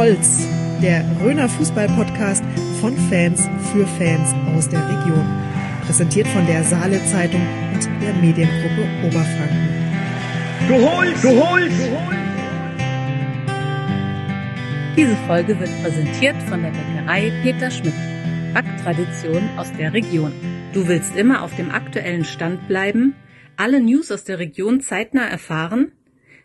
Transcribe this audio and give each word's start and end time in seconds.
Holz, 0.00 0.48
der 0.80 1.04
Röner 1.20 1.46
Fußball-Podcast 1.46 2.42
von 2.80 2.96
Fans 3.10 3.50
für 3.70 3.86
Fans 3.86 4.34
aus 4.56 4.66
der 4.66 4.80
Region. 4.80 5.26
Präsentiert 5.84 6.26
von 6.28 6.46
der 6.46 6.64
Saale 6.64 7.04
Zeitung 7.04 7.42
und 7.74 7.84
der 8.00 8.14
Mediengruppe 8.14 8.88
Oberfranken. 9.04 9.68
Du 10.68 10.74
holst, 10.76 11.22
du 11.22 11.28
holst, 11.28 11.78
du 11.78 11.90
holst. 11.90 12.18
Diese 14.96 15.16
Folge 15.26 15.60
wird 15.60 15.82
präsentiert 15.82 16.42
von 16.44 16.62
der 16.62 16.70
Bäckerei 16.70 17.30
Peter 17.42 17.70
Schmidt. 17.70 17.92
Backtradition 18.54 19.50
aus 19.58 19.70
der 19.74 19.92
Region. 19.92 20.32
Du 20.72 20.88
willst 20.88 21.14
immer 21.14 21.42
auf 21.42 21.54
dem 21.56 21.70
aktuellen 21.70 22.24
Stand 22.24 22.66
bleiben, 22.68 23.16
alle 23.58 23.82
News 23.82 24.10
aus 24.10 24.24
der 24.24 24.38
Region 24.38 24.80
zeitnah 24.80 25.28
erfahren? 25.28 25.92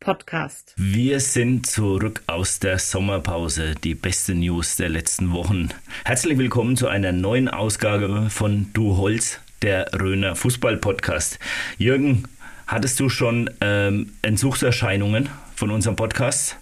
podcast. 0.00 0.74
Wir 0.76 1.20
sind 1.20 1.66
zurück 1.66 2.22
aus 2.26 2.58
der 2.60 2.78
Sommerpause. 2.78 3.74
Die 3.82 3.94
beste 3.94 4.34
News 4.34 4.76
der 4.76 4.88
letzten 4.88 5.32
Wochen. 5.32 5.68
Herzlich 6.04 6.38
willkommen 6.38 6.76
zu 6.76 6.88
einer 6.88 7.12
neuen 7.12 7.48
Ausgabe 7.48 8.30
von 8.30 8.70
Du 8.72 8.96
Holz, 8.96 9.40
der 9.62 9.90
Röner 9.92 10.36
Fußball-Podcast. 10.36 11.38
Jürgen, 11.78 12.24
hattest 12.66 13.00
du 13.00 13.08
schon 13.08 13.50
ähm, 13.60 14.12
Entzugserscheinungen 14.22 15.28
von 15.56 15.70
unserem 15.70 15.96
Podcast? 15.96 16.56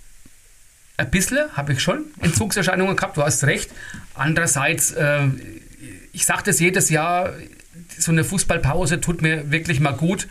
Ein 0.96 1.10
bisschen 1.10 1.54
habe 1.56 1.74
ich 1.74 1.80
schon 1.80 2.06
Entzugserscheinungen 2.20 2.96
gehabt, 2.96 3.16
du 3.16 3.22
hast 3.22 3.44
recht. 3.44 3.70
Andererseits, 4.14 4.92
äh, 4.92 5.26
ich 6.12 6.24
sage 6.24 6.44
das 6.46 6.58
jedes 6.58 6.88
Jahr, 6.88 7.34
so 7.98 8.12
eine 8.12 8.24
Fußballpause 8.24 9.00
tut 9.00 9.20
mir 9.20 9.50
wirklich 9.50 9.80
mal 9.80 9.92
gut. 9.92 10.26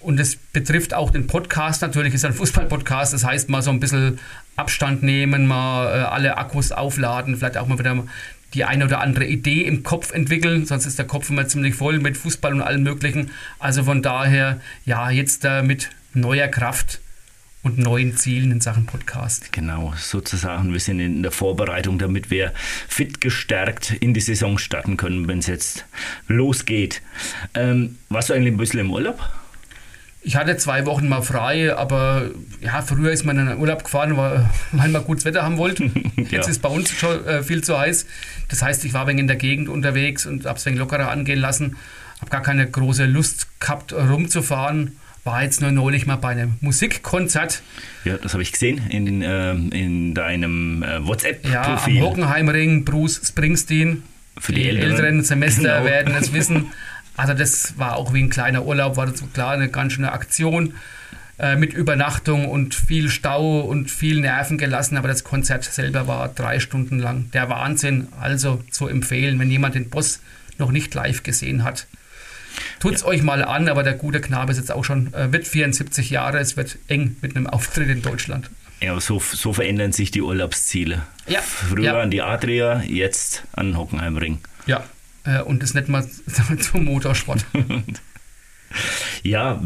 Und 0.00 0.20
es 0.20 0.36
betrifft 0.36 0.94
auch 0.94 1.10
den 1.10 1.26
Podcast. 1.26 1.82
Natürlich 1.82 2.14
ist 2.14 2.24
ein 2.24 2.32
Fußballpodcast. 2.32 3.12
Das 3.12 3.24
heißt, 3.24 3.48
mal 3.48 3.62
so 3.62 3.70
ein 3.70 3.80
bisschen 3.80 4.18
Abstand 4.56 5.02
nehmen, 5.02 5.46
mal 5.46 5.86
äh, 5.86 6.02
alle 6.04 6.36
Akkus 6.36 6.72
aufladen, 6.72 7.36
vielleicht 7.36 7.56
auch 7.56 7.66
mal 7.66 7.78
wieder 7.78 8.04
die 8.54 8.64
eine 8.64 8.84
oder 8.84 9.00
andere 9.00 9.26
Idee 9.26 9.62
im 9.62 9.82
Kopf 9.82 10.12
entwickeln. 10.12 10.66
Sonst 10.66 10.86
ist 10.86 10.98
der 10.98 11.06
Kopf 11.06 11.28
immer 11.30 11.46
ziemlich 11.46 11.74
voll 11.74 11.98
mit 11.98 12.16
Fußball 12.16 12.54
und 12.54 12.62
allem 12.62 12.82
Möglichen. 12.82 13.30
Also 13.58 13.84
von 13.84 14.02
daher, 14.02 14.60
ja, 14.84 15.10
jetzt 15.10 15.44
äh, 15.44 15.62
mit 15.62 15.90
neuer 16.14 16.48
Kraft 16.48 17.00
und 17.62 17.78
neuen 17.78 18.16
Zielen 18.16 18.52
in 18.52 18.60
Sachen 18.60 18.86
Podcast. 18.86 19.52
Genau, 19.52 19.92
sozusagen. 19.96 20.72
Wir 20.72 20.80
sind 20.80 21.00
in 21.00 21.22
der 21.22 21.32
Vorbereitung, 21.32 21.98
damit 21.98 22.30
wir 22.30 22.52
fit 22.88 23.20
gestärkt 23.20 23.92
in 24.00 24.14
die 24.14 24.20
Saison 24.20 24.58
starten 24.58 24.96
können, 24.96 25.28
wenn 25.28 25.40
es 25.40 25.46
jetzt 25.46 25.84
losgeht. 26.28 27.02
Ähm, 27.54 27.98
warst 28.08 28.30
du 28.30 28.34
eigentlich 28.34 28.54
ein 28.54 28.58
bisschen 28.58 28.80
im 28.80 28.90
Urlaub? 28.90 29.20
Ich 30.20 30.36
hatte 30.36 30.56
zwei 30.56 30.84
Wochen 30.84 31.08
mal 31.08 31.22
frei, 31.22 31.74
aber 31.74 32.30
ja, 32.60 32.82
früher 32.82 33.12
ist 33.12 33.24
man 33.24 33.38
in 33.38 33.46
den 33.46 33.58
Urlaub 33.58 33.84
gefahren, 33.84 34.16
weil, 34.16 34.48
man 34.72 34.92
gutes 35.04 35.24
Wetter 35.24 35.42
haben 35.42 35.58
wollte. 35.58 35.84
Jetzt 36.16 36.32
ja. 36.32 36.40
ist 36.40 36.60
bei 36.60 36.68
uns 36.68 36.90
schon 36.90 37.24
äh, 37.26 37.42
viel 37.42 37.62
zu 37.62 37.78
heiß. 37.78 38.06
Das 38.48 38.62
heißt, 38.62 38.84
ich 38.84 38.92
war 38.94 39.06
wenig 39.06 39.20
in 39.20 39.28
der 39.28 39.36
Gegend 39.36 39.68
unterwegs 39.68 40.26
und 40.26 40.44
habe 40.44 40.58
es 40.58 40.66
ein 40.66 40.72
wenig 40.72 40.80
lockerer 40.80 41.10
angehen 41.10 41.38
lassen. 41.38 41.76
Habe 42.20 42.30
gar 42.30 42.42
keine 42.42 42.68
große 42.68 43.06
Lust 43.06 43.46
gehabt, 43.60 43.92
rumzufahren. 43.92 44.96
War 45.22 45.42
jetzt 45.42 45.60
nur 45.60 45.70
neulich 45.70 46.06
mal 46.06 46.16
bei 46.16 46.30
einem 46.30 46.54
Musikkonzert. 46.60 47.62
Ja, 48.04 48.16
das 48.16 48.32
habe 48.32 48.42
ich 48.42 48.50
gesehen 48.50 48.88
in, 48.88 49.22
äh, 49.22 49.52
in 49.52 50.14
deinem 50.14 50.82
äh, 50.82 51.06
WhatsApp-Profil. 51.06 51.96
Ja, 51.96 52.02
am 52.02 52.10
Hockenheimring, 52.10 52.84
Bruce 52.84 53.20
Springsteen. 53.24 54.02
Für 54.38 54.52
die, 54.52 54.62
die 54.62 54.68
älteren, 54.68 54.90
älteren 54.92 55.24
Semester 55.24 55.78
genau. 55.78 55.84
werden 55.84 56.14
es 56.14 56.32
wissen. 56.32 56.66
Also 57.18 57.34
das 57.34 57.76
war 57.76 57.96
auch 57.96 58.14
wie 58.14 58.22
ein 58.22 58.30
kleiner 58.30 58.64
Urlaub, 58.64 58.96
war 58.96 59.06
das 59.06 59.22
klar 59.32 59.52
eine 59.52 59.68
ganz 59.68 59.94
schöne 59.94 60.12
Aktion 60.12 60.74
äh, 61.38 61.56
mit 61.56 61.72
Übernachtung 61.72 62.48
und 62.48 62.76
viel 62.76 63.10
Stau 63.10 63.60
und 63.60 63.90
viel 63.90 64.20
Nerven 64.20 64.56
gelassen. 64.56 64.96
Aber 64.96 65.08
das 65.08 65.24
Konzert 65.24 65.64
selber 65.64 66.06
war 66.06 66.28
drei 66.28 66.60
Stunden 66.60 67.00
lang. 67.00 67.28
Der 67.32 67.48
Wahnsinn. 67.48 68.06
Also 68.20 68.62
zu 68.70 68.86
empfehlen, 68.86 69.40
wenn 69.40 69.50
jemand 69.50 69.74
den 69.74 69.90
Boss 69.90 70.20
noch 70.58 70.70
nicht 70.70 70.94
live 70.94 71.24
gesehen 71.24 71.64
hat. 71.64 71.88
Tut's 72.78 73.00
ja. 73.00 73.08
euch 73.08 73.22
mal 73.24 73.42
an, 73.42 73.68
aber 73.68 73.82
der 73.82 73.94
gute 73.94 74.20
Knabe 74.20 74.52
ist 74.52 74.58
jetzt 74.58 74.70
auch 74.70 74.84
schon, 74.84 75.12
äh, 75.12 75.32
wird 75.32 75.48
74 75.48 76.10
Jahre, 76.10 76.38
es 76.38 76.56
wird 76.56 76.78
eng 76.86 77.16
mit 77.20 77.34
einem 77.34 77.48
Auftritt 77.48 77.88
in 77.88 78.00
Deutschland. 78.00 78.48
Ja, 78.80 79.00
so, 79.00 79.20
so 79.20 79.52
verändern 79.52 79.90
sich 79.90 80.12
die 80.12 80.22
Urlaubsziele. 80.22 81.02
Ja. 81.26 81.40
Früher 81.40 81.82
ja. 81.82 82.00
an 82.00 82.12
die 82.12 82.22
Adria, 82.22 82.80
jetzt 82.82 83.42
an 83.52 83.76
Hockenheimring. 83.76 84.38
Ja, 84.66 84.84
äh, 85.24 85.42
und 85.42 85.62
das 85.62 85.74
nicht 85.74 85.88
mal 85.88 86.06
zum 86.60 86.84
Motorsport. 86.84 87.44
ja, 89.22 89.60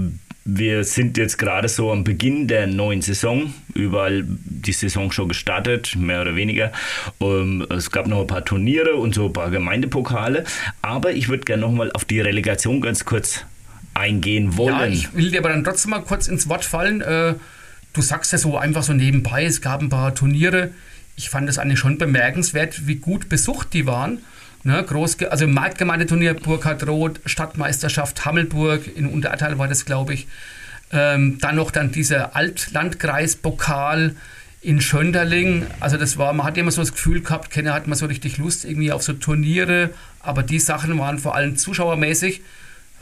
wir 0.44 0.82
sind 0.82 1.18
jetzt 1.18 1.38
gerade 1.38 1.68
so 1.68 1.92
am 1.92 2.02
Beginn 2.02 2.48
der 2.48 2.66
neuen 2.66 3.00
Saison. 3.00 3.54
Überall 3.74 4.24
die 4.26 4.72
Saison 4.72 5.12
schon 5.12 5.28
gestartet, 5.28 5.94
mehr 5.96 6.22
oder 6.22 6.34
weniger. 6.34 6.72
Ähm, 7.20 7.64
es 7.70 7.90
gab 7.90 8.08
noch 8.08 8.22
ein 8.22 8.26
paar 8.26 8.44
Turniere 8.44 8.96
und 8.96 9.14
so 9.14 9.26
ein 9.26 9.32
paar 9.32 9.50
Gemeindepokale. 9.50 10.44
Aber 10.80 11.12
ich 11.12 11.28
würde 11.28 11.44
gerne 11.44 11.62
nochmal 11.62 11.92
auf 11.92 12.04
die 12.04 12.20
Relegation 12.20 12.80
ganz 12.80 13.04
kurz 13.04 13.44
eingehen 13.94 14.56
wollen. 14.56 14.76
Ja, 14.76 14.86
ich 14.86 15.14
will 15.14 15.30
dir 15.30 15.38
aber 15.38 15.50
dann 15.50 15.62
trotzdem 15.62 15.90
mal 15.90 16.02
kurz 16.02 16.26
ins 16.26 16.48
Wort 16.48 16.64
fallen. 16.64 17.02
Äh, 17.02 17.34
du 17.92 18.02
sagst 18.02 18.32
ja 18.32 18.38
so 18.38 18.56
einfach 18.56 18.82
so 18.82 18.92
nebenbei, 18.92 19.44
es 19.44 19.60
gab 19.60 19.80
ein 19.80 19.90
paar 19.90 20.14
Turniere. 20.14 20.70
Ich 21.14 21.30
fand 21.30 21.48
es 21.48 21.58
eigentlich 21.58 21.78
schon 21.78 21.98
bemerkenswert, 21.98 22.86
wie 22.88 22.96
gut 22.96 23.28
besucht 23.28 23.74
die 23.74 23.86
waren. 23.86 24.18
Ne, 24.64 24.82
Groß, 24.82 25.18
also 25.24 25.48
Marktgemeindeturnier 25.48 26.34
Burkhard 26.34 26.86
Roth, 26.86 27.20
Stadtmeisterschaft 27.26 28.24
Hammelburg, 28.24 28.96
in 28.96 29.06
Untertal 29.06 29.58
war 29.58 29.66
das, 29.66 29.84
glaube 29.84 30.14
ich. 30.14 30.28
Ähm, 30.92 31.38
dann 31.40 31.56
noch 31.56 31.70
dann 31.72 31.90
dieser 31.90 32.36
Altlandkreispokal 32.36 34.14
in 34.60 34.80
Schönderling. 34.80 35.66
Also 35.80 35.96
das 35.96 36.16
war, 36.16 36.32
man 36.32 36.46
hat 36.46 36.56
immer 36.56 36.70
so 36.70 36.80
das 36.80 36.92
Gefühl 36.92 37.22
gehabt, 37.22 37.50
Kenner 37.50 37.74
hat 37.74 37.88
man 37.88 37.98
so 37.98 38.06
richtig 38.06 38.38
Lust 38.38 38.64
irgendwie 38.64 38.92
auf 38.92 39.02
so 39.02 39.14
Turniere, 39.14 39.90
aber 40.20 40.44
die 40.44 40.60
Sachen 40.60 40.96
waren 40.98 41.18
vor 41.18 41.34
allem 41.34 41.56
zuschauermäßig 41.56 42.42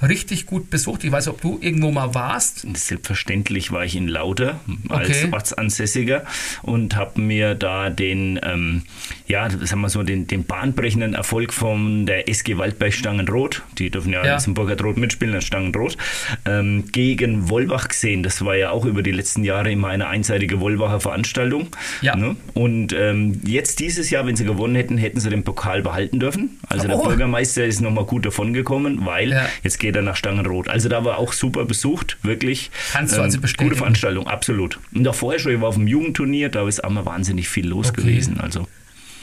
richtig 0.02 0.46
gut 0.46 0.70
besucht. 0.70 1.04
Ich 1.04 1.12
weiß, 1.12 1.28
ob 1.28 1.40
du 1.40 1.58
irgendwo 1.60 1.90
mal 1.90 2.14
warst. 2.14 2.66
Selbstverständlich 2.76 3.72
war 3.72 3.84
ich 3.84 3.96
in 3.96 4.08
Lauter 4.08 4.60
als 4.88 5.08
okay. 5.08 5.28
Ortsansässiger 5.32 6.24
und 6.62 6.96
habe 6.96 7.20
mir 7.20 7.54
da 7.54 7.90
den, 7.90 8.40
ähm, 8.42 8.82
ja, 9.26 9.48
sagen 9.50 9.80
wir 9.80 9.88
so, 9.88 10.02
den, 10.02 10.26
den 10.26 10.44
bahnbrechenden 10.44 11.14
Erfolg 11.14 11.52
von 11.52 12.06
der 12.06 12.28
SG 12.28 12.56
Waldberg 12.58 12.92
Stangenrot, 12.92 13.62
die 13.78 13.90
dürfen 13.90 14.12
ja, 14.12 14.24
ja. 14.24 14.34
jetzt 14.34 14.46
im 14.46 14.54
Burgerrot 14.54 14.96
mitspielen, 14.96 15.34
als 15.34 15.44
Stangenrot, 15.44 15.96
ähm, 16.44 16.84
gegen 16.92 17.48
Wolbach 17.48 17.88
gesehen. 17.88 18.22
Das 18.22 18.44
war 18.44 18.56
ja 18.56 18.70
auch 18.70 18.84
über 18.84 19.02
die 19.02 19.12
letzten 19.12 19.44
Jahre 19.44 19.70
immer 19.70 19.88
eine 19.88 20.08
einseitige 20.08 20.60
Wolbacher 20.60 21.00
Veranstaltung. 21.00 21.68
Ja. 22.00 22.16
Ne? 22.16 22.36
Und 22.54 22.92
ähm, 22.92 23.40
jetzt 23.44 23.80
dieses 23.80 24.10
Jahr, 24.10 24.26
wenn 24.26 24.36
sie 24.36 24.44
gewonnen 24.44 24.74
hätten, 24.74 24.98
hätten 24.98 25.20
sie 25.20 25.30
den 25.30 25.44
Pokal 25.44 25.82
behalten 25.82 26.20
dürfen. 26.20 26.58
Also 26.68 26.86
oh. 26.86 26.88
der 26.88 27.08
Bürgermeister 27.08 27.64
ist 27.64 27.80
nochmal 27.80 28.04
gut 28.04 28.26
davon 28.26 28.52
gekommen, 28.52 29.04
weil 29.04 29.30
ja. 29.30 29.46
jetzt 29.62 29.78
geht 29.78 29.89
er 29.96 30.02
nach 30.02 30.16
Stangenrot. 30.16 30.68
Also 30.68 30.88
da 30.88 31.04
war 31.04 31.18
auch 31.18 31.32
super 31.32 31.64
besucht, 31.64 32.18
wirklich. 32.22 32.70
Kannst 32.92 33.16
du 33.16 33.20
also 33.20 33.36
ähm, 33.36 33.42
bestätigen? 33.42 33.70
Gute 33.70 33.78
Veranstaltung, 33.78 34.26
absolut. 34.26 34.78
Und 34.94 35.06
auch 35.06 35.14
vorher 35.14 35.38
schon, 35.40 35.52
ich 35.52 35.60
war 35.60 35.68
auf 35.68 35.76
dem 35.76 35.86
Jugendturnier, 35.86 36.48
da 36.48 36.66
ist 36.66 36.82
auch 36.84 36.90
mal 36.90 37.06
wahnsinnig 37.06 37.48
viel 37.48 37.66
los 37.66 37.90
okay. 37.90 38.02
gewesen. 38.02 38.40
Also. 38.40 38.66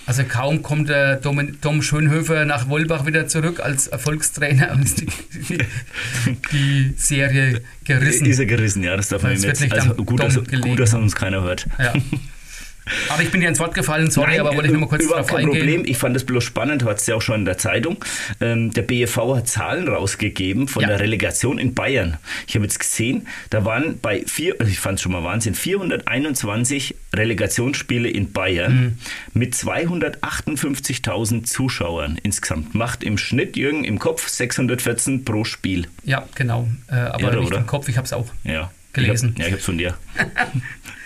Also 0.06 0.24
kaum 0.24 0.64
kommt 0.64 0.88
der 0.88 1.18
Dom, 1.18 1.60
Dom 1.60 1.82
Schönhöfer 1.82 2.46
nach 2.46 2.70
Wolbach 2.70 3.06
wieder 3.06 3.28
zurück 3.28 3.60
als 3.60 3.88
Erfolgstrainer 3.88 4.72
und 4.72 4.84
ist 4.84 5.02
die, 5.02 5.08
die, 6.54 6.94
Serie 6.96 7.62
gerissen. 7.84 8.26
Ist 8.26 8.40
er 8.40 8.46
gerissen, 8.46 8.84
ja, 8.84 8.96
das 8.96 9.10
darf 9.10 9.24
man 9.24 9.34
nicht. 9.34 9.46
nicht 9.46 9.74
also 9.74 9.96
gut, 9.96 10.22
dass, 10.22 10.36
gut, 10.62 10.80
dass 10.80 10.94
uns 10.94 11.14
keiner 11.14 11.42
hört. 11.42 11.68
Ja. 11.78 11.94
Aber 13.10 13.22
ich 13.22 13.32
bin 13.32 13.42
dir 13.42 13.50
ins 13.50 13.60
Wort 13.60 13.74
gefallen, 13.74 14.10
sorry, 14.12 14.32
Nein, 14.32 14.40
aber 14.42 14.56
wollte 14.56 14.68
ich 14.68 14.72
nur 14.72 14.82
mal 14.82 14.88
kurz 14.88 15.08
darauf 15.08 15.28
kein 15.28 15.46
eingehen. 15.46 15.60
Problem. 15.60 15.86
Ich 15.86 15.98
fand 15.98 16.16
das 16.16 16.24
bloß 16.24 16.44
spannend, 16.44 16.82
du 16.82 16.88
hattest 16.88 17.08
ja 17.08 17.16
auch 17.16 17.22
schon 17.22 17.42
in 17.42 17.46
der 17.46 17.58
Zeitung. 17.58 18.04
Ähm, 18.42 18.72
der 18.72 18.82
BFV 18.82 19.36
hat 19.36 19.48
Zahlen 19.48 19.88
rausgegeben 19.88 20.68
von 20.68 20.84
ja. 20.84 20.90
der 20.90 21.00
Relegation 21.00 21.58
in 21.58 21.74
Bayern. 21.74 22.18
Ich 22.48 22.56
habe 22.56 22.66
jetzt 22.66 22.80
gesehen, 22.80 23.28
da 23.50 23.66
waren 23.66 24.00
bei 24.00 24.24
vier, 24.26 24.56
also 24.60 24.72
ich 24.72 24.80
fand 24.80 24.96
es 24.96 25.02
schon 25.02 25.12
mal 25.12 25.24
Wahnsinn, 25.24 25.56
421 25.56 26.96
Relegationsspiele 27.14 28.10
in 28.10 28.32
Bayern 28.32 28.74
mhm. 28.74 28.98
mit 29.34 29.54
258.000 29.54 31.44
Zuschauern 31.44 32.20
insgesamt. 32.24 32.76
Macht 32.76 33.04
im 33.04 33.18
Schnitt, 33.18 33.58
Jürgen, 33.58 33.84
im 33.84 34.00
Kopf 34.00 34.28
614 34.28 35.26
pro 35.26 35.44
Spiel. 35.44 35.88
Ja, 36.04 36.28
genau. 36.36 36.68
Äh, 36.90 36.96
aber 36.96 37.22
Irre, 37.22 37.40
nicht 37.40 37.48
oder? 37.48 37.58
im 37.58 37.68
Kopf, 37.68 37.88
ich 37.88 37.98
habe 37.98 38.06
es 38.06 38.14
auch 38.14 38.28
ja. 38.44 38.72
gelesen. 38.94 39.36
Ich 39.36 39.36
hab, 39.36 39.40
ja, 39.40 39.46
ich 39.46 39.52
habe 39.52 39.60
es 39.60 39.66
von 39.66 39.78
dir. 39.78 39.96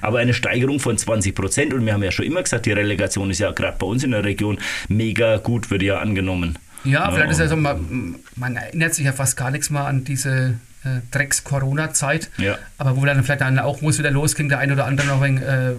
aber 0.00 0.18
eine 0.18 0.34
Steigerung 0.34 0.80
von 0.80 0.96
20 0.96 1.34
Prozent. 1.34 1.74
Und 1.74 1.84
wir 1.86 1.92
haben 1.92 2.02
ja 2.02 2.10
schon 2.10 2.24
immer 2.24 2.42
gesagt, 2.42 2.66
die 2.66 2.72
Relegation 2.72 3.30
ist 3.30 3.38
ja 3.38 3.50
gerade 3.52 3.76
bei 3.78 3.86
uns 3.86 4.04
in 4.04 4.10
der 4.12 4.24
Region 4.24 4.58
mega 4.88 5.38
gut, 5.38 5.70
wird 5.70 5.82
ja 5.82 5.98
angenommen. 5.98 6.58
Ja, 6.84 7.10
vielleicht 7.10 7.32
ist 7.32 7.40
ja 7.40 7.48
so, 7.48 7.56
man, 7.56 8.16
man 8.36 8.56
erinnert 8.56 8.94
sich 8.94 9.04
ja 9.04 9.12
fast 9.12 9.36
gar 9.36 9.50
nichts 9.50 9.70
mehr 9.70 9.84
an 9.84 10.04
diese 10.04 10.54
äh, 10.84 11.00
Drecks-Corona-Zeit. 11.10 12.30
Ja. 12.38 12.58
Aber 12.78 12.96
wo 12.96 13.04
dann 13.04 13.22
vielleicht 13.22 13.42
dann 13.42 13.58
auch, 13.58 13.82
wo 13.82 13.90
es 13.90 13.98
wieder 13.98 14.10
losging, 14.10 14.48
der 14.48 14.58
ein 14.58 14.72
oder 14.72 14.86
andere 14.86 15.06
noch 15.06 15.22
wenig, 15.22 15.42
äh, 15.42 15.74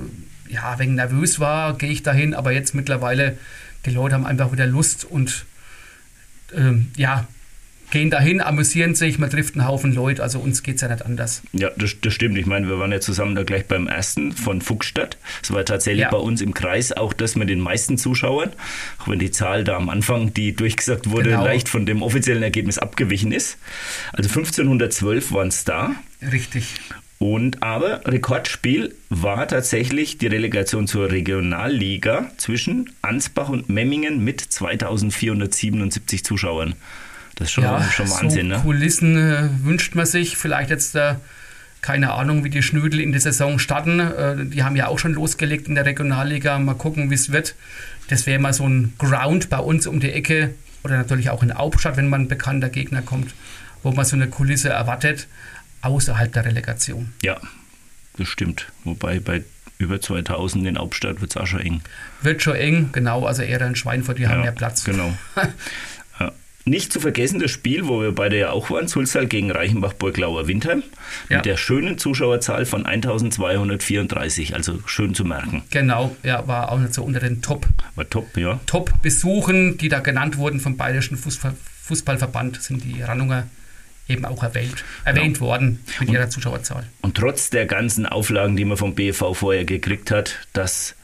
ja, 0.49 0.77
wegen 0.77 0.95
nervös 0.95 1.39
war, 1.39 1.77
gehe 1.77 1.89
ich 1.89 2.03
dahin. 2.03 2.33
Aber 2.33 2.51
jetzt 2.51 2.75
mittlerweile, 2.75 3.37
die 3.85 3.91
Leute 3.91 4.15
haben 4.15 4.25
einfach 4.25 4.51
wieder 4.51 4.67
Lust 4.67 5.05
und 5.05 5.45
ähm, 6.55 6.91
ja, 6.97 7.27
gehen 7.91 8.09
dahin, 8.09 8.41
amüsieren 8.41 8.95
sich, 8.95 9.19
man 9.19 9.29
trifft 9.29 9.55
einen 9.55 9.67
Haufen 9.67 9.93
Leute, 9.93 10.23
also 10.23 10.39
uns 10.39 10.63
geht 10.63 10.75
es 10.75 10.81
ja 10.81 10.87
nicht 10.87 11.05
anders. 11.05 11.41
Ja, 11.53 11.69
das, 11.77 11.95
das, 12.01 12.13
stimmt. 12.13 12.37
Ich 12.37 12.45
meine, 12.45 12.67
wir 12.67 12.79
waren 12.79 12.91
ja 12.91 12.99
zusammen 12.99 13.35
da 13.35 13.43
gleich 13.43 13.65
beim 13.65 13.87
ersten 13.87 14.31
von 14.31 14.61
Fuchsstadt. 14.61 15.17
Es 15.43 15.51
war 15.51 15.63
tatsächlich 15.65 16.03
ja. 16.03 16.09
bei 16.09 16.17
uns 16.17 16.41
im 16.41 16.53
Kreis 16.53 16.91
auch 16.91 17.13
das 17.13 17.35
mit 17.35 17.49
den 17.49 17.59
meisten 17.59 17.97
Zuschauern, 17.97 18.51
auch 18.99 19.07
wenn 19.07 19.19
die 19.19 19.31
Zahl 19.31 19.63
da 19.63 19.77
am 19.77 19.89
Anfang, 19.89 20.33
die 20.33 20.55
durchgesagt 20.55 21.09
wurde, 21.11 21.31
genau. 21.31 21.45
leicht 21.45 21.69
von 21.69 21.85
dem 21.85 22.01
offiziellen 22.01 22.43
Ergebnis 22.43 22.77
abgewichen 22.77 23.31
ist. 23.31 23.57
Also 24.13 24.29
1512 24.29 25.31
waren 25.31 25.49
es 25.49 25.63
da. 25.63 25.91
Richtig. 26.31 26.75
Und 27.21 27.61
aber 27.61 28.01
Rekordspiel 28.07 28.95
war 29.09 29.47
tatsächlich 29.47 30.17
die 30.17 30.25
Relegation 30.25 30.87
zur 30.87 31.11
Regionalliga 31.11 32.31
zwischen 32.37 32.89
Ansbach 33.03 33.49
und 33.49 33.69
Memmingen 33.69 34.23
mit 34.23 34.41
2477 34.41 36.23
Zuschauern. 36.25 36.73
Das 37.41 37.47
ist 37.47 37.53
schon, 37.53 37.63
ja, 37.63 37.81
schon 37.81 38.07
Wahnsinn, 38.07 38.49
so 38.49 38.55
ne? 38.55 38.61
Kulissen 38.61 39.17
äh, 39.17 39.49
wünscht 39.63 39.95
man 39.95 40.05
sich. 40.05 40.37
Vielleicht 40.37 40.69
jetzt 40.69 40.95
äh, 40.95 41.15
keine 41.81 42.13
Ahnung, 42.13 42.43
wie 42.43 42.51
die 42.51 42.61
Schnödel 42.61 42.99
in 42.99 43.13
der 43.13 43.19
Saison 43.19 43.57
starten. 43.57 43.99
Äh, 43.99 44.45
die 44.45 44.61
haben 44.63 44.75
ja 44.75 44.85
auch 44.85 44.99
schon 44.99 45.13
losgelegt 45.13 45.67
in 45.67 45.73
der 45.73 45.87
Regionalliga. 45.87 46.59
Mal 46.59 46.75
gucken, 46.75 47.09
wie 47.09 47.15
es 47.15 47.31
wird. 47.31 47.55
Das 48.09 48.27
wäre 48.27 48.39
mal 48.39 48.53
so 48.53 48.67
ein 48.67 48.93
Ground 48.99 49.49
bei 49.49 49.57
uns 49.57 49.87
um 49.87 49.99
die 49.99 50.11
Ecke 50.11 50.53
oder 50.83 50.97
natürlich 50.97 51.31
auch 51.31 51.41
in 51.41 51.51
Hauptstadt, 51.51 51.97
wenn 51.97 52.09
man 52.09 52.21
ein 52.21 52.27
bekannter 52.27 52.69
Gegner 52.69 53.01
kommt, 53.01 53.33
wo 53.81 53.91
man 53.91 54.05
so 54.05 54.15
eine 54.15 54.27
Kulisse 54.27 54.69
erwartet, 54.69 55.27
außerhalb 55.81 56.31
der 56.31 56.45
Relegation. 56.45 57.11
Ja, 57.23 57.39
das 58.17 58.27
stimmt. 58.27 58.67
Wobei 58.83 59.19
bei 59.19 59.41
über 59.79 59.99
2000 59.99 60.67
in 60.67 60.77
Hauptstadt 60.77 61.21
wird 61.21 61.31
es 61.31 61.37
auch 61.37 61.47
schon 61.47 61.61
eng. 61.61 61.81
Wird 62.21 62.43
schon 62.43 62.55
eng, 62.55 62.89
genau. 62.91 63.25
Also 63.25 63.41
eher 63.41 63.61
in 63.61 63.75
Schweinfurt, 63.75 64.19
die 64.19 64.23
ja, 64.23 64.29
haben 64.29 64.41
mehr 64.41 64.51
Platz. 64.51 64.83
Genau. 64.83 65.17
Nicht 66.65 66.93
zu 66.93 66.99
vergessen 66.99 67.39
das 67.39 67.51
Spiel, 67.51 67.87
wo 67.87 68.01
wir 68.01 68.11
beide 68.13 68.37
ja 68.37 68.51
auch 68.51 68.69
waren, 68.69 68.87
Sulzal 68.87 69.27
gegen 69.27 69.51
Reichenbach-Burglauer-Windheim, 69.51 70.83
ja. 71.29 71.37
mit 71.37 71.45
der 71.45 71.57
schönen 71.57 71.97
Zuschauerzahl 71.97 72.65
von 72.65 72.85
1234, 72.85 74.53
also 74.53 74.79
schön 74.85 75.15
zu 75.15 75.25
merken. 75.25 75.63
Genau, 75.71 76.15
ja, 76.23 76.47
war 76.47 76.71
auch 76.71 76.79
nicht 76.79 76.93
so 76.93 77.03
unter 77.03 77.19
den 77.19 77.41
Top. 77.41 77.67
War 77.95 78.09
top, 78.09 78.37
ja. 78.37 78.59
Top-Besuchen, 78.65 79.77
die 79.77 79.89
da 79.89 79.99
genannt 79.99 80.37
wurden 80.37 80.59
vom 80.59 80.77
Bayerischen 80.77 81.17
Fußball 81.17 81.55
Fußballverband, 81.83 82.61
sind 82.61 82.83
die 82.83 83.01
Rannunger 83.01 83.47
eben 84.07 84.25
auch 84.25 84.43
erwähnt, 84.43 84.83
erwähnt 85.03 85.37
ja. 85.37 85.41
worden 85.41 85.79
mit 85.99 86.09
und, 86.09 86.13
ihrer 86.13 86.29
Zuschauerzahl. 86.29 86.85
Und 87.01 87.17
trotz 87.17 87.49
der 87.49 87.65
ganzen 87.65 88.05
Auflagen, 88.05 88.55
die 88.55 88.65
man 88.65 88.77
vom 88.77 88.95
BFV 88.95 89.33
vorher 89.33 89.65
gekriegt 89.65 90.11
hat, 90.11 90.47
dass 90.53 90.95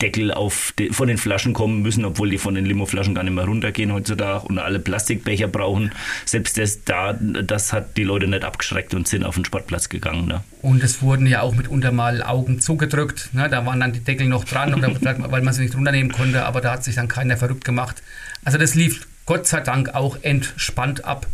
Deckel 0.00 0.32
auf 0.32 0.74
de, 0.78 0.92
von 0.92 1.08
den 1.08 1.16
Flaschen 1.16 1.52
kommen 1.52 1.82
müssen, 1.82 2.04
obwohl 2.04 2.28
die 2.28 2.38
von 2.38 2.54
den 2.54 2.66
Limoflaschen 2.66 3.14
gar 3.14 3.22
nicht 3.22 3.32
mehr 3.32 3.44
runtergehen 3.44 3.92
heutzutage 3.92 4.46
und 4.46 4.58
alle 4.58 4.80
Plastikbecher 4.80 5.48
brauchen. 5.48 5.92
Selbst 6.26 6.58
das 6.58 6.84
da, 6.84 7.12
das 7.12 7.72
hat 7.72 7.96
die 7.96 8.04
Leute 8.04 8.26
nicht 8.26 8.44
abgeschreckt 8.44 8.94
und 8.94 9.06
sind 9.06 9.24
auf 9.24 9.36
den 9.36 9.44
Sportplatz 9.44 9.88
gegangen. 9.88 10.26
Ne? 10.26 10.42
Und 10.60 10.82
es 10.82 11.02
wurden 11.02 11.26
ja 11.26 11.42
auch 11.42 11.54
mitunter 11.54 11.92
mal 11.92 12.22
Augen 12.22 12.60
zugedrückt. 12.60 13.30
Ne? 13.32 13.48
Da 13.48 13.64
waren 13.64 13.80
dann 13.80 13.92
die 13.92 14.00
Deckel 14.00 14.26
noch 14.28 14.44
dran, 14.44 14.74
oder, 14.74 14.90
weil 15.30 15.42
man 15.42 15.54
sie 15.54 15.62
nicht 15.62 15.76
runternehmen 15.76 16.12
konnte, 16.12 16.44
aber 16.44 16.60
da 16.60 16.72
hat 16.72 16.84
sich 16.84 16.96
dann 16.96 17.08
keiner 17.08 17.36
verrückt 17.36 17.64
gemacht. 17.64 18.02
Also 18.44 18.58
das 18.58 18.74
lief 18.74 19.06
Gott 19.24 19.46
sei 19.46 19.60
Dank 19.60 19.94
auch 19.94 20.18
entspannt 20.22 21.04
ab, 21.04 21.26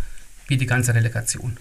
wie 0.46 0.58
die 0.58 0.66
ganze 0.66 0.94
Relegation 0.94 1.56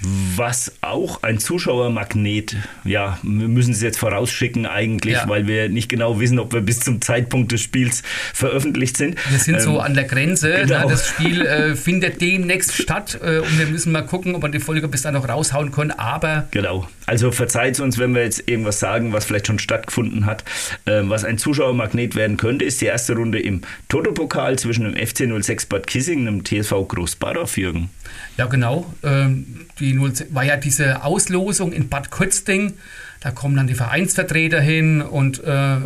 was 0.00 0.72
auch 0.80 1.22
ein 1.22 1.38
Zuschauermagnet, 1.38 2.56
ja, 2.84 3.18
wir 3.22 3.48
müssen 3.48 3.72
es 3.72 3.82
jetzt 3.82 3.98
vorausschicken 3.98 4.66
eigentlich, 4.66 5.14
ja. 5.14 5.28
weil 5.28 5.46
wir 5.46 5.68
nicht 5.68 5.88
genau 5.88 6.20
wissen, 6.20 6.38
ob 6.38 6.52
wir 6.52 6.60
bis 6.60 6.80
zum 6.80 7.00
Zeitpunkt 7.00 7.50
des 7.50 7.62
Spiels 7.62 8.02
veröffentlicht 8.32 8.96
sind. 8.96 9.16
Wir 9.30 9.38
sind 9.38 9.56
ähm, 9.56 9.60
so 9.60 9.80
an 9.80 9.94
der 9.94 10.04
Grenze. 10.04 10.52
Genau. 10.52 10.84
Ne? 10.84 10.86
Das 10.90 11.08
Spiel 11.08 11.42
äh, 11.42 11.74
findet 11.74 12.20
demnächst 12.20 12.74
statt 12.74 13.18
äh, 13.22 13.38
und 13.38 13.58
wir 13.58 13.66
müssen 13.66 13.92
mal 13.92 14.02
gucken, 14.02 14.34
ob 14.34 14.42
wir 14.42 14.48
die 14.48 14.60
Folge 14.60 14.86
bis 14.86 15.02
dann 15.02 15.14
noch 15.14 15.28
raushauen 15.28 15.72
können, 15.72 15.90
aber... 15.90 16.46
Genau. 16.52 16.88
Also 17.06 17.32
verzeiht 17.32 17.80
uns, 17.80 17.98
wenn 17.98 18.14
wir 18.14 18.22
jetzt 18.22 18.48
irgendwas 18.48 18.80
sagen, 18.80 19.12
was 19.12 19.24
vielleicht 19.24 19.46
schon 19.46 19.58
stattgefunden 19.58 20.26
hat. 20.26 20.44
Ähm, 20.86 21.10
was 21.10 21.24
ein 21.24 21.38
Zuschauermagnet 21.38 22.14
werden 22.14 22.36
könnte, 22.36 22.64
ist 22.64 22.80
die 22.80 22.86
erste 22.86 23.14
Runde 23.14 23.40
im 23.40 23.62
Toto-Pokal 23.88 24.58
zwischen 24.58 24.84
dem 24.84 24.94
FC 24.94 25.28
06 25.42 25.66
Bad 25.66 25.86
Kissing 25.86 26.28
und 26.28 26.50
dem 26.50 26.62
TSV 26.62 26.86
Großbadorf, 26.86 27.56
Jürgen. 27.56 27.90
Ja, 28.38 28.46
genau. 28.46 28.86
Ähm, 29.02 29.66
die 29.80 29.92
0, 29.92 30.12
war 30.30 30.44
ja 30.44 30.56
diese 30.56 31.02
Auslosung 31.02 31.72
in 31.72 31.88
Bad 31.88 32.12
Kötzding. 32.12 32.74
Da 33.20 33.32
kommen 33.32 33.56
dann 33.56 33.66
die 33.66 33.74
Vereinsvertreter 33.74 34.60
hin 34.60 35.02
und 35.02 35.42
äh, 35.42 35.78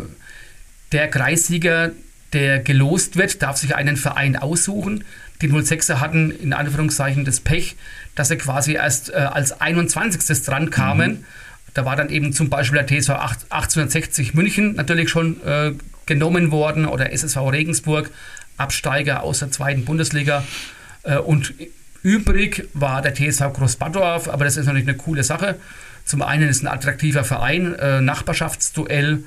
der 0.91 1.07
Kreissieger, 1.09 1.91
der 2.31 2.59
gelost 2.59 3.17
wird, 3.17 3.41
darf 3.41 3.57
sich 3.57 3.75
einen 3.75 3.97
Verein 3.97 4.35
aussuchen. 4.35 5.03
Die 5.41 5.49
06er 5.49 5.95
hatten 5.95 6.29
in 6.29 6.53
Anführungszeichen 6.53 7.25
das 7.25 7.39
Pech, 7.39 7.75
dass 8.13 8.27
sie 8.27 8.37
quasi 8.37 8.73
erst 8.73 9.09
äh, 9.09 9.13
als 9.13 9.59
21. 9.59 10.45
dran 10.45 10.69
kamen. 10.69 11.11
Mhm. 11.11 11.25
Da 11.73 11.85
war 11.85 11.95
dann 11.95 12.09
eben 12.09 12.33
zum 12.33 12.49
Beispiel 12.49 12.83
der 12.83 12.87
TSV 12.87 13.09
1860 13.49 14.35
München 14.35 14.75
natürlich 14.75 15.09
schon 15.09 15.43
äh, 15.43 15.71
genommen 16.05 16.51
worden 16.51 16.85
oder 16.85 17.11
SSV 17.11 17.37
Regensburg, 17.51 18.11
Absteiger 18.57 19.23
aus 19.23 19.39
der 19.39 19.49
zweiten 19.49 19.85
Bundesliga. 19.85 20.43
Äh, 21.01 21.17
und 21.17 21.55
Übrig 22.03 22.67
war 22.73 23.01
der 23.01 23.15
TSV 23.15 23.53
Großbadorf, 23.53 24.27
aber 24.27 24.43
das 24.43 24.57
ist 24.57 24.65
natürlich 24.65 24.87
eine 24.87 24.97
coole 24.97 25.23
Sache. 25.23 25.55
Zum 26.03 26.21
einen 26.21 26.49
ist 26.49 26.61
ein 26.61 26.67
attraktiver 26.67 27.23
Verein, 27.23 27.73
äh, 27.75 28.01
Nachbarschaftsduell. 28.01 29.23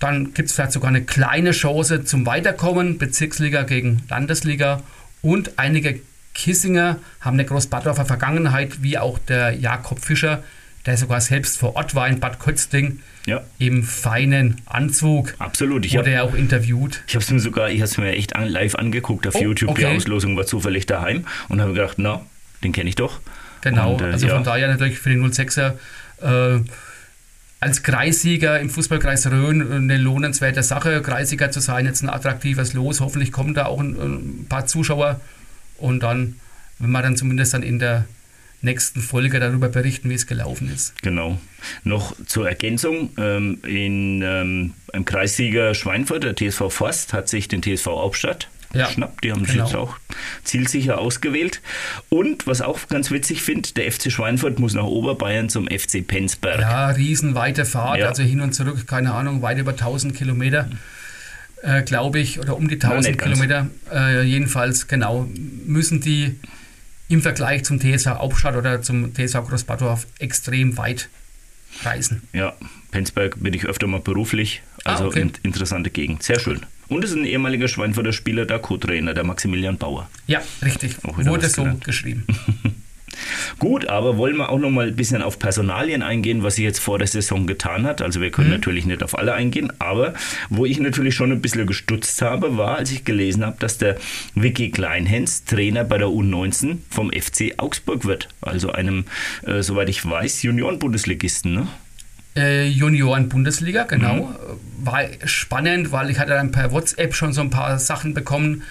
Dann 0.00 0.34
gibt 0.34 0.48
es 0.48 0.54
vielleicht 0.54 0.72
sogar 0.72 0.88
eine 0.88 1.02
kleine 1.02 1.52
Chance 1.52 2.04
zum 2.04 2.26
Weiterkommen, 2.26 2.98
Bezirksliga 2.98 3.62
gegen 3.62 4.02
Landesliga. 4.10 4.82
Und 5.22 5.52
einige 5.56 6.00
Kissinger 6.34 6.98
haben 7.20 7.34
eine 7.34 7.46
Großbadorfer 7.46 8.04
Vergangenheit, 8.04 8.82
wie 8.82 8.98
auch 8.98 9.18
der 9.18 9.52
Jakob 9.52 10.04
Fischer, 10.04 10.42
der 10.86 10.96
sogar 10.96 11.20
selbst 11.20 11.58
vor 11.58 11.76
Ort 11.76 11.94
war 11.94 12.08
in 12.08 12.20
Bad 12.20 12.38
Kötzting. 12.38 13.00
Ja. 13.26 13.42
Im 13.58 13.82
feinen 13.82 14.60
Anzug. 14.66 15.34
Absolut. 15.38 15.84
Ich 15.84 15.96
wurde 15.96 16.10
er 16.10 16.22
auch 16.22 16.34
interviewt. 16.34 17.02
Ich 17.08 17.14
habe 17.16 17.24
es 17.24 17.30
mir 17.30 17.40
sogar, 17.40 17.70
ich 17.70 17.80
habe 17.80 17.86
es 17.86 17.98
mir 17.98 18.12
echt 18.12 18.36
an, 18.36 18.48
live 18.48 18.76
angeguckt 18.76 19.26
auf 19.26 19.34
oh, 19.34 19.42
YouTube. 19.42 19.70
Okay. 19.70 19.80
Die 19.80 19.96
Auslosung 19.96 20.36
war 20.36 20.46
zufällig 20.46 20.86
daheim 20.86 21.26
und 21.48 21.60
habe 21.60 21.72
gedacht, 21.72 21.98
na, 21.98 22.24
den 22.62 22.70
kenne 22.70 22.88
ich 22.88 22.94
doch. 22.94 23.20
Genau, 23.62 23.94
und, 23.94 24.02
äh, 24.02 24.04
also 24.04 24.28
ja. 24.28 24.34
von 24.34 24.44
daher 24.44 24.68
natürlich 24.68 25.00
für 25.00 25.10
die 25.10 25.16
06er 25.16 25.72
äh, 26.22 26.60
als 27.58 27.82
Kreissieger 27.82 28.60
im 28.60 28.70
Fußballkreis 28.70 29.28
Rhön 29.28 29.72
eine 29.72 29.96
lohnenswerte 29.96 30.62
Sache. 30.62 31.02
Kreissieger 31.02 31.50
zu 31.50 31.58
sein, 31.58 31.84
jetzt 31.84 32.02
ein 32.02 32.10
attraktives 32.10 32.74
Los. 32.74 33.00
Hoffentlich 33.00 33.32
kommen 33.32 33.54
da 33.54 33.66
auch 33.66 33.80
ein, 33.80 33.96
ein 33.96 34.46
paar 34.48 34.66
Zuschauer 34.66 35.20
und 35.78 36.00
dann, 36.04 36.36
wenn 36.78 36.90
man 36.90 37.02
dann 37.02 37.16
zumindest 37.16 37.54
dann 37.54 37.64
in 37.64 37.80
der 37.80 38.04
nächsten 38.62 39.00
Folge 39.00 39.40
darüber 39.40 39.68
berichten, 39.68 40.10
wie 40.10 40.14
es 40.14 40.26
gelaufen 40.26 40.70
ist. 40.72 41.00
Genau. 41.02 41.38
Noch 41.84 42.14
zur 42.26 42.48
Ergänzung, 42.48 43.10
ähm, 43.18 43.58
in, 43.66 44.22
ähm, 44.22 44.74
im 44.92 45.04
Kreissieger 45.04 45.74
Schweinfurt, 45.74 46.24
der 46.24 46.34
TSV 46.34 46.70
Forst, 46.70 47.12
hat 47.12 47.28
sich 47.28 47.48
den 47.48 47.62
TSV 47.62 47.86
Hauptstadt 47.86 48.48
ja, 48.72 48.86
geschnappt. 48.86 49.24
Die 49.24 49.32
haben 49.32 49.44
genau. 49.44 49.64
sich 49.66 49.72
jetzt 49.72 49.74
auch 49.74 49.96
zielsicher 50.44 50.98
ausgewählt. 50.98 51.60
Und 52.08 52.46
was 52.46 52.62
auch 52.62 52.88
ganz 52.88 53.10
witzig 53.10 53.42
finde, 53.42 53.72
der 53.72 53.90
FC 53.90 54.10
Schweinfurt 54.10 54.58
muss 54.58 54.74
nach 54.74 54.84
Oberbayern 54.84 55.48
zum 55.48 55.66
FC 55.66 56.06
Penzberg. 56.06 56.60
Ja, 56.60 56.88
riesenweite 56.90 57.64
Fahrt, 57.64 57.98
ja. 57.98 58.08
also 58.08 58.22
hin 58.22 58.40
und 58.40 58.54
zurück, 58.54 58.86
keine 58.86 59.12
Ahnung, 59.12 59.42
weit 59.42 59.58
über 59.58 59.72
1000 59.72 60.14
Kilometer. 60.14 60.68
Äh, 61.62 61.82
glaube 61.82 62.18
ich, 62.18 62.38
oder 62.38 62.56
um 62.56 62.68
die 62.68 62.74
1000 62.74 63.18
Kilometer. 63.18 63.68
Äh, 63.92 64.22
jedenfalls, 64.22 64.88
genau, 64.88 65.26
müssen 65.66 66.00
die 66.00 66.38
im 67.08 67.22
Vergleich 67.22 67.64
zum 67.64 67.80
TSV 67.80 68.06
Hauptstadt 68.06 68.56
oder 68.56 68.82
zum 68.82 69.14
TSV 69.14 69.46
Großbadorf 69.48 70.06
extrem 70.18 70.76
weit 70.76 71.08
reisen. 71.84 72.22
Ja, 72.32 72.54
Penzberg 72.90 73.42
bin 73.42 73.54
ich 73.54 73.66
öfter 73.66 73.86
mal 73.86 74.00
beruflich, 74.00 74.62
also 74.84 75.04
ah, 75.04 75.08
okay. 75.08 75.22
in, 75.22 75.32
interessante 75.42 75.90
Gegend. 75.90 76.22
Sehr 76.22 76.38
schön. 76.38 76.60
Und 76.88 77.02
es 77.02 77.10
ist 77.10 77.16
ein 77.16 77.24
ehemaliger 77.24 77.68
Schweinfurter 77.68 78.12
Spieler, 78.12 78.46
der 78.46 78.60
Co-Trainer, 78.60 79.12
der 79.12 79.24
Maximilian 79.24 79.76
Bauer. 79.76 80.08
Ja, 80.26 80.40
richtig. 80.62 80.96
Wurde 81.02 81.48
so 81.48 81.66
geschrieben. 81.84 82.24
Gut, 83.58 83.88
aber 83.88 84.16
wollen 84.16 84.36
wir 84.36 84.50
auch 84.50 84.58
noch 84.58 84.70
mal 84.70 84.88
ein 84.88 84.96
bisschen 84.96 85.22
auf 85.22 85.38
Personalien 85.38 86.02
eingehen, 86.02 86.42
was 86.42 86.56
sie 86.56 86.64
jetzt 86.64 86.78
vor 86.78 86.98
der 86.98 87.08
Saison 87.08 87.46
getan 87.46 87.86
hat. 87.86 88.02
Also 88.02 88.20
wir 88.20 88.30
können 88.30 88.48
mhm. 88.48 88.54
natürlich 88.54 88.86
nicht 88.86 89.02
auf 89.02 89.18
alle 89.18 89.34
eingehen, 89.34 89.72
aber 89.78 90.14
wo 90.50 90.66
ich 90.66 90.78
natürlich 90.80 91.14
schon 91.14 91.32
ein 91.32 91.40
bisschen 91.40 91.66
gestutzt 91.66 92.20
habe, 92.22 92.56
war, 92.56 92.78
als 92.78 92.92
ich 92.92 93.04
gelesen 93.04 93.44
habe, 93.44 93.56
dass 93.58 93.78
der 93.78 93.96
Vicky 94.34 94.70
Kleinhens 94.70 95.44
Trainer 95.44 95.84
bei 95.84 95.98
der 95.98 96.08
U19 96.08 96.78
vom 96.90 97.10
FC 97.10 97.54
Augsburg 97.58 98.04
wird. 98.04 98.28
Also 98.40 98.72
einem, 98.72 99.04
äh, 99.46 99.62
soweit 99.62 99.88
ich 99.88 100.04
weiß, 100.04 100.42
Junioren-Bundesligisten, 100.42 101.54
ne? 101.54 101.68
Äh, 102.36 102.68
Junioren-Bundesliga, 102.68 103.84
genau. 103.84 104.26
Mhm. 104.26 104.84
War 104.84 105.04
spannend, 105.24 105.90
weil 105.90 106.10
ich 106.10 106.18
hatte 106.18 106.32
dann 106.32 106.52
per 106.52 106.70
WhatsApp 106.70 107.14
schon 107.14 107.32
so 107.32 107.40
ein 107.40 107.50
paar 107.50 107.78
Sachen 107.78 108.12
bekommen, 108.12 108.62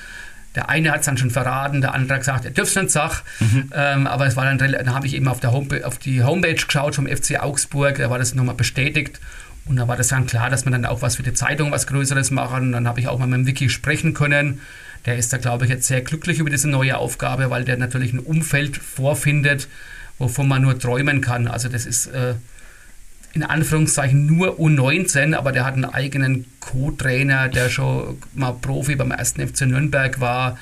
Der 0.55 0.69
eine 0.69 0.91
hat 0.91 1.01
es 1.01 1.05
dann 1.05 1.17
schon 1.17 1.31
verraten, 1.31 1.81
der 1.81 1.93
andere 1.93 2.15
hat 2.15 2.21
gesagt, 2.21 2.45
er 2.45 2.51
dürfte 2.51 2.79
es 2.79 2.83
nicht 2.83 2.91
sagen. 2.91 3.15
Mhm. 3.39 3.71
Ähm, 3.73 4.07
aber 4.07 4.25
es 4.25 4.35
war 4.35 4.45
dann, 4.45 4.57
dann 4.57 4.93
habe 4.93 5.05
ich 5.07 5.13
eben 5.13 5.27
auf, 5.27 5.39
der 5.39 5.51
Homepage, 5.51 5.85
auf 5.85 5.97
die 5.97 6.23
Homepage 6.23 6.55
geschaut 6.55 6.95
vom 6.95 7.07
FC 7.07 7.39
Augsburg, 7.41 7.97
da 7.97 8.09
war 8.09 8.17
das 8.17 8.33
nochmal 8.35 8.55
bestätigt. 8.55 9.19
Und 9.65 9.77
da 9.77 9.87
war 9.87 9.97
das 9.97 10.09
dann 10.09 10.27
klar, 10.27 10.49
dass 10.49 10.65
man 10.65 10.73
dann 10.73 10.85
auch 10.85 11.01
was 11.01 11.15
für 11.15 11.23
die 11.23 11.33
Zeitung, 11.33 11.71
was 11.71 11.87
Größeres 11.87 12.31
machen. 12.31 12.67
Und 12.67 12.71
dann 12.71 12.87
habe 12.87 12.99
ich 12.99 13.07
auch 13.07 13.17
mal 13.17 13.27
mit 13.27 13.39
dem 13.39 13.47
Wiki 13.47 13.69
sprechen 13.69 14.13
können. 14.13 14.61
Der 15.05 15.17
ist 15.17 15.33
da, 15.33 15.37
glaube 15.37 15.65
ich, 15.65 15.71
jetzt 15.71 15.87
sehr 15.87 16.01
glücklich 16.01 16.39
über 16.39 16.49
diese 16.49 16.69
neue 16.69 16.97
Aufgabe, 16.97 17.49
weil 17.49 17.63
der 17.63 17.77
natürlich 17.77 18.13
ein 18.13 18.19
Umfeld 18.19 18.77
vorfindet, 18.77 19.67
wovon 20.19 20.47
man 20.47 20.61
nur 20.61 20.77
träumen 20.77 21.21
kann. 21.21 21.47
Also 21.47 21.67
das 21.67 21.85
ist 21.85 22.07
äh, 22.07 22.35
in 23.33 23.43
Anführungszeichen 23.43 24.25
nur 24.25 24.59
U19, 24.59 25.35
aber 25.35 25.51
der 25.51 25.65
hat 25.65 25.73
einen 25.73 25.85
eigenen 25.85 26.45
Co-Trainer, 26.65 27.47
der 27.49 27.69
schon 27.69 28.17
mal 28.33 28.53
Profi 28.53 28.95
beim 28.95 29.11
ersten 29.11 29.47
FC 29.47 29.61
Nürnberg 29.61 30.19
war, 30.19 30.57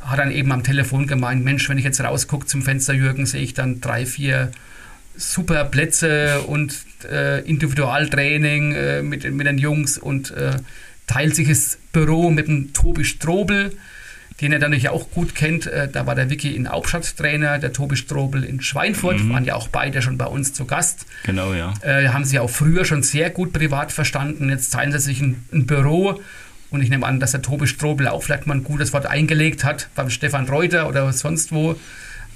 hat 0.00 0.18
dann 0.18 0.30
eben 0.30 0.52
am 0.52 0.62
Telefon 0.62 1.06
gemeint, 1.06 1.44
Mensch, 1.44 1.68
wenn 1.68 1.78
ich 1.78 1.84
jetzt 1.84 2.00
rausgucke 2.00 2.46
zum 2.46 2.62
Fenster 2.62 2.94
Jürgen, 2.94 3.26
sehe 3.26 3.42
ich 3.42 3.54
dann 3.54 3.80
drei, 3.80 4.06
vier 4.06 4.52
super 5.16 5.64
Plätze 5.64 6.42
und 6.42 6.74
äh, 7.10 7.40
Individualtraining 7.40 8.72
äh, 8.72 9.02
mit, 9.02 9.30
mit 9.32 9.46
den 9.46 9.58
Jungs 9.58 9.98
und 9.98 10.30
äh, 10.30 10.56
teilt 11.08 11.34
sich 11.34 11.48
das 11.48 11.78
Büro 11.92 12.30
mit 12.30 12.46
dem 12.46 12.72
Tobi 12.72 13.04
Strobel, 13.04 13.72
den 14.40 14.52
er 14.52 14.58
dann 14.58 14.70
natürlich 14.70 14.88
auch 14.88 15.10
gut 15.10 15.34
kennt. 15.34 15.66
Äh, 15.66 15.88
da 15.88 16.06
war 16.06 16.14
der 16.14 16.30
Vicky 16.30 16.54
in 16.54 16.68
Hauptstadt 16.68 17.16
Trainer, 17.16 17.58
der 17.58 17.72
Tobi 17.72 17.96
Strobel 17.96 18.44
in 18.44 18.60
Schweinfurt, 18.60 19.20
mhm. 19.20 19.32
waren 19.32 19.44
ja 19.44 19.54
auch 19.54 19.68
beide 19.68 20.02
schon 20.02 20.18
bei 20.18 20.26
uns 20.26 20.52
zu 20.52 20.64
Gast. 20.64 21.06
Genau, 21.24 21.52
ja. 21.54 21.74
Äh, 21.82 22.08
haben 22.08 22.24
sie 22.24 22.38
auch 22.38 22.50
früher 22.50 22.84
schon 22.84 23.02
sehr 23.02 23.30
gut 23.30 23.52
privat 23.52 23.92
verstanden. 23.92 24.48
Jetzt 24.48 24.70
teilen 24.70 24.92
sie 24.92 25.00
sich 25.00 25.20
ein, 25.20 25.44
ein 25.52 25.66
Büro. 25.66 26.20
Und 26.70 26.82
ich 26.82 26.90
nehme 26.90 27.06
an, 27.06 27.18
dass 27.18 27.30
der 27.32 27.42
Tobi 27.42 27.66
Strobel 27.66 28.08
auch 28.08 28.22
vielleicht 28.22 28.46
mal 28.46 28.54
ein 28.54 28.64
gutes 28.64 28.92
Wort 28.92 29.06
eingelegt 29.06 29.64
hat 29.64 29.88
beim 29.94 30.10
Stefan 30.10 30.46
Reuter 30.48 30.88
oder 30.88 31.10
sonst 31.12 31.50
wo, 31.50 31.76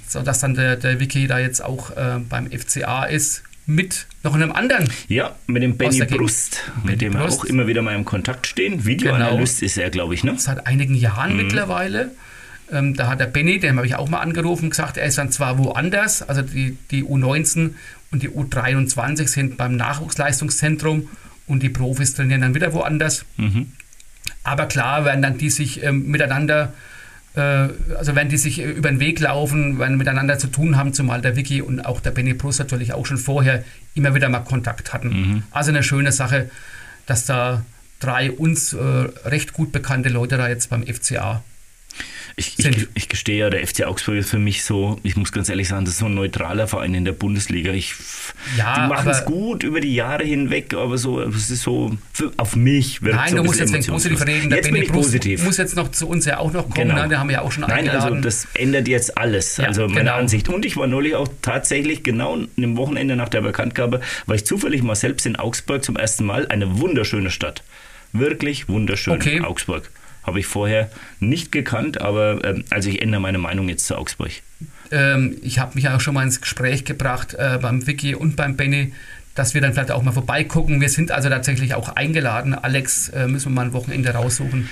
sodass 0.07 0.39
dann 0.39 0.55
der, 0.55 0.75
der 0.75 0.99
Vicky 0.99 1.27
da 1.27 1.37
jetzt 1.37 1.63
auch 1.63 1.91
äh, 1.91 2.19
beim 2.27 2.49
FCA 2.51 3.05
ist 3.05 3.43
mit 3.65 4.07
noch 4.23 4.33
einem 4.33 4.51
anderen. 4.51 4.89
Ja, 5.07 5.35
mit 5.47 5.63
dem 5.63 5.77
Benny 5.77 6.05
Brust, 6.05 6.71
mit 6.83 7.01
dem 7.01 7.13
wir 7.13 7.23
auch 7.23 7.45
immer 7.45 7.67
wieder 7.67 7.81
mal 7.81 7.95
im 7.95 8.05
Kontakt 8.05 8.47
stehen. 8.47 8.85
Videoanalyst 8.85 9.59
genau. 9.59 9.65
ist 9.65 9.77
er, 9.77 9.89
glaube 9.89 10.13
ich, 10.13 10.23
ne? 10.23 10.35
Seit 10.37 10.67
einigen 10.67 10.95
Jahren 10.95 11.31
mhm. 11.31 11.43
mittlerweile. 11.43 12.11
Ähm, 12.71 12.95
da 12.95 13.07
hat 13.07 13.19
der 13.19 13.27
Benny, 13.27 13.59
den 13.59 13.77
habe 13.77 13.85
ich 13.85 13.95
auch 13.95 14.09
mal 14.09 14.19
angerufen, 14.19 14.69
gesagt, 14.69 14.97
er 14.97 15.05
ist 15.05 15.17
dann 15.17 15.31
zwar 15.31 15.57
woanders, 15.57 16.21
also 16.21 16.41
die, 16.41 16.77
die 16.91 17.03
U19 17.03 17.71
und 18.11 18.23
die 18.23 18.29
U23 18.29 19.27
sind 19.27 19.57
beim 19.57 19.75
Nachwuchsleistungszentrum 19.75 21.09
und 21.47 21.61
die 21.61 21.69
Profis 21.69 22.13
trainieren 22.13 22.41
dann 22.41 22.55
wieder 22.55 22.73
woanders. 22.73 23.25
Mhm. 23.37 23.73
Aber 24.43 24.65
klar 24.65 25.05
werden 25.05 25.21
dann 25.21 25.37
die 25.37 25.49
sich 25.49 25.83
ähm, 25.83 26.07
miteinander 26.07 26.73
also 27.97 28.15
wenn 28.15 28.29
die 28.29 28.37
sich 28.37 28.59
äh, 28.59 28.69
über 28.69 28.89
den 28.89 28.99
Weg 28.99 29.19
laufen, 29.19 29.79
wenn 29.79 29.97
miteinander 29.97 30.37
zu 30.37 30.47
tun 30.47 30.77
haben, 30.77 30.93
zumal 30.93 31.21
der 31.21 31.35
Vicky 31.35 31.61
und 31.61 31.81
auch 31.81 31.99
der 31.99 32.11
Benny 32.11 32.33
Brust 32.33 32.59
natürlich 32.59 32.93
auch 32.93 33.05
schon 33.05 33.17
vorher 33.17 33.63
immer 33.95 34.13
wieder 34.13 34.29
mal 34.29 34.41
Kontakt 34.41 34.93
hatten. 34.93 35.09
Mhm. 35.09 35.43
Also 35.51 35.71
eine 35.71 35.83
schöne 35.83 36.11
Sache, 36.11 36.49
dass 37.05 37.25
da 37.25 37.65
drei 37.99 38.31
uns 38.31 38.73
äh, 38.73 38.77
recht 39.25 39.53
gut 39.53 39.71
bekannte 39.71 40.09
Leute 40.09 40.37
da 40.37 40.47
jetzt 40.47 40.69
beim 40.69 40.85
FCA 40.85 41.43
ich, 42.35 42.57
ich, 42.57 42.87
ich, 42.95 43.09
gestehe 43.09 43.37
ja, 43.37 43.49
der 43.49 43.65
FC 43.65 43.83
Augsburg 43.83 44.15
ist 44.15 44.31
für 44.31 44.39
mich 44.39 44.63
so, 44.63 44.99
ich 45.03 45.15
muss 45.15 45.31
ganz 45.31 45.49
ehrlich 45.49 45.67
sagen, 45.67 45.85
das 45.85 45.95
ist 45.95 45.99
so 45.99 46.07
ein 46.07 46.15
neutraler 46.15 46.67
Verein 46.67 46.95
in 46.95 47.05
der 47.05 47.11
Bundesliga. 47.11 47.71
Ich, 47.71 47.93
ja, 48.57 48.73
die 48.73 48.89
machen 48.89 49.09
es 49.09 49.23
gut 49.25 49.63
über 49.63 49.79
die 49.79 49.93
Jahre 49.93 50.23
hinweg, 50.23 50.73
aber 50.73 50.97
so, 50.97 51.21
es 51.21 51.51
ist 51.51 51.61
so, 51.61 51.95
für, 52.11 52.31
auf 52.37 52.55
mich 52.55 53.03
wird 53.03 53.15
Nein, 53.15 53.29
so 53.29 53.37
du 53.37 53.43
musst 53.43 53.59
jetzt 53.59 53.71
nicht 53.71 53.87
positiv 53.87 54.25
reden. 54.25 54.49
Der 54.49 54.57
jetzt 54.57 54.65
Benny 54.65 54.79
bin 54.79 54.87
ich 54.87 54.91
Brust 54.91 55.09
positiv. 55.09 55.43
muss 55.43 55.57
jetzt 55.57 55.75
noch 55.75 55.91
zu 55.91 56.07
uns 56.07 56.25
ja 56.25 56.39
auch 56.39 56.51
noch 56.51 56.69
kommen, 56.69 56.89
genau. 56.89 57.03
ne? 57.03 57.09
den 57.09 57.19
haben 57.19 57.29
wir 57.29 57.35
ja 57.35 57.41
auch 57.43 57.51
schon 57.51 57.61
Nein, 57.61 57.71
also 57.71 58.07
eingeladen. 58.07 58.15
also 58.15 58.21
das 58.21 58.47
ändert 58.55 58.87
jetzt 58.87 59.15
alles, 59.17 59.57
ja, 59.57 59.65
also 59.65 59.87
meine 59.87 59.99
genau. 59.99 60.15
Ansicht. 60.15 60.49
Und 60.49 60.65
ich 60.65 60.75
war 60.75 60.87
neulich 60.87 61.15
auch 61.15 61.27
tatsächlich 61.43 62.03
genau 62.03 62.39
einem 62.57 62.77
Wochenende 62.77 63.15
nach 63.15 63.29
der 63.29 63.41
Bekanntgabe, 63.41 64.01
war 64.25 64.35
ich 64.35 64.45
zufällig 64.45 64.81
mal 64.81 64.95
selbst 64.95 65.27
in 65.27 65.35
Augsburg 65.35 65.83
zum 65.83 65.97
ersten 65.97 66.25
Mal, 66.25 66.47
eine 66.47 66.79
wunderschöne 66.79 67.29
Stadt. 67.29 67.63
Wirklich 68.11 68.67
wunderschön, 68.69 69.13
okay. 69.13 69.41
Augsburg. 69.41 69.91
Habe 70.23 70.39
ich 70.39 70.45
vorher 70.45 70.89
nicht 71.19 71.51
gekannt, 71.51 72.01
aber 72.01 72.43
äh, 72.43 72.63
also 72.69 72.89
ich 72.89 73.01
ändere 73.01 73.21
meine 73.21 73.37
Meinung 73.37 73.69
jetzt 73.69 73.85
zu 73.87 73.97
Augsburg. 73.97 74.31
Ähm, 74.91 75.37
ich 75.41 75.59
habe 75.59 75.75
mich 75.75 75.89
auch 75.89 75.99
schon 75.99 76.13
mal 76.13 76.23
ins 76.23 76.41
Gespräch 76.41 76.85
gebracht 76.85 77.33
äh, 77.33 77.59
beim 77.61 77.85
Vicky 77.85 78.15
und 78.15 78.35
beim 78.35 78.55
Benny, 78.55 78.93
dass 79.35 79.53
wir 79.53 79.61
dann 79.61 79.73
vielleicht 79.73 79.91
auch 79.91 80.03
mal 80.03 80.11
vorbeigucken. 80.11 80.79
Wir 80.79 80.89
sind 80.89 81.11
also 81.11 81.29
tatsächlich 81.29 81.73
auch 81.73 81.89
eingeladen. 81.89 82.53
Alex, 82.53 83.09
äh, 83.09 83.27
müssen 83.27 83.51
wir 83.51 83.55
mal 83.55 83.65
ein 83.65 83.73
Wochenende 83.73 84.11
raussuchen, 84.11 84.69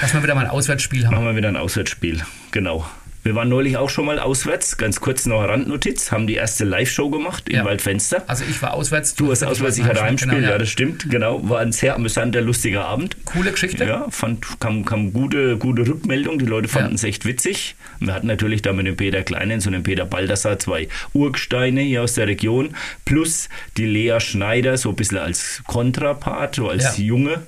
dass 0.00 0.12
wir 0.12 0.22
wieder 0.22 0.34
mal 0.34 0.44
ein 0.44 0.50
Auswärtsspiel 0.50 1.06
haben. 1.06 1.14
Machen 1.14 1.26
wir 1.26 1.36
wieder 1.36 1.48
ein 1.48 1.56
Auswärtsspiel, 1.56 2.22
genau. 2.50 2.86
Wir 3.22 3.34
waren 3.34 3.50
neulich 3.50 3.76
auch 3.76 3.90
schon 3.90 4.06
mal 4.06 4.18
auswärts, 4.18 4.78
ganz 4.78 5.00
kurz 5.00 5.26
noch 5.26 5.42
Randnotiz, 5.42 6.10
haben 6.10 6.26
die 6.26 6.36
erste 6.36 6.64
Live-Show 6.64 7.10
gemacht 7.10 7.50
im 7.50 7.56
ja. 7.56 7.64
Waldfenster. 7.66 8.22
Also 8.26 8.44
ich 8.48 8.62
war 8.62 8.72
auswärts. 8.72 9.14
Du 9.14 9.28
warst 9.28 9.44
auswärts, 9.44 9.76
ich 9.76 9.84
hatte 9.84 10.02
Heimspiel, 10.02 10.30
genau, 10.30 10.42
ja. 10.42 10.52
ja. 10.52 10.58
das 10.58 10.70
stimmt, 10.70 11.10
genau. 11.10 11.46
War 11.46 11.60
ein 11.60 11.72
sehr 11.72 11.96
amüsanter, 11.96 12.40
lustiger 12.40 12.86
Abend. 12.86 13.16
Coole 13.26 13.50
Geschichte. 13.50 13.84
Ja, 13.84 14.06
fand, 14.08 14.58
kam, 14.58 14.86
kam 14.86 15.12
gute, 15.12 15.58
gute 15.58 15.86
Rückmeldung, 15.86 16.38
die 16.38 16.46
Leute 16.46 16.68
fanden 16.68 16.94
es 16.94 17.04
echt 17.04 17.26
witzig. 17.26 17.76
Wir 17.98 18.14
hatten 18.14 18.26
natürlich 18.26 18.62
da 18.62 18.72
mit 18.72 18.86
dem 18.86 18.96
Peter 18.96 19.22
Kleinen, 19.22 19.60
so 19.60 19.70
dem 19.70 19.82
Peter 19.82 20.06
Baldassar, 20.06 20.58
zwei 20.58 20.88
Urgesteine 21.12 21.82
hier 21.82 22.02
aus 22.02 22.14
der 22.14 22.26
Region, 22.26 22.74
plus 23.04 23.50
die 23.76 23.84
Lea 23.84 24.18
Schneider, 24.20 24.78
so 24.78 24.88
ein 24.90 24.96
bisschen 24.96 25.18
als 25.18 25.62
Kontrapart, 25.66 26.54
so 26.54 26.68
als 26.70 26.96
Junge 26.96 27.42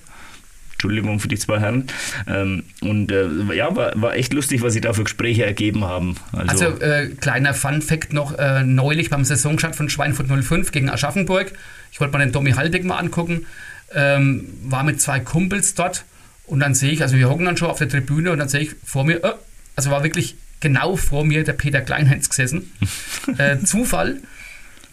Entschuldigung 0.82 1.20
für 1.20 1.28
die 1.28 1.38
zwei 1.38 1.60
Herren. 1.60 1.86
Ähm, 2.26 2.64
und 2.80 3.12
äh, 3.12 3.28
ja, 3.54 3.74
war, 3.76 3.92
war 3.94 4.16
echt 4.16 4.32
lustig, 4.32 4.62
was 4.62 4.72
sich 4.72 4.82
da 4.82 4.92
für 4.92 5.04
Gespräche 5.04 5.46
ergeben 5.46 5.84
haben. 5.84 6.16
Also, 6.32 6.66
also 6.66 6.80
äh, 6.80 7.08
kleiner 7.20 7.54
Fun-Fact 7.54 8.12
noch: 8.12 8.36
äh, 8.36 8.64
neulich 8.64 9.08
beim 9.08 9.24
Saisonstart 9.24 9.76
von 9.76 9.88
Schweinfurt 9.88 10.26
05 10.26 10.72
gegen 10.72 10.90
Aschaffenburg. 10.90 11.52
Ich 11.92 12.00
wollte 12.00 12.12
mal 12.12 12.18
den 12.18 12.32
Tommy 12.32 12.52
Halbig 12.52 12.84
mal 12.84 12.96
angucken. 12.96 13.46
Ähm, 13.94 14.48
war 14.64 14.82
mit 14.82 15.00
zwei 15.00 15.20
Kumpels 15.20 15.74
dort 15.74 16.04
und 16.46 16.58
dann 16.60 16.74
sehe 16.74 16.90
ich, 16.90 17.02
also 17.02 17.16
wir 17.16 17.28
hocken 17.28 17.44
dann 17.44 17.56
schon 17.56 17.68
auf 17.68 17.78
der 17.78 17.88
Tribüne 17.88 18.32
und 18.32 18.38
dann 18.38 18.48
sehe 18.48 18.62
ich 18.62 18.70
vor 18.84 19.04
mir, 19.04 19.20
oh, 19.22 19.32
also 19.76 19.90
war 19.90 20.02
wirklich 20.02 20.34
genau 20.60 20.96
vor 20.96 21.24
mir 21.24 21.44
der 21.44 21.52
Peter 21.52 21.80
Kleinheinz 21.80 22.28
gesessen. 22.28 22.72
Äh, 23.38 23.60
Zufall. 23.60 24.18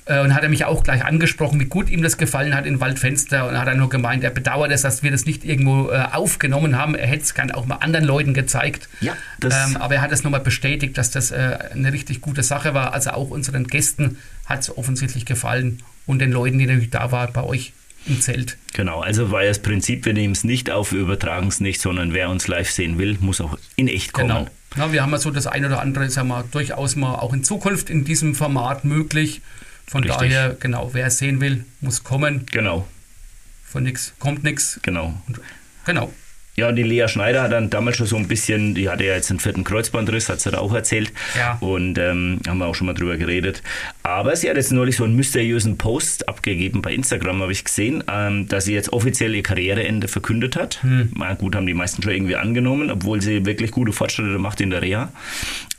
Äh, 0.10 0.22
und 0.22 0.34
hat 0.34 0.42
er 0.42 0.50
mich 0.50 0.66
auch 0.66 0.84
gleich 0.84 1.06
angesprochen, 1.06 1.60
wie 1.60 1.66
gut 1.66 1.90
ihm 1.90 2.02
das 2.02 2.18
gefallen 2.18 2.56
hat 2.56 2.66
in 2.66 2.80
Waldfenster. 2.80 3.48
Und 3.48 3.58
hat 3.60 3.68
er 3.68 3.76
nur 3.76 3.90
gemeint, 3.90 4.24
er 4.24 4.32
bedauert 4.32 4.72
es, 4.72 4.82
dass 4.82 5.04
wir 5.04 5.12
das 5.12 5.26
nicht 5.26 5.46
irgendwo 5.46 5.92
äh, 5.92 6.04
aufgenommen 6.12 6.78
haben. 6.78 6.96
Er 6.96 7.08
hätte 7.08 7.24
es 7.24 7.36
gerne 7.36 7.56
auch 7.56 7.68
mal 7.68 7.76
anderen 7.76 8.06
Leuten 8.06 8.34
gezeigt. 8.34 8.90
Ja, 9.02 9.16
ähm, 9.44 9.78
aber 9.78 9.96
er 9.96 10.02
hat 10.02 10.12
es 10.12 10.24
nochmal 10.24 10.40
bestätigt, 10.40 10.98
dass 10.98 11.12
das 11.12 11.30
äh, 11.30 11.60
eine 11.72 11.94
richtig 11.94 12.22
gute 12.22 12.42
Sache 12.42 12.74
war. 12.74 12.94
Also 12.94 13.12
auch 13.12 13.30
unseren 13.30 13.68
Gästen 13.68 14.18
hat 14.48 14.62
es 14.62 14.76
offensichtlich 14.76 15.26
gefallen 15.26 15.84
und 16.08 16.20
den 16.20 16.32
Leuten, 16.32 16.58
die 16.58 16.66
natürlich 16.66 16.90
da 16.90 17.12
waren 17.12 17.32
bei 17.32 17.44
euch 17.44 17.74
im 18.08 18.20
Zelt. 18.20 18.58
Genau, 18.74 19.02
also 19.02 19.30
war 19.30 19.44
das 19.44 19.60
Prinzip, 19.60 20.06
wir 20.06 20.14
nehmen 20.14 20.34
es 20.34 20.44
nicht 20.44 20.72
auf, 20.72 20.92
wir 20.92 21.02
übertragen 21.02 21.50
es 21.50 21.60
nicht, 21.60 21.82
sondern 21.82 22.14
wer 22.14 22.30
uns 22.30 22.48
live 22.48 22.72
sehen 22.72 22.98
will, 22.98 23.18
muss 23.20 23.42
auch 23.42 23.60
in 23.76 23.88
echt 23.88 24.14
kommen. 24.14 24.30
Genau. 24.30 24.48
Ja, 24.76 24.92
wir 24.92 25.04
haben 25.04 25.12
ja 25.12 25.18
so 25.20 25.30
das 25.30 25.46
ein 25.46 25.66
oder 25.66 25.82
andere, 25.82 26.10
sagen 26.10 26.30
wir, 26.30 26.46
durchaus 26.52 26.96
mal 26.96 27.16
auch 27.16 27.34
in 27.34 27.44
Zukunft 27.44 27.90
in 27.92 28.06
diesem 28.06 28.34
Format 28.34 28.86
möglich. 28.86 29.42
Von 29.90 30.04
Richtig. 30.04 30.30
daher, 30.30 30.56
genau, 30.60 30.94
wer 30.94 31.08
es 31.08 31.18
sehen 31.18 31.42
will, 31.42 31.66
muss 31.82 32.04
kommen. 32.04 32.46
Genau. 32.52 32.88
Von 33.66 33.84
nichts 33.84 34.14
kommt 34.20 34.44
nichts. 34.44 34.80
Genau. 34.84 35.20
genau. 35.84 36.14
Ja, 36.56 36.72
die 36.72 36.84
Lea 36.84 37.08
Schneider 37.08 37.44
hat 37.44 37.54
dann 37.54 37.70
damals 37.70 37.98
schon 37.98 38.06
so 38.06 38.18
ein 38.18 38.28
bisschen, 38.28 38.76
die 38.76 38.90
hatte 38.90 39.06
ja 39.06 39.16
jetzt 39.16 39.32
einen 39.32 39.40
vierten 39.40 39.64
Kreuzbandriss, 39.64 40.30
hat 40.30 40.42
sie 40.42 40.52
da 40.52 40.60
auch 40.60 40.74
erzählt. 40.74 41.12
Ja. 41.36 41.58
Und 41.62 41.98
ähm, 41.98 42.40
haben 42.48 42.58
wir 42.58 42.68
auch 42.68 42.76
schon 42.76 42.86
mal 42.86 42.94
drüber 42.94 43.18
geredet. 43.18 43.64
Aber 44.04 44.36
sie 44.36 44.50
hat 44.50 44.58
jetzt 44.58 44.72
neulich 44.72 44.98
so 44.98 45.06
einen 45.06 45.16
mysteriösen 45.16 45.78
Post 45.78 46.28
abgegeben 46.28 46.82
bei 46.82 46.94
Instagram, 46.94 47.42
habe 47.42 47.52
ich 47.52 47.64
gesehen, 47.64 48.04
ähm, 48.12 48.48
dass 48.48 48.66
sie 48.66 48.74
jetzt 48.74 48.92
offiziell 48.92 49.34
ihr 49.34 49.42
Karriereende 49.42 50.08
verkündet 50.08 50.56
hat. 50.56 50.84
Hm. 50.84 51.14
Na 51.16 51.34
gut, 51.34 51.56
haben 51.56 51.66
die 51.66 51.74
meisten 51.74 52.04
schon 52.04 52.12
irgendwie 52.12 52.36
angenommen, 52.36 52.92
obwohl 52.92 53.22
sie 53.22 53.46
wirklich 53.46 53.72
gute 53.72 53.94
Fortschritte 53.94 54.38
macht 54.38 54.60
in 54.60 54.70
der 54.70 54.82
Reha. 54.82 55.14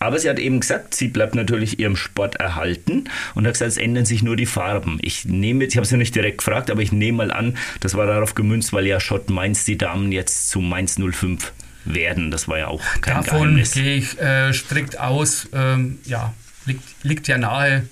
Aber 0.02 0.18
sie 0.18 0.30
hat 0.30 0.38
eben 0.38 0.60
gesagt, 0.60 0.94
sie 0.94 1.08
bleibt 1.08 1.34
natürlich 1.34 1.78
ihrem 1.78 1.94
Sport 1.94 2.36
erhalten 2.36 3.04
und 3.34 3.46
hat 3.46 3.52
gesagt, 3.52 3.72
es 3.72 3.76
ändern 3.76 4.06
sich 4.06 4.22
nur 4.22 4.34
die 4.34 4.46
Farben. 4.46 4.98
Ich 5.02 5.26
nehme, 5.26 5.64
ich 5.64 5.76
habe 5.76 5.86
sie 5.86 5.98
nicht 5.98 6.14
direkt 6.14 6.38
gefragt, 6.38 6.70
aber 6.70 6.80
ich 6.80 6.90
nehme 6.90 7.18
mal 7.18 7.30
an, 7.30 7.58
das 7.80 7.94
war 7.94 8.06
darauf 8.06 8.34
gemünzt, 8.34 8.72
weil 8.72 8.86
ja 8.86 8.98
Schott 8.98 9.28
Mainz 9.28 9.66
die 9.66 9.76
Damen 9.76 10.10
jetzt 10.10 10.48
zum 10.48 10.70
Mainz 10.70 10.96
05 10.98 11.52
werden. 11.84 12.30
Das 12.30 12.48
war 12.48 12.58
ja 12.58 12.68
auch 12.68 12.82
kein 13.02 13.16
Davon 13.16 13.40
Geheimnis. 13.40 13.72
gehe 13.72 13.96
ich 13.96 14.18
äh, 14.18 14.54
strikt 14.54 14.98
aus. 14.98 15.48
Ähm, 15.52 15.98
ja, 16.06 16.32
liegt, 16.64 16.82
liegt 17.02 17.28
ja 17.28 17.36
nahe. 17.36 17.86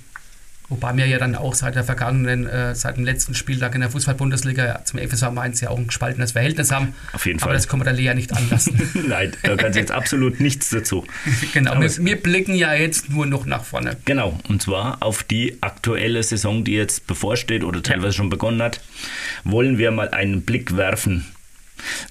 Wobei 0.68 0.94
wir 0.96 1.06
ja 1.06 1.18
dann 1.18 1.34
auch 1.34 1.54
seit 1.54 1.76
der 1.76 1.84
vergangenen, 1.84 2.46
äh, 2.46 2.74
seit 2.74 2.98
dem 2.98 3.04
letzten 3.04 3.34
Spieltag 3.34 3.74
in 3.74 3.80
der 3.80 3.90
Fußball-Bundesliga 3.90 4.84
zum 4.84 4.98
FSV 4.98 5.30
Mainz 5.30 5.62
ja 5.62 5.70
auch 5.70 5.78
ein 5.78 5.86
gespaltenes 5.86 6.32
Verhältnis 6.32 6.70
haben. 6.70 6.94
Auf 7.14 7.24
jeden 7.24 7.38
Fall. 7.38 7.48
Aber 7.48 7.54
das 7.54 7.68
können 7.68 7.80
wir 7.80 7.84
der 7.84 7.94
Lea 7.94 8.12
nicht 8.14 8.34
anlassen. 8.34 8.78
Nein, 9.08 9.32
da 9.42 9.56
kann 9.56 9.72
sie 9.72 9.78
jetzt 9.80 9.92
absolut 9.92 10.40
nichts 10.40 10.68
dazu. 10.68 11.06
genau, 11.54 11.80
wir, 11.80 11.96
wir, 12.04 12.20
blicken 12.20 12.54
ja 12.54 12.74
jetzt 12.74 13.08
nur 13.08 13.24
noch 13.24 13.46
nach 13.46 13.64
vorne. 13.64 13.96
Genau, 14.04 14.38
und 14.48 14.60
zwar 14.60 15.02
auf 15.02 15.22
die 15.22 15.56
aktuelle 15.62 16.22
Saison, 16.22 16.64
die 16.64 16.74
jetzt 16.74 17.06
bevorsteht 17.06 17.64
oder 17.64 17.82
teilweise 17.82 18.08
ja. 18.08 18.12
schon 18.12 18.28
begonnen 18.28 18.60
hat, 18.60 18.80
wollen 19.44 19.78
wir 19.78 19.90
mal 19.90 20.10
einen 20.10 20.42
Blick 20.42 20.76
werfen 20.76 21.26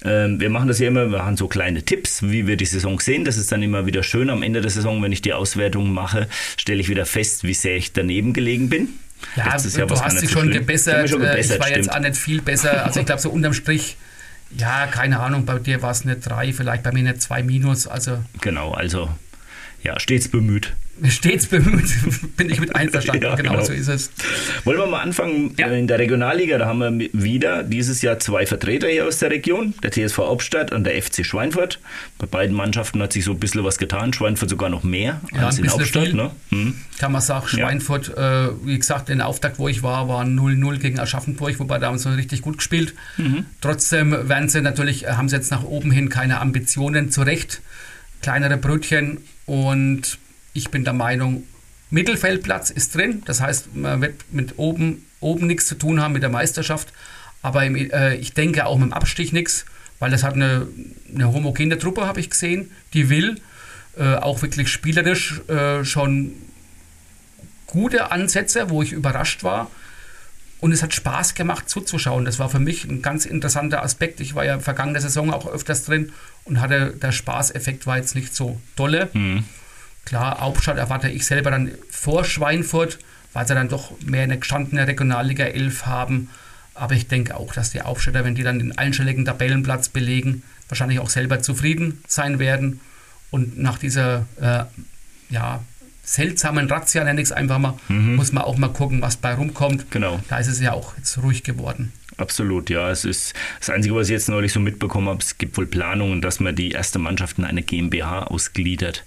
wir 0.02 0.50
machen 0.50 0.68
das 0.68 0.78
ja 0.78 0.88
immer, 0.88 1.10
wir 1.10 1.18
machen 1.18 1.36
so 1.36 1.48
kleine 1.48 1.82
Tipps, 1.82 2.22
wie 2.22 2.46
wir 2.46 2.56
die 2.56 2.66
Saison 2.66 2.98
sehen. 3.00 3.24
Das 3.24 3.36
ist 3.36 3.50
dann 3.52 3.62
immer 3.62 3.86
wieder 3.86 4.02
schön. 4.02 4.30
Am 4.30 4.42
Ende 4.42 4.60
der 4.60 4.70
Saison, 4.70 5.02
wenn 5.02 5.12
ich 5.12 5.22
die 5.22 5.32
Auswertung 5.32 5.92
mache, 5.92 6.28
stelle 6.56 6.80
ich 6.80 6.88
wieder 6.88 7.06
fest, 7.06 7.44
wie 7.44 7.54
sehr 7.54 7.76
ich 7.76 7.92
daneben 7.92 8.32
gelegen 8.32 8.68
bin. 8.68 8.88
Ja, 9.36 9.52
Letztes 9.52 9.76
Jahr 9.76 9.86
du 9.88 10.00
hast 10.00 10.22
dich 10.22 10.30
schon 10.30 10.50
gebessert. 10.50 11.08
Schon 11.10 11.22
Äh, 11.22 11.30
gebessert, 11.30 11.56
ich 11.56 11.60
war 11.60 11.68
jetzt 11.68 11.84
stimmt. 11.86 11.94
auch 11.96 12.00
nicht 12.00 12.16
viel 12.16 12.40
besser. 12.40 12.84
Also 12.86 13.00
ich 13.00 13.06
glaube, 13.06 13.20
so 13.20 13.30
unterm 13.30 13.52
Strich, 13.52 13.96
ja, 14.56 14.86
keine 14.86 15.20
Ahnung, 15.20 15.44
bei 15.44 15.58
dir 15.58 15.82
war 15.82 15.90
es 15.90 16.02
eine 16.02 16.16
3, 16.16 16.52
vielleicht 16.52 16.82
bei 16.84 16.92
mir 16.92 17.00
eine 17.00 17.18
2 17.18 17.42
minus. 17.42 17.86
Also 17.88 18.18
Genau, 18.40 18.72
also 18.72 19.08
ja, 19.82 19.98
stets 20.00 20.28
bemüht. 20.28 20.74
stets 21.08 21.46
bemüht, 21.46 21.86
bin 22.36 22.50
ich 22.50 22.60
mit 22.60 22.74
einverstanden. 22.74 23.22
Ja, 23.28 23.34
genau, 23.36 23.52
genau. 23.52 23.64
so 23.64 23.72
ist 23.72 23.88
es. 23.88 24.10
Wollen 24.64 24.78
wir 24.78 24.86
mal 24.86 25.00
anfangen 25.02 25.54
Ja. 25.56 25.68
in 25.68 25.86
der 25.86 25.98
Regionalliga? 25.98 26.58
Da 26.58 26.66
haben 26.66 26.98
wir 26.98 27.08
wieder 27.12 27.62
dieses 27.62 28.02
Jahr 28.02 28.18
zwei 28.18 28.46
Vertreter 28.46 28.88
hier 28.88 29.06
aus 29.06 29.18
der 29.18 29.30
Region, 29.30 29.74
der 29.82 29.92
TSV 29.92 30.18
Hauptstadt 30.18 30.72
und 30.72 30.84
der 30.84 31.00
FC 31.00 31.24
Schweinfurt. 31.24 31.78
Bei 32.18 32.26
beiden 32.26 32.54
Mannschaften 32.56 33.00
hat 33.02 33.12
sich 33.12 33.24
so 33.24 33.32
ein 33.32 33.38
bisschen 33.38 33.62
was 33.64 33.78
getan. 33.78 34.12
Schweinfurt 34.12 34.50
sogar 34.50 34.68
noch 34.70 34.82
mehr 34.82 35.20
Ja, 35.32 35.46
als 35.46 35.58
ein 35.58 35.64
in 35.64 35.70
viel. 35.70 36.14
Ne? 36.14 36.30
Hm. 36.50 36.74
Kann 36.98 37.12
man 37.12 37.20
sagen, 37.22 37.46
Schweinfurt, 37.46 38.16
äh, 38.16 38.48
wie 38.64 38.78
gesagt, 38.78 39.08
den 39.08 39.20
Auftakt, 39.20 39.58
wo 39.60 39.68
ich 39.68 39.82
war, 39.84 40.08
war 40.08 40.24
0-0 40.24 40.78
gegen 40.78 40.98
Aschaffenburg, 40.98 41.58
wobei 41.60 41.78
da 41.78 41.86
haben 41.86 41.98
sie 41.98 42.14
richtig 42.16 42.42
gut 42.42 42.58
gespielt. 42.58 42.94
Mhm. 43.16 43.46
Trotzdem 43.60 44.28
werden 44.28 44.48
sie 44.48 44.60
natürlich, 44.60 45.04
äh, 45.06 45.10
haben 45.12 45.28
sie 45.28 45.36
jetzt 45.36 45.50
nach 45.52 45.62
oben 45.62 45.92
hin 45.92 46.08
keine 46.08 46.40
Ambitionen 46.40 47.10
zurecht. 47.12 47.60
Kleinere 48.22 48.56
Brötchen 48.56 49.18
und 49.46 50.18
ich 50.52 50.70
bin 50.70 50.84
der 50.84 50.92
Meinung, 50.92 51.44
Mittelfeldplatz 51.90 52.70
ist 52.70 52.94
drin. 52.94 53.22
Das 53.24 53.40
heißt, 53.40 53.74
man 53.74 54.00
wird 54.00 54.32
mit 54.32 54.58
oben, 54.58 55.06
oben 55.20 55.46
nichts 55.46 55.66
zu 55.66 55.76
tun 55.76 56.00
haben 56.00 56.12
mit 56.12 56.22
der 56.22 56.30
Meisterschaft. 56.30 56.92
Aber 57.42 57.64
im, 57.64 57.76
äh, 57.76 58.16
ich 58.16 58.34
denke 58.34 58.66
auch 58.66 58.78
mit 58.78 58.88
dem 58.88 58.92
Abstich 58.92 59.32
nichts, 59.32 59.64
weil 59.98 60.10
das 60.10 60.22
hat 60.22 60.34
eine, 60.34 60.68
eine 61.14 61.32
homogene 61.32 61.78
Truppe, 61.78 62.06
habe 62.06 62.20
ich 62.20 62.30
gesehen, 62.30 62.70
die 62.92 63.08
will 63.08 63.40
äh, 63.96 64.16
auch 64.16 64.42
wirklich 64.42 64.68
spielerisch 64.68 65.40
äh, 65.48 65.84
schon 65.84 66.32
gute 67.66 68.10
Ansätze, 68.10 68.70
wo 68.70 68.82
ich 68.82 68.92
überrascht 68.92 69.44
war. 69.44 69.70
Und 70.60 70.72
es 70.72 70.82
hat 70.82 70.92
Spaß 70.92 71.34
gemacht 71.34 71.68
zuzuschauen. 71.68 72.24
Das 72.24 72.38
war 72.38 72.48
für 72.48 72.58
mich 72.58 72.84
ein 72.84 73.00
ganz 73.00 73.24
interessanter 73.24 73.82
Aspekt. 73.82 74.20
Ich 74.20 74.34
war 74.34 74.44
ja 74.44 74.58
vergangene 74.58 75.00
Saison 75.00 75.32
auch 75.32 75.46
öfters 75.46 75.84
drin 75.84 76.12
und 76.44 76.60
hatte 76.60 76.94
der 77.00 77.12
Spaßeffekt 77.12 77.86
war 77.86 77.96
jetzt 77.96 78.14
nicht 78.14 78.34
so 78.34 78.60
dolle. 78.74 79.08
Klar, 80.04 80.40
Hauptstadt 80.40 80.78
erwarte 80.78 81.08
ich 81.08 81.26
selber 81.26 81.50
dann 81.50 81.72
vor 81.90 82.24
Schweinfurt, 82.24 82.98
weil 83.32 83.46
sie 83.46 83.54
dann 83.54 83.68
doch 83.68 83.92
mehr 84.00 84.22
eine 84.22 84.38
gestandene 84.38 84.86
Regionalliga 84.86 85.44
11 85.44 85.86
haben. 85.86 86.30
Aber 86.74 86.94
ich 86.94 87.08
denke 87.08 87.36
auch, 87.36 87.52
dass 87.52 87.70
die 87.70 87.82
Aufstädter, 87.82 88.24
wenn 88.24 88.34
die 88.34 88.42
dann 88.42 88.58
den 88.58 88.76
einstelligen 88.76 89.24
Tabellenplatz 89.24 89.90
belegen, 89.90 90.42
wahrscheinlich 90.68 90.98
auch 90.98 91.10
selber 91.10 91.40
zufrieden 91.40 92.02
sein 92.06 92.38
werden. 92.38 92.80
Und 93.30 93.58
nach 93.58 93.78
dieser 93.78 94.26
äh, 94.40 94.64
ja, 95.30 95.60
seltsamen 96.12 96.68
Razzia, 96.70 97.04
nenne 97.04 97.20
ich 97.20 97.26
es 97.28 97.32
einfach 97.32 97.58
mal, 97.58 97.74
muss 97.88 98.32
man 98.32 98.44
auch 98.44 98.56
mal 98.56 98.68
gucken, 98.68 99.02
was 99.02 99.16
bei 99.16 99.34
rumkommt. 99.34 99.90
Genau. 99.90 100.20
Da 100.28 100.38
ist 100.38 100.48
es 100.48 100.60
ja 100.60 100.72
auch 100.72 100.96
jetzt 100.96 101.18
ruhig 101.22 101.42
geworden. 101.42 101.92
Absolut, 102.16 102.68
ja. 102.70 102.90
Es 102.90 103.04
ist 103.04 103.34
das 103.60 103.70
Einzige, 103.70 103.94
was 103.94 104.08
ich 104.08 104.12
jetzt 104.12 104.28
neulich 104.28 104.52
so 104.52 104.58
mitbekommen 104.60 105.08
habe, 105.08 105.20
es 105.20 105.38
gibt 105.38 105.56
wohl 105.56 105.66
Planungen, 105.66 106.20
dass 106.20 106.40
man 106.40 106.56
die 106.56 106.70
erste 106.72 106.98
Mannschaft 106.98 107.38
in 107.38 107.44
eine 107.44 107.62
GmbH 107.62 108.24
ausgliedert. 108.24 109.04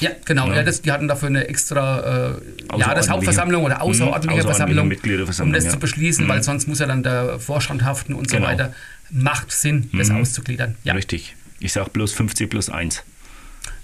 Ja, 0.00 0.10
genau. 0.24 0.48
Ja. 0.48 0.56
Ja. 0.56 0.62
das, 0.64 0.82
die 0.82 0.90
hatten 0.90 1.06
dafür 1.06 1.28
eine 1.28 1.46
extra 1.48 2.36
äh, 2.38 2.78
Jahreshauptversammlung 2.78 3.64
oder 3.64 3.76
Mhm, 3.76 3.82
außerordentliche 3.82 4.40
außerordentliche 4.48 5.24
Versammlung, 5.24 5.48
um 5.48 5.52
das 5.52 5.64
ja. 5.64 5.70
zu 5.70 5.78
beschließen, 5.78 6.24
Mhm. 6.24 6.28
weil 6.28 6.42
sonst 6.42 6.66
muss 6.66 6.78
ja 6.80 6.86
dann 6.86 7.02
der 7.02 7.38
Vorstand 7.38 7.84
haften 7.84 8.14
und 8.14 8.28
so 8.30 8.36
Genau. 8.36 8.48
weiter. 8.48 8.72
Macht 9.10 9.52
Sinn, 9.52 9.90
das 9.92 10.08
Mhm. 10.08 10.16
auszugliedern. 10.22 10.76
Ja, 10.84 10.94
Richtig. 10.94 11.36
Ich 11.60 11.72
sag 11.72 11.92
bloß 11.92 12.12
50 12.12 12.50
plus 12.50 12.68
1. 12.70 13.04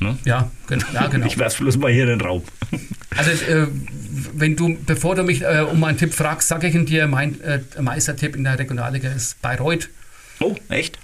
Ne? 0.01 0.17
ja, 0.25 0.51
gen 0.69 0.83
ja 0.95 1.07
genau. 1.09 1.27
Ich 1.27 1.37
werf's 1.39 1.57
bloß 1.57 1.77
mal 1.77 1.93
hier 1.93 2.05
in 2.05 2.19
den 2.19 2.21
Raum. 2.23 2.43
Also, 3.17 3.31
äh, 3.31 3.67
wenn 4.35 4.57
du, 4.57 4.77
bevor 4.87 5.15
du 5.15 5.23
mich 5.25 5.43
äh, 5.43 5.61
um 5.71 5.85
einen 5.85 5.99
Tipp 5.99 6.15
fragst, 6.15 6.49
sage 6.49 6.69
ich 6.69 6.85
dir, 6.87 7.07
mein 7.07 7.39
äh, 7.43 7.61
Meistertipp 7.81 8.35
in 8.35 8.45
der 8.45 8.59
Regionalliga 8.59 9.11
ist 9.11 9.41
Bayreuth. 9.43 9.91
Oh, 10.41 10.57
echt? 10.71 10.99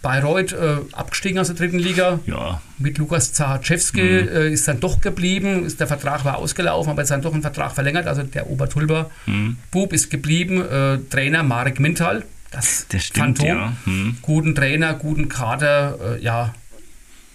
Bayreuth 0.00 0.52
äh, 0.54 0.76
abgestiegen 0.92 1.38
aus 1.38 1.48
der 1.48 1.56
dritten 1.56 1.78
Liga. 1.78 2.18
Ja, 2.26 2.60
Mit 2.78 2.98
Lukas 2.98 3.32
Zahaczewski 3.32 4.00
Mhm. 4.00 4.28
äh, 4.28 4.48
ist 4.52 4.66
dann 4.66 4.80
doch 4.80 5.00
geblieben. 5.00 5.64
Ist, 5.66 5.78
der 5.80 5.86
Vertrag 5.86 6.24
war 6.24 6.38
ausgelaufen, 6.38 6.90
aber 6.90 7.02
jetzt 7.02 7.10
dann 7.10 7.22
doch 7.22 7.34
ein 7.34 7.42
Vertrag 7.42 7.72
verlängert. 7.72 8.06
Also 8.06 8.22
der 8.22 8.48
Obertulber 8.50 9.10
Mhm. 9.26 9.56
Bub 9.70 9.92
ist 9.92 10.10
geblieben. 10.10 10.62
Äh, 10.68 10.98
Trainer 11.10 11.42
Marek 11.42 11.78
Mintal. 11.78 12.24
Das, 12.50 12.86
Das 12.88 13.04
stimmt, 13.04 13.38
Phantom. 13.38 13.46
ja. 13.46 13.72
Hm. 13.84 14.16
Guten 14.20 14.54
Trainer, 14.54 14.94
guten 14.94 15.28
Kader. 15.28 16.16
Äh, 16.18 16.22
ja. 16.22 16.54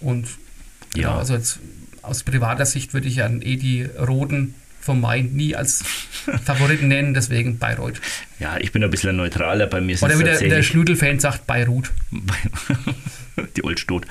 Und 0.00 0.26
ja. 0.94 1.02
Ja. 1.02 1.18
also 1.18 1.34
jetzt 1.34 1.58
aus 2.02 2.22
privater 2.22 2.66
Sicht 2.66 2.94
würde 2.94 3.08
ich 3.08 3.16
ja 3.16 3.28
eh 3.28 3.56
die 3.56 3.82
Roten 3.82 4.54
vom 4.80 5.02
Main 5.02 5.34
nie 5.34 5.54
als 5.54 5.84
Favoriten 6.44 6.88
nennen. 6.94 7.12
Deswegen 7.12 7.58
Bayreuth. 7.58 8.00
ja, 8.38 8.56
ich 8.58 8.72
bin 8.72 8.82
ein 8.82 8.90
bisschen 8.90 9.16
neutraler. 9.16 9.66
Bei 9.66 9.82
mir 9.82 10.02
Oder 10.02 10.18
wie 10.18 10.24
der, 10.24 10.38
der 10.40 10.62
Schlüdel-Fan 10.62 11.20
sagt, 11.20 11.46
Beirut. 11.46 11.90
die 13.56 13.64
Old 13.64 13.78
Stot. 13.78 14.06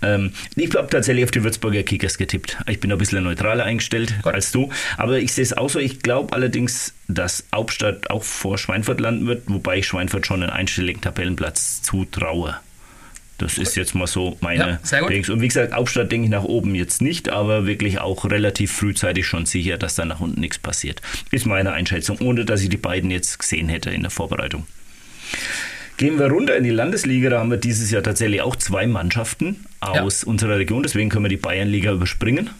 Ähm, 0.00 0.32
ich 0.54 0.70
glaube 0.70 0.88
tatsächlich 0.90 1.24
auf 1.24 1.32
die 1.32 1.42
Würzburger 1.42 1.82
Kickers 1.82 2.18
getippt. 2.18 2.56
Ich 2.68 2.78
bin 2.78 2.92
ein 2.92 2.98
bisschen 2.98 3.24
neutraler 3.24 3.64
eingestellt 3.64 4.14
Gut. 4.22 4.32
als 4.32 4.52
du. 4.52 4.70
Aber 4.96 5.18
ich 5.18 5.32
sehe 5.32 5.42
es 5.42 5.52
auch 5.54 5.68
so. 5.68 5.80
Ich 5.80 6.00
glaube 6.00 6.32
allerdings, 6.34 6.94
dass 7.08 7.44
Hauptstadt 7.52 8.08
auch 8.10 8.22
vor 8.22 8.58
Schweinfurt 8.58 9.00
landen 9.00 9.26
wird, 9.26 9.42
wobei 9.46 9.78
ich 9.78 9.88
Schweinfurt 9.88 10.26
schon 10.26 10.42
einen 10.42 10.52
einstelligen 10.52 11.02
Tabellenplatz 11.02 11.82
zutraue. 11.82 12.58
Das 13.38 13.58
ist 13.58 13.74
jetzt 13.76 13.94
mal 13.94 14.06
so 14.06 14.36
meine 14.40 14.78
Ja. 14.90 15.08
Dings. 15.08 15.28
Und 15.28 15.40
wie 15.40 15.48
gesagt, 15.48 15.72
Hauptstadt 15.72 16.12
denke 16.12 16.26
ich 16.26 16.30
nach 16.30 16.44
oben 16.44 16.74
jetzt 16.74 17.02
nicht, 17.02 17.28
aber 17.28 17.66
wirklich 17.66 18.00
auch 18.00 18.24
relativ 18.24 18.72
frühzeitig 18.72 19.26
schon 19.26 19.46
sicher, 19.46 19.78
dass 19.78 19.96
da 19.96 20.04
nach 20.04 20.20
unten 20.20 20.40
nichts 20.40 20.58
passiert. 20.58 21.02
Ist 21.30 21.46
meine 21.46 21.72
Einschätzung, 21.72 22.18
ohne 22.20 22.44
dass 22.44 22.62
ich 22.62 22.68
die 22.68 22.76
beiden 22.76 23.10
jetzt 23.10 23.38
gesehen 23.38 23.68
hätte 23.68 23.90
in 23.90 24.02
der 24.02 24.10
Vorbereitung. 24.10 24.66
Gehen 25.96 26.18
wir 26.18 26.26
runter 26.26 26.56
in 26.56 26.64
die 26.64 26.70
Landesliga, 26.70 27.30
da 27.30 27.40
haben 27.40 27.50
wir 27.50 27.58
dieses 27.58 27.90
Jahr 27.90 28.02
tatsächlich 28.02 28.42
auch 28.42 28.56
zwei 28.56 28.86
Mannschaften 28.86 29.66
aus 29.80 30.24
unserer 30.24 30.58
Region, 30.58 30.82
deswegen 30.82 31.10
können 31.10 31.24
wir 31.24 31.28
die 31.28 31.36
Bayernliga 31.36 31.92
überspringen. 31.92 32.50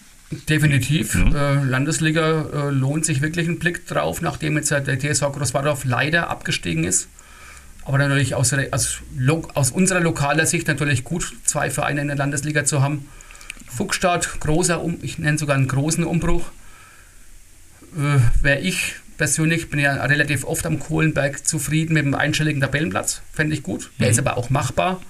Definitiv. 0.48 1.14
Mhm. 1.14 1.34
Äh, 1.34 1.64
Landesliga 1.64 2.46
äh, 2.52 2.70
lohnt 2.70 3.04
sich 3.04 3.20
wirklich 3.20 3.48
ein 3.48 3.58
Blick 3.58 3.86
drauf, 3.86 4.22
nachdem 4.22 4.56
jetzt 4.56 4.70
der 4.70 4.98
TSV 4.98 5.32
Großwaldorf 5.32 5.84
leider 5.84 6.30
abgestiegen 6.30 6.84
ist. 6.84 7.08
Aber 7.84 7.98
natürlich 7.98 8.34
aus, 8.34 8.54
aus, 8.70 9.00
aus 9.54 9.70
unserer 9.70 10.00
lokaler 10.00 10.46
Sicht 10.46 10.68
natürlich 10.68 11.04
gut, 11.04 11.32
zwei 11.44 11.70
Vereine 11.70 12.00
in 12.00 12.08
der 12.08 12.16
Landesliga 12.16 12.64
zu 12.64 12.82
haben. 12.82 13.08
Fuchsstadt, 13.68 14.40
großer, 14.40 14.82
um, 14.82 14.98
ich 15.02 15.18
nenne 15.18 15.38
sogar 15.38 15.56
einen 15.56 15.68
großen 15.68 16.04
Umbruch. 16.04 16.50
Äh, 17.96 18.20
Wäre 18.42 18.60
ich 18.60 18.96
persönlich, 19.16 19.70
bin 19.70 19.80
ja 19.80 19.94
relativ 20.04 20.44
oft 20.44 20.66
am 20.66 20.78
Kohlenberg 20.78 21.46
zufrieden 21.46 21.94
mit 21.94 22.04
dem 22.04 22.14
einstelligen 22.14 22.60
Tabellenplatz, 22.60 23.22
fände 23.32 23.54
ich 23.54 23.62
gut. 23.62 23.90
Der 23.98 24.10
ist 24.10 24.18
aber 24.18 24.36
auch 24.36 24.50
machbar. 24.50 25.00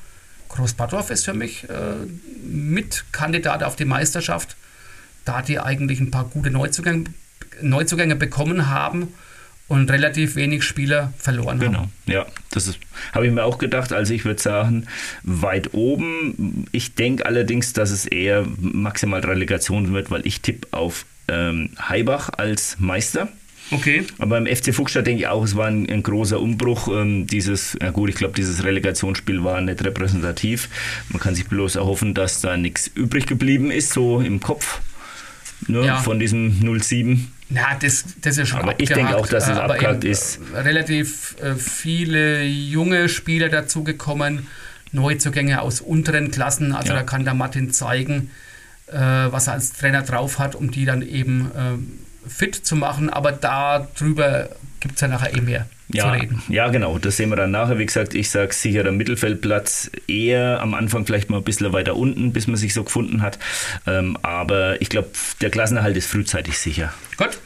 Großbadorf 0.49 1.11
ist 1.11 1.25
für 1.25 1.35
mich 1.35 1.69
äh, 1.69 1.95
Mitkandidat 2.45 3.63
auf 3.63 3.77
die 3.77 3.85
Meisterschaft, 3.85 4.57
da 5.25 5.43
die 5.43 5.59
eigentlich 5.59 6.01
ein 6.01 6.11
paar 6.11 6.25
gute 6.25 6.51
Neuzugänge, 6.51 7.05
Neuzugänge 7.61 8.17
bekommen 8.17 8.69
haben 8.69 9.09
und 9.73 9.91
relativ 9.91 10.37
wenig 10.37 10.63
Spieler 10.65 11.13
verloren 11.19 11.61
haben. 11.61 11.73
Genau, 11.73 11.89
ja, 12.07 12.27
das 12.51 12.67
ist- 12.69 12.79
habe 13.13 13.27
ich 13.27 13.33
mir 13.33 13.45
auch 13.45 13.59
gedacht. 13.59 13.93
Also 13.93 14.15
ich 14.15 14.25
würde 14.25 14.41
sagen, 14.41 14.87
weit 15.23 15.75
oben. 15.75 16.67
Ich 16.73 16.95
denke 16.95 17.27
allerdings, 17.27 17.73
dass 17.73 17.91
es 17.91 18.07
eher 18.07 18.47
maximal 18.61 19.21
Relegation 19.21 19.93
wird, 19.93 20.11
weil 20.11 20.27
ich 20.27 20.41
tippe 20.41 20.69
auf 20.71 21.05
ähm, 21.29 21.71
Heibach 21.89 22.31
als 22.37 22.77
Meister. 22.79 23.29
Okay. 23.71 24.05
Aber 24.19 24.39
beim 24.41 24.47
FC 24.47 24.75
Fuchsstadt 24.75 25.07
denke 25.07 25.23
ich 25.23 25.29
auch, 25.29 25.43
es 25.45 25.57
war 25.57 25.67
ein, 25.69 25.89
ein 25.89 26.03
großer 26.03 26.39
Umbruch. 26.39 26.89
Ähm, 26.89 27.27
dieses, 27.27 27.77
ja 27.81 27.91
gut, 27.91 28.11
ich 28.11 28.17
glaube, 28.17 28.35
dieses 28.35 28.65
Relegationsspiel 28.65 29.43
war 29.45 29.61
nicht 29.63 29.83
repräsentativ. 29.83 30.69
Man 31.09 31.21
kann 31.21 31.35
sich 31.35 31.47
bloß 31.47 31.77
erhoffen, 31.77 32.13
dass 32.13 32.41
da 32.43 32.57
nichts 32.59 32.89
übrig 32.95 33.25
geblieben 33.27 33.71
ist, 33.71 33.93
so 33.95 34.21
im 34.21 34.41
Kopf 34.41 34.81
ne, 35.69 35.87
Ja. 35.87 35.97
von 36.01 36.19
diesem 36.19 36.61
07. 36.81 37.33
Na, 37.55 37.75
das, 37.81 38.05
das 38.23 38.39
ist 38.39 38.49
schon 38.49 38.61
Aber 38.61 38.75
ich 38.81 38.89
denke 38.89 39.17
auch, 39.17 39.27
dass 39.27 39.45
es 39.45 39.51
äh, 39.57 39.61
aber 39.61 39.75
abgehakt 39.75 40.05
ist. 40.05 40.39
äh, 40.55 40.59
Relativ 40.59 41.37
äh, 41.43 41.55
viele 41.55 42.45
junge 42.45 43.09
Spieler 43.09 43.49
dazugekommen, 43.51 44.47
Neuzugänge 44.93 45.61
aus 45.61 45.81
unteren 45.81 46.31
Klassen. 46.31 46.73
Also 46.75 46.89
Ja. 46.93 46.99
da 46.99 47.03
kann 47.03 47.25
der 47.25 47.35
Martin 47.35 47.71
zeigen, 47.73 48.31
was 48.87 49.47
er 49.47 49.55
als 49.55 49.73
Trainer 49.73 50.03
drauf 50.03 50.39
hat, 50.39 50.55
um 50.55 50.71
die 50.71 50.85
dann 50.85 51.01
eben 51.01 51.51
fit 52.29 52.55
zu 52.55 52.77
machen. 52.77 53.09
Aber 53.09 53.33
darüber 53.33 54.51
gibt 54.83 54.97
es 54.97 55.01
ja 55.01 55.09
nachher 55.09 55.35
eh 55.35 55.41
mehr 55.41 55.67
Ja, 55.89 56.05
zu 56.13 56.21
reden. 56.21 56.43
ja, 56.49 56.69
genau, 56.69 56.99
das 56.99 57.17
sehen 57.17 57.31
wir 57.31 57.37
dann 57.37 57.51
nachher. 57.53 57.79
Wie 57.79 57.87
gesagt, 57.87 58.15
ich 58.15 58.29
sage 58.31 58.53
sicherer 58.53 58.91
Mittelfeldplatz, 58.93 59.91
eher 60.09 60.61
am 60.61 60.75
Anfang 60.75 61.07
vielleicht 61.07 61.31
mal 61.31 61.39
ein 61.39 61.45
bisschen 61.45 61.73
weiter 61.73 61.97
unten, 61.97 62.33
bis 62.33 62.47
man 62.47 62.57
sich 62.57 62.75
so 62.75 62.85
gefunden 62.85 63.23
hat. 63.23 63.39
Ähm, 63.87 64.19
aber 64.23 64.81
ich 64.83 64.89
glaube, 64.91 65.09
der 65.41 65.51
Klassenerhalt 65.51 65.97
ist 65.97 66.11
frühzeitig 66.11 66.59
sicher. 66.59 66.93
Gut. 67.17 67.39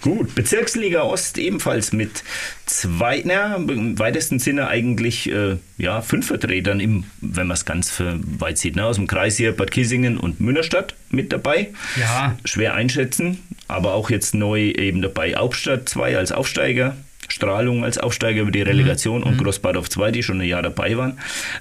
Gut, 0.00 0.34
Bezirksliga 0.34 1.02
Ost 1.02 1.38
ebenfalls 1.38 1.92
mit 1.92 2.24
zwei, 2.66 3.22
na, 3.24 3.56
im 3.56 3.98
weitesten 3.98 4.38
Sinne 4.38 4.68
eigentlich 4.68 5.30
äh, 5.30 5.56
ja, 5.78 6.02
fünf 6.02 6.26
Vertretern, 6.26 6.80
im, 6.80 7.04
wenn 7.20 7.46
man 7.46 7.54
es 7.54 7.64
ganz 7.64 8.00
weit 8.00 8.58
sieht, 8.58 8.76
ne? 8.76 8.84
aus 8.84 8.96
dem 8.96 9.06
Kreis 9.06 9.36
hier 9.36 9.52
Bad 9.52 9.70
Kissingen 9.70 10.18
und 10.18 10.40
Münnerstadt 10.40 10.94
mit 11.10 11.32
dabei. 11.32 11.72
Ja. 11.98 12.36
Schwer 12.44 12.74
einschätzen, 12.74 13.40
aber 13.68 13.94
auch 13.94 14.10
jetzt 14.10 14.34
neu 14.34 14.70
eben 14.70 15.02
dabei 15.02 15.34
Hauptstadt 15.34 15.88
2 15.88 16.16
als 16.16 16.32
Aufsteiger. 16.32 16.96
Strahlung 17.28 17.84
als 17.84 17.98
Aufsteiger 17.98 18.42
über 18.42 18.50
die 18.50 18.62
Relegation 18.62 19.22
mhm. 19.22 19.26
und 19.26 19.38
Großbadorf 19.38 19.88
2, 19.88 20.10
die 20.10 20.22
schon 20.22 20.40
ein 20.40 20.48
Jahr 20.48 20.62
dabei 20.62 20.96
waren. 20.96 21.18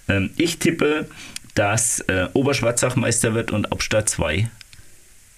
Ähm, 0.10 0.32
ich 0.36 0.60
tippe, 0.60 1.08
dass 1.56 2.02
äh, 2.02 2.28
Oberschwarzach 2.34 2.96
Meister 2.96 3.34
wird 3.34 3.52
und 3.52 3.70
Hauptstadt 3.72 4.10
2 4.10 4.50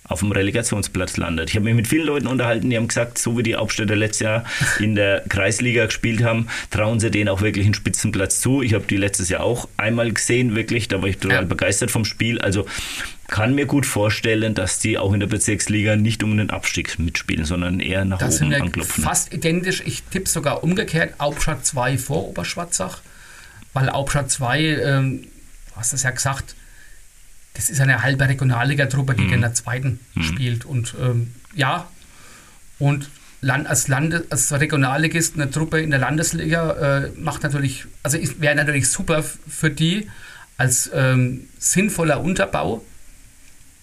auf 0.08 0.20
dem 0.20 0.32
Relegationsplatz 0.32 1.18
landet. 1.18 1.50
Ich 1.50 1.56
habe 1.56 1.66
mich 1.66 1.76
mit 1.76 1.88
vielen 1.88 2.06
Leuten 2.06 2.28
unterhalten, 2.28 2.70
die 2.70 2.78
haben 2.78 2.88
gesagt, 2.88 3.18
so 3.18 3.38
wie 3.38 3.44
die 3.44 3.56
Hauptstädter 3.56 3.96
letztes 3.96 4.22
Jahr 4.22 4.44
in 4.80 4.96
der 4.96 5.24
Kreisliga 5.28 5.86
gespielt 5.86 6.24
haben, 6.24 6.48
trauen 6.70 7.00
sie 7.00 7.10
denen 7.10 7.30
auch 7.30 7.42
wirklich 7.42 7.66
einen 7.66 7.74
Spitzenplatz 7.74 8.40
zu. 8.40 8.62
Ich 8.62 8.74
habe 8.74 8.86
die 8.88 8.98
letztes 8.98 9.30
Jahr 9.30 9.42
auch 9.42 9.68
einmal 9.78 10.12
gesehen, 10.12 10.56
wirklich, 10.56 10.88
da 10.88 11.02
war 11.02 11.10
ich 11.10 11.18
total 11.18 11.42
ja. 11.42 11.48
begeistert 11.48 11.90
vom 11.90 12.06
Spiel. 12.06 12.40
Also 12.40 12.66
kann 13.28 13.56
mir 13.56 13.66
gut 13.66 13.88
vorstellen, 13.88 14.54
dass 14.54 14.78
die 14.78 15.00
auch 15.00 15.14
in 15.14 15.20
der 15.20 15.28
Bezirksliga 15.28 15.96
nicht 15.96 16.24
um 16.24 16.38
den 16.38 16.52
Abstieg 16.52 17.00
mitspielen, 17.00 17.46
sondern 17.46 17.80
eher 17.80 18.06
nach 18.06 18.20
das 18.20 18.36
oben 18.42 18.52
sind 18.52 18.62
anklopfen. 18.62 19.04
Fast 19.04 19.34
identisch. 19.34 19.82
Ich 19.86 20.04
tippe 20.04 20.30
sogar 20.30 20.64
umgekehrt, 20.64 21.16
Hauptstadt 21.20 21.66
2 21.66 21.98
vor 21.98 22.28
Oberschwarzach, 22.28 23.02
weil 23.74 23.90
Hauptstadt 23.90 24.30
2, 24.30 24.62
ähm, 24.62 25.22
du 25.24 25.76
hast 25.76 25.94
es 25.94 26.04
ja 26.04 26.12
gesagt, 26.12 26.56
das 27.56 27.70
ist 27.70 27.82
eine 27.82 28.04
halbe 28.04 28.28
Regionalliga-Truppe, 28.28 29.16
die 29.16 29.24
mhm. 29.24 29.34
in 29.34 29.42
der 29.42 29.54
zweiten 29.54 30.00
mhm. 30.14 30.24
spielt. 30.24 30.66
Und 30.66 30.94
ähm, 31.02 31.34
ja, 31.56 31.88
und 32.80 33.10
Land, 33.42 33.68
als, 33.68 33.88
Lande, 33.88 34.26
als 34.30 34.52
Regionalligist 34.52 35.36
eine 35.36 35.50
Truppe 35.52 35.82
in 35.82 35.92
der 35.92 36.00
Landesliga 36.00 36.72
äh, 37.04 37.12
macht 37.18 37.44
natürlich, 37.44 37.86
also 38.04 38.18
wäre 38.40 38.56
natürlich 38.56 38.90
super 38.90 39.24
für 39.24 39.70
die 39.70 40.10
als 40.58 40.90
ähm, 40.94 41.48
sinnvoller 41.60 42.22
Unterbau. 42.22 42.84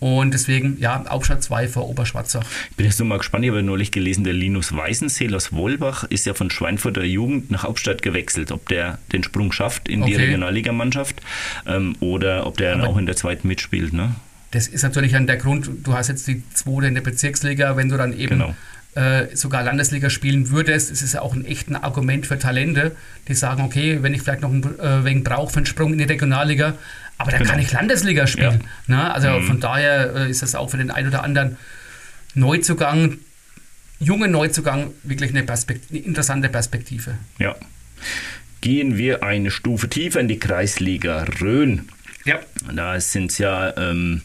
Und 0.03 0.35
deswegen, 0.35 0.79
ja, 0.81 1.05
Hauptstadt 1.09 1.45
2 1.45 1.69
vor 1.69 1.89
Oberschwarzach. 1.89 2.43
Ich 2.71 2.77
bin 2.77 2.87
jetzt 2.87 2.99
nur 2.99 3.07
mal 3.07 3.19
gespannt, 3.19 3.45
ich 3.45 3.53
habe 3.53 3.63
neulich 3.63 3.93
gelesen, 3.93 4.25
der 4.25 4.33
Linus 4.33 4.75
Weißenseel 4.75 5.33
aus 5.33 5.53
Wolbach 5.53 6.03
ist 6.03 6.27
ja 6.27 6.35
von 6.35 6.51
Schweinfurter 6.51 7.05
Jugend 7.05 7.53
nach 7.53 7.63
Hauptstadt 7.63 8.03
gewechselt. 8.03 8.51
Ob 8.51 8.69
der 8.69 8.99
den 9.13 9.23
Sprung 9.23 9.53
schafft 9.53 9.89
in 9.89 10.03
okay. 10.03 10.11
die 10.11 10.17
Regionalligamannschaft 10.17 11.23
ähm, 11.69 11.95
oder 12.01 12.49
ob 12.49 12.57
der 12.57 12.73
dann 12.73 12.85
auch 12.85 12.97
in 12.97 13.07
der 13.07 13.15
zweiten 13.15 13.47
mitspielt. 13.47 13.93
Ne? 13.93 14.17
Das 14.51 14.67
ist 14.67 14.83
natürlich 14.83 15.13
dann 15.13 15.29
der 15.29 15.37
Grund, 15.37 15.71
du 15.85 15.95
hast 15.95 16.09
jetzt 16.09 16.27
die 16.27 16.43
zweite 16.53 16.89
in 16.89 16.95
der 16.95 17.03
Bezirksliga, 17.03 17.77
wenn 17.77 17.89
du 17.89 17.97
dann 17.97 18.13
eben 18.13 18.41
genau. 18.41 18.57
äh, 18.97 19.29
sogar 19.37 19.63
Landesliga 19.63 20.11
spielen 20.11 20.51
würdest, 20.51 20.91
ist 20.91 21.03
es 21.03 21.13
ja 21.13 21.23
auch 21.23 21.33
ein 21.33 21.45
echtes 21.45 21.77
Argument 21.77 22.27
für 22.27 22.41
Talente, 22.41 22.97
die 23.29 23.35
sagen, 23.35 23.63
okay, 23.63 23.99
wenn 24.01 24.15
ich 24.15 24.23
vielleicht 24.23 24.43
noch 24.43 24.51
ein 24.51 24.65
äh, 24.81 25.05
wenig 25.05 25.23
brauche 25.23 25.53
für 25.53 25.59
einen 25.59 25.67
Sprung 25.67 25.93
in 25.93 25.99
die 25.99 26.05
Regionalliga, 26.05 26.75
aber 27.23 27.31
da 27.31 27.39
genau. 27.39 27.51
kann 27.51 27.61
ich 27.61 27.73
Landesliga 27.73 28.27
spielen. 28.27 28.65
Ja. 28.89 28.97
Ne? 28.97 29.15
Also 29.15 29.31
mhm. 29.31 29.45
von 29.45 29.61
daher 29.61 30.15
äh, 30.15 30.31
ist 30.31 30.43
das 30.43 30.55
auch 30.55 30.71
für 30.71 30.77
den 30.77 30.91
einen 30.91 31.09
oder 31.09 31.23
anderen 31.23 31.57
Neuzugang, 32.35 33.19
jungen 34.01 34.33
Neuzugang, 34.33 34.91
wirklich 35.05 35.31
eine, 35.31 35.45
Perspekt 35.45 35.91
eine 35.91 36.01
interessante 36.01 36.49
Perspektive. 36.49 37.15
Ja. 37.39 37.55
Gehen 38.61 38.99
wir 38.99 39.23
eine 39.23 39.51
Stufe 39.51 39.89
tiefer 39.89 40.21
in 40.21 40.29
die 40.29 40.39
Kreisliga 40.39 41.25
Rhön. 41.41 41.89
Ja. 42.25 42.41
Da 42.75 43.01
sind 43.01 43.31
es 43.31 43.39
ja 43.39 43.77
ähm, 43.77 44.23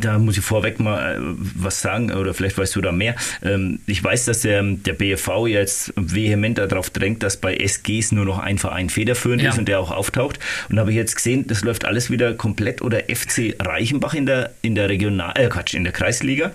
da 0.00 0.18
muss 0.18 0.36
ich 0.36 0.44
vorweg 0.44 0.80
mal 0.80 1.16
äh, 1.16 1.18
was 1.20 1.80
sagen, 1.80 2.12
oder 2.12 2.34
vielleicht 2.34 2.58
weißt 2.58 2.74
du 2.76 2.80
da 2.80 2.92
mehr. 2.92 3.14
Ähm, 3.42 3.80
ich 3.86 4.02
weiß, 4.02 4.24
dass 4.24 4.40
der, 4.40 4.62
der 4.62 4.92
BFV 4.94 5.46
jetzt 5.46 5.92
vehement 5.96 6.58
darauf 6.58 6.90
drängt, 6.90 7.22
dass 7.22 7.36
bei 7.36 7.56
SGs 7.56 8.12
nur 8.12 8.24
noch 8.24 8.38
ein 8.38 8.58
Verein 8.58 8.90
federführend 8.90 9.42
ja. 9.42 9.50
ist 9.50 9.58
und 9.58 9.68
der 9.68 9.80
auch 9.80 9.90
auftaucht. 9.90 10.38
Und 10.68 10.78
habe 10.78 10.90
ich 10.90 10.96
jetzt 10.96 11.16
gesehen, 11.16 11.46
das 11.46 11.62
läuft 11.62 11.84
alles 11.84 12.10
wieder 12.10 12.34
komplett 12.34 12.82
oder 12.82 13.00
FC 13.00 13.54
Reichenbach 13.60 14.14
in 14.14 14.26
der, 14.26 14.52
in 14.62 14.74
der 14.74 14.88
Regional, 14.88 15.32
äh 15.36 15.48
Quatsch, 15.48 15.74
in 15.74 15.84
der 15.84 15.92
Kreisliga. 15.92 16.52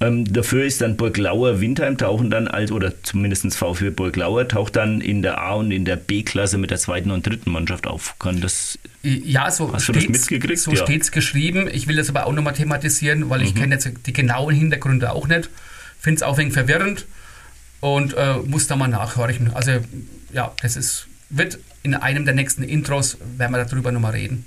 Ähm, 0.00 0.30
dafür 0.30 0.64
ist 0.64 0.80
dann 0.80 0.96
Burglauer 0.96 1.60
Windheim 1.60 1.98
tauchen 1.98 2.30
dann 2.30 2.48
als, 2.48 2.72
oder 2.72 2.92
zumindest 3.02 3.46
VfB 3.54 3.90
Burglauer 3.90 4.48
taucht 4.48 4.76
dann 4.76 5.00
in 5.00 5.22
der 5.22 5.38
A 5.38 5.54
und 5.54 5.70
in 5.70 5.84
der 5.84 5.96
B-Klasse 5.96 6.58
mit 6.58 6.70
der 6.70 6.78
zweiten 6.78 7.10
und 7.10 7.26
dritten 7.26 7.50
Mannschaft 7.50 7.86
auf. 7.86 8.18
Kann 8.18 8.40
das 8.40 8.78
ja, 9.06 9.50
so 9.50 9.78
steht 9.78 10.14
es 10.14 10.62
so 10.62 10.72
ja. 10.72 10.84
geschrieben. 11.12 11.68
Ich 11.72 11.86
will 11.86 11.96
das 11.96 12.08
aber 12.08 12.26
auch 12.26 12.32
nochmal 12.32 12.54
thematisieren, 12.54 13.30
weil 13.30 13.42
ich 13.42 13.54
mhm. 13.54 13.60
kenne 13.60 13.74
jetzt 13.74 13.90
die 14.06 14.12
genauen 14.12 14.54
Hintergründe 14.54 15.12
auch 15.12 15.28
nicht. 15.28 15.48
Finde 16.00 16.16
es 16.16 16.22
auch 16.22 16.34
ein 16.34 16.38
wenig 16.38 16.54
verwirrend 16.54 17.06
und 17.80 18.14
äh, 18.14 18.34
muss 18.44 18.66
da 18.66 18.76
mal 18.76 18.88
nachhorchen. 18.88 19.52
Also 19.54 19.72
ja, 20.32 20.52
das 20.60 20.76
ist, 20.76 21.06
wird 21.30 21.58
in 21.82 21.94
einem 21.94 22.24
der 22.24 22.34
nächsten 22.34 22.62
Intros, 22.62 23.16
werden 23.36 23.52
wir 23.52 23.64
darüber 23.64 23.92
nochmal 23.92 24.12
reden. 24.12 24.44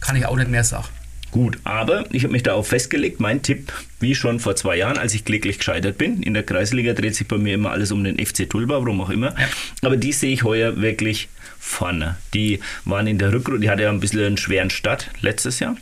Kann 0.00 0.16
ich 0.16 0.26
auch 0.26 0.36
nicht 0.36 0.50
mehr 0.50 0.64
sagen. 0.64 0.88
Gut, 1.30 1.58
aber 1.64 2.06
ich 2.10 2.24
habe 2.24 2.32
mich 2.32 2.42
darauf 2.42 2.68
festgelegt, 2.68 3.20
mein 3.20 3.42
Tipp, 3.42 3.70
wie 4.00 4.14
schon 4.14 4.40
vor 4.40 4.56
zwei 4.56 4.76
Jahren, 4.76 4.96
als 4.96 5.12
ich 5.12 5.26
kläglich 5.26 5.58
gescheitert 5.58 5.98
bin. 5.98 6.22
In 6.22 6.32
der 6.32 6.42
Kreisliga 6.42 6.94
dreht 6.94 7.16
sich 7.16 7.28
bei 7.28 7.36
mir 7.36 7.54
immer 7.54 7.70
alles 7.70 7.92
um 7.92 8.02
den 8.02 8.24
FC 8.24 8.48
Tulba, 8.48 8.80
warum 8.80 9.02
auch 9.02 9.10
immer. 9.10 9.38
Ja. 9.38 9.46
Aber 9.82 9.98
die 9.98 10.12
sehe 10.12 10.32
ich 10.32 10.42
heuer 10.42 10.80
wirklich 10.80 11.28
vorne. 11.58 12.16
Die 12.34 12.60
waren 12.84 13.06
in 13.06 13.18
der 13.18 13.32
Rückrunde, 13.32 13.60
die 13.60 13.70
hatte 13.70 13.82
ja 13.82 13.90
ein 13.90 14.00
bisschen 14.00 14.24
einen 14.24 14.36
schweren 14.36 14.70
Start 14.70 15.10
letztes 15.20 15.58
Jahr 15.58 15.76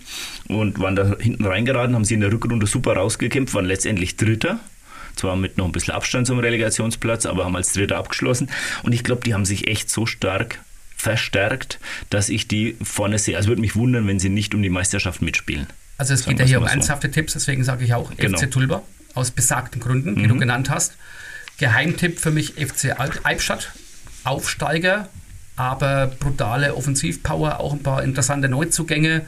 und 0.48 0.78
waren 0.80 0.96
da 0.96 1.16
hinten 1.18 1.44
reingeraten, 1.44 1.94
haben 1.94 2.04
sie 2.04 2.14
in 2.14 2.20
der 2.20 2.32
Rückrunde 2.32 2.66
super 2.66 2.94
rausgekämpft, 2.94 3.54
waren 3.54 3.66
letztendlich 3.66 4.16
Dritter 4.16 4.60
zwar 5.16 5.36
mit 5.36 5.56
noch 5.56 5.64
ein 5.64 5.72
bisschen 5.72 5.94
Abstand 5.94 6.26
zum 6.26 6.38
Relegationsplatz, 6.38 7.26
aber 7.26 7.44
haben 7.44 7.56
als 7.56 7.72
Dritter 7.72 7.96
abgeschlossen. 7.96 8.50
Und 8.82 8.92
ich 8.92 9.02
glaube, 9.02 9.22
die 9.24 9.34
haben 9.34 9.44
sich 9.44 9.66
echt 9.66 9.90
so 9.90 10.06
stark 10.06 10.60
verstärkt, 10.96 11.78
dass 12.10 12.28
ich 12.28 12.48
die 12.48 12.76
vorne 12.82 13.18
sehe. 13.18 13.36
Also 13.36 13.48
würde 13.48 13.60
mich 13.60 13.76
wundern, 13.76 14.06
wenn 14.06 14.18
sie 14.18 14.28
nicht 14.28 14.54
um 14.54 14.62
die 14.62 14.68
Meisterschaft 14.68 15.22
mitspielen. 15.22 15.66
Also 15.98 16.14
es 16.14 16.26
geht 16.26 16.38
ja 16.38 16.44
hier 16.44 16.58
um 16.58 16.64
so. 16.64 16.70
ernsthafte 16.70 17.10
Tipps, 17.10 17.32
deswegen 17.32 17.64
sage 17.64 17.84
ich 17.84 17.94
auch 17.94 18.14
genau. 18.16 18.38
FC 18.38 18.50
Tulba, 18.50 18.82
aus 19.14 19.30
besagten 19.30 19.80
Gründen, 19.80 20.16
die 20.16 20.24
mhm. 20.24 20.28
du 20.28 20.36
genannt 20.36 20.70
hast. 20.70 20.96
Geheimtipp 21.58 22.20
für 22.20 22.30
mich 22.30 22.54
FC 22.54 22.98
Albstadt, 22.98 23.72
Aufsteiger, 24.24 25.08
aber 25.56 26.06
brutale 26.06 26.74
Offensivpower, 26.74 27.60
auch 27.60 27.72
ein 27.72 27.82
paar 27.82 28.04
interessante 28.04 28.48
Neuzugänge. 28.48 29.22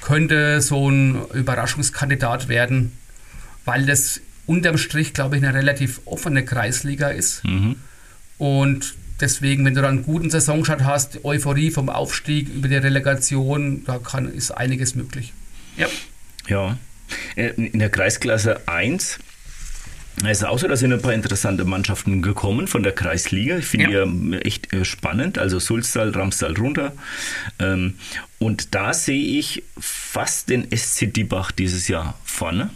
Könnte 0.00 0.60
so 0.60 0.88
ein 0.88 1.26
Überraschungskandidat 1.32 2.48
werden, 2.48 2.92
weil 3.64 3.84
das 3.86 4.20
unterm 4.46 4.78
Strich, 4.78 5.12
glaube 5.12 5.36
ich, 5.36 5.42
eine 5.42 5.54
relativ 5.54 6.00
offene 6.04 6.44
Kreisliga 6.44 7.08
ist. 7.08 7.44
Mhm. 7.44 7.76
Und 8.38 8.94
deswegen, 9.20 9.64
wenn 9.64 9.74
du 9.74 9.82
dann 9.82 9.96
einen 9.96 10.04
guten 10.04 10.30
Saisonstart 10.30 10.84
hast, 10.84 11.24
Euphorie 11.24 11.70
vom 11.70 11.88
Aufstieg 11.88 12.48
über 12.48 12.68
die 12.68 12.76
Relegation, 12.76 13.84
da 13.84 13.98
kann, 13.98 14.32
ist 14.32 14.52
einiges 14.52 14.94
möglich. 14.94 15.32
Ja. 15.76 15.88
Ja. 16.46 16.78
Äh, 17.36 17.48
in 17.56 17.78
der 17.78 17.90
Kreisklasse 17.90 18.68
1 18.68 19.18
es 20.24 20.38
ist 20.38 20.44
auch 20.44 20.58
so, 20.58 20.68
da 20.68 20.76
sind 20.76 20.92
ein 20.92 21.02
paar 21.02 21.14
interessante 21.14 21.64
Mannschaften 21.64 22.22
gekommen 22.22 22.66
von 22.66 22.82
der 22.82 22.92
Kreisliga. 22.92 23.58
Ich 23.58 23.66
finde 23.66 23.92
ja. 23.92 24.06
die 24.06 24.44
echt 24.44 24.72
äh, 24.72 24.84
spannend. 24.84 25.38
Also 25.38 25.58
Sulztal, 25.58 26.10
Ramstal 26.10 26.54
runter. 26.56 26.92
Ähm, 27.58 27.94
und 28.38 28.74
da 28.74 28.94
sehe 28.94 29.38
ich 29.38 29.62
fast 29.78 30.48
den 30.48 30.68
SC 30.74 31.12
Diebach 31.12 31.52
dieses 31.52 31.88
Jahr 31.88 32.18
vorne 32.24 32.70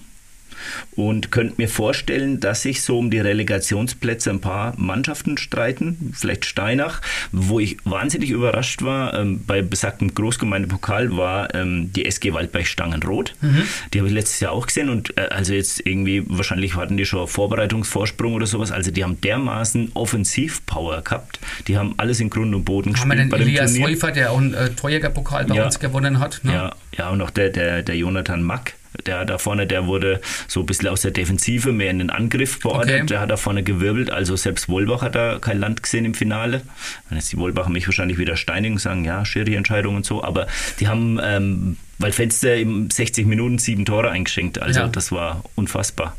und 0.97 1.31
könnte 1.31 1.55
mir 1.57 1.69
vorstellen, 1.69 2.41
dass 2.41 2.63
sich 2.63 2.83
so 2.83 2.99
um 2.99 3.11
die 3.11 3.19
Relegationsplätze 3.19 4.31
ein 4.31 4.41
paar 4.41 4.75
Mannschaften 4.77 5.39
streiten, 5.39 6.13
vielleicht 6.15 6.45
Steinach, 6.45 7.01
wo 7.33 7.61
ich 7.61 7.77
wahnsinnig 7.85 8.31
überrascht 8.31 8.83
war, 8.83 9.15
ähm, 9.15 9.45
bei 9.47 9.63
besagtem 9.63 10.15
Großgemeindepokal 10.15 11.17
war 11.17 11.55
ähm, 11.55 11.93
die 11.93 12.05
SG 12.05 12.33
Waldberg 12.33 12.67
Stangenrot. 12.67 13.35
Mhm. 13.41 13.63
Die 13.93 13.99
habe 13.99 14.09
ich 14.09 14.15
letztes 14.15 14.41
Jahr 14.41 14.53
auch 14.53 14.67
gesehen 14.67 14.89
und 14.89 15.17
äh, 15.17 15.29
also 15.31 15.55
jetzt 15.55 15.87
irgendwie, 15.87 16.25
wahrscheinlich 16.27 16.77
hatten 16.77 16.97
die 16.97 17.05
schon 17.05 17.27
Vorbereitungsvorsprung 17.27 18.35
oder 18.35 18.47
sowas, 18.47 18.73
also 18.73 18.91
die 18.91 19.05
haben 19.05 19.21
dermaßen 19.21 19.93
Offensivpower 19.95 21.03
gehabt, 21.03 21.41
die 21.69 21.77
haben 21.77 21.95
alles 21.97 22.21
in 22.21 22.31
Grund 22.31 22.55
und 22.55 22.65
Boden 22.65 22.93
gespielt. 22.93 23.19
Haben 23.19 23.31
wir 23.31 23.39
den 23.39 23.49
Elias 23.49 23.79
Häufer, 23.79 24.13
der 24.13 24.33
auch 24.33 24.39
einen 24.39 24.55
äh, 24.55 24.71
Torjägerpokal 24.71 25.47
bei 25.47 25.57
ja. 25.57 25.65
uns 25.65 25.79
gewonnen 25.79 26.19
hat. 26.19 26.41
Ne? 26.43 26.53
Ja, 26.53 26.75
ja, 26.97 27.11
und 27.11 27.21
auch 27.21 27.31
der, 27.31 27.51
der, 27.51 27.83
der 27.83 27.97
Jonathan 27.97 28.43
Mack, 28.43 28.75
der 29.07 29.25
da 29.25 29.39
vorne, 29.39 29.67
der 29.67 29.87
wurde 29.87 30.21
so 30.49 30.61
ein 30.61 30.67
bisschen 30.67 30.89
aus 30.89 31.03
der 31.03 31.11
Defensive 31.11 31.73
mehr 31.73 31.91
in 31.91 31.99
den 31.99 32.11
Angriff 32.11 32.61
beordert. 32.61 33.03
Okay. 33.03 33.07
Der 33.07 33.21
hat 33.21 33.31
da 33.31 33.37
vorne 33.37 33.63
gewirbelt. 33.63 34.11
Also 34.11 34.37
selbst 34.37 34.69
Wolbach 34.69 35.03
hat 35.03 35.15
da 35.15 35.39
kein 35.41 35.59
Land 35.59 35.83
gesehen 35.83 36.05
im 36.05 36.15
Finale. 36.15 36.63
Dann 37.09 37.19
ist 37.19 37.33
die 37.33 37.39
Wolbacher 37.39 37.71
mich 37.71 37.87
wahrscheinlich 37.87 38.19
wieder 38.19 38.37
steinigen 38.37 38.75
und 38.75 38.81
sagen, 38.81 39.05
ja, 39.05 39.25
Schiri-Entscheidung 39.25 39.97
und 39.97 40.07
so. 40.07 40.23
Aber 40.23 40.47
die 40.81 40.89
haben, 40.89 41.21
ähm, 41.23 41.77
weil 41.99 42.13
Fenster 42.13 42.57
in 42.57 42.91
60 42.91 43.27
Minuten 43.27 43.59
sieben 43.59 43.85
Tore 43.85 44.11
eingeschenkt. 44.11 44.61
Also 44.61 44.81
ja. 44.81 44.89
das 44.89 45.13
war 45.13 45.45
unfassbar. 45.55 46.17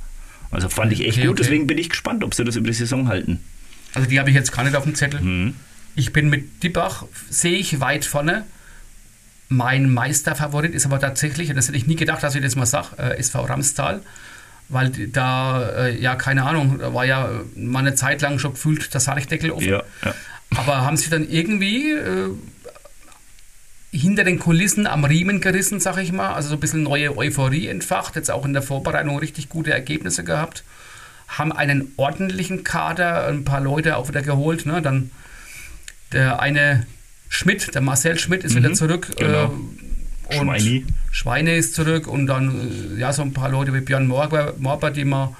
Also 0.52 0.70
fand 0.70 0.94
ich 0.94 1.02
echt 1.02 1.18
okay, 1.18 1.28
gut. 1.28 1.32
Okay. 1.32 1.44
Deswegen 1.44 1.68
bin 1.68 1.78
ich 1.78 1.90
gespannt, 1.90 2.24
ob 2.24 2.34
sie 2.34 2.44
das 2.44 2.56
über 2.56 2.68
die 2.68 2.74
Saison 2.74 3.08
halten. 3.08 3.40
Also 3.94 4.10
die 4.10 4.20
habe 4.20 4.30
ich 4.30 4.36
jetzt 4.36 4.52
gar 4.52 4.64
nicht 4.64 4.76
auf 4.76 4.84
dem 4.84 4.96
Zettel. 4.96 5.22
Mhm. 5.22 5.56
Ich 5.96 6.12
bin 6.12 6.30
mit 6.30 6.64
Diebach, 6.64 7.06
sehe 7.30 7.58
ich 7.58 7.80
weit 7.80 8.06
vorne. 8.06 8.46
Mein 9.56 9.92
Meisterfavorit 9.92 10.74
ist 10.74 10.86
aber 10.86 11.00
tatsächlich, 11.00 11.50
und 11.50 11.56
das 11.56 11.68
hätte 11.68 11.78
ich 11.78 11.86
nie 11.86 11.96
gedacht, 11.96 12.24
dass 12.24 12.34
ich 12.36 12.42
das 12.42 12.56
mal 12.56 12.66
sage, 12.66 12.98
äh, 12.98 13.18
SV 13.18 13.46
Ramstal. 13.46 14.02
weil 14.70 14.90
da, 14.90 15.70
äh, 15.86 16.02
ja, 16.02 16.16
keine 16.16 16.44
Ahnung, 16.44 16.80
da 16.80 16.94
war 16.94 17.06
ja 17.06 17.30
mal 17.56 17.80
eine 17.80 17.96
Zeit 17.96 18.22
lang 18.22 18.40
schon 18.40 18.54
gefühlt 18.54 18.94
der 18.94 19.02
Saliхдeckel 19.02 19.52
offen. 19.52 19.68
Ja, 19.68 19.84
ja. 20.04 20.16
Aber 20.56 20.82
haben 20.82 20.98
sie 20.98 21.10
dann 21.10 21.28
irgendwie 21.30 21.92
äh, 21.92 22.30
hinter 23.92 24.24
den 24.24 24.40
Kulissen 24.40 24.88
am 24.88 25.06
Riemen 25.06 25.42
gerissen, 25.42 25.80
sag 25.80 25.98
ich 25.98 26.12
mal. 26.12 26.34
Also 26.34 26.50
so 26.50 26.56
ein 26.56 26.60
bisschen 26.60 26.84
neue 26.84 27.16
Euphorie 27.16 27.68
entfacht. 27.68 28.16
Jetzt 28.16 28.32
auch 28.32 28.46
in 28.46 28.54
der 28.54 28.64
Vorbereitung 28.64 29.20
richtig 29.20 29.50
gute 29.50 29.72
Ergebnisse 29.72 30.24
gehabt. 30.24 30.64
Haben 31.28 31.52
einen 31.52 31.92
ordentlichen 31.98 32.64
Kader, 32.64 33.28
ein 33.28 33.44
paar 33.44 33.62
Leute 33.62 33.98
auch 33.98 34.08
wieder 34.08 34.22
geholt. 34.22 34.66
Ne? 34.66 34.82
Dann 34.82 35.12
der 36.12 36.40
eine 36.40 36.88
Schmidt, 37.34 37.74
der 37.74 37.82
Marcel 37.82 38.20
Schmidt 38.20 38.44
ist 38.44 38.54
Mhm, 38.54 38.58
wieder 38.60 38.74
zurück. 38.74 39.10
genau. 39.18 39.46
Äh, 40.30 40.40
und 40.40 40.46
Schweini. 40.48 40.86
Schweine 41.12 41.56
ist 41.56 41.74
zurück 41.76 42.08
und 42.08 42.28
dann 42.28 42.96
äh, 42.96 43.00
ja 43.00 43.12
so 43.12 43.24
ein 43.24 43.34
paar 43.34 43.50
Leute 43.50 43.74
wie 43.74 43.82
Björn 43.82 44.08
Morber, 44.08 44.54
Morber 44.58 44.92
die 44.92 45.04
mal 45.04 45.36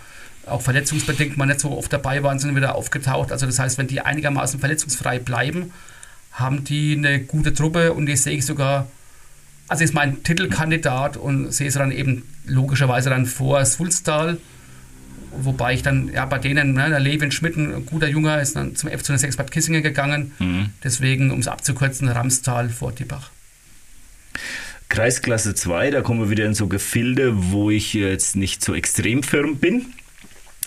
auch 0.46 0.62
verletzungsbedingt 0.62 1.38
mal 1.38 1.46
nicht 1.46 1.60
so 1.62 1.78
oft 1.78 1.94
dabei 1.94 2.22
waren, 2.24 2.38
sind 2.40 2.56
wieder 2.56 2.76
aufgetaucht. 2.76 3.32
Also 3.32 3.46
das 3.46 3.60
heißt, 3.60 3.78
wenn 3.78 3.88
die 3.88 4.02
einigermaßen 4.02 4.60
verletzungsfrei 4.60 5.20
bleiben, 5.20 5.72
haben 6.34 6.64
die 6.64 6.96
eine 6.98 7.20
gute 7.22 7.54
Truppe 7.54 7.94
und 7.94 8.08
die 8.08 8.18
sehe 8.18 8.34
ich 8.38 8.46
sogar, 8.46 8.88
also 9.68 9.84
ist 9.84 9.94
mein 9.94 10.22
Titelkandidat 10.24 11.16
und 11.16 11.54
sehe 11.54 11.68
es 11.68 11.76
dann 11.76 11.92
eben 11.92 12.24
logischerweise 12.46 13.10
dann 13.10 13.26
vor 13.28 13.64
Sulstal, 13.66 14.38
wobei 15.38 15.74
ich 15.74 15.84
dann 15.84 16.12
ja 16.14 16.26
bei 16.26 16.40
denen, 16.40 16.74
ne, 16.74 16.90
der 16.90 17.00
Levin 17.00 17.32
Schmidt, 17.32 17.58
ein 17.58 17.86
guter 17.86 18.08
Junger, 18.08 18.42
ist 18.42 18.56
dann 18.56 18.76
zum 18.76 18.90
F 18.90 19.04
6 19.04 19.36
Bad 19.38 19.52
Kissingen 19.52 19.84
gegangen. 19.84 20.34
Mhm. 20.40 20.70
Deswegen, 20.84 21.32
um 21.32 21.40
es 21.40 21.48
abzukürzen, 21.48 22.08
Ramstal 22.08 22.70
vor 22.70 22.96
Tippach. 22.96 23.32
Kreisklasse 24.90 25.56
2, 25.56 25.92
da 25.92 26.02
kommen 26.02 26.20
wir 26.20 26.30
wieder 26.30 26.46
in 26.46 26.54
so 26.54 26.68
Gefilde, 26.68 27.52
wo 27.52 27.72
ich 27.72 27.94
jetzt 27.94 28.36
nicht 28.36 28.64
so 28.64 28.76
extrem 28.76 29.24
firm 29.24 29.58
bin. 29.58 29.88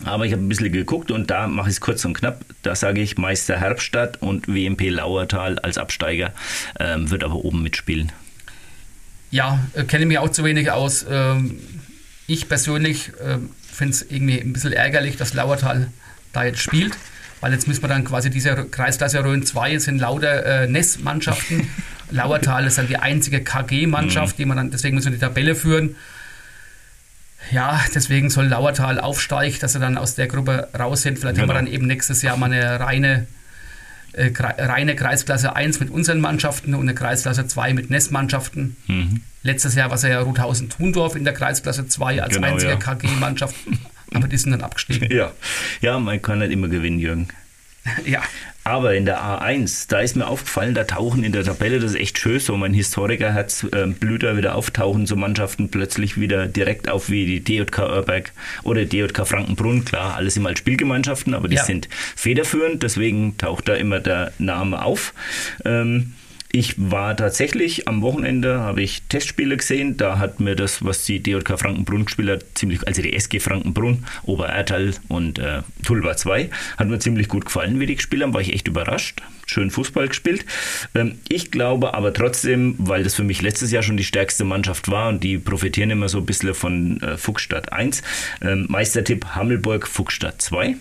Aber 0.05 0.27
ich 0.27 0.33
habe 0.33 0.43
ein 0.43 0.49
bisschen 0.49 0.73
geguckt 0.73 1.11
und 1.11 1.31
da 1.31 1.47
mache 1.47 1.69
ich 1.69 1.77
es 1.77 1.81
kurz 1.81 2.05
und 2.05 2.15
knapp. 2.15 2.45
Da 2.63 2.75
sage 2.75 3.01
ich 3.01 3.17
Meister 3.17 3.59
Herbstadt 3.59 4.21
und 4.21 4.47
WMP 4.49 4.91
Lauertal 4.91 5.59
als 5.61 5.79
Absteiger 5.79 6.33
ähm, 6.79 7.11
wird 7.11 7.25
aber 7.25 7.37
oben 7.37 7.63
mitspielen. 7.63 8.13
Ja, 9.31 9.61
äh, 9.75 9.85
kenne 9.85 10.07
mich 10.07 10.19
auch 10.19 10.31
zu 10.31 10.45
wenig 10.45 10.71
aus. 10.71 11.07
Ähm, 11.09 11.59
ich 12.27 12.49
persönlich 12.49 13.13
äh, 13.21 13.39
finde 13.77 13.93
es 13.95 14.03
irgendwie 14.03 14.41
ein 14.41 14.53
bisschen 14.53 14.73
ärgerlich, 14.73 15.17
dass 15.17 15.35
Lauertal 15.35 15.89
da 16.33 16.45
jetzt 16.45 16.61
spielt, 16.61 16.95
weil 17.41 17.53
jetzt 17.53 17.69
müssen 17.69 17.83
wir 17.83 17.89
dann 17.89 18.05
quasi 18.05 18.31
diese 18.31 18.55
Kreisklasse 18.55 19.23
Rhön 19.25 19.45
2 19.45 19.79
sind 19.79 19.99
lauter 19.99 20.45
äh, 20.63 20.67
NES-Mannschaften. 20.69 21.69
Lauertal 22.11 22.67
ist 22.67 22.79
dann 22.79 22.87
die 22.89 22.97
einzige 22.99 23.43
KG-Mannschaft, 23.43 24.39
die 24.39 24.45
man 24.45 24.57
dann, 24.57 24.71
deswegen 24.71 24.95
müssen 24.95 25.07
wir 25.13 25.19
die 25.19 25.25
Tabelle 25.25 25.55
führen. 25.55 25.97
Ja, 27.53 27.81
deswegen 27.95 28.29
soll 28.31 28.47
Lauertal 28.47 28.99
aufsteigen, 28.99 29.57
dass 29.61 29.73
sie 29.75 29.79
dann 29.81 29.99
aus 29.99 30.15
der 30.17 30.27
Gruppe 30.27 30.69
raus 30.77 31.03
sind. 31.03 31.19
Vielleicht 31.19 31.39
haben 31.39 31.49
wir 31.49 31.55
Genau. 31.55 31.65
dann 31.67 31.73
eben 31.73 31.87
nächstes 31.87 32.23
Jahr 32.23 32.37
mal 32.37 32.53
eine 32.53 32.81
reine, 32.81 33.27
äh, 34.17 34.33
reine 34.39 34.97
Kreisklasse 34.97 35.55
1 35.55 35.81
mit 35.81 35.91
unseren 35.91 36.21
Mannschaften 36.21 36.75
und 36.75 36.83
eine 36.83 36.95
Kreisklasse 36.95 37.47
2 37.47 37.75
mit 37.75 37.91
NES-Mannschaften. 37.91 38.77
Mhm. 38.87 39.21
Letztes 39.43 39.75
Jahr 39.75 39.91
war 39.91 39.97
es 39.97 40.03
ja 40.03 40.21
Ruthausen-Thundorf 40.21 41.15
in 41.17 41.25
der 41.25 41.35
Kreisklasse 41.35 41.87
2 41.87 42.23
als 42.23 42.35
Genau, 42.35 42.49
einzige 42.49 42.73
ja. 42.73 42.77
KG-Mannschaft. 42.77 43.55
Aber 44.15 44.27
die 44.29 44.39
sind 44.39 44.53
dann 44.53 44.63
abgestiegen. 44.63 45.15
Ja. 45.15 45.33
ja, 45.81 45.99
man 45.99 46.23
kann 46.23 46.39
nicht 46.39 46.53
immer 46.53 46.69
gewinnen, 46.69 46.99
Jürgen. 46.99 47.29
ja. 48.07 48.23
Aber 48.67 48.97
in 48.97 49.05
der 49.05 49.21
A1, 49.23 49.87
da 49.89 50.01
ist 50.01 50.17
mir 50.17 50.27
aufgefallen, 50.27 50.75
da 50.75 50.83
tauchen 50.83 51.23
in 51.23 51.31
der 51.31 51.45
Tabelle, 51.45 51.79
das 51.79 51.93
ist 51.93 52.01
echt 52.01 52.19
schön, 52.19 52.41
so 52.41 52.57
mein 52.57 52.75
Historikerherz 52.75 53.65
ähm, 53.73 53.95
blüht 53.95 54.25
da 54.25 54.37
wieder 54.37 54.57
auftauchen, 54.57 55.07
so 55.07 55.15
Mannschaften 55.15 55.69
plötzlich 55.69 56.19
wieder 56.19 56.49
direkt 56.49 56.89
auf 56.89 57.09
wie 57.09 57.27
die 57.27 57.45
DJK 57.45 57.79
Oerberg 57.79 58.33
oder 58.65 58.85
DJK 58.85 59.25
Frankenbrunn, 59.25 59.85
klar, 59.85 60.17
alles 60.17 60.37
immer 60.37 60.49
als 60.49 60.59
Spielgemeinschaften, 60.59 61.33
aber 61.35 61.47
die 61.47 61.55
Ja. 61.55 61.65
sind 61.65 61.89
federführend, 62.17 62.83
deswegen 62.83 63.39
taucht 63.39 63.69
da 63.69 63.75
immer 63.75 64.01
der 64.01 64.33
Name 64.41 64.83
auf. 64.85 65.15
Ähm, 65.65 66.15
ich 66.57 66.75
war 66.79 67.15
tatsächlich 67.15 67.87
am 67.87 68.01
Wochenende, 68.01 68.61
habe 68.61 68.81
ich 68.81 69.03
Testspiele 69.03 69.59
gesehen, 69.59 69.99
da 69.99 70.19
hat 70.19 70.41
mir 70.41 70.57
das, 70.57 70.83
was 70.83 71.05
die 71.05 71.23
DJK 71.23 71.59
Frankenbrunn 71.59 72.07
gespielt 72.07 72.31
hat, 72.31 72.45
ziemlich, 72.55 72.87
also 72.87 73.03
die 73.03 73.13
SG 73.13 73.41
Frankenbrunn, 73.41 74.07
Oberertal 74.23 74.95
und 75.09 75.39
äh, 75.39 75.61
Tulba 75.85 76.17
2, 76.17 76.49
hat 76.79 76.89
mir 76.89 76.99
ziemlich 76.99 77.29
gut 77.29 77.45
gefallen, 77.45 77.79
wie 77.79 77.85
die 77.85 77.97
gespielt 77.97 78.23
haben, 78.23 78.33
war 78.33 78.41
ich 78.41 78.55
echt 78.55 78.69
überrascht. 78.69 79.21
Schön 79.45 79.71
Fußball 79.71 80.09
gespielt. 80.09 80.47
Ähm, 80.95 81.19
ich 81.29 81.51
glaube 81.51 81.93
aber 81.93 82.15
trotzdem, 82.15 82.75
weil 82.79 83.05
das 83.05 83.15
für 83.15 83.23
mich 83.23 83.43
letztes 83.43 83.71
Jahr 83.71 83.83
schon 83.83 83.99
die 83.99 84.05
stärkste 84.05 84.45
Mannschaft 84.45 84.91
war 84.91 85.11
und 85.11 85.23
die 85.23 85.37
profitieren 85.37 85.91
immer 85.91 86.09
so 86.09 86.19
ein 86.19 86.27
bisschen 86.27 86.55
von 86.55 87.03
äh, 87.03 87.19
Fuchsstadt 87.19 87.71
1, 87.71 88.03
ähm, 88.41 88.65
Meistertipp 88.71 89.27
Hammelburg 89.35 89.87
Fuchsstadt 89.87 90.41
2. 90.41 90.77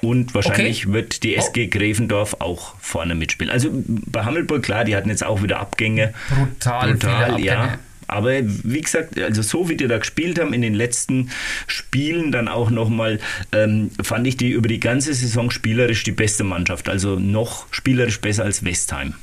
Und 0.00 0.34
wahrscheinlich 0.34 0.92
wird 0.92 1.22
die 1.24 1.34
SG 1.34 1.66
Grevendorf 1.66 2.36
auch 2.38 2.76
vorne 2.80 3.14
mitspielen. 3.14 3.52
Also 3.52 3.70
bei 3.72 4.24
Hammelburg, 4.24 4.62
klar, 4.62 4.84
die 4.84 4.94
hatten 4.94 5.08
jetzt 5.08 5.24
auch 5.24 5.42
wieder 5.42 5.58
Abgänge. 5.58 6.14
Brutal, 6.28 6.92
Abgänge. 6.92 7.44
ja. 7.44 7.78
Aber 8.06 8.32
wie 8.42 8.80
gesagt, 8.80 9.20
also 9.20 9.42
so 9.42 9.68
wie 9.68 9.76
die 9.76 9.86
da 9.86 9.98
gespielt 9.98 10.38
haben 10.38 10.54
in 10.54 10.62
den 10.62 10.74
letzten 10.74 11.30
Spielen, 11.66 12.32
dann 12.32 12.48
auch 12.48 12.70
nochmal, 12.70 13.18
ähm, 13.52 13.90
fand 14.02 14.26
ich 14.26 14.38
die 14.38 14.50
über 14.50 14.66
die 14.66 14.80
ganze 14.80 15.12
Saison 15.12 15.50
spielerisch 15.50 16.04
die 16.04 16.12
beste 16.12 16.42
Mannschaft. 16.42 16.88
Also 16.88 17.18
noch 17.18 17.66
spielerisch 17.70 18.20
besser 18.20 18.44
als 18.44 18.64
Westheim. 18.64 19.14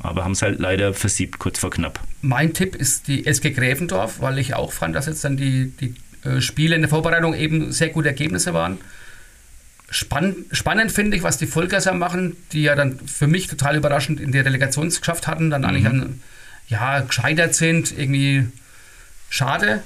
Aber 0.00 0.24
haben 0.24 0.32
es 0.32 0.42
halt 0.42 0.58
leider 0.58 0.94
versiebt, 0.94 1.38
kurz 1.38 1.60
vor 1.60 1.70
knapp. 1.70 2.00
Mein 2.22 2.52
Tipp 2.54 2.74
ist 2.74 3.06
die 3.06 3.24
SG 3.24 3.50
Gräfendorf, 3.50 4.20
weil 4.20 4.38
ich 4.38 4.54
auch 4.54 4.72
fand, 4.72 4.96
dass 4.96 5.06
jetzt 5.06 5.24
dann 5.24 5.36
die, 5.36 5.72
die 5.80 5.94
äh, 6.28 6.40
Spiele 6.40 6.74
in 6.74 6.82
der 6.82 6.90
Vorbereitung 6.90 7.34
eben 7.34 7.72
sehr 7.72 7.90
gute 7.90 8.08
Ergebnisse 8.08 8.52
waren. 8.52 8.78
Spann, 9.90 10.34
spannend 10.50 10.90
finde 10.92 11.16
ich, 11.16 11.22
was 11.22 11.38
die 11.38 11.46
Vollgasser 11.46 11.92
machen, 11.94 12.36
die 12.52 12.62
ja 12.62 12.74
dann 12.74 12.98
für 13.06 13.26
mich 13.28 13.46
total 13.46 13.76
überraschend 13.76 14.20
in 14.20 14.32
die 14.32 14.38
Relegation 14.40 14.88
geschafft 14.88 15.26
hatten, 15.28 15.48
dann 15.50 15.64
eigentlich 15.64 15.86
an, 15.86 16.20
ja, 16.68 17.00
gescheitert 17.00 17.54
sind, 17.54 17.96
irgendwie 17.96 18.48
schade. 19.30 19.82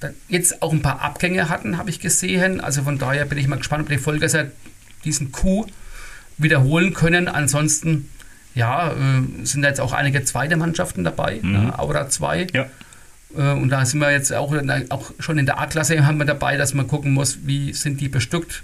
Dann 0.00 0.14
jetzt 0.28 0.62
auch 0.62 0.72
ein 0.72 0.82
paar 0.82 1.00
Abgänge 1.02 1.48
hatten, 1.48 1.76
habe 1.78 1.90
ich 1.90 2.00
gesehen. 2.00 2.60
Also 2.60 2.82
von 2.82 2.98
daher 2.98 3.24
bin 3.26 3.38
ich 3.38 3.46
mal 3.46 3.56
gespannt, 3.56 3.82
ob 3.84 3.88
die 3.88 3.98
Vollgasser 3.98 4.46
diesen 5.04 5.32
Coup 5.32 5.66
wiederholen 6.38 6.94
können. 6.94 7.28
Ansonsten, 7.28 8.08
ja, 8.54 8.92
äh, 8.92 9.44
sind 9.44 9.62
da 9.62 9.68
jetzt 9.68 9.80
auch 9.80 9.92
einige 9.92 10.24
zweite 10.24 10.56
Mannschaften 10.56 11.04
dabei, 11.04 11.40
ne? 11.42 11.78
Aura 11.78 12.08
2. 12.08 12.46
Ja. 12.54 12.66
Äh, 13.36 13.52
Und 13.52 13.68
da 13.68 13.84
sind 13.84 14.00
wir 14.00 14.10
jetzt 14.10 14.32
auch, 14.32 14.50
der- 14.56 14.86
auch 14.88 15.12
schon 15.20 15.38
in 15.38 15.46
der 15.46 15.58
A-Klasse 15.60 16.04
haben 16.06 16.16
wir 16.18 16.24
dabei, 16.24 16.56
dass 16.56 16.74
man 16.74 16.86
gucken 16.88 17.12
muss, 17.12 17.38
wie 17.46 17.72
sind 17.74 18.00
die 18.00 18.08
bestückt. 18.08 18.62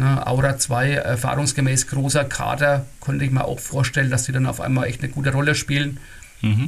Ne, 0.00 0.26
Aura 0.26 0.56
2, 0.56 0.92
erfahrungsgemäß 0.92 1.86
großer 1.88 2.24
Kader, 2.24 2.86
konnte 3.00 3.26
ich 3.26 3.30
mir 3.30 3.44
auch 3.44 3.60
vorstellen, 3.60 4.10
dass 4.10 4.24
die 4.24 4.32
dann 4.32 4.46
auf 4.46 4.58
einmal 4.62 4.88
echt 4.88 5.02
eine 5.02 5.12
gute 5.12 5.30
Rolle 5.30 5.54
spielen. 5.54 6.00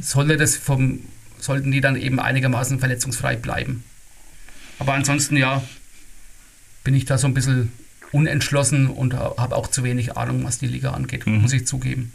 Sollte 0.01 0.37
das 0.37 0.55
vom, 0.55 0.99
sollten 1.39 1.71
die 1.71 1.81
dann 1.81 1.95
eben 1.95 2.19
einigermaßen 2.19 2.77
verletzungsfrei 2.77 3.35
bleiben. 3.35 3.83
Aber 4.77 4.93
ansonsten, 4.93 5.35
ja, 5.35 5.63
bin 6.83 6.93
ich 6.93 7.05
da 7.05 7.17
so 7.17 7.25
ein 7.25 7.33
bisschen 7.33 7.71
unentschlossen 8.11 8.85
und 8.85 9.15
habe 9.15 9.55
auch 9.55 9.65
zu 9.65 9.83
wenig 9.83 10.15
Ahnung, 10.15 10.43
was 10.43 10.59
die 10.59 10.67
Liga 10.67 10.91
angeht, 10.91 11.25
muss 11.25 11.53
ich 11.53 11.65
zugeben. 11.65 12.11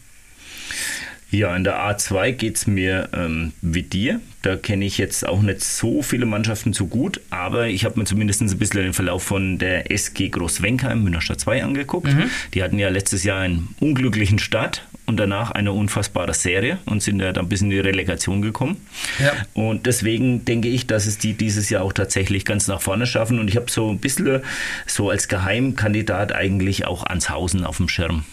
Ja, 1.31 1.55
in 1.55 1.62
der 1.62 1.79
A2 1.79 2.33
geht 2.33 2.57
es 2.57 2.67
mir 2.67 3.11
ähm, 3.12 3.53
wie 3.61 3.83
dir. 3.83 4.21
Da 4.43 4.57
kenne 4.57 4.87
ich 4.87 4.97
jetzt 4.97 5.29
auch 5.29 5.43
nicht 5.43 5.62
so 5.62 6.01
viele 6.01 6.25
Mannschaften 6.25 6.73
so 6.73 6.87
gut, 6.87 7.21
aber 7.29 7.67
ich 7.67 7.85
habe 7.85 7.99
mir 7.99 8.07
zumindest 8.07 8.41
ein 8.41 8.59
bisschen 8.59 8.83
den 8.83 8.95
Verlauf 8.95 9.25
von 9.25 9.59
der 9.59 9.91
SG 9.91 10.31
Großwenkheim 10.31 11.03
Münnerstadt 11.03 11.41
2 11.41 11.64
angeguckt. 11.64 12.09
Die 12.55 12.62
hatten 12.62 12.79
ja 12.79 12.88
letztes 12.88 13.25
Jahr 13.25 13.41
einen 13.41 13.75
unglücklichen 13.79 14.38
Start 14.38 14.87
und 15.05 15.19
danach 15.19 15.51
eine 15.51 15.73
unfassbare 15.73 16.33
Serie 16.35 16.79
und 16.87 17.03
sind 17.03 17.21
ja 17.21 17.33
dann 17.33 17.49
bis 17.49 17.61
in 17.61 17.71
die 17.71 17.81
Relegation 17.81 18.41
gekommen. 18.41 18.77
Ja. 19.19 19.33
Und 19.55 19.87
deswegen 19.87 20.45
denke 20.45 20.69
ich, 20.69 20.87
dass 20.87 21.07
es 21.07 21.19
die 21.19 21.35
dieses 21.35 21.69
Jahr 21.69 21.83
auch 21.83 21.93
tatsächlich 21.93 22.45
ganz 22.45 22.69
nach 22.69 22.81
vorne 22.81 23.07
schaffen. 23.07 23.38
Und 23.38 23.49
ich 23.49 23.57
habe 23.57 23.71
so 23.71 23.91
ein 23.91 23.99
bisschen 23.99 24.43
so 24.87 25.11
als 25.11 25.29
Geheimkandidat 25.29 26.33
eigentlich 26.33 26.87
auch 26.87 27.05
Anshausen 27.05 27.64
auf 27.64 27.79
dem 27.79 27.88
Schirm. 27.88 28.25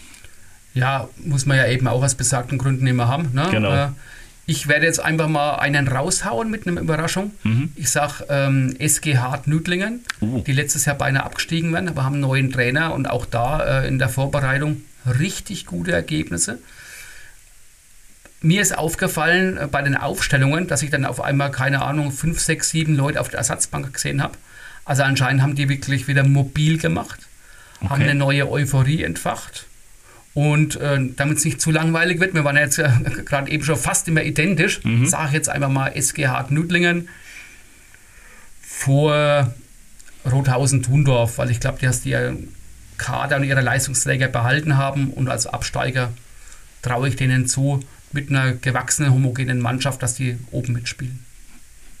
Ja, 0.76 1.08
muss 1.24 1.46
man 1.46 1.56
ja 1.56 1.66
eben 1.66 1.88
auch 1.88 2.02
aus 2.02 2.14
besagten 2.14 2.58
Gründen 2.58 2.86
immer 2.86 3.08
haben. 3.08 3.30
Ne? 3.32 3.48
Genau. 3.50 3.72
Äh, 3.74 3.88
Ich 4.48 4.68
werde 4.68 4.86
jetzt 4.86 5.00
einfach 5.00 5.26
mal 5.26 5.56
einen 5.56 5.88
raushauen 5.88 6.50
mit 6.50 6.68
einer 6.68 6.80
Überraschung. 6.80 7.32
Ich 7.74 7.90
sage 7.90 8.26
ähm, 8.28 8.76
SG 8.78 9.18
Hart 9.18 9.48
Nüdlingen, 9.48 10.04
Uh. 10.20 10.42
die 10.46 10.52
letztes 10.52 10.84
Jahr 10.84 10.94
beinahe 10.96 11.24
abgestiegen 11.24 11.72
werden, 11.72 11.88
aber 11.88 12.04
haben 12.04 12.12
einen 12.14 12.20
neuen 12.22 12.52
Trainer 12.52 12.94
und 12.94 13.10
auch 13.10 13.26
da 13.26 13.82
äh, 13.82 13.88
in 13.88 13.98
der 13.98 14.08
Vorbereitung 14.08 14.82
richtig 15.18 15.66
gute 15.66 15.90
Ergebnisse. 15.92 16.58
Mir 18.42 18.60
ist 18.62 18.76
aufgefallen 18.76 19.56
äh, 19.56 19.66
bei 19.66 19.82
den 19.82 19.96
Aufstellungen, 19.96 20.68
dass 20.68 20.82
ich 20.82 20.90
dann 20.90 21.04
auf 21.06 21.20
einmal, 21.20 21.50
keine 21.50 21.82
Ahnung, 21.82 22.12
fünf, 22.12 22.38
sechs, 22.38 22.70
sieben 22.70 22.94
Leute 22.94 23.20
auf 23.20 23.28
der 23.28 23.38
Ersatzbank 23.38 23.92
gesehen 23.94 24.22
habe. 24.22 24.34
Also 24.84 25.02
anscheinend 25.02 25.42
haben 25.42 25.54
die 25.56 25.68
wirklich 25.68 26.06
wieder 26.06 26.22
mobil 26.22 26.78
gemacht, 26.78 27.18
haben 27.80 27.90
Okay. 27.92 28.02
eine 28.04 28.14
neue 28.14 28.48
Euphorie 28.48 29.02
entfacht. 29.02 29.65
Und 30.36 30.76
äh, 30.76 30.98
damit 31.16 31.38
es 31.38 31.46
nicht 31.46 31.62
zu 31.62 31.70
langweilig 31.70 32.20
wird, 32.20 32.34
wir 32.34 32.44
waren 32.44 32.56
ja 32.56 32.62
jetzt 32.62 32.78
äh, 32.78 32.90
gerade 33.24 33.50
eben 33.50 33.64
schon 33.64 33.76
fast 33.76 34.06
immer 34.06 34.22
identisch, 34.22 34.82
sage 35.04 35.28
ich 35.28 35.32
jetzt 35.32 35.48
einfach 35.48 35.70
mal 35.70 35.88
SG 35.96 36.28
Hart 36.28 36.50
Nüdlingen 36.50 37.08
vor 38.60 39.54
Rothausen-Thundorf, 40.30 41.38
weil 41.38 41.50
ich 41.50 41.58
glaube, 41.58 41.78
dass 41.80 42.02
die 42.02 42.14
Kader 42.98 43.36
und 43.36 43.44
ihre 43.44 43.62
Leistungsträger 43.62 44.28
behalten 44.28 44.76
haben 44.76 45.10
und 45.10 45.30
als 45.30 45.46
Absteiger 45.46 46.12
traue 46.82 47.08
ich 47.08 47.16
denen 47.16 47.46
zu, 47.46 47.80
mit 48.12 48.28
einer 48.28 48.52
gewachsenen, 48.52 49.14
homogenen 49.14 49.58
Mannschaft, 49.58 50.02
dass 50.02 50.16
die 50.16 50.36
oben 50.50 50.74
mitspielen. 50.74 51.24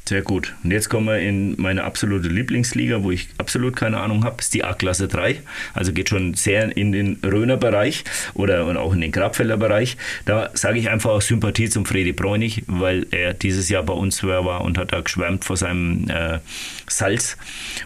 Sehr 0.08 0.22
gut. 0.22 0.54
Und 0.62 0.70
jetzt 0.70 0.88
kommen 0.88 1.06
wir 1.08 1.18
in 1.18 1.60
meine 1.60 1.82
absolute 1.82 2.28
Lieblingsliga, 2.28 3.02
wo 3.02 3.10
ich 3.10 3.28
absolut 3.38 3.74
keine 3.74 3.98
Ahnung 3.98 4.24
habe, 4.24 4.36
ist 4.38 4.54
die 4.54 4.62
A-Klasse 4.62 5.08
3. 5.08 5.40
Also 5.74 5.92
geht 5.92 6.10
schon 6.10 6.34
sehr 6.34 6.76
in 6.76 6.92
den 6.92 7.18
Röner-Bereich 7.24 8.04
oder 8.34 8.66
und 8.66 8.76
auch 8.76 8.92
in 8.92 9.00
den 9.00 9.10
Grabfelder 9.10 9.56
Bereich. 9.56 9.96
Da 10.24 10.50
sage 10.54 10.78
ich 10.78 10.90
einfach 10.90 11.10
aus 11.10 11.26
Sympathie 11.26 11.68
zum 11.68 11.86
Fredi 11.86 12.12
Bräunig, 12.12 12.62
weil 12.68 13.06
er 13.10 13.34
dieses 13.34 13.68
Jahr 13.68 13.82
bei 13.82 13.94
uns 13.94 14.22
war 14.22 14.60
und 14.60 14.78
hat 14.78 14.92
da 14.92 15.00
geschwärmt 15.00 15.44
vor 15.44 15.56
seinem 15.56 16.08
äh, 16.08 16.38
Salz 16.86 17.36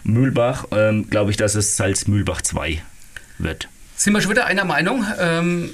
Mühlbach. 0.03 0.65
Ähm, 0.71 1.09
Glaube 1.09 1.31
ich, 1.31 1.37
dass 1.37 1.55
es 1.55 1.75
Salz 1.75 2.07
Mühlbach 2.07 2.43
2 2.43 2.83
wird. 3.39 3.67
Sind 3.95 4.13
wir 4.13 4.21
schon 4.21 4.31
wieder 4.31 4.45
einer 4.45 4.65
Meinung? 4.65 5.03
Ähm, 5.19 5.71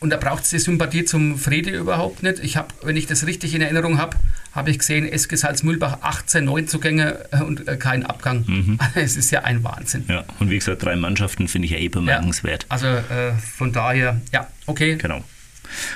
und 0.00 0.10
da 0.10 0.16
braucht 0.16 0.44
es 0.44 0.50
die 0.50 0.58
Sympathie 0.58 1.04
zum 1.04 1.38
Friede 1.38 1.70
überhaupt 1.70 2.22
nicht. 2.22 2.38
Ich 2.40 2.56
habe, 2.56 2.68
wenn 2.82 2.96
ich 2.96 3.06
das 3.06 3.26
richtig 3.26 3.54
in 3.54 3.62
Erinnerung 3.62 3.98
habe, 3.98 4.16
habe 4.58 4.70
ich 4.70 4.78
gesehen, 4.78 5.08
SG 5.08 5.36
Salzmühlbach 5.36 5.98
18 6.02 6.44
Neuzugänge 6.44 7.24
äh, 7.30 7.42
und 7.42 7.66
äh, 7.66 7.76
kein 7.76 8.04
Abgang. 8.04 8.44
Mhm. 8.46 8.78
Es 8.94 9.16
ist 9.16 9.30
ja 9.30 9.44
ein 9.44 9.64
Wahnsinn. 9.64 10.04
Ja, 10.08 10.24
und 10.38 10.50
wie 10.50 10.58
gesagt, 10.58 10.82
drei 10.82 10.96
Mannschaften 10.96 11.48
finde 11.48 11.66
ich 11.66 11.72
ja 11.72 11.78
eh 11.78 11.88
bemerkenswert. 11.88 12.64
Ja, 12.64 12.70
also 12.70 12.86
äh, 12.86 13.32
von 13.56 13.72
daher, 13.72 14.20
ja, 14.32 14.48
okay. 14.66 14.96
Genau. 14.96 15.22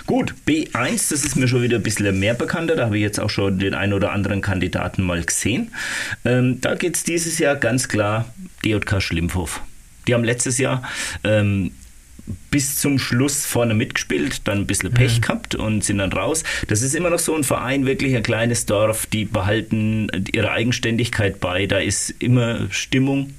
Gut, 0.07 0.35
B1, 0.47 1.11
das 1.11 1.25
ist 1.25 1.37
mir 1.37 1.49
schon 1.49 1.63
wieder 1.63 1.79
ein 1.79 1.83
bisschen 1.83 2.19
mehr 2.19 2.35
bekannter. 2.35 2.77
Da 2.77 2.87
habe 2.87 2.97
ich 2.97 3.03
jetzt 3.03 3.19
auch 3.19 3.31
schon 3.31 3.59
den 3.59 3.75
einen 3.75 3.93
oder 3.95 4.13
anderen 4.13 4.41
Kandidaten 4.41 5.03
mal 5.03 5.23
gesehen. 5.23 5.73
Ähm, 6.25 6.61
da 6.61 6.75
geht 6.75 6.97
es 6.97 7.05
dieses 7.05 7.39
Jahr 7.39 7.57
ganz 7.57 7.89
klar 7.89 8.27
DJK 8.65 9.01
Schlimphof. 9.01 9.63
Die 10.07 10.15
haben 10.15 10.25
letztes 10.25 10.59
Jahr 10.59 10.83
ähm, 11.25 11.73
bis 12.51 12.77
zum 12.77 12.99
Schluss 12.99 13.45
vorne 13.45 13.75
mitgespielt, 13.75 14.47
dann 14.47 14.59
ein 14.59 14.67
bisschen 14.67 14.93
Pech 14.93 15.17
mhm. 15.17 15.21
gehabt 15.23 15.55
und 15.55 15.83
sind 15.83 15.99
dann 15.99 16.13
raus. 16.13 16.45
Das 16.69 16.83
ist 16.83 16.95
immer 16.95 17.11
noch 17.11 17.19
so 17.19 17.35
ein 17.35 17.45
Verein, 17.45 17.87
wirklich 17.87 18.15
ein 18.17 18.23
kleines 18.23 18.67
Dorf, 18.67 19.07
die 19.07 19.25
behalten 19.25 20.09
ihre 20.33 20.51
Eigenständigkeit 20.53 21.41
bei. 21.41 21.67
Da 21.67 21.79
ist 21.79 22.11
immer 22.21 22.71
Stimmung, 22.71 23.35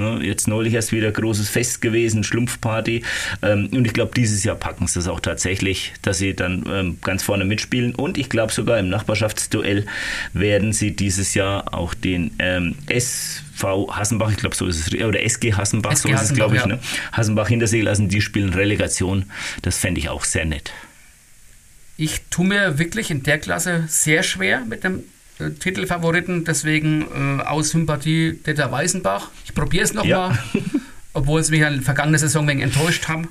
Ne, 0.00 0.20
jetzt 0.22 0.48
neulich 0.48 0.72
erst 0.72 0.92
wieder 0.92 1.12
großes 1.12 1.50
Fest 1.50 1.82
gewesen, 1.82 2.24
Schlumpfparty. 2.24 3.02
Ähm, 3.42 3.68
und 3.70 3.84
ich 3.84 3.92
glaube, 3.92 4.12
dieses 4.16 4.42
Jahr 4.44 4.56
packen 4.56 4.86
sie 4.86 4.98
es 4.98 5.08
auch 5.08 5.20
tatsächlich, 5.20 5.92
dass 6.00 6.16
sie 6.16 6.34
dann 6.34 6.64
ähm, 6.72 6.98
ganz 7.02 7.22
vorne 7.22 7.44
mitspielen. 7.44 7.94
Und 7.94 8.16
ich 8.16 8.30
glaube 8.30 8.50
sogar 8.50 8.78
im 8.78 8.88
Nachbarschaftsduell 8.88 9.84
werden 10.32 10.72
sie 10.72 10.96
dieses 10.96 11.34
Jahr 11.34 11.74
auch 11.74 11.92
den 11.92 12.30
ähm, 12.38 12.76
SV 12.86 13.94
Hassenbach, 13.94 14.30
ich 14.30 14.38
glaube 14.38 14.56
so 14.56 14.66
ist 14.66 14.86
es, 14.86 15.04
oder 15.04 15.22
SG 15.22 15.52
Hassenbach, 15.52 15.92
SG 15.92 16.08
so 16.08 16.14
ist 16.14 16.22
es 16.22 16.34
glaube 16.34 16.56
ich, 16.56 16.62
ja. 16.62 16.68
ne? 16.68 16.78
Hassenbach 17.12 17.48
hinter 17.48 17.66
sich 17.66 17.82
lassen, 17.82 18.08
die 18.08 18.22
spielen 18.22 18.54
Relegation. 18.54 19.26
Das 19.60 19.76
fände 19.76 20.00
ich 20.00 20.08
auch 20.08 20.24
sehr 20.24 20.46
nett. 20.46 20.72
Ich 21.98 22.22
tue 22.30 22.46
mir 22.46 22.78
wirklich 22.78 23.10
in 23.10 23.22
der 23.22 23.38
Klasse 23.38 23.84
sehr 23.88 24.22
schwer 24.22 24.64
mit 24.64 24.82
dem 24.82 25.04
äh, 25.40 25.50
Titelfavoriten, 25.50 26.44
deswegen 26.44 27.38
äh, 27.40 27.42
aus 27.42 27.70
Sympathie 27.70 28.38
Dieter 28.46 28.70
Weißenbach. 28.70 29.30
Ich 29.44 29.54
probiere 29.54 29.84
es 29.84 29.94
nochmal, 29.94 30.38
ja. 30.54 30.60
obwohl 31.12 31.40
es 31.40 31.50
mich 31.50 31.60
in 31.60 31.74
der 31.74 31.82
vergangenen 31.82 32.18
Saison 32.18 32.46
wegen 32.48 32.60
enttäuscht 32.60 33.08
haben. 33.08 33.28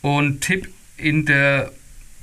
Und 0.00 0.40
Tipp 0.40 0.68
in 0.96 1.26
der 1.26 1.72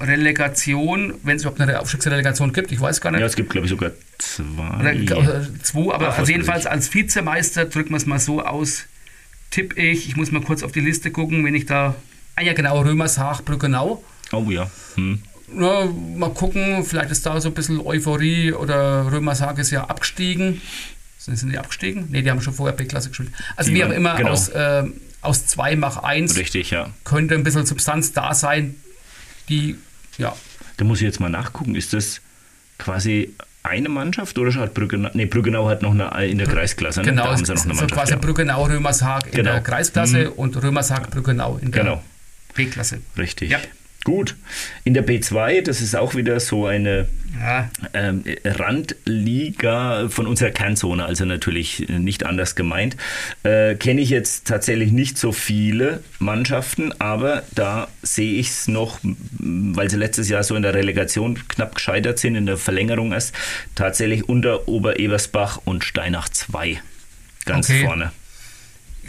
Relegation, 0.01 1.13
wenn 1.23 1.37
es 1.37 1.43
überhaupt 1.43 1.61
eine 1.61 1.79
Aufstiegsrelegation 1.79 2.53
gibt, 2.53 2.71
ich 2.71 2.79
weiß 2.79 3.01
gar 3.01 3.11
nicht. 3.11 3.19
Ja, 3.19 3.25
es 3.25 3.35
gibt, 3.35 3.49
glaube 3.49 3.65
ich, 3.65 3.71
sogar 3.71 3.91
zwei. 4.17 4.95
Oder, 5.15 5.47
zwei, 5.61 5.93
aber 5.93 6.09
Ach, 6.09 6.17
also 6.17 6.31
jedenfalls 6.31 6.65
als 6.65 6.93
Vizemeister 6.93 7.65
drücken 7.65 7.91
wir 7.91 7.97
es 7.97 8.05
mal 8.05 8.19
so 8.19 8.41
aus. 8.41 8.85
Tipp 9.51 9.77
ich, 9.77 10.07
ich 10.07 10.15
muss 10.15 10.31
mal 10.31 10.41
kurz 10.41 10.63
auf 10.63 10.71
die 10.71 10.79
Liste 10.79 11.11
gucken, 11.11 11.43
wenn 11.43 11.55
ich 11.55 11.65
da. 11.65 11.95
Ah 12.35 12.41
ja, 12.41 12.53
genau, 12.53 12.81
Römershaag, 12.81 13.43
Brückenau. 13.43 14.03
Oh 14.31 14.45
ja. 14.49 14.69
Hm 14.95 15.21
na, 15.53 15.85
mal 16.15 16.29
gucken, 16.31 16.83
vielleicht 16.83 17.11
ist 17.11 17.25
da 17.25 17.39
so 17.41 17.49
ein 17.49 17.53
bisschen 17.53 17.79
Euphorie 17.79 18.53
oder 18.53 19.11
Römershaag 19.11 19.57
ist 19.59 19.71
ja 19.71 19.85
abgestiegen. 19.85 20.61
Sind, 21.17 21.51
die 21.51 21.57
abgestiegen? 21.57 22.09
Ne, 22.09 22.23
die 22.23 22.31
haben 22.31 22.41
schon 22.41 22.53
vorher 22.53 22.75
B-Klasse 22.75 23.09
gespielt. 23.09 23.31
Also 23.55 23.69
die 23.69 23.77
wie 23.77 23.83
auch 23.83 23.91
immer, 23.91 24.15
genau. 24.15 24.31
aus, 24.31 24.49
äh, 24.49 24.83
aus 25.21 25.55
mach 25.75 25.97
eins. 25.97 26.37
Richtig, 26.37 26.71
ja. 26.71 26.89
Könnte 27.03 27.35
ein 27.35 27.43
bisschen 27.43 27.65
Substanz 27.65 28.13
da 28.13 28.33
sein, 28.33 28.75
die, 29.47 29.75
ja. 30.17 30.35
Da 30.77 30.85
muss 30.85 30.99
ich 30.99 31.05
jetzt 31.05 31.19
mal 31.19 31.29
nachgucken, 31.29 31.75
ist 31.75 31.93
das 31.93 32.21
quasi 32.77 33.35
eine 33.63 33.89
Mannschaft 33.89 34.37
oder 34.39 34.53
hat 34.55 34.73
Brüggenau, 34.73 35.09
nee, 35.13 35.25
Brüggenau 35.25 35.67
hat 35.67 35.81
noch 35.81 35.91
eine 35.91 36.27
in 36.27 36.37
der 36.37 36.47
Kreisklasse, 36.47 37.01
ne? 37.01 37.07
Genau, 37.07 37.23
da 37.23 37.31
haben 37.31 37.45
sie 37.45 37.53
noch 37.53 37.59
eine 37.59 37.73
Mannschaft, 37.73 37.89
so 37.89 37.95
quasi 37.95 38.11
ja. 38.13 38.17
Brüggenau, 38.17 38.63
Römershaag 38.65 39.25
in 39.27 39.31
genau. 39.33 39.51
der 39.51 39.61
Kreisklasse 39.61 40.25
mhm. 40.25 40.31
und 40.33 40.63
Römershaag, 40.63 41.11
Brüggenau 41.11 41.59
in 41.61 41.71
der 41.71 41.83
genau. 41.83 42.03
B-Klasse. 42.55 43.01
Richtig. 43.17 43.51
Ja. 43.51 43.59
Gut, 44.05 44.35
in 44.85 44.93
der 44.93 45.05
B2, 45.05 45.61
das 45.61 45.81
ist 45.81 45.93
auch 45.93 46.15
wieder 46.15 46.39
so 46.39 46.65
eine 46.65 47.07
ja. 47.37 47.69
ähm, 47.93 48.23
Randliga 48.45 50.07
von 50.07 50.25
unserer 50.25 50.51
Kernzone, 50.51 51.03
also 51.03 51.25
natürlich 51.25 51.85
nicht 51.89 52.25
anders 52.25 52.55
gemeint, 52.55 52.95
äh, 53.43 53.75
kenne 53.75 53.99
ich 53.99 54.09
jetzt 54.09 54.47
tatsächlich 54.47 54.93
nicht 54.93 55.17
so 55.17 55.33
viele 55.33 56.01
Mannschaften, 56.17 56.93
aber 56.99 57.43
da 57.53 57.89
sehe 58.01 58.39
ich 58.39 58.47
es 58.47 58.67
noch, 58.69 58.99
weil 59.03 59.89
sie 59.89 59.97
letztes 59.97 60.29
Jahr 60.29 60.43
so 60.43 60.55
in 60.55 60.61
der 60.61 60.73
Relegation 60.73 61.37
knapp 61.49 61.75
gescheitert 61.75 62.19
sind, 62.19 62.35
in 62.35 62.45
der 62.45 62.57
Verlängerung 62.57 63.11
erst, 63.11 63.35
tatsächlich 63.75 64.29
unter 64.29 64.69
Oberebersbach 64.69 65.59
und 65.65 65.83
Steinach 65.83 66.29
2 66.29 66.81
ganz 67.45 67.69
okay. 67.69 67.85
vorne 67.85 68.11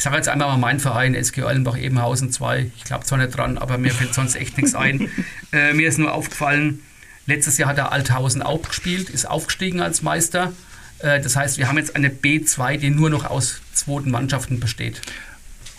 ich 0.01 0.05
sage 0.05 0.17
jetzt 0.17 0.31
einmal 0.31 0.49
mal 0.49 0.57
meinen 0.57 0.81
Verein, 0.81 1.15
SG 1.15 1.43
Eulenbach 1.43 1.77
Ebenhausen 1.77 2.33
2. 2.33 2.71
Ich 2.75 2.85
glaube 2.85 3.05
zwar 3.05 3.19
nicht 3.19 3.37
dran, 3.37 3.59
aber 3.59 3.77
mir 3.77 3.91
fällt 3.93 4.15
sonst 4.15 4.35
echt 4.35 4.57
nichts 4.57 4.75
ein. 4.75 5.11
Äh, 5.53 5.75
mir 5.75 5.89
ist 5.89 5.99
nur 5.99 6.15
aufgefallen, 6.15 6.81
letztes 7.27 7.59
Jahr 7.59 7.69
hat 7.69 7.77
er 7.77 7.91
Althausen 7.91 8.41
auch 8.41 8.63
gespielt, 8.63 9.11
ist 9.11 9.29
aufgestiegen 9.29 9.81
als 9.81 10.01
Meister. 10.01 10.53
Äh, 11.01 11.21
das 11.21 11.35
heißt, 11.35 11.59
wir 11.59 11.67
haben 11.69 11.77
jetzt 11.77 11.97
eine 11.97 12.09
B2, 12.09 12.77
die 12.77 12.89
nur 12.89 13.11
noch 13.11 13.29
aus 13.29 13.61
zweiten 13.75 14.13
Mannschaften 14.13 14.61
besteht. 14.61 15.03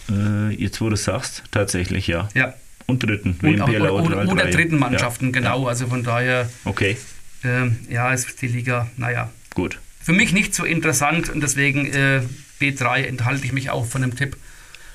Äh, 0.10 0.50
jetzt, 0.50 0.82
wo 0.82 0.90
du 0.90 0.98
sagst, 0.98 1.44
tatsächlich, 1.52 2.06
ja. 2.06 2.28
Ja. 2.36 2.54
Und 2.86 3.02
dritten. 3.02 3.40
Und, 3.42 3.62
auch, 3.62 3.70
oder, 3.70 3.94
oder, 3.94 4.28
oder 4.28 4.52
dritten 4.52 4.78
Mannschaften, 4.78 5.28
ja. 5.28 5.32
genau. 5.32 5.68
Also 5.68 5.88
von 5.88 6.04
daher. 6.04 6.50
Okay. 6.66 6.98
Ähm, 7.46 7.80
ja, 7.90 8.14
ist 8.14 8.42
die 8.42 8.48
Liga, 8.48 8.88
naja. 8.98 9.32
Gut. 9.56 9.80
Für 10.02 10.14
mich 10.14 10.34
nicht 10.34 10.54
so 10.54 10.66
interessant 10.66 11.30
und 11.30 11.42
deswegen 11.42 11.86
äh, 11.88 12.22
B3 12.62 13.04
enthalte 13.04 13.46
ich 13.46 13.54
mich 13.54 13.70
auch 13.70 13.86
von 13.86 14.02
dem 14.02 14.16
Tipp. 14.16 14.38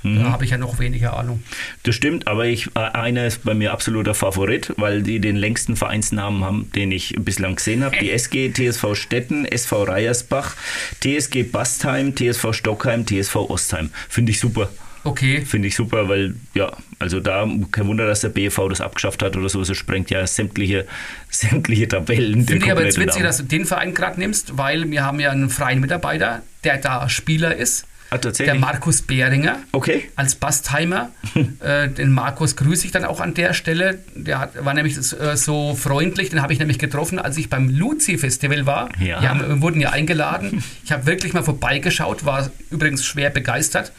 Mhm. 0.02 0.22
Da 0.22 0.31
habe 0.31 0.44
ich 0.44 0.50
ja 0.50 0.59
noch 0.59 0.79
weniger 0.79 1.16
Ahnung. 1.16 1.42
Das 1.83 1.94
stimmt, 1.94 2.26
aber 2.26 2.46
ich, 2.46 2.68
äh, 2.74 2.81
einer 2.81 3.26
ist 3.26 3.44
bei 3.44 3.55
mir 3.55 3.72
absoluter 3.72 4.14
Favorit, 4.14 4.72
weil 4.76 5.02
die 5.02 5.20
den 5.20 5.37
längsten 5.37 5.76
Vereinsnamen 5.76 6.44
haben, 6.44 6.70
den 6.74 6.92
ich 6.92 7.14
bislang 7.18 7.57
gesehen 7.57 7.85
habe. 7.85 7.96
Die 7.98 8.11
SG, 8.18 8.52
TSV 8.52 8.94
Stetten, 8.94 9.44
SV 9.44 9.85
Reiersbach, 9.85 10.55
TSG 11.00 11.42
Bastheim, 11.44 12.14
TSV 12.14 12.52
Stockheim, 12.52 13.07
TSV 13.07 13.37
Ostheim. 13.37 13.90
Finde 14.09 14.33
ich 14.33 14.40
super. 14.40 14.70
Okay. 15.07 15.42
Finde 15.42 15.68
ich 15.68 15.76
super, 15.76 16.09
weil, 16.09 16.35
ja, 16.55 16.72
also 16.98 17.20
da 17.20 17.48
kein 17.70 17.87
Wunder, 17.87 18.07
dass 18.07 18.22
der 18.22 18.31
BV 18.31 18.68
das 18.68 18.81
abgeschafft 18.81 19.22
hat 19.22 19.37
oder 19.37 19.48
so. 19.48 19.61
Es 19.61 19.76
sprengt 19.76 20.11
ja 20.11 20.26
sämtliche, 20.26 20.87
sämtliche 21.31 21.87
Tabellen. 21.87 22.44
Finde 22.44 22.66
ich 22.66 22.72
aber 22.72 22.85
jetzt 22.85 22.98
witzig, 22.98 23.22
dass 23.22 23.37
du 23.38 23.44
den 23.44 23.66
Verein 23.66 23.94
gerade 23.94 24.18
nimmst, 24.18 24.59
weil 24.59 24.90
wir 24.90 25.05
haben 25.05 25.20
ja 25.20 25.31
einen 25.31 25.48
freien 25.48 25.81
Mitarbeiter, 25.81 26.42
der 26.66 26.79
da 26.79 27.09
Spieler 27.09 27.55
ist. 27.57 27.87
Ah, 28.11 28.18
der 28.18 28.55
Markus 28.55 29.02
Behringer 29.02 29.59
okay. 29.72 30.11
als 30.14 30.37
Bastheimer. 30.37 31.11
äh, 31.61 31.88
den 31.88 32.12
Markus 32.12 32.55
grüße 32.55 32.87
ich 32.87 32.92
dann 32.92 33.05
auch 33.05 33.20
an 33.20 33.35
der 33.35 33.52
Stelle. 33.52 33.98
Der 34.14 34.38
hat, 34.38 34.64
war 34.64 34.74
nämlich 34.74 34.96
äh, 34.96 35.37
so 35.37 35.74
freundlich, 35.74 36.31
den 36.31 36.40
habe 36.40 36.52
ich 36.52 36.61
nämlich 36.61 36.79
getroffen, 36.79 37.18
als 37.18 37.37
ich 37.37 37.50
beim 37.50 37.68
Luzi-Festival 37.68 38.64
war. 38.64 38.90
Ja. 39.00 39.20
Die 39.20 39.29
haben, 39.29 39.61
wurden 39.61 39.81
ja 39.81 39.90
eingeladen. 39.90 40.62
Ich 40.85 40.92
habe 40.92 41.06
wirklich 41.06 41.33
mal 41.33 41.42
vorbeigeschaut, 41.42 42.25
war 42.25 42.48
übrigens 42.71 43.04
schwer 43.04 43.31
begeistert. 43.31 43.92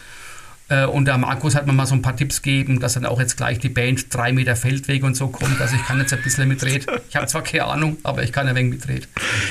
Äh, 0.70 0.86
und 0.86 1.06
der 1.06 1.18
Markus 1.18 1.56
hat 1.56 1.66
mir 1.66 1.74
mal 1.74 1.86
so 1.86 1.96
ein 1.96 2.02
paar 2.02 2.16
Tipps 2.16 2.42
gegeben, 2.42 2.80
dass 2.80 2.96
dann 2.96 3.06
auch 3.06 3.20
jetzt 3.20 3.38
gleich 3.38 3.60
die 3.60 3.70
Band 3.70 4.14
drei 4.14 4.34
Meter 4.34 4.56
Feldweg 4.56 5.04
und 5.04 5.16
so 5.16 5.28
kommt. 5.30 5.60
Also 5.62 5.76
ich 5.76 5.86
kann 5.86 6.00
jetzt 6.00 6.14
ein 6.14 6.22
bisschen 6.22 6.48
mitreden. 6.48 6.86
Ich 7.10 7.16
habe 7.16 7.28
zwar 7.28 7.44
keine 7.44 7.66
Ahnung, 7.66 7.98
aber 8.04 8.24
ich 8.24 8.34
kann 8.34 8.48
ein 8.48 8.56
wenig 8.56 8.74
mitreden. 8.74 9.08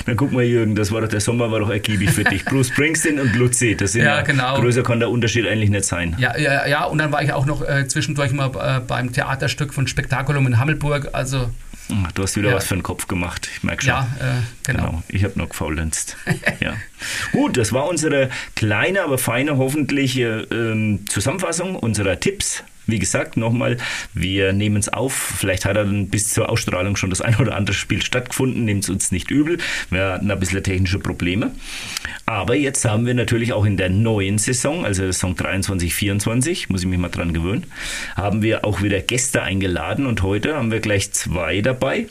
Na 0.06 0.14
guck 0.14 0.32
mal, 0.32 0.44
Jürgen, 0.44 0.74
das 0.74 0.92
war 0.92 1.00
doch, 1.00 1.08
der 1.08 1.20
Sommer 1.20 1.50
war 1.50 1.60
doch 1.60 1.70
ergiebig 1.70 2.10
für 2.10 2.24
dich. 2.24 2.44
Bruce 2.44 2.68
Springsteen 2.68 3.18
und 3.18 3.34
Luzi, 3.34 3.76
das 3.76 3.92
sind 3.92 4.04
ja, 4.04 4.16
ja 4.16 4.22
genau. 4.22 4.60
größer 4.60 4.82
kann 4.82 5.00
der 5.00 5.10
Unterschied 5.10 5.46
eigentlich 5.46 5.70
nicht 5.70 5.84
sein. 5.84 6.14
Ja, 6.18 6.36
ja, 6.36 6.66
ja. 6.66 6.84
und 6.84 6.98
dann 6.98 7.12
war 7.12 7.22
ich 7.22 7.32
auch 7.32 7.46
noch 7.46 7.66
äh, 7.66 7.88
zwischendurch 7.88 8.32
mal 8.32 8.50
äh, 8.50 8.80
beim 8.80 9.12
Theaterstück 9.12 9.72
von 9.72 9.86
Spektakulum 9.86 10.46
in 10.46 10.58
Hammelburg. 10.58 11.10
Also 11.12 11.50
du 12.14 12.22
hast 12.22 12.36
wieder 12.36 12.50
ja. 12.50 12.56
was 12.56 12.66
für 12.66 12.74
den 12.74 12.82
Kopf 12.82 13.06
gemacht, 13.06 13.48
ich 13.54 13.62
merke 13.62 13.82
schon. 13.82 13.90
Ja, 13.90 14.08
äh, 14.20 14.42
genau. 14.64 14.86
genau. 14.86 15.02
Ich 15.08 15.24
habe 15.24 15.38
noch 15.38 15.48
gefaulenzt. 15.48 16.16
ja. 16.60 16.74
Gut, 17.32 17.56
das 17.56 17.72
war 17.72 17.88
unsere 17.88 18.30
kleine, 18.54 19.02
aber 19.02 19.18
feine, 19.18 19.56
hoffentlich 19.56 20.18
äh, 20.18 20.42
ähm, 20.42 21.04
Zusammenfassung 21.08 21.76
unserer 21.76 22.18
Tipps 22.18 22.64
Wie 22.86 22.98
gesagt, 22.98 23.36
nochmal, 23.36 23.76
wir 24.14 24.52
nehmen 24.52 24.76
es 24.76 24.88
auf. 24.88 25.12
Vielleicht 25.12 25.64
hat 25.64 25.76
dann 25.76 26.08
bis 26.08 26.32
zur 26.32 26.48
Ausstrahlung 26.48 26.96
schon 26.96 27.10
das 27.10 27.20
ein 27.20 27.36
oder 27.36 27.56
andere 27.56 27.74
Spiel 27.74 28.02
stattgefunden. 28.02 28.64
Nehmt 28.64 28.84
es 28.84 28.90
uns 28.90 29.10
nicht 29.10 29.30
übel. 29.30 29.58
Wir 29.90 30.12
hatten 30.12 30.30
ein 30.30 30.38
bisschen 30.38 30.62
technische 30.62 30.98
Probleme. 30.98 31.52
Aber 32.26 32.54
jetzt 32.56 32.84
haben 32.84 33.06
wir 33.06 33.14
natürlich 33.14 33.52
auch 33.52 33.64
in 33.64 33.76
der 33.76 33.88
neuen 33.88 34.38
Saison, 34.38 34.84
also 34.84 35.04
Saison 35.04 35.36
23, 35.36 35.94
24, 35.94 36.68
muss 36.70 36.82
ich 36.82 36.88
mich 36.88 36.98
mal 36.98 37.08
dran 37.08 37.32
gewöhnen, 37.32 37.64
haben 38.16 38.42
wir 38.42 38.64
auch 38.64 38.82
wieder 38.82 39.00
Gäste 39.00 39.42
eingeladen 39.42 40.06
und 40.06 40.22
heute 40.22 40.56
haben 40.56 40.72
wir 40.72 40.80
gleich 40.80 41.12
zwei 41.12 41.60
dabei, 41.60 42.06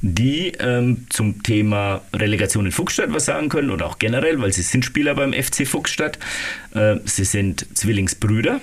die 0.00 0.52
ähm, 0.58 1.06
zum 1.10 1.42
Thema 1.42 2.00
Relegation 2.14 2.66
in 2.66 2.72
Fuchsstadt 2.72 3.12
was 3.12 3.26
sagen 3.26 3.48
können 3.48 3.70
oder 3.70 3.86
auch 3.86 3.98
generell, 3.98 4.40
weil 4.40 4.52
sie 4.52 4.62
sind 4.62 4.84
Spieler 4.84 5.14
beim 5.14 5.32
FC 5.32 5.66
Fuchsstadt. 5.66 6.18
Äh, 6.74 6.96
sie 7.04 7.24
sind 7.24 7.66
Zwillingsbrüder 7.76 8.60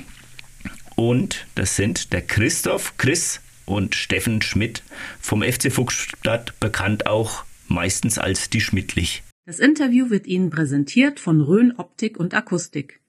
und 0.96 1.46
das 1.56 1.76
sind 1.76 2.14
der 2.14 2.22
Christoph, 2.22 2.98
Chris 2.98 3.42
und 3.66 3.96
Steffen 3.96 4.42
Schmidt 4.42 4.84
vom 5.20 5.42
FC 5.42 5.72
Fuchsstadt, 5.72 6.60
bekannt 6.60 7.08
auch 7.08 7.44
meistens 7.68 8.18
als 8.18 8.50
die 8.50 8.62
Schmidtlich. 8.62 9.24
Das 9.46 9.60
Interview 9.60 10.10
wird 10.10 10.28
Ihnen 10.28 10.50
präsentiert 10.50 11.20
von 11.20 11.42
Rhön 11.42 11.74
Optik 11.78 12.20
und 12.20 12.34
Akustik. 12.34 13.00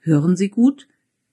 Hören 0.00 0.36
Sie 0.36 0.48
gut 0.48 0.86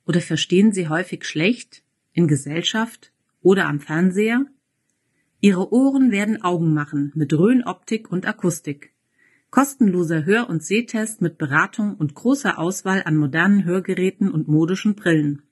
oder 0.06 0.22
verstehen 0.22 0.72
Sie 0.72 0.88
häufig 0.88 1.26
schlecht 1.26 1.84
in 2.14 2.28
Gesellschaft 2.28 3.12
oder 3.42 3.68
am 3.68 3.80
Fernseher? 3.80 4.46
Ihre 5.40 5.72
Ohren 5.72 6.12
werden 6.12 6.42
Augen 6.42 6.74
machen 6.74 7.12
mit 7.14 7.34
Rhön 7.34 7.64
Optik 7.64 8.12
und 8.12 8.26
Akustik. 8.26 8.94
Kostenloser 9.52 10.26
Hör- 10.26 10.50
und 10.50 10.64
Sehtest 10.64 11.22
mit 11.22 11.38
Beratung 11.38 11.96
und 11.96 12.16
großer 12.16 12.58
Auswahl 12.58 13.04
an 13.06 13.16
modernen 13.16 13.64
Hörgeräten 13.64 14.32
und 14.32 14.48
modischen 14.48 14.96
Brillen. 14.96 15.44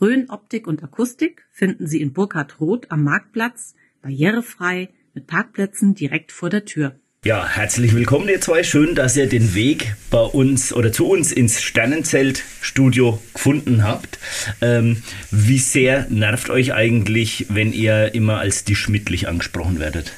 Rhön 0.00 0.30
Optik 0.30 0.68
und 0.68 0.84
Akustik 0.84 1.44
finden 1.50 1.88
Sie 1.88 2.00
in 2.00 2.12
Burkhard 2.12 2.60
Roth 2.60 2.88
am 2.92 3.02
Marktplatz, 3.02 3.74
barrierefrei, 4.00 4.90
mit 5.12 5.26
Parkplätzen 5.26 5.96
direkt 5.96 6.30
vor 6.30 6.50
der 6.50 6.64
Tür. 6.64 6.94
Ja, 7.24 7.48
herzlich 7.48 7.96
willkommen 7.96 8.28
ihr 8.28 8.40
zwei. 8.40 8.62
Schön, 8.62 8.94
dass 8.94 9.16
ihr 9.16 9.28
den 9.28 9.56
Weg 9.56 9.96
bei 10.08 10.20
uns 10.20 10.72
oder 10.72 10.92
zu 10.92 11.08
uns 11.08 11.32
ins 11.32 11.60
Sternenzelt-Studio 11.60 13.20
gefunden 13.34 13.82
habt. 13.82 14.20
Ähm, 14.60 15.02
wie 15.32 15.58
sehr 15.58 16.06
nervt 16.10 16.48
euch 16.48 16.74
eigentlich, 16.74 17.46
wenn 17.48 17.72
ihr 17.72 18.14
immer 18.14 18.38
als 18.38 18.62
die 18.62 18.76
Schmidtlich 18.76 19.26
angesprochen 19.26 19.80
werdet? 19.80 20.12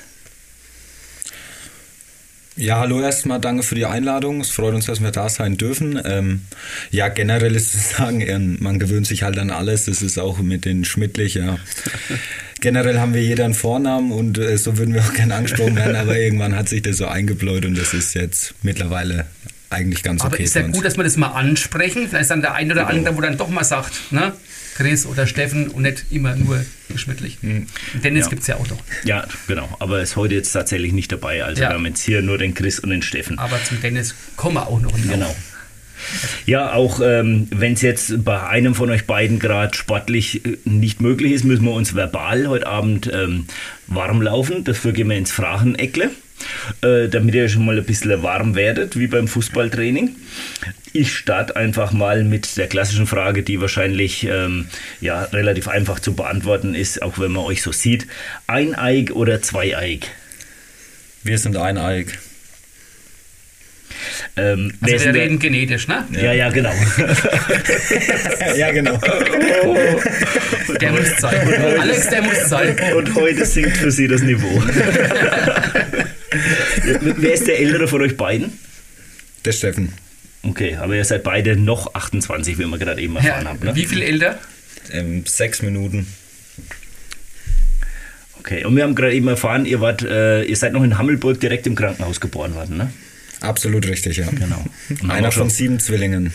Ja, 2.57 2.81
hallo 2.81 3.01
erstmal, 3.01 3.41
danke 3.41 3.63
für 3.63 3.75
die 3.75 3.87
Einladung. 3.87 4.41
Es 4.41 4.51
freut 4.51 4.75
uns, 4.75 4.87
dass 4.87 5.01
wir 5.01 5.13
da 5.13 5.29
sein 5.29 5.57
dürfen. 5.57 6.01
Ähm, 6.05 6.43
ja, 6.91 7.09
generell 7.09 7.55
ist 7.55 7.75
es 7.75 7.91
sagen, 7.97 8.59
man 8.61 8.79
gewöhnt 8.79 9.07
sich 9.07 9.23
halt 9.23 9.39
an 9.39 9.51
alles. 9.51 9.87
Das 9.87 10.03
ist 10.03 10.19
auch 10.19 10.39
mit 10.39 10.65
den 10.65 10.85
Schmidtlich, 10.85 11.35
ja. 11.35 11.59
Generell 12.61 12.99
haben 12.99 13.15
wir 13.15 13.23
jeder 13.23 13.45
einen 13.45 13.55
Vornamen 13.55 14.13
und 14.13 14.37
äh, 14.39 14.59
so 14.59 14.77
würden 14.77 14.93
wir 14.93 15.03
auch 15.03 15.15
gerne 15.15 15.35
angesprochen 15.35 15.77
werden, 15.77 15.97
aber 15.97 16.19
irgendwann 16.19 16.57
hat 16.57 16.69
sich 16.69 16.83
das 16.83 16.99
so 16.99 17.07
eingebläut 17.07 17.65
und 17.65 17.79
das 17.79 17.95
ist 17.95 18.15
jetzt 18.15 18.55
mittlerweile 18.63 19.27
eigentlich 19.71 20.03
ganz 20.03 20.21
aber 20.21 20.35
okay. 20.35 20.43
Aber 20.43 20.45
ist 20.45 20.55
ja 20.57 20.67
gut, 20.67 20.85
dass 20.85 20.97
wir 20.97 21.05
das 21.05 21.17
mal 21.17 21.29
ansprechen. 21.29 22.09
Vielleicht 22.09 22.23
ist 22.23 22.31
dann 22.31 22.43
der 22.43 22.55
eine 22.55 22.73
oder 22.75 22.85
genau. 22.85 22.99
andere, 22.99 23.17
wo 23.17 23.21
dann 23.21 23.39
doch 23.39 23.49
mal 23.49 23.65
sagt, 23.65 24.13
ne? 24.13 24.33
Chris 24.75 25.07
oder 25.07 25.27
Steffen 25.27 25.69
und 25.69 25.83
nicht 25.83 26.07
immer 26.11 26.37
nur 26.37 26.65
geschmittlich. 26.91 27.39
Mhm. 27.43 27.67
Dennis 28.03 28.27
ja. 28.27 28.31
gibt 28.31 28.43
es 28.43 28.49
ja 28.49 28.57
auch 28.57 28.69
noch. 28.69 28.79
Ja, 29.05 29.27
genau. 29.47 29.69
Aber 29.79 30.01
ist 30.03 30.17
heute 30.17 30.35
jetzt 30.35 30.53
tatsächlich 30.53 30.93
nicht 30.93 31.11
dabei. 31.13 31.45
Also 31.45 31.63
ja. 31.63 31.71
wir 31.71 31.75
haben 31.75 31.87
jetzt 31.87 32.03
hier 32.03 32.23
nur 32.23 32.39
den 32.39 32.55
Chris 32.55 32.79
und 32.79 32.91
den 32.91 33.03
Steffen. 33.03 33.39
Aber 33.39 33.63
zum 33.65 33.81
Dennis 33.81 34.15
kommen 34.37 34.57
wir 34.57 34.67
auch 34.67 34.81
noch. 34.81 34.93
Genau. 34.93 35.35
Ja, 36.47 36.73
auch 36.73 37.01
ähm, 37.03 37.47
wenn 37.51 37.75
es 37.75 37.83
jetzt 37.83 38.25
bei 38.25 38.43
einem 38.43 38.75
von 38.75 38.91
euch 38.91 39.07
beiden 39.07 39.39
gerade 39.39 39.77
sportlich 39.77 40.45
äh, 40.45 40.57
nicht 40.65 41.01
möglich 41.01 41.33
ist, 41.33 41.45
müssen 41.45 41.65
wir 41.65 41.73
uns 41.73 41.95
verbal 41.95 42.49
heute 42.49 42.67
Abend 42.67 43.11
ähm, 43.13 43.47
warm 43.87 44.23
laufen. 44.23 44.65
Dafür 44.65 44.93
gehen 44.93 45.09
wir 45.09 45.17
ins 45.17 45.31
Fracheneckle. 45.31 46.11
Äh, 46.81 47.09
damit 47.09 47.35
ihr 47.35 47.51
schon 47.51 47.67
mal 47.67 47.77
ein 47.77 47.85
bisschen 47.85 48.23
warm 48.23 48.55
werdet, 48.55 48.99
wie 48.99 49.07
beim 49.07 49.29
Fußballtraining. 49.29 50.17
Ich 50.93 51.17
starte 51.17 51.55
einfach 51.55 51.93
mal 51.93 52.25
mit 52.25 52.57
der 52.57 52.67
klassischen 52.67 53.07
Frage, 53.07 53.43
die 53.43 53.61
wahrscheinlich 53.61 54.25
ähm, 54.25 54.67
ja, 55.01 55.23
relativ 55.25 55.69
einfach 55.69 56.01
zu 56.01 56.15
beantworten 56.15 56.75
ist, 56.75 57.03
auch 57.03 57.19
wenn 57.19 57.31
man 57.33 57.45
euch 57.45 57.63
so 57.63 57.71
sieht. 57.71 58.09
Eineig 58.49 59.13
oder 59.13 59.41
zweieig? 59.41 60.09
Wir 61.23 61.39
sind 61.39 61.57
eineig. 61.57 62.19
Ähm, 64.37 64.73
also 64.81 65.05
wir 65.05 65.15
reden 65.15 65.39
genetisch, 65.39 65.87
ne? 65.87 66.05
Ja, 66.13 66.33
ja, 66.33 66.49
genau. 66.51 66.73
ja, 68.57 68.73
genau. 68.73 68.99
Der 70.81 70.93
muss 70.93 71.17
sein. 71.19 71.55
Alex, 71.81 72.09
der 72.09 72.23
muss 72.23 72.49
sein. 72.49 72.77
Und 72.97 73.15
heute 73.15 73.45
sinkt 73.45 73.77
für 73.77 73.91
Sie 73.91 74.09
das 74.09 74.23
Niveau. 74.23 74.63
Wer 77.01 77.35
ist 77.35 77.47
der 77.47 77.59
Ältere 77.61 77.87
von 77.89 78.01
euch 78.03 78.17
beiden? 78.17 78.59
Der 79.45 79.53
Steffen. 79.53 79.93
Okay, 80.43 80.77
aber 80.77 80.97
ihr 80.97 81.05
seid 81.05 81.23
beide 81.23 81.57
noch 81.57 81.95
28, 81.95 82.59
wie 82.59 82.67
wir 82.67 82.79
gerade 82.79 83.01
eben 83.01 83.17
erfahren 83.17 83.45
ja, 83.45 83.51
haben. 83.51 83.65
Ne? 83.65 83.77
Wie 83.77 83.85
viel 83.87 84.03
älter? 84.03 84.39
Ähm, 84.91 85.25
sechs 85.27 85.63
Minuten. 85.63 86.07
Okay, 88.39 88.65
und 88.65 88.75
wir 88.75 88.85
haben 88.85 88.95
gerade 88.95 89.15
eben 89.15 89.29
erfahren, 89.29 89.67
ihr, 89.67 89.81
wart, 89.81 90.03
äh, 90.03 90.45
ihr 90.45 90.57
seid 90.57 90.73
noch 90.73 90.83
in 90.83 90.97
Hammelburg 90.97 91.39
direkt 91.41 91.67
im 91.67 91.75
Krankenhaus 91.75 92.21
geboren 92.21 92.55
worden, 92.55 92.79
ne? 92.79 92.91
Absolut 93.41 93.87
richtig, 93.87 94.17
ja. 94.17 94.27
Genau. 94.31 94.65
Einer 95.13 95.31
von 95.31 95.51
sieben 95.51 95.79
Zwillingen. 95.79 96.33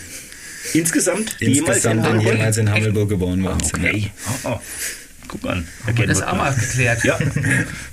Insgesamt? 0.72 1.36
Insgesamt 1.40 2.04
jemals 2.04 2.24
in, 2.24 2.32
jemals 2.32 2.56
in 2.58 2.70
Hammelburg 2.70 3.08
geboren 3.08 3.42
worden. 3.42 3.58
Okay. 3.62 4.10
Oh, 4.44 4.50
oh. 4.50 4.60
Guck 5.28 5.44
an. 5.46 5.66
Haben 5.86 5.98
wir 5.98 6.06
das 6.06 6.22
auch 6.22 6.36
mal 6.36 6.54
geklärt. 6.54 7.04
Ja, 7.04 7.18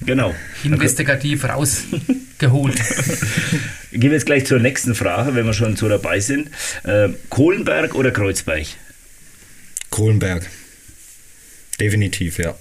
genau. 0.06 0.34
Investigativ 0.64 1.44
rausgeholt. 1.46 2.76
Gehen 3.92 4.02
wir 4.02 4.14
jetzt 4.14 4.26
gleich 4.26 4.46
zur 4.46 4.60
nächsten 4.60 4.96
Frage, 4.96 5.36
wenn 5.36 5.46
wir 5.46 5.54
schon 5.54 5.76
so 5.76 5.90
dabei 5.90 6.20
sind. 6.20 6.50
Äh, 6.84 7.10
Kohlenberg 7.30 7.96
oder 7.96 8.12
Kreuzberg? 8.12 8.66
Kohlenberg. 9.90 10.50
Definitiv, 11.80 12.38
ja. 12.40 12.56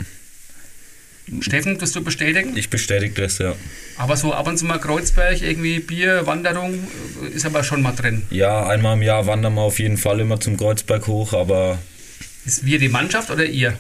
Steffen, 1.41 1.79
das 1.79 1.93
du 1.93 2.03
bestätigen? 2.03 2.57
Ich 2.57 2.69
bestätige 2.69 3.23
das, 3.23 3.39
ja. 3.39 3.55
Aber 3.97 4.17
so 4.17 4.35
ab 4.35 4.47
und 4.49 4.59
zu 4.59 4.67
mal 4.67 4.79
Kreuzberg, 4.79 5.41
irgendwie 5.41 5.79
Bier, 5.79 6.27
Wanderung, 6.27 6.75
äh, 7.23 7.29
ist 7.29 7.47
aber 7.47 7.63
schon 7.63 7.83
mal 7.83 7.93
drin. 7.93 8.23
Ja, 8.31 8.67
einmal 8.67 8.97
im 8.97 9.03
Jahr 9.03 9.27
wandern 9.27 9.55
wir 9.55 9.63
auf 9.63 9.79
jeden 9.79 9.97
Fall 9.97 10.21
immer 10.21 10.41
zum 10.41 10.57
Kreuzberg 10.57 11.07
hoch, 11.07 11.33
aber. 11.33 11.79
Ist 12.45 12.67
wir 12.67 12.79
die 12.79 12.89
Mannschaft 12.89 13.31
oder 13.31 13.45
ihr? 13.45 13.79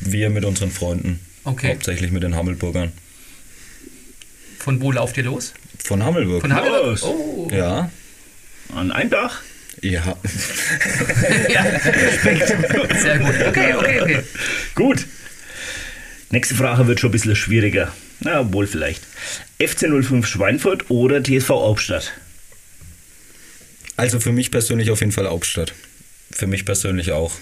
Wir 0.00 0.30
mit 0.30 0.44
unseren 0.44 0.70
Freunden. 0.70 1.20
Okay. 1.44 1.70
Hauptsächlich 1.72 2.10
mit 2.10 2.22
den 2.22 2.34
Hammelburgern. 2.34 2.92
Von 4.58 4.80
wo 4.80 4.92
lauft 4.92 5.16
ihr 5.16 5.24
los? 5.24 5.54
Von 5.78 6.04
Hammelburg. 6.04 6.42
Von 6.42 6.54
Hammelburg? 6.54 7.02
Oh. 7.02 7.48
Ja. 7.50 7.90
An 8.74 8.92
einem 8.92 9.10
Dach? 9.10 9.40
Ja. 9.80 10.02
ja. 11.48 11.80
Sehr 13.00 13.18
gut. 13.18 13.34
Okay, 13.48 13.74
okay, 13.74 14.00
okay. 14.00 14.22
Gut. 14.74 15.06
Nächste 16.30 16.54
Frage 16.54 16.86
wird 16.86 17.00
schon 17.00 17.08
ein 17.08 17.12
bisschen 17.12 17.34
schwieriger. 17.34 17.92
Na, 18.20 18.52
wohl 18.52 18.66
vielleicht. 18.66 19.02
FC 19.58 19.86
05 20.02 20.26
Schweinfurt 20.26 20.90
oder 20.90 21.22
TSV 21.22 21.48
Hauptstadt? 21.48 22.12
Also 23.96 24.20
für 24.20 24.32
mich 24.32 24.50
persönlich 24.50 24.90
auf 24.90 25.00
jeden 25.00 25.12
Fall 25.12 25.28
Hauptstadt. 25.28 25.74
Für 26.30 26.46
mich 26.46 26.64
persönlich 26.64 27.12
auch. 27.12 27.32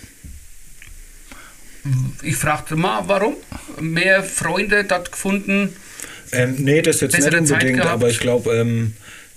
Ich 2.22 2.36
fragte 2.36 2.76
mal, 2.76 3.04
warum? 3.06 3.34
Mehr 3.80 4.22
Freunde 4.22 4.84
dort 4.84 5.12
gefunden? 5.12 5.70
Ähm, 6.32 6.56
nee, 6.58 6.82
das 6.82 7.00
jetzt 7.00 7.18
nicht 7.18 7.34
unbedingt, 7.34 7.80
aber 7.80 8.10
ich 8.10 8.20
glaube, 8.20 8.54
ähm, 8.54 8.94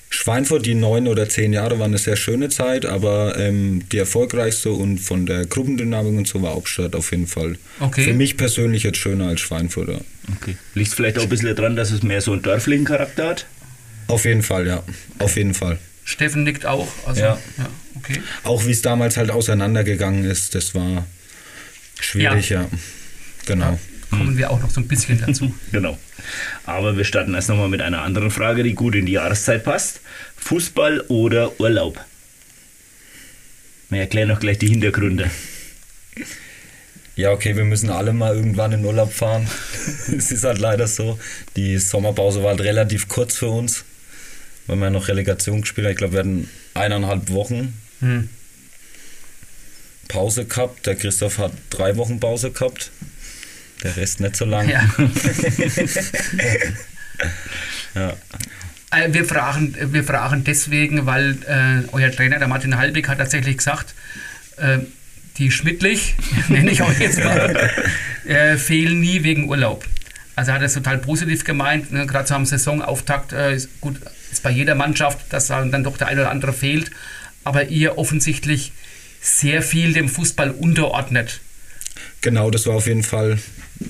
Schweinfurt, 0.10 0.66
die 0.66 0.76
neun 0.76 1.08
oder 1.08 1.30
zehn 1.30 1.54
Jahre 1.54 1.80
waren 1.80 1.92
eine 1.92 1.98
sehr 1.98 2.18
schöne 2.18 2.50
Zeit, 2.50 2.86
aber 2.86 3.38
ähm, 3.38 3.84
die 3.94 3.98
erfolgreichste 3.98 4.72
und 4.72 4.98
von 5.00 5.26
der 5.26 5.46
Gruppendynamik 5.46 6.18
und 6.18 6.28
so 6.28 6.42
war 6.42 6.54
Hauptstadt 6.54 6.96
auf 6.96 7.12
jeden 7.12 7.28
Fall. 7.28 7.58
Okay. 7.80 8.04
Für 8.04 8.14
mich 8.14 8.36
persönlich 8.36 8.84
jetzt 8.84 8.98
schöner 8.98 9.28
als 9.28 9.40
Schweinfurt. 9.40 9.88
Ja. 9.88 10.02
Okay. 10.36 10.58
Liegt 10.76 10.94
vielleicht 10.94 11.18
auch 11.18 11.24
ein 11.24 11.30
bisschen 11.30 11.56
daran, 11.56 11.78
dass 11.78 11.92
es 11.92 12.04
mehr 12.04 12.20
so 12.20 12.34
einen 12.34 12.42
dörflichen 12.42 12.84
Charakter 12.84 13.30
hat? 13.30 13.46
Auf 14.08 14.26
jeden 14.26 14.44
Fall, 14.44 14.68
ja. 14.68 14.84
Auf 15.20 15.38
jeden 15.38 15.54
Fall. 15.54 15.80
Steffen 16.04 16.44
nickt 16.44 16.66
auch. 16.66 16.90
Also, 17.06 17.22
ja. 17.22 17.40
ja. 17.58 17.70
Okay. 17.96 18.22
Auch 18.44 18.66
wie 18.66 18.72
es 18.72 18.82
damals 18.82 19.16
halt 19.16 19.32
auseinandergegangen 19.32 20.26
ist, 20.26 20.56
das 20.56 20.76
war 20.76 21.06
schwierig, 22.04 22.50
ja. 22.50 22.62
ja. 22.62 22.70
Genau. 23.46 23.80
Ja, 24.12 24.18
kommen 24.18 24.38
wir 24.38 24.52
auch 24.52 24.62
noch 24.62 24.70
so 24.70 24.82
ein 24.82 24.88
bisschen 24.88 25.20
dazu. 25.20 25.54
genau. 25.72 25.98
Aber 26.66 26.98
wir 26.98 27.06
starten 27.06 27.34
erst 27.34 27.50
nochmal 27.50 27.70
mit 27.70 27.82
einer 27.82 28.02
anderen 28.02 28.32
Frage, 28.32 28.64
die 28.64 28.74
gut 28.74 28.96
in 28.96 29.06
die 29.06 29.14
Jahreszeit 29.14 29.64
passt. 29.64 30.02
Fußball 30.38 31.02
oder 31.08 31.60
Urlaub? 31.60 32.04
Wir 33.90 34.02
erklären 34.02 34.30
noch 34.30 34.40
gleich 34.40 34.58
die 34.58 34.70
Hintergründe. 34.70 35.30
Ja, 37.16 37.32
okay, 37.32 37.56
wir 37.56 37.66
müssen 37.66 37.90
alle 37.90 38.14
mal 38.14 38.36
irgendwann 38.36 38.72
in 38.72 38.86
Urlaub 38.86 39.12
fahren. 39.12 39.48
es 40.18 40.32
ist 40.32 40.44
halt 40.44 40.60
leider 40.60 40.88
so. 40.88 41.20
Die 41.56 41.78
Sommerpause 41.78 42.42
war 42.42 42.52
halt 42.52 42.62
relativ 42.62 43.08
kurz 43.10 43.36
für 43.38 43.50
uns, 43.50 43.84
weil 44.68 44.78
wir 44.78 44.90
noch 44.90 45.08
Relegation 45.08 45.62
gespielt 45.62 45.86
haben. 45.86 45.92
Ich 45.92 45.98
glaube, 45.98 46.14
wir 46.14 46.20
hatten 46.20 46.50
eineinhalb 46.74 47.30
Wochen. 47.30 47.74
Hm. 48.00 48.30
Pause 50.12 50.46
gehabt. 50.46 50.86
Der 50.86 50.96
Christoph 50.96 51.38
hat 51.38 51.54
drei 51.70 51.96
Wochen 51.96 52.20
Pause 52.20 52.52
gehabt. 52.52 52.92
Der 53.82 53.96
Rest 53.96 54.20
nicht 54.20 54.36
so 54.36 54.44
lang. 54.46 54.68
Ja. 54.68 54.84
ja. 57.96 58.14
Äh, 58.92 59.14
Wir 59.14 59.26
fragen, 59.26 59.76
wir 59.94 60.04
fragen 60.04 60.44
deswegen, 60.44 61.06
weil 61.06 61.38
äh, 61.48 61.88
euer 61.94 62.12
Trainer, 62.12 62.40
der 62.40 62.50
Martin 62.50 62.78
Halbig, 62.78 63.08
hat 63.08 63.20
tatsächlich 63.20 63.58
gesagt, 63.58 63.96
äh, 64.58 64.80
die 65.38 65.50
Schmidtlich, 65.50 66.16
nenne 66.50 66.72
ich 66.72 66.82
auch 66.82 66.92
jetzt 67.00 67.24
mal, 67.24 67.72
äh, 68.26 68.58
fehlen 68.58 69.00
nie 69.00 69.24
wegen 69.24 69.48
Urlaub. 69.48 69.86
Also 70.36 70.52
er 70.52 70.56
hat 70.56 70.62
es 70.62 70.74
total 70.74 70.98
positiv 70.98 71.46
gemeint, 71.46 71.94
ne? 71.94 72.06
gerade 72.06 72.28
so 72.28 72.36
am 72.36 72.46
Saisonauftakt, 72.46 73.32
äh, 73.32 73.56
ist 73.56 73.70
gut, 73.80 73.96
ist 74.32 74.44
bei 74.44 74.52
jeder 74.52 74.76
Mannschaft, 74.76 75.20
dass 75.30 75.48
dann 75.48 75.84
doch 75.84 75.98
der 75.98 76.08
eine 76.08 76.22
oder 76.22 76.32
andere 76.32 76.52
fehlt, 76.52 76.92
aber 77.44 77.70
ihr 77.70 77.98
offensichtlich 77.98 78.74
sehr 79.22 79.62
viel 79.62 79.94
dem 79.94 80.10
Fußball 80.10 80.52
unterordnet. 80.52 81.40
Genau, 82.22 82.52
das 82.52 82.66
war 82.66 82.76
auf 82.76 82.88
jeden 82.88 83.04
Fall 83.04 83.40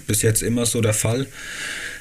bis 0.07 0.21
jetzt 0.21 0.41
immer 0.41 0.65
so 0.65 0.81
der 0.81 0.93
Fall. 0.93 1.27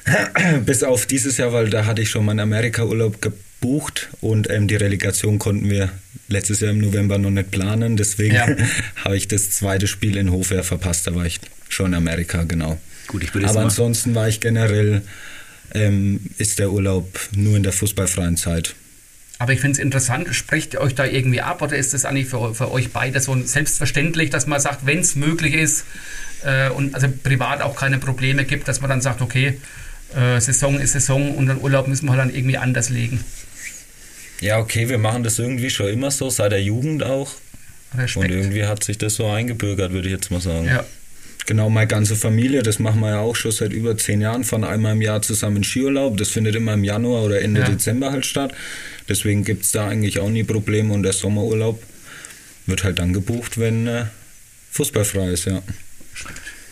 bis 0.65 0.83
auf 0.83 1.05
dieses 1.05 1.37
Jahr, 1.37 1.53
weil 1.53 1.69
da 1.69 1.85
hatte 1.85 2.01
ich 2.01 2.09
schon 2.09 2.25
meinen 2.25 2.39
Amerika-Urlaub 2.39 3.21
gebucht 3.21 4.09
und 4.19 4.49
ähm, 4.49 4.67
die 4.67 4.75
Relegation 4.75 5.39
konnten 5.39 5.69
wir 5.69 5.91
letztes 6.27 6.61
Jahr 6.61 6.71
im 6.71 6.79
November 6.79 7.17
noch 7.17 7.29
nicht 7.29 7.51
planen. 7.51 7.97
Deswegen 7.97 8.35
Ja. 8.35 8.47
habe 9.05 9.17
ich 9.17 9.27
das 9.27 9.51
zweite 9.51 9.87
Spiel 9.87 10.17
in 10.17 10.31
Hofer 10.31 10.63
verpasst. 10.63 11.07
Da 11.07 11.15
war 11.15 11.25
ich 11.25 11.39
schon 11.69 11.87
in 11.87 11.93
Amerika, 11.95 12.43
genau. 12.43 12.79
Gut, 13.07 13.23
ich 13.23 13.33
würde 13.33 13.47
Aber 13.47 13.61
ansonsten 13.61 14.15
war 14.15 14.27
ich 14.27 14.39
generell, 14.39 15.01
ähm, 15.73 16.21
ist 16.37 16.59
der 16.59 16.71
Urlaub 16.71 17.19
nur 17.35 17.57
in 17.57 17.63
der 17.63 17.73
fußballfreien 17.73 18.37
Zeit. 18.37 18.75
Aber 19.41 19.53
ich 19.53 19.59
finde 19.59 19.71
es 19.71 19.79
interessant, 19.79 20.27
sprecht 20.35 20.75
ihr 20.75 20.81
euch 20.81 20.93
da 20.93 21.03
irgendwie 21.03 21.41
ab 21.41 21.63
oder 21.63 21.75
ist 21.75 21.95
das 21.95 22.05
eigentlich 22.05 22.27
für, 22.27 22.53
für 22.53 22.71
euch 22.71 22.91
beide 22.91 23.19
so 23.19 23.35
selbstverständlich, 23.43 24.29
dass 24.29 24.45
man 24.45 24.61
sagt, 24.61 24.85
wenn 24.85 24.99
es 24.99 25.15
möglich 25.15 25.55
ist 25.55 25.83
äh, 26.45 26.69
und 26.69 26.93
also 26.93 27.07
privat 27.23 27.63
auch 27.63 27.75
keine 27.75 27.97
Probleme 27.97 28.45
gibt, 28.45 28.67
dass 28.67 28.81
man 28.81 28.91
dann 28.91 29.01
sagt, 29.01 29.19
okay, 29.19 29.59
äh, 30.15 30.39
Saison 30.39 30.79
ist 30.79 30.91
Saison 30.91 31.33
und 31.35 31.47
den 31.47 31.59
Urlaub 31.59 31.87
müssen 31.87 32.05
wir 32.05 32.11
halt 32.11 32.21
dann 32.21 32.35
irgendwie 32.35 32.57
anders 32.59 32.91
legen. 32.91 33.25
Ja, 34.41 34.59
okay, 34.59 34.89
wir 34.89 34.99
machen 34.99 35.23
das 35.23 35.39
irgendwie 35.39 35.71
schon 35.71 35.87
immer 35.87 36.11
so, 36.11 36.29
seit 36.29 36.51
der 36.51 36.61
Jugend 36.61 37.01
auch. 37.01 37.33
Und 37.93 37.99
Respekt. 37.99 38.29
irgendwie 38.29 38.65
hat 38.65 38.83
sich 38.83 38.99
das 38.99 39.15
so 39.15 39.27
eingebürgert, 39.27 39.91
würde 39.91 40.07
ich 40.07 40.13
jetzt 40.13 40.29
mal 40.29 40.39
sagen. 40.39 40.67
Ja. 40.67 40.85
Genau, 41.45 41.69
meine 41.69 41.87
ganze 41.87 42.15
Familie, 42.15 42.61
das 42.63 42.79
machen 42.79 43.01
wir 43.01 43.09
ja 43.09 43.19
auch 43.19 43.35
schon 43.35 43.51
seit 43.51 43.73
über 43.73 43.97
zehn 43.97 44.21
Jahren, 44.21 44.43
fahren 44.43 44.63
einmal 44.63 44.93
im 44.93 45.01
Jahr 45.01 45.21
zusammen 45.21 45.57
in 45.57 45.63
Skiurlaub. 45.63 46.17
Das 46.17 46.29
findet 46.29 46.55
immer 46.55 46.73
im 46.73 46.83
Januar 46.83 47.23
oder 47.23 47.41
Ende 47.41 47.61
Ja. 47.61 47.67
Dezember 47.67 48.11
halt 48.11 48.25
statt. 48.25 48.53
Deswegen 49.09 49.43
gibt 49.43 49.63
es 49.63 49.71
da 49.71 49.87
eigentlich 49.87 50.19
auch 50.19 50.29
nie 50.29 50.43
Probleme 50.43 50.93
und 50.93 51.03
der 51.03 51.13
Sommerurlaub 51.13 51.81
wird 52.67 52.83
halt 52.83 52.99
dann 52.99 53.11
gebucht, 53.13 53.59
wenn 53.59 53.87
äh, 53.87 54.05
fußballfrei 54.71 55.29
ist, 55.31 55.45
ja. 55.45 55.61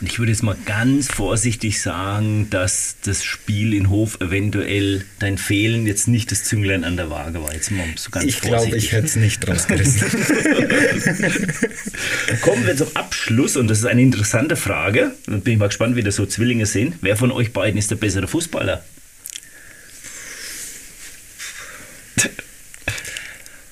Und 0.02 0.10
ich 0.10 0.18
würde 0.18 0.32
jetzt 0.32 0.44
mal 0.44 0.56
ganz 0.66 1.10
vorsichtig 1.10 1.82
sagen, 1.82 2.50
dass 2.50 2.96
das 3.04 3.22
Spiel 3.24 3.74
in 3.74 3.90
Hof 3.90 4.22
eventuell 4.22 5.04
dein 5.20 5.38
Fehlen 5.38 5.86
jetzt 5.86 6.08
nicht 6.08 6.32
das 6.32 6.46
Zünglein 6.46 6.86
an 6.86 6.96
der 6.96 7.10
Waage 7.10 7.44
war. 7.44 7.54
Jetzt 7.54 7.72
mal 7.72 7.84
so 7.98 8.10
ganz 8.10 8.26
ich 8.26 8.40
glaube, 8.40 8.58
vorsichtig. 8.58 8.86
ich 8.86 8.92
hätte 8.94 9.08
es 9.08 9.18
nicht 9.18 9.46
rausgerissen. 9.46 10.10
Kommen 12.42 12.66
wir 12.66 12.78
zum 12.78 12.88
Abschluss 12.94 13.58
und 13.58 13.68
das 13.68 13.80
ist 13.80 13.86
eine 13.86 14.02
interessante 14.02 14.56
Frage. 14.56 15.12
Bin 15.26 15.44
ich 15.46 15.58
mal 15.58 15.68
gespannt, 15.68 15.98
wie 15.98 16.04
das 16.04 16.16
so 16.16 16.26
Zwillinge 16.26 16.66
sehen. 16.66 16.94
Wer 17.02 17.18
von 17.18 17.32
euch 17.32 17.52
beiden 17.52 17.78
ist 17.78 17.92
der 17.92 17.98
bessere 17.98 18.30
Fußballer? 18.30 18.82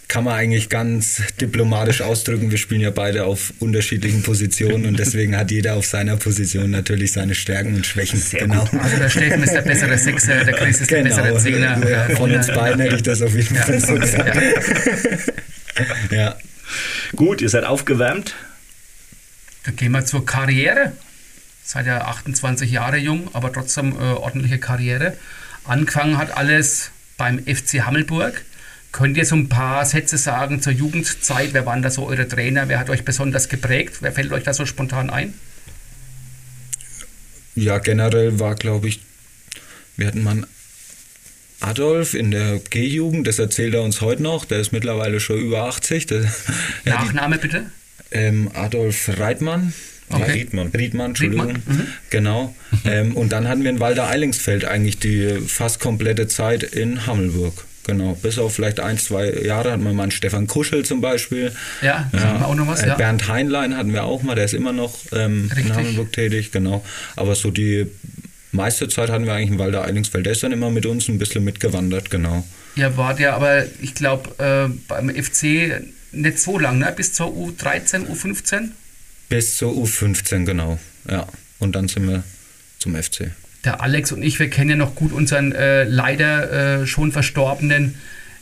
Kann 0.07 0.23
man 0.23 0.35
eigentlich 0.35 0.69
ganz 0.69 1.21
diplomatisch 1.41 2.01
ausdrücken. 2.01 2.49
Wir 2.49 2.57
spielen 2.57 2.79
ja 2.79 2.91
beide 2.91 3.25
auf 3.25 3.53
unterschiedlichen 3.59 4.23
Positionen 4.23 4.85
und 4.85 4.97
deswegen 4.97 5.35
hat 5.35 5.51
jeder 5.51 5.75
auf 5.75 5.85
seiner 5.85 6.15
Position 6.15 6.71
natürlich 6.71 7.11
seine 7.11 7.35
Stärken 7.35 7.75
und 7.75 7.85
Schwächen. 7.85 8.17
Sehr 8.17 8.41
genau. 8.47 8.63
gut. 8.65 8.79
Also 8.81 8.95
der 8.97 9.09
Steffen 9.09 9.43
ist 9.43 9.53
der 9.53 9.61
bessere 9.63 9.97
Sechser, 9.97 10.45
der 10.45 10.53
Chris 10.53 10.79
ist 10.79 10.91
der 10.91 11.03
bessere 11.03 11.37
Zehner. 11.37 11.85
Ja, 11.89 12.15
Von 12.15 12.31
uns 12.33 12.47
Ja. 12.47 12.55
beiden 12.55 12.79
hätte 12.79 12.95
ich 12.95 13.03
das 13.03 13.21
auf 13.21 13.33
jeden 13.35 13.53
Fall 13.55 13.79
so 13.81 13.95
gesagt. 13.95 14.35
Ja. 16.11 16.17
Ja. 16.17 16.35
Gut, 17.15 17.41
ihr 17.41 17.49
seid 17.49 17.65
aufgewärmt. 17.65 18.33
Dann 19.65 19.75
gehen 19.75 19.91
wir 19.91 20.05
zur 20.05 20.25
Karriere. 20.25 20.93
Seid 21.65 21.85
ja 21.85 22.01
28 22.05 22.71
Jahre 22.71 22.97
jung, 22.97 23.27
aber 23.33 23.51
trotzdem 23.51 23.91
äh, 23.91 23.97
ordentliche 23.97 24.57
Karriere. 24.57 25.17
Angefangen 25.65 26.17
hat 26.17 26.35
alles 26.37 26.91
beim 27.17 27.39
FC 27.39 27.81
Hammelburg. 27.85 28.41
Könnt 28.91 29.17
ihr 29.17 29.25
so 29.25 29.35
ein 29.35 29.49
paar 29.49 29.85
Sätze 29.85 30.17
sagen 30.17 30.61
zur 30.61 30.73
Jugendzeit? 30.73 31.53
Wer 31.53 31.65
waren 31.65 31.81
da 31.81 31.89
so 31.89 32.07
eure 32.07 32.27
Trainer? 32.27 32.67
Wer 32.67 32.79
hat 32.79 32.89
euch 32.89 33.03
besonders 33.05 33.49
geprägt? 33.49 33.97
Wer 34.01 34.11
fällt 34.11 34.31
euch 34.31 34.43
da 34.43 34.53
so 34.53 34.65
spontan 34.65 35.09
ein? 35.09 35.33
Ja, 37.55 37.79
generell 37.79 38.39
war, 38.39 38.55
glaube 38.55 38.87
ich, 38.87 39.01
wir 39.97 40.07
hatten 40.07 40.23
mal 40.23 40.47
Adolf 41.59 42.13
in 42.13 42.31
der 42.31 42.59
G-Jugend, 42.59 43.25
das 43.25 43.39
erzählt 43.39 43.73
er 43.73 43.81
uns 43.81 44.01
heute 44.01 44.21
noch, 44.21 44.45
der 44.45 44.59
ist 44.59 44.71
mittlerweile 44.71 45.19
schon 45.19 45.39
über 45.39 45.63
80. 45.63 46.05
Der, 46.05 46.21
ja, 46.21 46.29
die, 46.83 46.89
Nachname 46.89 47.37
bitte? 47.39 47.71
ähm, 48.11 48.49
Adolf 48.53 49.09
Reitmann. 49.17 49.73
Okay. 50.09 50.31
Riedmann. 50.31 50.67
Riedmann, 50.67 51.07
Entschuldigung. 51.07 51.47
Riedmann, 51.47 51.77
mhm. 51.77 51.87
Genau. 52.09 52.55
ähm, 52.85 53.17
und 53.17 53.31
dann 53.31 53.47
hatten 53.47 53.63
wir 53.63 53.69
in 53.71 53.79
Walder 53.79 54.07
Eilingsfeld 54.07 54.63
eigentlich 54.63 54.99
die 54.99 55.41
fast 55.47 55.79
komplette 55.79 56.27
Zeit 56.27 56.63
in 56.63 57.05
Hammelburg. 57.07 57.65
Genau. 57.87 58.13
Bis 58.21 58.37
auf 58.37 58.53
vielleicht 58.53 58.79
ein, 58.81 58.97
zwei 58.97 59.31
Jahre 59.31 59.71
hatten 59.71 59.83
wir 59.83 59.93
mal 59.93 60.03
einen 60.03 60.11
Stefan 60.11 60.45
Kuschel 60.45 60.83
zum 60.85 60.99
Beispiel. 61.01 61.53
Ja, 61.81 62.09
sagen 62.11 62.39
wir 62.41 62.47
auch 62.47 62.55
noch 62.55 62.67
was, 62.67 62.83
Äh, 62.83 62.89
ja. 62.89 62.95
Bernd 62.95 63.27
Heinlein 63.29 63.75
hatten 63.77 63.93
wir 63.93 64.03
auch 64.03 64.23
mal, 64.23 64.35
der 64.35 64.45
ist 64.45 64.53
immer 64.53 64.73
noch 64.73 64.93
ähm, 65.13 65.49
in 65.55 65.73
Hammelburg 65.73 66.11
tätig, 66.11 66.51
genau. 66.51 66.83
Aber 67.15 67.33
so 67.35 67.49
die 67.49 67.87
meiste 68.51 68.89
Zeit 68.89 69.09
hatten 69.09 69.25
wir 69.25 69.33
eigentlich 69.33 69.51
in 69.51 69.59
Walder 69.59 69.85
Eilingsfeld. 69.85 70.25
Der 70.25 70.33
ist 70.33 70.43
dann 70.43 70.51
immer 70.51 70.69
mit 70.69 70.85
uns 70.85 71.07
ein 71.07 71.17
bisschen 71.17 71.43
mitgewandert, 71.45 72.09
genau. 72.09 72.45
Ihr 72.75 72.95
wart 72.97 73.19
ja 73.19 73.35
aber, 73.35 73.65
ich 73.81 73.95
glaube, 73.95 74.29
äh, 74.37 74.69
beim 74.87 75.09
FC 75.09 75.81
nicht 76.11 76.39
so 76.39 76.59
lang, 76.59 76.79
ne? 76.79 76.93
bis 76.95 77.13
zur 77.13 77.27
U13, 77.27 78.05
U15. 78.07 78.69
Bis 79.29 79.57
zur 79.57 79.71
U15, 79.73 80.45
genau. 80.45 80.77
Ja. 81.09 81.27
Und 81.59 81.75
dann 81.75 81.87
sind 81.87 82.07
wir 82.07 82.23
zum 82.79 82.95
FC. 82.95 83.31
Der 83.67 83.81
Alex 83.81 84.13
und 84.13 84.23
ich, 84.23 84.39
wir 84.39 84.49
kennen 84.49 84.69
ja 84.69 84.75
noch 84.77 84.95
gut 84.95 85.11
unseren 85.11 85.51
äh, 85.51 85.83
leider 85.83 86.83
äh, 86.83 86.87
schon 86.87 87.11
verstorbenen 87.11 87.95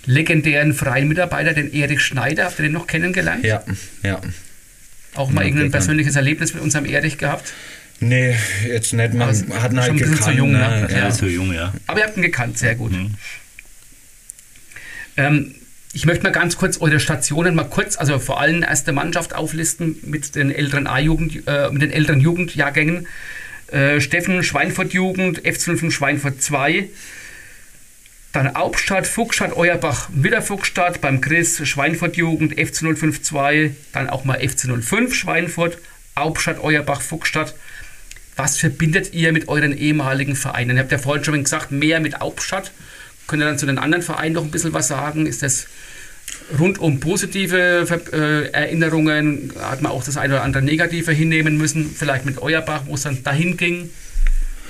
legendären 0.06 0.72
freien 0.76 1.08
Mitarbeiter, 1.08 1.54
den 1.54 1.74
Erich 1.74 2.02
Schneider. 2.02 2.46
Habt 2.46 2.60
ihr 2.60 2.64
den 2.64 2.74
noch 2.74 2.86
kennengelernt? 2.86 3.44
Ja, 3.44 3.64
ja. 4.04 4.22
Auch 5.16 5.32
mal 5.32 5.42
Ja, 5.42 5.48
irgendein 5.48 5.72
persönliches 5.72 6.16
Erlebnis 6.16 6.54
mit 6.54 6.62
unserem 6.62 6.86
Erich 6.86 7.18
gehabt. 7.18 7.54
Nee, 8.00 8.36
jetzt 8.68 8.94
nicht. 8.94 9.16
Man 9.16 9.30
Aber 9.30 9.64
hat 9.64 9.72
ihn 9.74 9.78
schon 9.78 9.80
halt 9.82 9.90
ein 9.90 9.96
bisschen 9.96 10.14
zu 10.14 10.20
gekannt. 10.20 10.38
jung, 10.38 10.52
ne? 10.52 10.60
ne? 10.60 10.88
Ja. 10.92 10.98
Ja, 11.00 11.12
so 11.12 11.26
jung, 11.26 11.52
ja. 11.52 11.74
Aber 11.88 12.00
ihr 12.02 12.06
habt 12.06 12.18
ihn 12.18 12.22
gekannt, 12.22 12.60
sehr 12.60 12.76
gut. 12.76 12.94
Ähm, 15.18 15.56
ich 15.94 16.06
möchte 16.06 16.22
mal 16.24 16.34
ganz 16.34 16.56
kurz 16.56 16.80
eure 16.80 17.00
Stationen 17.00 17.56
mal 17.56 17.64
kurz, 17.64 17.98
also 17.98 18.20
vor 18.20 18.40
allem 18.40 18.62
erste 18.62 18.92
Mannschaft 18.92 19.34
auflisten 19.34 19.98
mit 20.04 20.36
den 20.36 20.52
älteren 20.52 20.86
A-Jugend, 20.86 21.48
äh, 21.48 21.72
mit 21.72 21.82
den 21.82 21.90
älteren 21.92 22.22
Jugendjahrgängen. 22.22 23.08
Äh, 23.72 24.00
Steffen 24.00 24.44
Schweinfurt 24.44 24.94
Jugend, 24.94 25.42
FC05 25.42 25.92
Schweinfurt 25.92 26.42
2. 26.42 26.90
Dann 28.32 28.54
Hauptstadt, 28.54 29.08
Fuchsstadt, 29.08 29.56
Euerbach, 29.56 30.10
Widderfuchsstadt, 30.12 31.00
beim 31.00 31.22
Chris 31.22 31.66
Schweinfurt 31.66 32.18
Jugend, 32.18 32.54
FC05 32.58 33.22
2, 33.22 33.72
dann 33.94 34.10
auch 34.10 34.26
mal 34.26 34.38
FC05 34.40 35.14
Schweinfurt, 35.14 35.78
Hauptstadt, 36.18 36.60
Euerbach, 36.62 37.02
Fuchsstadt. 37.02 37.56
Was 38.36 38.58
verbindet 38.58 39.14
ihr 39.14 39.32
mit 39.32 39.48
euren 39.48 39.76
ehemaligen 39.76 40.36
Vereinen? 40.36 40.76
Ihr 40.76 40.84
habt 40.84 40.92
ja 40.92 40.98
vorhin 40.98 41.24
schon 41.24 41.44
gesagt, 41.44 41.72
mehr 41.72 42.02
mit 42.02 42.20
Hauptstadt. 42.20 42.72
Könnt 43.28 43.42
ihr 43.42 43.46
dann 43.46 43.58
zu 43.58 43.66
den 43.66 43.78
anderen 43.80 44.04
Vereinen 44.04 44.36
noch 44.36 44.44
ein 44.44 44.52
bisschen 44.52 44.74
was 44.74 44.90
sagen? 44.90 45.26
Ist 45.26 45.42
das 45.42 45.68
rundum 46.60 47.00
positive 47.00 47.86
äh, 48.12 48.50
Erinnerungen? 48.52 49.52
Hat 49.60 49.82
man 49.82 49.92
auch 49.92 50.04
das 50.04 50.18
eine 50.18 50.36
oder 50.36 50.44
andere 50.44 50.64
Negative 50.64 51.12
hinnehmen 51.12 51.58
müssen? 51.58 51.90
Vielleicht 51.90 52.26
mit 52.26 52.42
Euerbach, 52.42 52.84
wo 52.86 52.96
es 52.96 53.04
dann 53.04 53.24
dahin 53.24 53.58
ging? 53.58 53.90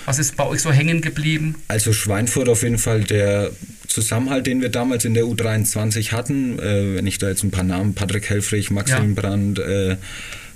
Was 0.06 0.20
ist 0.20 0.38
bei 0.38 0.46
euch 0.46 0.62
so 0.62 0.72
hängen 0.72 1.02
geblieben? 1.02 1.56
Also 1.68 1.92
Schweinfurt 1.92 2.48
auf 2.48 2.62
jeden 2.62 2.78
Fall 2.78 3.04
der 3.04 3.50
Zusammenhalt, 3.88 4.46
den 4.46 4.62
wir 4.62 4.70
damals 4.70 5.04
in 5.06 5.14
der 5.16 5.24
U23 5.24 6.12
hatten. 6.12 6.60
Äh, 6.60 6.96
wenn 6.96 7.08
ich 7.08 7.18
da 7.18 7.30
jetzt 7.30 7.44
ein 7.44 7.52
paar 7.52 7.64
Namen, 7.64 7.96
Patrick 7.96 8.30
Helfrich, 8.30 8.70
Max 8.70 8.92
Ja. 8.92 8.98
Hillenbrand, 8.98 9.60
äh, 9.60 9.96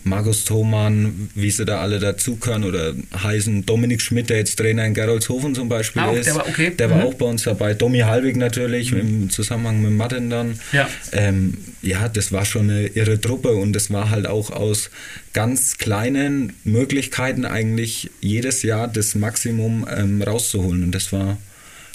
Markus 0.03 0.45
Thoman, 0.45 1.29
wie 1.35 1.51
sie 1.51 1.65
da 1.65 1.79
alle 1.81 1.99
dazugehören 1.99 2.63
oder 2.63 2.93
heißen, 3.21 3.65
Dominik 3.65 4.01
Schmidt, 4.01 4.29
der 4.29 4.37
jetzt 4.37 4.55
Trainer 4.57 4.85
in 4.85 4.93
Gerolzhofen 4.93 5.53
zum 5.55 5.69
Beispiel 5.69 6.01
Ah, 6.01 6.11
ist. 6.13 6.25
der 6.27 6.35
war 6.35 6.47
okay. 6.47 6.71
Der 6.77 6.89
war 6.89 6.97
Mhm. 6.97 7.03
auch 7.03 7.13
bei 7.15 7.25
uns 7.25 7.43
dabei. 7.43 7.73
Domi 7.73 7.99
Halbig 7.99 8.35
natürlich 8.37 8.91
im 8.91 9.29
Zusammenhang 9.29 9.81
mit 9.81 9.91
Martin 9.91 10.29
dann. 10.29 10.59
Ja. 10.71 10.89
Ähm, 11.11 11.57
ja, 11.81 12.07
das 12.09 12.31
war 12.31 12.45
schon 12.45 12.69
eine 12.69 12.87
irre 12.87 13.19
Truppe 13.19 13.49
und 13.53 13.73
das 13.73 13.91
war 13.91 14.09
halt 14.09 14.25
auch 14.27 14.51
aus 14.51 14.89
ganz 15.33 15.77
kleinen 15.77 16.53
Möglichkeiten 16.63 17.45
eigentlich 17.45 18.09
jedes 18.21 18.63
Jahr 18.63 18.87
das 18.87 19.15
Maximum 19.15 19.87
ähm, 19.95 20.21
rauszuholen. 20.21 20.83
Und 20.83 20.95
das 20.95 21.11
war, 21.11 21.37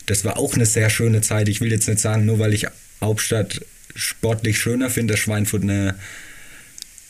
das 0.07 0.25
war 0.25 0.39
auch 0.39 0.55
eine 0.55 0.67
sehr 0.67 0.91
schöne 0.91 1.21
Zeit. 1.23 1.49
Ich 1.49 1.61
will 1.61 1.73
jetzt 1.73 1.89
nicht 1.89 2.01
sagen, 2.01 2.27
nur 2.27 2.39
weil 2.39 2.55
ich 2.55 2.67
Hauptstadt 3.01 3.61
sportlich 3.97 4.59
schöner 4.59 4.91
finde, 4.91 5.15
dass 5.15 5.21
Schweinfurt 5.21 5.63
eine 5.63 5.95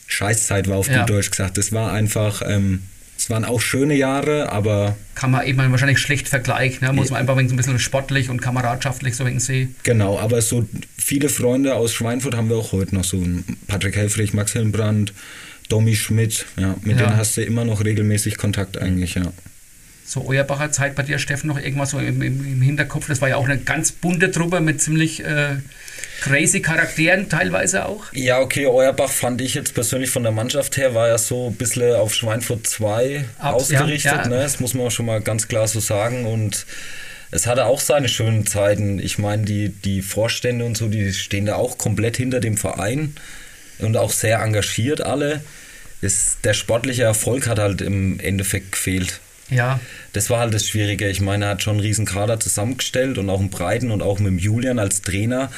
Scheißzeit 0.07 0.67
war 0.69 0.77
auf 0.77 0.87
Ja. 0.87 0.99
gut 1.01 1.09
Deutsch 1.09 1.31
gesagt. 1.31 1.57
Das 1.57 1.71
war 1.71 1.91
einfach, 1.91 2.41
ähm, 2.45 2.83
es 3.17 3.29
waren 3.29 3.45
auch 3.45 3.61
schöne 3.61 3.95
Jahre, 3.95 4.51
aber 4.51 4.95
Kann 5.15 5.31
man 5.31 5.45
eben 5.47 5.57
wahrscheinlich 5.71 5.99
schlecht 5.99 6.27
vergleichen. 6.27 6.85
Ne? 6.85 6.93
Muss 6.93 7.09
man 7.09 7.19
einfach 7.21 7.37
ein 7.37 7.47
bisschen 7.55 7.79
sportlich 7.79 8.29
und 8.29 8.41
kameradschaftlich 8.41 9.15
so 9.15 9.25
wenig 9.25 9.43
sehen. 9.43 9.75
genau, 9.83 10.19
aber 10.19 10.41
so 10.41 10.67
viele 10.97 11.29
Freunde 11.29 11.75
aus 11.75 11.93
Schweinfurt 11.93 12.35
haben 12.35 12.49
wir 12.49 12.57
auch 12.57 12.71
heute 12.73 12.93
noch 12.93 13.03
so. 13.05 13.23
Patrick 13.67 13.95
Helfrich, 13.95 14.33
Max 14.33 14.51
Hillenbrand, 14.53 15.13
Domi 15.69 15.95
Schmidt, 15.95 16.45
ja, 16.57 16.75
mit 16.83 16.99
Ja. 16.99 17.05
denen 17.07 17.17
hast 17.17 17.37
du 17.37 17.41
immer 17.41 17.63
noch 17.65 17.83
regelmäßig 17.83 18.37
Kontakt 18.37 18.77
eigentlich, 18.77 19.15
ja. 19.15 19.31
So 20.07 20.27
Euerbacher 20.27 20.71
Zeit 20.71 20.93
bei 20.93 21.01
dir, 21.01 21.17
Steffen, 21.17 21.47
noch 21.47 21.57
irgendwas 21.59 21.89
so 21.91 21.97
im, 21.99 22.21
im, 22.21 22.45
im 22.45 22.61
Hinterkopf? 22.61 23.07
Das 23.07 23.21
war 23.21 23.29
ja 23.29 23.37
auch 23.37 23.45
eine 23.45 23.57
ganz 23.57 23.91
bunte 23.91 24.29
Truppe 24.31 24.59
mit 24.61 24.79
ziemlich 24.79 25.23
äh, 25.25 25.55
crazy 26.21 26.61
Charakteren 26.61 27.29
teilweise 27.29 27.85
auch. 27.85 28.05
Ja, 28.13 28.39
okay, 28.39 28.65
Euerbach 28.67 29.11
fand 29.11 29.41
ich 29.41 29.53
jetzt 29.53 29.73
persönlich 29.73 30.09
von 30.09 30.23
der 30.23 30.31
Mannschaft 30.31 30.77
her, 30.77 30.93
war 30.95 31.07
ja 31.07 31.17
so 31.17 31.47
ein 31.47 31.55
bisschen 31.55 31.95
auf 31.95 32.13
Schweinfurt 32.13 32.65
2 32.67 33.25
Ab- 33.39 33.53
ausgerichtet, 33.55 34.11
ja, 34.11 34.21
ja. 34.23 34.27
Ne? 34.27 34.37
das 34.37 34.59
muss 34.59 34.73
man 34.73 34.87
auch 34.87 34.91
schon 34.91 35.05
mal 35.05 35.21
ganz 35.21 35.47
klar 35.47 35.67
so 35.67 35.79
sagen 35.79 36.25
und 36.25 36.65
es 37.31 37.47
hatte 37.47 37.65
auch 37.65 37.79
seine 37.81 38.07
schönen 38.07 38.45
Zeiten. 38.45 38.99
Ich 38.99 39.17
meine, 39.17 39.43
die, 39.43 39.69
die 39.69 40.01
Vorstände 40.01 40.63
und 40.63 40.77
so, 40.77 40.87
die 40.87 41.11
stehen 41.11 41.45
da 41.45 41.55
auch 41.55 41.77
komplett 41.77 42.17
hinter 42.17 42.39
dem 42.39 42.55
Verein 42.55 43.15
und 43.79 43.97
auch 43.97 44.11
sehr 44.11 44.39
engagiert 44.39 45.01
alle. 45.01 45.41
Es, 46.01 46.37
der 46.43 46.53
sportliche 46.53 47.03
Erfolg 47.03 47.47
hat 47.47 47.59
halt 47.59 47.81
im 47.81 48.19
Endeffekt 48.19 48.71
gefehlt. 48.73 49.19
Ja, 49.49 49.79
Das 50.13 50.29
war 50.29 50.39
halt 50.39 50.53
das 50.53 50.67
Schwierige. 50.67 51.07
Ich 51.09 51.19
meine, 51.21 51.45
er 51.45 51.51
hat 51.51 51.63
schon 51.63 51.73
einen 51.73 51.81
riesen 51.81 52.05
Kader 52.05 52.39
zusammengestellt 52.39 53.17
und 53.17 53.29
auch 53.29 53.39
einen 53.39 53.49
breiten 53.49 53.91
und 53.91 54.01
auch 54.01 54.17
mit 54.19 54.27
dem 54.27 54.39
Julian 54.39 54.79
als 54.79 55.01
Trainer 55.01 55.51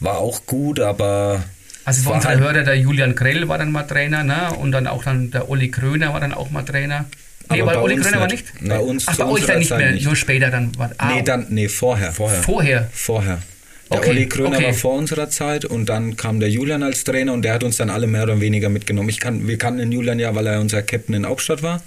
war 0.00 0.18
auch 0.18 0.46
gut, 0.46 0.80
aber 0.80 1.44
also 1.84 2.02
für 2.02 2.10
unsere 2.14 2.32
halt- 2.34 2.40
Hörer, 2.40 2.62
der 2.64 2.76
Julian 2.76 3.14
Grell 3.14 3.48
war 3.48 3.58
dann 3.58 3.70
mal 3.72 3.84
Trainer, 3.84 4.22
ne? 4.24 4.52
Und 4.58 4.72
dann 4.72 4.86
auch 4.86 5.04
dann 5.04 5.30
der 5.30 5.48
Olli 5.48 5.70
Kröner 5.70 6.12
war 6.12 6.20
dann 6.20 6.34
auch 6.34 6.50
mal 6.50 6.62
Trainer. 6.62 7.04
Nee, 7.48 7.60
Aber 7.60 7.70
weil 7.70 7.76
bei 7.76 7.82
Olli 7.82 7.96
Kröner 7.96 8.20
war 8.20 8.26
nicht. 8.26 8.44
Bei 8.60 8.80
uns 8.80 9.04
Ach, 9.06 9.16
bei 9.16 9.24
euch 9.26 9.46
dann 9.46 9.60
nicht 9.60 9.70
mehr, 9.70 9.92
nicht. 9.92 10.04
nur 10.04 10.16
später 10.16 10.50
dann 10.50 10.76
war 10.78 10.90
ah, 10.98 11.12
Nee, 11.14 11.22
dann, 11.22 11.46
nee, 11.50 11.68
vorher. 11.68 12.12
vorher. 12.12 12.42
vorher. 12.42 12.90
Vorher. 12.92 13.38
Der 13.88 13.98
Okay, 13.98 14.10
Olli 14.10 14.26
Kröner 14.26 14.56
okay. 14.56 14.66
war 14.66 14.72
vor 14.74 14.94
unserer 14.94 15.30
Zeit 15.30 15.64
und 15.64 15.88
dann 15.88 16.16
kam 16.16 16.40
der 16.40 16.50
Julian 16.50 16.82
als 16.82 17.04
Trainer 17.04 17.32
und 17.32 17.42
der 17.42 17.54
hat 17.54 17.62
uns 17.62 17.76
dann 17.76 17.88
alle 17.88 18.08
mehr 18.08 18.24
oder 18.24 18.40
weniger 18.40 18.68
mitgenommen. 18.68 19.08
Ich 19.08 19.20
kann, 19.20 19.46
wir 19.46 19.58
kannten 19.58 19.78
den 19.78 19.92
Julian 19.92 20.18
ja, 20.18 20.34
weil 20.34 20.48
er 20.48 20.60
unser 20.60 20.82
Captain 20.82 21.14
in 21.14 21.24
Hauptstadt 21.24 21.62
war. 21.62 21.82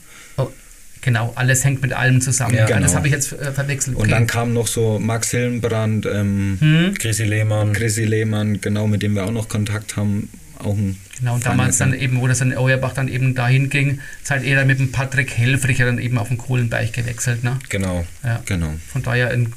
Genau, 1.02 1.32
alles 1.36 1.64
hängt 1.64 1.82
mit 1.82 1.94
allem 1.94 2.20
zusammen. 2.22 2.56
Ja, 2.56 2.62
Ja, 2.62 2.68
Das 2.68 2.78
genau. 2.80 2.94
habe 2.96 3.08
ich 3.08 3.14
jetzt 3.14 3.32
äh, 3.34 3.52
verwechselt. 3.54 3.96
Und 3.96 4.02
Okay. 4.04 4.12
dann 4.12 4.28
kam 4.28 4.54
noch 4.54 4.68
so 4.68 5.00
Max 5.00 5.32
Hillenbrand, 5.32 6.06
ähm, 6.06 6.58
Hm? 6.60 6.94
Chrissy 6.96 7.24
Lehmann. 7.24 7.72
Chrissy 7.74 8.04
Lehmann, 8.06 8.60
genau, 8.60 8.86
mit 8.88 9.02
dem 9.02 9.14
wir 9.16 9.24
auch 9.26 9.32
noch 9.32 9.48
Kontakt 9.48 9.96
haben. 9.96 10.30
Auch 10.58 10.76
ein 10.76 10.98
Genau, 11.20 11.36
und 11.36 11.46
damals 11.46 11.78
dann 11.78 11.94
eben, 11.94 12.20
wo 12.20 12.28
das 12.28 12.42
in 12.42 12.54
Auerbach 12.56 12.94
dann 12.94 13.08
eben 13.08 13.34
dahin 13.34 13.70
ging, 13.70 14.00
seid 14.24 14.44
ihr 14.44 14.56
dann 14.58 14.68
mit 14.68 14.80
dem 14.80 14.92
Patrick 14.92 15.38
Helfricher 15.38 15.86
dann 15.86 16.00
eben 16.00 16.18
auf 16.18 16.28
den 16.28 16.38
Kohlenberg 16.38 16.92
gewechselt. 16.92 17.44
Ne? 17.46 17.60
Genau. 17.70 18.06
Ja. 18.24 18.42
Genau. 18.46 18.74
Von 18.92 19.02
daher 19.04 19.30
ein 19.32 19.54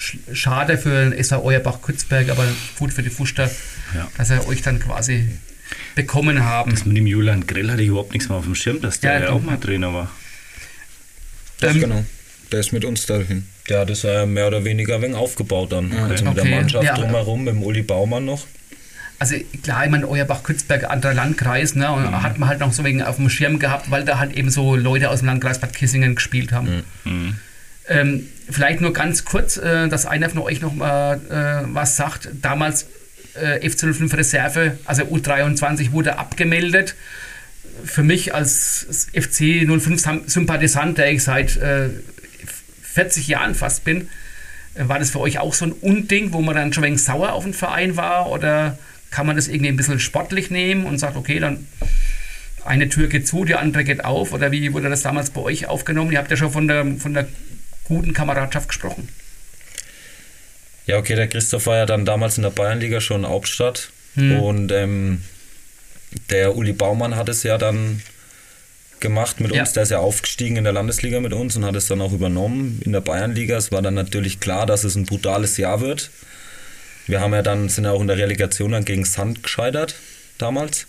sch- 0.00 0.16
schade 0.34 0.78
für 0.78 1.04
den 1.04 1.12
SV 1.12 1.42
Auerbach-Kützberg, 1.42 2.30
aber 2.30 2.44
gut 2.78 2.92
für 2.92 3.02
die 3.02 3.10
Fuster, 3.10 3.50
Ja. 3.94 4.08
dass 4.16 4.30
er 4.30 4.46
euch 4.48 4.62
dann 4.62 4.78
quasi 4.78 5.28
bekommen 5.94 6.42
haben. 6.44 6.70
Das 6.70 6.86
mit 6.86 6.96
dem 6.96 7.06
Julian 7.06 7.46
Grill 7.46 7.70
hatte 7.70 7.82
ich 7.82 7.88
überhaupt 7.88 8.12
nichts 8.14 8.28
mehr 8.28 8.38
auf 8.38 8.44
dem 8.44 8.54
Schirm, 8.54 8.80
dass 8.80 9.00
der 9.00 9.12
Ja, 9.14 9.20
ja, 9.26 9.28
auch 9.30 9.42
mal 9.42 9.56
Trainer 9.58 9.92
war. 9.92 10.10
Doch, 11.60 11.70
Ähm, 11.74 11.80
genau. 11.80 12.04
Der 12.52 12.60
ist 12.60 12.72
mit 12.72 12.84
uns 12.84 13.06
dahin. 13.06 13.44
Ja, 13.68 13.84
das 13.84 14.04
war 14.04 14.12
ja 14.12 14.26
mehr 14.26 14.46
oder 14.46 14.64
weniger 14.64 15.02
wenig 15.02 15.16
aufgebaut 15.16 15.72
dann. 15.72 15.90
Also 15.92 16.24
mit 16.24 16.38
Okay, 16.38 16.48
der 16.48 16.58
Mannschaft 16.60 16.84
ja. 16.84 16.94
drumherum, 16.94 17.44
mit 17.44 17.54
dem 17.54 17.62
Uli 17.64 17.82
Baumann 17.82 18.24
noch. 18.24 18.46
Also 19.18 19.34
klar, 19.62 19.84
ich 19.86 19.90
meine, 19.90 20.06
Euerbach-Kützberg, 20.08 20.84
anderer 20.90 21.14
Landkreis, 21.14 21.74
ne? 21.74 21.90
Und 21.90 22.02
Mhm. 22.10 22.22
hat 22.22 22.38
man 22.38 22.48
halt 22.50 22.60
noch 22.60 22.72
so 22.72 22.84
wegen 22.84 23.02
auf 23.02 23.16
dem 23.16 23.30
Schirm 23.30 23.58
gehabt, 23.58 23.90
weil 23.90 24.04
da 24.04 24.18
halt 24.18 24.34
eben 24.36 24.50
so 24.50 24.76
Leute 24.76 25.10
aus 25.10 25.20
dem 25.20 25.26
Landkreis 25.26 25.58
Bad 25.58 25.72
Kissingen 25.72 26.14
gespielt 26.14 26.52
haben. 26.52 26.84
Mhm. 27.04 27.34
Ähm, 27.88 28.28
vielleicht 28.50 28.80
nur 28.80 28.92
ganz 28.92 29.24
kurz, 29.24 29.56
äh, 29.56 29.88
dass 29.88 30.06
einer 30.06 30.28
von 30.28 30.40
euch 30.42 30.60
noch 30.60 30.74
mal 30.74 31.20
äh, 31.30 31.66
was 31.74 31.96
sagt. 31.96 32.28
Damals 32.42 32.86
äh, 33.34 33.66
FC05 33.66 34.16
Reserve, 34.16 34.78
also 34.84 35.02
U23 35.04 35.92
wurde 35.92 36.18
abgemeldet. 36.18 36.94
Für 37.84 38.02
mich 38.02 38.34
als 38.34 39.08
FC 39.12 39.64
05-Sympathisant, 39.64 40.98
der 40.98 41.12
ich 41.12 41.22
seit 41.22 41.56
äh, 41.56 41.90
40 42.82 43.28
Jahren 43.28 43.54
fast 43.54 43.84
bin, 43.84 44.08
äh, 44.74 44.88
war 44.88 44.98
das 44.98 45.10
für 45.10 45.20
euch 45.20 45.38
auch 45.38 45.54
so 45.54 45.66
ein 45.66 45.72
Unding, 45.72 46.32
wo 46.32 46.40
man 46.40 46.54
dann 46.54 46.72
schon 46.72 46.84
ein 46.84 46.88
wenig 46.88 47.04
sauer 47.04 47.32
auf 47.32 47.44
den 47.44 47.54
Verein 47.54 47.96
war? 47.96 48.30
Oder 48.30 48.78
kann 49.10 49.26
man 49.26 49.36
das 49.36 49.48
irgendwie 49.48 49.68
ein 49.68 49.76
bisschen 49.76 50.00
sportlich 50.00 50.50
nehmen 50.50 50.86
und 50.86 50.98
sagt, 50.98 51.16
okay, 51.16 51.38
dann 51.38 51.66
eine 52.64 52.88
Tür 52.88 53.06
geht 53.08 53.28
zu, 53.28 53.44
die 53.44 53.54
andere 53.54 53.84
geht 53.84 54.04
auf? 54.04 54.32
Oder 54.32 54.52
wie 54.52 54.72
wurde 54.72 54.88
das 54.88 55.02
damals 55.02 55.30
bei 55.30 55.40
euch 55.40 55.66
aufgenommen? 55.66 56.12
Ihr 56.12 56.18
habt 56.18 56.30
ja 56.30 56.36
schon 56.36 56.50
von 56.50 56.68
der, 56.68 56.84
von 56.98 57.14
der 57.14 57.28
guten 57.84 58.12
Kameradschaft 58.12 58.68
gesprochen. 58.68 59.08
Ja, 60.86 60.98
okay, 60.98 61.16
der 61.16 61.28
Christoph 61.28 61.66
war 61.66 61.76
ja 61.76 61.86
dann 61.86 62.04
damals 62.04 62.36
in 62.36 62.42
der 62.42 62.50
Bayernliga 62.50 63.00
schon 63.00 63.26
Hauptstadt. 63.26 63.90
Hm. 64.14 64.40
Und 64.40 64.72
ähm, 64.72 65.22
der 66.30 66.56
Uli 66.56 66.72
Baumann 66.72 67.16
hat 67.16 67.28
es 67.28 67.42
ja 67.42 67.58
dann 67.58 68.02
gemacht 69.00 69.40
mit 69.40 69.54
Ja. 69.54 69.60
uns. 69.62 69.72
Der 69.72 69.82
ist 69.82 69.90
ja 69.90 69.98
aufgestiegen 69.98 70.56
in 70.56 70.64
der 70.64 70.72
Landesliga 70.72 71.20
mit 71.20 71.32
uns 71.32 71.56
und 71.56 71.64
hat 71.64 71.76
es 71.76 71.86
dann 71.86 72.00
auch 72.00 72.12
übernommen 72.12 72.80
in 72.84 72.92
der 72.92 73.00
Bayernliga. 73.00 73.56
Es 73.56 73.70
war 73.72 73.82
dann 73.82 73.94
natürlich 73.94 74.40
klar, 74.40 74.66
dass 74.66 74.84
es 74.84 74.94
ein 74.94 75.04
brutales 75.04 75.56
Jahr 75.58 75.80
wird. 75.80 76.10
Wir 77.06 77.20
haben 77.20 77.32
ja 77.34 77.42
dann, 77.42 77.68
sind 77.68 77.84
ja 77.84 77.92
auch 77.92 78.00
in 78.00 78.08
der 78.08 78.16
Relegation 78.18 78.72
dann 78.72 78.84
gegen 78.84 79.04
Sand 79.04 79.42
gescheitert 79.42 79.94
damals. 80.38 80.86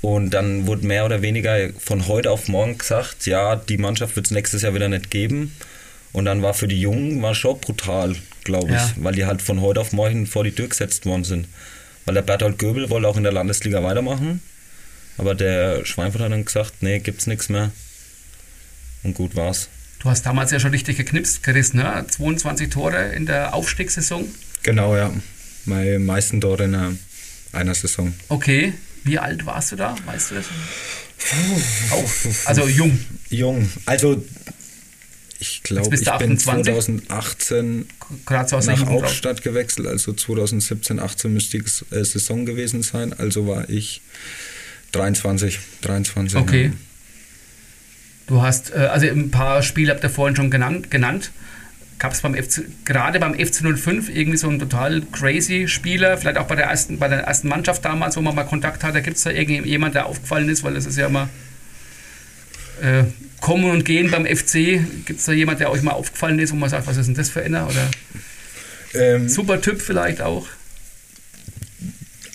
Und 0.00 0.30
dann 0.30 0.66
wurde 0.66 0.86
mehr 0.86 1.04
oder 1.04 1.20
weniger 1.20 1.70
von 1.78 2.06
heute 2.08 2.30
auf 2.30 2.48
morgen 2.48 2.78
gesagt, 2.78 3.26
ja, 3.26 3.54
die 3.56 3.76
Mannschaft 3.76 4.16
wird 4.16 4.26
es 4.26 4.32
nächstes 4.32 4.62
Jahr 4.62 4.74
wieder 4.74 4.88
nicht 4.88 5.10
geben. 5.10 5.54
Und 6.12 6.24
dann 6.24 6.42
war 6.42 6.54
für 6.54 6.68
die 6.68 6.80
Jungen 6.80 7.20
war 7.22 7.34
schon 7.34 7.60
brutal, 7.60 8.16
glaube 8.44 8.68
ich, 8.68 8.72
Ja. 8.74 8.92
weil 8.96 9.14
die 9.14 9.26
halt 9.26 9.42
von 9.42 9.60
heute 9.60 9.80
auf 9.80 9.92
morgen 9.92 10.26
vor 10.26 10.42
die 10.42 10.52
Tür 10.52 10.68
gesetzt 10.68 11.04
worden 11.04 11.24
sind. 11.24 11.48
Weil 12.04 12.14
der 12.14 12.22
Berthold 12.22 12.58
Göbel 12.58 12.90
wollte 12.90 13.08
auch 13.08 13.16
in 13.16 13.22
der 13.22 13.32
Landesliga 13.32 13.82
weitermachen, 13.82 14.42
aber 15.18 15.34
der 15.34 15.84
Schweinfurt 15.84 16.22
hat 16.22 16.32
dann 16.32 16.44
gesagt, 16.44 16.74
nee, 16.80 16.98
gibt's 16.98 17.26
nichts 17.26 17.48
mehr. 17.48 17.70
Und 19.02 19.14
gut 19.14 19.36
war's. 19.36 19.68
Du 20.00 20.08
hast 20.08 20.24
damals 20.24 20.50
ja 20.50 20.58
schon 20.58 20.70
richtig 20.70 20.96
geknipst, 20.96 21.42
Chris, 21.42 21.74
ne? 21.74 22.04
22 22.08 22.70
Tore 22.70 23.12
in 23.12 23.26
der 23.26 23.54
Aufstiegssaison. 23.54 24.26
Genau, 24.62 24.96
ja. 24.96 25.12
Meine 25.66 25.98
meisten 25.98 26.40
Tore 26.40 26.64
in 26.64 26.74
einer, 26.74 26.92
einer 27.52 27.74
Saison. 27.74 28.14
Okay, 28.28 28.72
wie 29.04 29.18
alt 29.18 29.44
warst 29.44 29.72
du 29.72 29.76
da? 29.76 29.94
Weißt 30.06 30.30
du 30.30 30.36
das? 30.36 30.46
Auch. 31.90 32.10
Also 32.46 32.66
jung. 32.66 32.98
Jung. 33.28 33.70
Also, 33.84 34.24
ich 35.40 35.62
glaube, 35.62 35.94
ich 35.94 36.04
du 36.04 36.18
bin 36.18 36.38
28? 36.38 36.74
2018 36.74 37.88
Gerade 38.26 38.48
so 38.48 38.56
aus 38.56 38.66
der 38.66 38.76
nach. 38.76 38.86
Hauptstadt 38.86 39.42
gewechselt. 39.42 39.86
Also 39.86 40.12
2017, 40.12 41.00
18 41.00 41.32
müsste 41.32 41.58
die 41.58 41.94
äh, 41.94 42.04
Saison 42.04 42.44
gewesen 42.44 42.82
sein. 42.82 43.14
Also 43.14 43.46
war 43.46 43.68
ich 43.70 44.02
23. 44.92 45.58
23 45.80 46.38
Okay. 46.38 46.64
ja. 46.66 46.72
Du 48.26 48.42
hast, 48.42 48.70
äh, 48.72 48.78
also 48.78 49.06
ein 49.06 49.30
paar 49.30 49.62
Spiele 49.62 49.92
habt 49.92 50.04
ihr 50.04 50.10
vorhin 50.10 50.36
schon 50.36 50.50
genannt. 50.50 50.90
genannt. 50.90 51.32
Gab 51.98 52.12
es 52.12 52.20
beim 52.20 52.34
FC, 52.34 52.62
gerade 52.84 53.18
beim 53.18 53.34
FC 53.34 53.62
05 53.76 54.08
irgendwie 54.08 54.38
so 54.38 54.48
einen 54.48 54.58
total 54.58 55.02
crazy 55.12 55.68
Spieler, 55.68 56.16
vielleicht 56.16 56.38
auch 56.38 56.46
bei 56.46 56.54
der 56.54 56.66
ersten, 56.66 56.98
bei 56.98 57.08
der 57.08 57.20
ersten 57.20 57.48
Mannschaft 57.48 57.84
damals, 57.84 58.16
wo 58.16 58.20
man 58.20 58.34
mal 58.34 58.44
Kontakt 58.44 58.84
hatte, 58.84 59.02
gibt 59.02 59.16
es 59.16 59.24
da 59.24 59.30
irgendjemand, 59.30 59.94
der 59.94 60.06
aufgefallen 60.06 60.48
ist, 60.48 60.62
weil 60.64 60.74
das 60.74 60.86
ist 60.86 60.96
ja 60.96 61.06
immer 61.06 61.28
äh, 62.82 63.04
kommen 63.40 63.70
und 63.70 63.84
gehen 63.84 64.10
beim 64.10 64.26
FC. 64.26 64.80
Gibt 65.06 65.20
es 65.20 65.24
da 65.26 65.32
jemand, 65.32 65.60
der 65.60 65.70
euch 65.70 65.82
mal 65.82 65.92
aufgefallen 65.92 66.38
ist, 66.38 66.52
wo 66.52 66.56
man 66.56 66.68
sagt, 66.70 66.86
was 66.86 66.96
ist 66.96 67.06
denn 67.06 67.14
das 67.14 67.30
für 67.30 67.42
einer? 67.42 67.66
Oder 67.68 67.90
Ähm, 68.94 69.28
super 69.28 69.60
Typ 69.60 69.80
vielleicht 69.80 70.20
auch. 70.20 70.46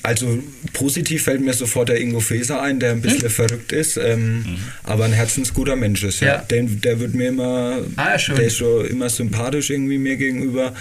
Also 0.03 0.37
positiv 0.73 1.23
fällt 1.23 1.41
mir 1.41 1.53
sofort 1.53 1.89
der 1.89 1.99
Ingo 1.99 2.19
Feser 2.19 2.61
ein, 2.61 2.79
der 2.79 2.91
ein 2.91 3.01
bisschen 3.01 3.29
verrückt 3.31 3.71
ist, 3.71 3.97
ähm, 3.97 4.45
aber 4.83 5.05
ein 5.05 5.13
herzensguter 5.13 5.75
Mensch 5.75 6.03
ist. 6.03 6.19
Ja. 6.19 6.27
Ja. 6.27 6.37
Den, 6.41 6.79
der 6.81 6.99
wird 6.99 7.15
mir 7.15 7.29
immer, 7.29 7.79
Ah, 7.95 8.11
ja, 8.11 8.19
schön. 8.19 8.35
der 8.35 8.45
ist 8.45 8.57
schon 8.57 8.85
immer 8.85 9.09
sympathisch 9.09 9.71
irgendwie 9.71 9.97
mir 9.97 10.15
gegenüber. 10.15 10.75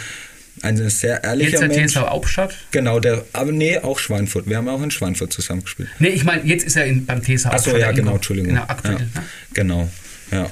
Ein 0.65 0.89
sehr 0.89 1.23
ehrlicher 1.23 1.61
Jetzt 1.63 1.77
Mensch. 1.77 1.93
TSV 1.93 2.01
Hauptstadt. 2.09 2.55
Genau, 2.71 2.99
der, 3.01 3.25
aber 3.33 3.53
nee, 3.53 3.79
auch 3.79 3.99
Schweinfurt. 3.99 4.49
Wir 4.49 4.57
haben 4.57 4.69
auch 4.69 4.83
in 4.83 4.91
Schweinfurt 4.91 5.33
zusammengespielt. 5.33 5.89
Nee, 5.99 6.09
ich 6.09 6.25
meine, 6.25 6.43
jetzt 6.45 6.65
ist 6.65 6.77
er 6.77 6.87
in, 6.87 7.05
beim 7.05 7.23
TSV 7.23 7.47
Achso, 7.47 7.77
ja, 7.77 7.93
genau, 7.93 8.09
Ingo. 8.09 8.17
Entschuldigung. 8.17 8.51
Genau, 8.55 8.65
aktuell. 8.67 8.95
Ja, 9.15 9.21
Ne? 9.21 9.27
genau, 9.53 9.89
ja. 10.33 10.51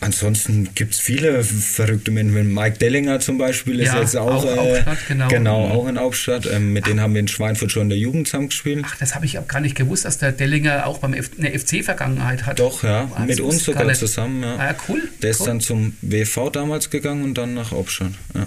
Ansonsten 0.00 0.70
gibt 0.74 0.94
es 0.94 1.00
viele 1.00 1.44
verrückte 1.44 2.10
Menschen. 2.10 2.52
Mike 2.52 2.78
Dellinger 2.78 3.20
zum 3.20 3.38
Beispiel 3.38 3.78
ist 3.78 3.92
Ja, 3.92 4.00
jetzt 4.00 4.16
auch, 4.16 4.44
auch 4.44 4.44
äh, 4.44 4.56
Hauptstadt, 4.56 4.98
genau. 5.06 5.28
genau, 5.28 5.68
auch 5.68 5.86
in 5.86 5.96
Hauptstadt. 5.96 6.44
Ähm, 6.46 6.72
mit 6.72 6.86
denen 6.88 7.00
haben 7.00 7.14
wir 7.14 7.20
in 7.20 7.28
Schweinfurt 7.28 7.70
schon 7.70 7.82
in 7.82 7.88
der 7.90 7.98
Jugend 7.98 8.26
zusammengespielt. 8.26 8.84
Ach, 8.84 8.96
das 8.96 9.14
habe 9.14 9.26
ich 9.26 9.38
auch 9.38 9.46
gar 9.46 9.60
nicht 9.60 9.76
gewusst, 9.76 10.04
dass 10.04 10.18
der 10.18 10.32
Dellinger 10.32 10.86
auch 10.86 10.98
beim 10.98 11.14
F 11.14 11.30
eine 11.38 11.56
FC-Vergangenheit 11.56 12.46
hat. 12.46 12.58
Doch, 12.58 12.82
ja, 12.82 13.08
das 13.16 13.26
mit 13.28 13.40
uns 13.40 13.62
sogar 13.62 13.92
zusammen. 13.94 14.42
Ja. 14.42 14.56
Ah, 14.56 14.66
ja, 14.70 14.74
cool. 14.88 15.02
Der 15.22 15.30
ist 15.30 15.40
cool. 15.42 15.46
dann 15.46 15.60
zum 15.60 15.96
WV 16.00 16.50
damals 16.50 16.90
gegangen 16.90 17.22
und 17.22 17.38
dann 17.38 17.54
nach 17.54 17.70
Hauptstadt. 17.70 18.10
Ja. 18.34 18.46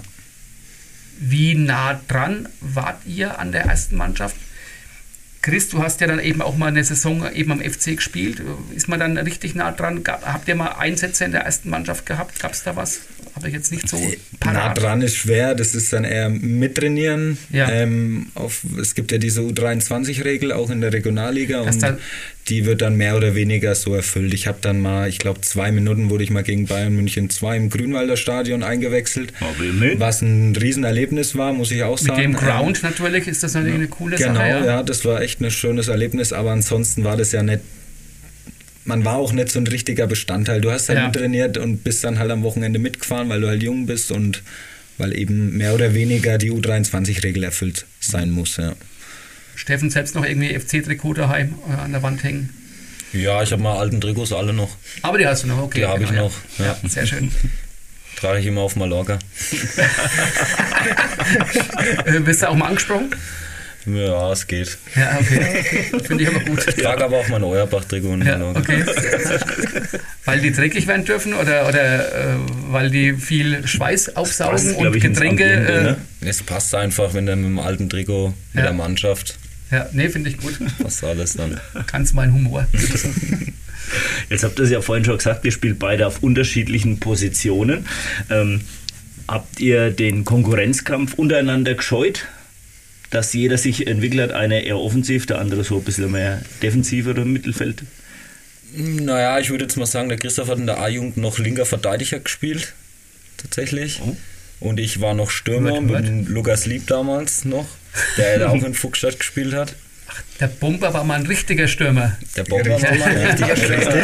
Wie 1.18 1.55
nah 1.55 1.99
dran 2.07 2.49
wart 2.59 3.05
ihr 3.05 3.39
an 3.39 3.51
der 3.51 3.66
ersten 3.66 3.95
Mannschaft? 3.95 4.36
Chris, 5.45 5.69
du 5.69 5.83
hast 5.83 6.01
ja 6.01 6.07
dann 6.07 6.19
eben 6.19 6.41
auch 6.41 6.57
mal 6.57 6.67
eine 6.69 6.83
Saison 6.83 7.23
eben 7.31 7.51
am 7.51 7.59
FC 7.61 7.95
gespielt. 7.97 8.41
Ist 8.75 8.87
man 8.87 8.99
dann 8.99 9.15
richtig 9.15 9.53
nah 9.53 9.71
dran? 9.71 10.03
Gab, 10.03 10.25
habt 10.25 10.47
ihr 10.47 10.55
mal 10.55 10.69
Einsätze 10.79 11.23
in 11.23 11.33
der 11.33 11.41
ersten 11.41 11.69
Mannschaft 11.69 12.07
gehabt? 12.07 12.39
Gab 12.39 12.53
es 12.53 12.63
da 12.63 12.75
was? 12.75 13.01
Habe 13.35 13.49
ich 13.49 13.53
jetzt 13.53 13.71
nicht 13.71 13.87
so 13.87 13.97
parat. 14.39 14.55
Nah 14.55 14.73
dran 14.73 15.01
ist 15.03 15.17
schwer, 15.17 15.53
das 15.53 15.75
ist 15.75 15.93
dann 15.93 16.03
eher 16.03 16.29
mittrainieren. 16.29 17.37
Ja. 17.51 17.69
Ähm, 17.69 18.27
auf, 18.33 18.61
es 18.81 18.95
gibt 18.95 19.11
ja 19.11 19.17
diese 19.19 19.41
U23-Regel 19.41 20.51
auch 20.51 20.69
in 20.71 20.81
der 20.81 20.91
Regionalliga 20.93 21.63
Dass 21.63 21.75
und 21.75 21.81
da- 21.83 21.97
die 22.47 22.63
wird 22.65 22.83
dann 22.83 22.95
mehr 22.95 23.17
oder 23.17 23.33
weniger 23.33 23.73
so 23.73 23.95
erfüllt. 23.95 24.31
Ich 24.35 24.45
habe 24.45 24.59
dann 24.61 24.79
mal, 24.79 25.09
ich 25.09 25.17
glaube, 25.17 25.41
zwei 25.41 25.71
Minuten 25.71 26.11
wurde 26.11 26.23
ich 26.23 26.29
mal 26.29 26.43
gegen 26.43 26.67
Bayern 26.67 26.95
München 26.95 27.31
2 27.31 27.57
im 27.57 27.69
Grünwalder 27.71 28.17
Stadion 28.17 28.61
eingewechselt. 28.61 29.33
Aber 29.39 29.63
mit. 29.73 29.99
Was 29.99 30.21
ein 30.21 30.55
Riesenerlebnis 30.55 31.35
war, 31.35 31.53
muss 31.53 31.71
ich 31.71 31.81
auch 31.81 31.99
Mit 31.99 32.07
sagen. 32.09 32.21
dem 32.21 32.31
Ähm, 32.33 32.37
Ground 32.37 32.83
natürlich 32.83 33.27
ist 33.27 33.41
das 33.41 33.55
natürlich 33.55 33.75
eine 33.75 33.87
coole 33.87 34.15
Genau, 34.17 34.35
Sache. 34.35 34.47
ja. 34.47 34.65
Ja. 34.65 34.83
das 34.83 35.03
war 35.05 35.21
echt 35.21 35.34
ein 35.39 35.51
schönes 35.51 35.88
Erlebnis, 35.88 36.33
aber 36.33 36.51
ansonsten 36.51 37.03
war 37.03 37.17
das 37.17 37.31
ja 37.31 37.43
nicht. 37.43 37.61
Man 38.83 39.03
war 39.03 39.15
auch 39.15 39.31
nicht 39.33 39.51
so 39.51 39.59
ein 39.59 39.67
richtiger 39.67 40.05
Bestandteil. 40.07 40.61
Du 40.61 40.71
hast 40.71 40.89
halt 40.89 40.99
Ja. 40.99 41.09
trainiert 41.09 41.57
und 41.57 41.83
bist 41.83 42.03
dann 42.03 42.19
halt 42.19 42.29
am 42.31 42.43
Wochenende 42.43 42.77
mitgefahren, 42.79 43.29
weil 43.29 43.41
du 43.41 43.47
halt 43.47 43.63
jung 43.63 43.86
bist 43.88 44.11
und 44.11 44.43
weil 44.97 45.17
eben 45.17 45.57
mehr 45.57 45.73
oder 45.73 45.93
weniger 45.93 46.38
die 46.38 46.51
U23-Regel 46.51 47.43
erfüllt 47.43 47.86
sein 47.99 48.31
muss. 48.31 48.57
Ja. 48.57 48.73
Steffen 49.55 49.89
selbst 49.89 50.15
noch 50.15 50.25
irgendwie 50.25 50.53
FC-Trikot 50.57 51.13
daheim 51.15 51.55
äh, 51.67 51.81
an 51.81 51.91
der 51.93 52.03
Wand 52.03 52.23
hängen. 52.23 52.49
Ja, 53.13 53.41
ich 53.41 53.51
habe 53.51 53.61
mal 53.63 53.77
alten 53.77 54.01
Trikots 54.01 54.33
alle 54.33 54.53
noch. 54.53 54.75
Aber 55.01 55.17
die 55.17 55.25
hast 55.25 55.43
du 55.43 55.47
noch, 55.47 55.59
okay. 55.63 55.79
Die 55.79 55.86
habe 55.86 56.03
ich 56.03 56.09
genau, 56.09 56.25
noch, 56.25 56.33
Ja. 56.59 56.65
ja. 56.65 56.77
ja, 56.83 56.89
sehr 56.89 57.07
schön. 57.07 57.31
Trage 58.17 58.39
ich 58.39 58.45
immer 58.45 58.61
auf 58.61 58.75
Mallorca. 58.75 59.17
äh, 62.05 62.19
bist 62.19 62.41
du 62.41 62.49
auch 62.49 62.55
mal 62.55 62.67
angesprochen? 62.67 63.13
Ja, 63.86 64.31
es 64.31 64.47
geht. 64.47 64.77
Ja, 64.95 65.17
okay. 65.19 65.99
Finde 66.03 66.23
ich 66.23 66.29
aber 66.29 66.39
gut. 66.39 66.65
Ich 66.67 66.75
trage 66.75 67.03
aber 67.05 67.17
auch 67.17 67.27
mein 67.29 67.43
Euerbach-Trikot 67.43 68.15
Ja, 68.23 68.41
okay. 68.51 68.83
weil 70.25 70.39
die 70.39 70.51
dreckig 70.51 70.88
werden 70.88 71.05
dürfen 71.05 71.33
oder, 71.33 71.67
oder 71.67 72.33
äh, 72.33 72.36
weil 72.69 72.89
die 72.89 73.13
viel 73.13 73.67
Schweiß 73.67 74.15
aufsaugen 74.15 74.51
passt, 74.55 74.75
und 74.77 74.95
ich, 74.95 75.03
Getränke. 75.03 75.43
Ambiente, 75.45 75.71
äh, 75.73 75.83
ne? 75.83 75.97
Es 76.21 76.41
passt 76.41 76.73
einfach, 76.73 77.13
wenn 77.13 77.25
du 77.27 77.36
mit 77.36 77.45
dem 77.45 77.59
alten 77.59 77.89
Trikot 77.89 78.29
mit 78.53 78.55
Ja. 78.55 78.61
der 78.63 78.73
Mannschaft 78.73 79.38
Ja, 79.71 79.88
nee, 79.91 80.09
finde 80.09 80.29
ich 80.31 80.38
gut. 80.38 80.57
passt 80.81 81.03
alles 81.03 81.33
dann. 81.33 81.59
Ganz 81.91 82.13
mein 82.13 82.33
Humor. 82.33 82.65
Jetzt 84.29 84.43
habt 84.43 84.57
ihr 84.57 84.63
es 84.65 84.71
ja 84.71 84.81
vorhin 84.81 85.05
schon 85.05 85.17
gesagt, 85.17 85.45
ihr 85.45 85.51
spielt 85.51 85.77
beide 85.77 86.07
auf 86.07 86.23
unterschiedlichen 86.23 86.99
Positionen. 86.99 87.86
Ähm, 88.31 88.61
habt 89.27 89.59
ihr 89.59 89.91
den 89.91 90.25
Konkurrenzkampf 90.25 91.13
untereinander 91.13 91.75
gescheut? 91.75 92.25
Dass 93.10 93.34
jeder 93.34 93.58
sich 93.58 93.88
entwickelt 93.88 94.22
hat, 94.22 94.32
einer 94.32 94.62
eher 94.62 94.78
offensiv, 94.78 95.26
der 95.26 95.39
andere 95.39 95.64
so 95.64 95.78
ein 95.78 95.84
bisschen 95.84 96.12
mehr 96.12 96.41
defensiver 96.62 97.16
im 97.18 97.34
Mittelfeld? 97.34 97.84
Naja, 98.74 99.39
ich 99.39 99.49
würde 99.49 99.66
jetzt 99.66 99.78
mal 99.78 99.86
sagen, 99.86 100.10
der 100.10 100.18
Christoph 100.18 100.49
hat 100.49 100.58
in 100.58 100.66
der 100.66 100.80
A-Jugend 100.80 101.18
noch 101.18 101.38
linker 101.39 101.66
Verteidiger 101.66 102.20
gespielt. 102.20 102.74
Tatsächlich. 103.38 104.01
Oh. 104.03 104.18
Und 104.60 104.80
ich 104.80 105.01
war 105.01 105.14
noch 105.14 105.30
Stürmer 105.30 105.72
Hört, 105.72 105.84
mit 105.84 106.30
Lukas 106.30 106.66
Lieb 106.66 106.88
damals 106.88 107.45
noch, 107.45 107.68
der 108.18 108.39
ja 108.39 108.49
auch 108.49 108.64
in 108.64 108.74
Fuchsstadt 108.74 109.20
gespielt 109.20 109.53
hat. 109.53 109.76
Der 110.39 110.47
Bomber 110.47 110.93
war 110.93 111.03
mal 111.03 111.20
ein 111.20 111.26
richtiger 111.26 111.68
Stürmer. 111.68 112.18
Der 112.36 112.43
Bomber 112.43 112.82
war 112.82 112.95
mal 112.95 113.08
ein 113.08 113.26
richtiger 113.26 113.56
Stürmer. 113.58 113.95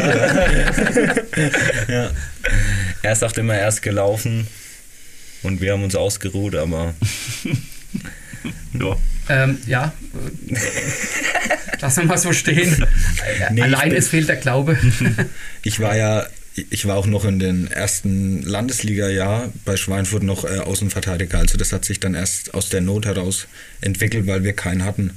ja. 1.87 2.11
Er 3.01 3.15
sagt 3.15 3.37
immer, 3.37 3.55
er 3.55 3.67
ist 3.67 3.81
gelaufen 3.81 4.47
und 5.43 5.61
wir 5.61 5.73
haben 5.73 5.83
uns 5.83 5.95
ausgeruht, 5.95 6.55
aber 6.55 6.93
Ja. 8.79 8.97
Ähm, 9.29 9.57
ja, 9.67 9.93
wir 11.79 12.05
mal 12.05 12.17
so 12.17 12.33
stehen. 12.33 12.85
Nee, 13.51 13.61
Allein 13.61 13.89
bin- 13.89 13.97
es 13.97 14.07
fehlt 14.09 14.27
der 14.29 14.35
Glaube. 14.37 14.77
Ich 15.63 15.79
war 15.79 15.95
ja, 15.95 16.25
ich 16.69 16.85
war 16.87 16.97
auch 16.97 17.05
noch 17.05 17.23
in 17.25 17.37
den 17.39 17.67
ersten 17.71 18.41
Landesliga-Jahr 18.41 19.51
bei 19.63 19.77
Schweinfurt 19.77 20.23
noch 20.23 20.43
äh, 20.43 20.57
Außenverteidiger. 20.59 21.37
Also 21.37 21.57
das 21.57 21.71
hat 21.71 21.85
sich 21.85 21.99
dann 21.99 22.15
erst 22.15 22.53
aus 22.55 22.69
der 22.69 22.81
Not 22.81 23.05
heraus 23.05 23.47
entwickelt, 23.79 24.25
weil 24.27 24.43
wir 24.43 24.53
keinen 24.53 24.83
hatten. 24.83 25.11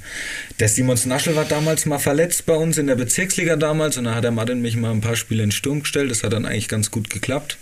Der 0.60 0.68
Simon 0.68 0.96
Snaschel 0.96 1.34
war 1.34 1.44
damals 1.46 1.86
mal 1.86 1.98
verletzt 1.98 2.44
bei 2.46 2.54
uns 2.54 2.76
in 2.78 2.86
der 2.86 2.96
Bezirksliga 2.96 3.56
damals 3.56 3.96
und 3.96 4.04
dann 4.04 4.14
hat 4.14 4.24
der 4.24 4.30
Martin 4.32 4.60
mich 4.60 4.76
mal 4.76 4.90
ein 4.90 5.00
paar 5.00 5.16
Spiele 5.16 5.42
in 5.42 5.48
den 5.48 5.52
Sturm 5.52 5.80
gestellt. 5.80 6.10
Das 6.10 6.22
hat 6.22 6.32
dann 6.34 6.44
eigentlich 6.46 6.68
ganz 6.68 6.90
gut 6.90 7.08
geklappt. 7.10 7.56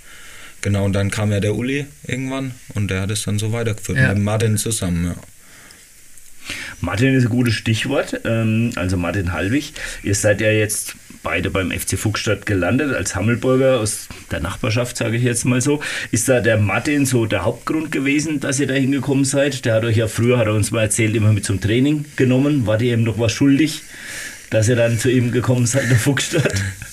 Genau, 0.60 0.84
und 0.84 0.92
dann 0.92 1.10
kam 1.10 1.32
ja 1.32 1.40
der 1.40 1.54
Uli 1.56 1.86
irgendwann 2.06 2.52
und 2.74 2.88
der 2.88 3.00
hat 3.02 3.10
es 3.10 3.22
dann 3.24 3.38
so 3.38 3.52
weitergeführt 3.52 3.98
Ja. 3.98 4.12
mit 4.14 4.22
Martin 4.22 4.58
zusammen. 4.58 5.06
Ja. 5.06 5.14
Martin 6.80 7.14
ist 7.14 7.24
ein 7.24 7.30
gutes 7.30 7.54
Stichwort, 7.54 8.20
ähm, 8.24 8.72
also 8.76 8.96
Martin 8.96 9.32
Halbig. 9.32 9.72
Ihr 10.02 10.14
seid 10.14 10.40
ja 10.40 10.50
jetzt 10.50 10.96
beide 11.22 11.50
beim 11.50 11.70
FC 11.70 11.98
Fuchsstadt 11.98 12.46
gelandet, 12.46 12.94
als 12.94 13.14
Hammelburger 13.14 13.78
aus 13.78 14.08
der 14.30 14.40
Nachbarschaft, 14.40 14.96
sage 14.96 15.16
ich 15.16 15.22
jetzt 15.22 15.44
mal 15.44 15.60
so. 15.60 15.80
Ist 16.10 16.28
da 16.28 16.40
der 16.40 16.58
Martin 16.58 17.06
so 17.06 17.26
der 17.26 17.44
Hauptgrund 17.44 17.92
gewesen, 17.92 18.40
dass 18.40 18.60
ihr 18.60 18.66
da 18.66 18.74
hingekommen 18.74 19.24
seid? 19.24 19.64
Der 19.64 19.74
hat 19.74 19.84
euch 19.84 19.96
ja 19.96 20.08
früher, 20.08 20.38
hat 20.38 20.46
er 20.46 20.54
uns 20.54 20.70
mal 20.70 20.82
erzählt, 20.82 21.14
immer 21.14 21.32
mit 21.32 21.44
zum 21.44 21.60
Training 21.60 22.04
genommen. 22.16 22.66
Wart 22.66 22.82
ihr 22.82 22.94
ihm 22.94 23.04
noch 23.04 23.18
was 23.18 23.32
schuldig, 23.32 23.82
dass 24.50 24.68
ihr 24.68 24.76
dann 24.76 24.98
zu 24.98 25.10
ihm 25.10 25.30
gekommen 25.30 25.66
seid, 25.66 25.90
der 25.90 25.98
Fuchsstadt? 25.98 26.54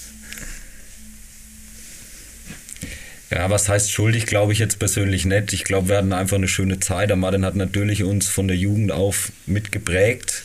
Ja, 3.31 3.49
was 3.51 3.69
heißt 3.69 3.91
schuldig, 3.91 4.25
glaube 4.25 4.53
ich 4.53 4.59
jetzt 4.59 4.79
persönlich 4.79 5.25
nicht. 5.25 5.53
Ich 5.53 5.63
glaube, 5.63 5.89
wir 5.89 5.97
hatten 5.97 6.13
einfach 6.13 6.37
eine 6.37 6.47
schöne 6.47 6.79
Zeit. 6.79 7.09
Der 7.09 7.15
Martin 7.15 7.45
hat 7.45 7.55
natürlich 7.55 8.03
uns 8.03 8.27
von 8.27 8.47
der 8.47 8.57
Jugend 8.57 8.91
auf 8.91 9.31
mitgeprägt. 9.45 10.43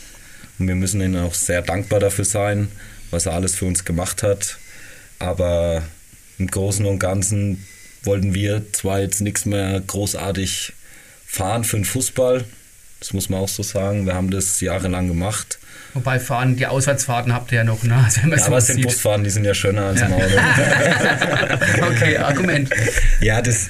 Und 0.59 0.68
wir 0.68 0.74
müssen 0.74 1.01
ihm 1.01 1.16
auch 1.16 1.35
sehr 1.35 1.62
dankbar 1.62 2.01
dafür 2.01 2.26
sein, 2.26 2.68
was 3.11 3.24
er 3.26 3.32
alles 3.32 3.55
für 3.55 3.64
uns 3.64 3.87
gemacht 3.87 4.22
hat. 4.22 4.59
Aber 5.18 5.82
im 6.39 6.47
Großen 6.47 6.85
und 6.85 6.99
Ganzen 6.99 7.66
wollten 8.03 8.35
wir 8.35 8.62
zwar 8.72 9.01
jetzt 9.01 9.22
nichts 9.22 9.47
mehr 9.47 9.80
großartig 9.80 10.74
fahren 11.26 11.64
für 11.64 11.78
den 11.78 11.87
Fußball. 11.87 12.45
Das 13.05 13.12
muss 13.12 13.28
man 13.28 13.40
auch 13.40 13.48
so 13.48 13.62
sagen. 13.62 14.07
Wir 14.07 14.14
haben 14.14 14.30
das 14.30 14.62
jahrelang 14.62 15.09
gemacht. 15.09 15.59
Wobei 15.92 16.18
fahren, 16.18 16.57
die 16.57 16.66
Auswärtsfahrten 16.66 17.34
habt 17.34 17.52
ihr 17.52 17.59
ja 17.59 17.64
noch, 17.64 17.82
ne? 17.82 17.94
Also 18.02 18.22
Ja, 18.26 18.38
so 18.38 18.44
aber 18.46 18.57
es 18.57 18.66
sind 18.68 18.76
sieht. 18.76 18.86
Busfahren, 18.86 19.22
die 19.24 19.28
sind 19.30 19.44
ja 19.44 19.52
schöner 19.52 19.82
als 19.88 20.00
Ja. 20.00 20.07
im 20.07 20.14
Auto. 20.14 20.24
Okay, 21.94 22.16
Argument. 22.16 22.70
Ja, 23.20 23.42
das, 23.42 23.68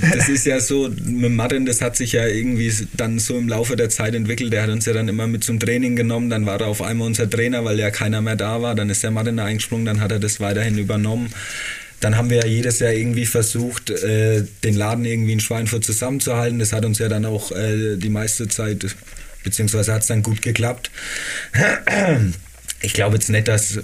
das 0.00 0.30
ist 0.30 0.46
ja 0.46 0.60
so, 0.60 0.88
mit 1.04 1.30
Martin, 1.32 1.66
das 1.66 1.82
hat 1.82 1.94
sich 1.96 2.12
ja 2.12 2.26
irgendwie 2.26 2.72
dann 2.94 3.18
so 3.18 3.36
im 3.36 3.48
Laufe 3.50 3.76
der 3.76 3.90
Zeit 3.90 4.14
entwickelt. 4.14 4.50
Der 4.50 4.62
hat 4.62 4.70
uns 4.70 4.86
ja 4.86 4.94
dann 4.94 5.08
immer 5.08 5.26
mit 5.26 5.44
zum 5.44 5.60
Training 5.60 5.94
genommen. 5.94 6.30
Dann 6.30 6.46
war 6.46 6.58
er 6.58 6.68
auf 6.68 6.80
einmal 6.80 7.06
unser 7.06 7.28
Trainer, 7.28 7.66
weil 7.66 7.78
ja 7.78 7.90
keiner 7.90 8.22
mehr 8.22 8.36
da 8.36 8.62
war. 8.62 8.74
Dann 8.74 8.88
ist 8.88 9.02
der 9.02 9.10
Martin 9.10 9.36
da 9.36 9.44
eingesprungen, 9.44 9.84
dann 9.84 10.00
hat 10.00 10.10
er 10.10 10.20
das 10.20 10.40
weiterhin 10.40 10.78
übernommen. 10.78 11.30
Dann 12.00 12.16
haben 12.16 12.30
wir 12.30 12.38
ja 12.38 12.46
jedes 12.46 12.78
Jahr 12.78 12.92
irgendwie 12.92 13.26
versucht, 13.26 13.90
äh, 13.90 14.44
den 14.64 14.74
Laden 14.74 15.04
irgendwie 15.04 15.32
in 15.32 15.40
Schweinfurt 15.40 15.84
zusammenzuhalten. 15.84 16.58
Das 16.58 16.72
hat 16.72 16.84
uns 16.84 16.98
ja 16.98 17.08
dann 17.08 17.24
auch 17.24 17.50
äh, 17.52 17.96
die 17.96 18.08
meiste 18.08 18.46
Zeit, 18.48 18.86
beziehungsweise 19.42 19.92
hat 19.92 20.02
es 20.02 20.06
dann 20.08 20.22
gut 20.22 20.40
geklappt. 20.42 20.90
Ich 22.82 22.92
glaube 22.92 23.16
jetzt 23.16 23.30
nicht, 23.30 23.48
dass 23.48 23.78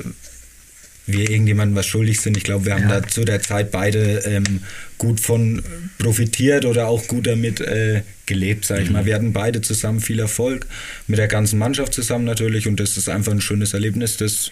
wir 1.07 1.29
irgendjemandem 1.29 1.77
was 1.77 1.87
schuldig 1.87 2.21
sind. 2.21 2.37
Ich 2.37 2.45
glaube, 2.45 2.65
wir 2.67 2.75
haben 2.75 2.89
Ja. 2.89 3.01
da 3.01 3.07
zu 3.09 3.25
der 3.25 3.43
Zeit 3.43 3.71
beide 3.71 4.21
ähm, 4.25 4.63
gut 4.97 5.21
von 5.21 5.63
profitiert 5.99 6.65
oder 6.65 6.87
auch 6.89 7.07
gut 7.09 7.27
damit 7.27 7.61
äh, 7.61 8.03
gelebt, 8.27 8.65
sag 8.65 8.81
ich 8.81 8.91
mal. 8.91 9.05
Wir 9.05 9.15
hatten 9.15 9.33
beide 9.35 9.61
zusammen 9.61 10.01
viel 10.01 10.19
Erfolg, 10.19 10.67
mit 11.07 11.19
der 11.19 11.29
ganzen 11.29 11.59
Mannschaft 11.59 11.93
zusammen 11.93 12.25
natürlich 12.25 12.67
und 12.69 12.81
das 12.81 12.97
ist 12.97 13.09
einfach 13.11 13.33
ein 13.33 13.43
schönes 13.43 13.75
Erlebnis, 13.75 14.17
das 14.17 14.51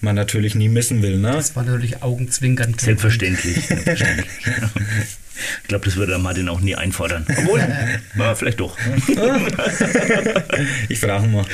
man 0.00 0.14
natürlich 0.14 0.54
nie 0.54 0.68
missen 0.68 1.02
will. 1.02 1.18
Ne? 1.18 1.32
Das 1.32 1.56
war 1.56 1.64
natürlich 1.64 2.02
augenzwinkernd. 2.02 2.80
Selbstverständlich. 2.80 3.66
selbstverständlich. 3.66 4.26
Ich 5.62 5.68
glaube, 5.68 5.84
das 5.84 5.96
würde 5.96 6.10
der 6.10 6.18
Martin 6.18 6.48
auch 6.48 6.60
nie 6.60 6.74
einfordern. 6.74 7.24
Obwohl, 7.28 7.60
ja, 8.18 8.34
vielleicht 8.34 8.60
doch. 8.60 8.76
Ich 10.88 10.98
frage 10.98 11.28
mal. 11.28 11.44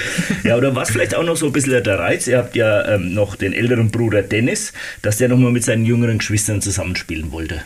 Ja, 0.43 0.57
oder 0.57 0.75
was 0.75 0.91
vielleicht 0.91 1.15
auch 1.15 1.23
noch 1.23 1.37
so 1.37 1.47
ein 1.47 1.53
bisschen 1.53 1.83
der 1.83 1.99
Reiz? 1.99 2.27
Ihr 2.27 2.39
habt 2.39 2.57
ja 2.57 2.95
ähm, 2.95 3.13
noch 3.13 3.37
den 3.37 3.53
älteren 3.53 3.91
Bruder 3.91 4.23
Dennis, 4.23 4.73
dass 5.03 5.19
der 5.19 5.29
nochmal 5.29 5.53
mit 5.53 5.65
seinen 5.65 5.85
jüngeren 5.85 6.19
Geschwistern 6.19 6.63
zusammenspielen 6.63 7.33
wollte. 7.33 7.61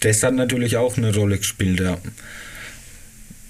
Das 0.00 0.22
hat 0.22 0.34
natürlich 0.34 0.76
auch 0.76 0.96
eine 0.96 1.14
Rolle 1.14 1.38
gespielt, 1.38 1.80
ja. 1.80 1.98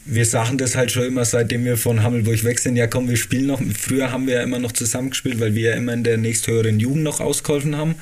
Wir 0.04 0.26
sagen 0.26 0.58
das 0.58 0.74
halt 0.76 0.90
schon 0.90 1.04
immer, 1.04 1.24
seitdem 1.24 1.64
wir 1.64 1.76
von 1.76 2.02
Hammelburg 2.02 2.42
weg 2.44 2.58
sind. 2.58 2.76
Ja, 2.76 2.86
komm, 2.86 3.08
wir 3.08 3.16
spielen 3.16 3.46
noch. 3.46 3.60
Früher 3.78 4.10
haben 4.10 4.26
wir 4.26 4.34
ja 4.34 4.42
immer 4.42 4.58
noch 4.58 4.72
zusammengespielt, 4.72 5.38
weil 5.38 5.54
wir 5.54 5.70
ja 5.70 5.76
immer 5.76 5.92
in 5.92 6.02
der 6.02 6.18
nächsthöheren 6.18 6.80
Jugend 6.80 7.04
noch 7.04 7.20
ausgeholfen 7.20 7.76
haben. 7.76 7.94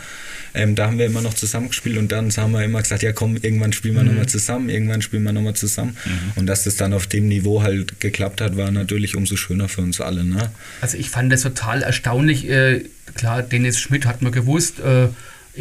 Ähm, 0.55 0.75
da 0.75 0.87
haben 0.87 0.99
wir 0.99 1.07
immer 1.07 1.23
noch 1.23 1.35
zusammengespielt 1.35 1.97
und 1.97 2.11
dann 2.11 2.31
haben 2.37 2.53
wir 2.53 2.65
immer 2.65 2.83
gesagt, 2.83 3.03
ja 3.03 3.13
komm, 3.13 3.37
irgendwann 3.37 3.73
spielen 3.73 3.95
wir 3.95 4.03
nochmal 4.03 4.27
zusammen, 4.27 4.69
irgendwann 4.69 5.03
spielen 5.03 5.23
wir 5.23 5.33
nochmal 5.33 5.55
zusammen. 5.55 5.97
Und 6.37 6.47
dass 6.47 6.65
das 6.65 6.77
dann 6.77 6.93
auf 6.93 7.07
dem 7.07 7.29
Niveau 7.29 7.63
halt 7.63 8.01
geklappt 8.01 8.41
hat, 8.41 8.57
war 8.57 8.71
natürlich 8.71 9.17
umso 9.17 9.37
schöner 9.37 9.69
für 9.69 9.83
uns 9.83 10.01
alle. 10.01 10.25
Ne? 10.25 10.51
Also 10.81 10.97
ich 10.97 11.11
fand 11.11 11.33
das 11.33 11.43
total 11.43 11.83
erstaunlich. 11.83 12.49
Äh, 12.49 12.85
klar, 13.15 13.43
Dennis 13.43 13.79
Schmidt 13.79 14.07
hat 14.07 14.23
man 14.23 14.33
gewusst, 14.33 14.81
äh, 14.81 15.09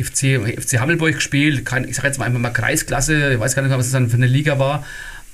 FC, 0.02 0.40
FC 0.60 0.80
Hammelburg 0.80 1.16
gespielt, 1.16 1.64
ich 1.88 1.96
sage 1.96 2.08
jetzt 2.08 2.20
mal 2.20 2.26
einfach 2.26 2.40
mal 2.40 2.52
Kreisklasse, 2.52 3.34
ich 3.34 3.40
weiß 3.40 3.56
gar 3.56 3.64
nicht, 3.64 3.72
was 3.76 3.88
es 3.88 3.92
dann 3.92 4.10
für 4.10 4.18
eine 4.18 4.28
Liga 4.28 4.60
war, 4.60 4.86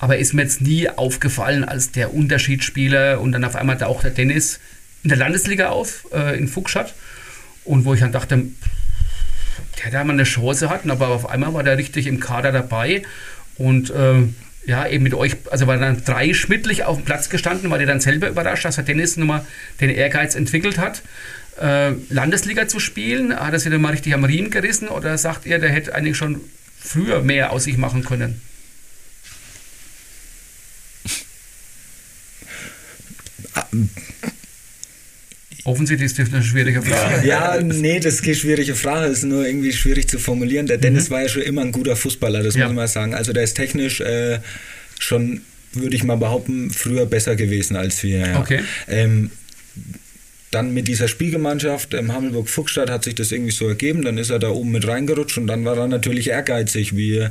aber 0.05 0.19
ist 0.19 0.35
mir 0.35 0.43
jetzt 0.43 0.61
nie 0.61 0.87
aufgefallen 0.87 1.63
als 1.63 1.89
der 1.89 2.13
Unterschiedsspieler 2.13 3.19
und 3.19 3.31
dann 3.31 3.43
auf 3.43 3.55
einmal 3.55 3.79
taucht 3.79 4.03
der 4.03 4.11
Dennis 4.11 4.59
in 5.01 5.09
der 5.09 5.17
Landesliga 5.17 5.69
auf, 5.69 6.05
äh, 6.13 6.37
in 6.37 6.47
Fuchsstadt 6.47 6.93
und 7.63 7.85
wo 7.85 7.95
ich 7.95 8.01
dann 8.01 8.11
dachte, 8.11 8.43
der 9.83 9.91
da 9.91 10.03
mal 10.03 10.13
eine 10.13 10.25
Chance 10.25 10.69
hatten, 10.69 10.91
aber 10.91 11.07
auf 11.07 11.27
einmal 11.27 11.55
war 11.55 11.63
der 11.63 11.79
richtig 11.79 12.05
im 12.05 12.19
Kader 12.19 12.51
dabei 12.51 13.01
und 13.57 13.89
äh, 13.89 14.27
ja, 14.67 14.87
eben 14.87 15.03
mit 15.03 15.15
euch, 15.15 15.37
also 15.49 15.65
war 15.65 15.79
dann 15.79 16.03
drei 16.05 16.35
schmittlich 16.35 16.83
auf 16.83 16.97
dem 16.97 17.05
Platz 17.05 17.31
gestanden, 17.31 17.71
war 17.71 17.79
der 17.79 17.87
dann 17.87 17.99
selber 17.99 18.29
überrascht, 18.29 18.65
dass 18.65 18.75
der 18.75 18.83
Dennis 18.83 19.17
nochmal 19.17 19.43
den 19.81 19.89
Ehrgeiz 19.89 20.35
entwickelt 20.35 20.77
hat, 20.77 21.01
äh, 21.59 21.93
Landesliga 22.11 22.67
zu 22.67 22.79
spielen. 22.79 23.35
Hat 23.35 23.53
er 23.53 23.59
sich 23.59 23.71
dann 23.71 23.81
mal 23.81 23.93
richtig 23.93 24.13
am 24.13 24.23
Riemen 24.23 24.51
gerissen 24.51 24.87
oder 24.87 25.17
sagt 25.17 25.47
ihr, 25.47 25.57
der 25.57 25.71
hätte 25.71 25.95
eigentlich 25.95 26.15
schon 26.15 26.41
früher 26.79 27.23
mehr 27.23 27.51
aus 27.51 27.63
sich 27.63 27.79
machen 27.79 28.05
können? 28.05 28.39
Offensichtlich 35.65 36.11
ist 36.11 36.19
das 36.19 36.31
eine 36.31 36.43
schwierige 36.43 36.83
Frage. 36.83 37.27
Ja, 37.27 37.59
nee, 37.59 37.99
das 37.99 38.15
ist 38.15 38.21
keine 38.23 38.35
schwierige 38.35 38.75
Frage, 38.75 39.09
das 39.09 39.19
ist 39.19 39.23
nur 39.23 39.47
irgendwie 39.47 39.73
schwierig 39.73 40.07
zu 40.07 40.19
formulieren. 40.19 40.67
Der 40.67 40.77
Dennis 40.77 41.09
mhm. 41.09 41.13
war 41.13 41.21
ja 41.23 41.29
schon 41.29 41.41
immer 41.41 41.61
ein 41.61 41.71
guter 41.71 41.95
Fußballer, 41.95 42.43
das 42.43 42.55
ja. 42.55 42.67
muss 42.67 42.75
man 42.75 42.87
sagen. 42.87 43.15
Also 43.15 43.33
der 43.33 43.43
ist 43.43 43.55
technisch 43.55 43.99
äh, 43.99 44.39
schon, 44.99 45.41
würde 45.73 45.95
ich 45.95 46.03
mal 46.03 46.17
behaupten, 46.17 46.69
früher 46.69 47.07
besser 47.07 47.35
gewesen 47.35 47.77
als 47.77 48.03
wir. 48.03 48.19
Ja. 48.19 48.39
Okay. 48.39 48.59
Ähm, 48.87 49.31
dann 50.51 50.73
mit 50.73 50.87
dieser 50.87 51.07
Spielgemeinschaft 51.07 51.93
im 51.93 52.13
Hammelburg-Fuchstadt 52.13 52.89
hat 52.89 53.03
sich 53.03 53.15
das 53.15 53.31
irgendwie 53.31 53.51
so 53.51 53.67
ergeben. 53.67 54.03
Dann 54.03 54.17
ist 54.17 54.29
er 54.29 54.39
da 54.39 54.49
oben 54.49 54.71
mit 54.71 54.87
reingerutscht 54.87 55.37
und 55.37 55.47
dann 55.47 55.65
war 55.65 55.77
er 55.77 55.87
natürlich 55.87 56.29
ehrgeizig, 56.29 56.95
wie 56.95 57.27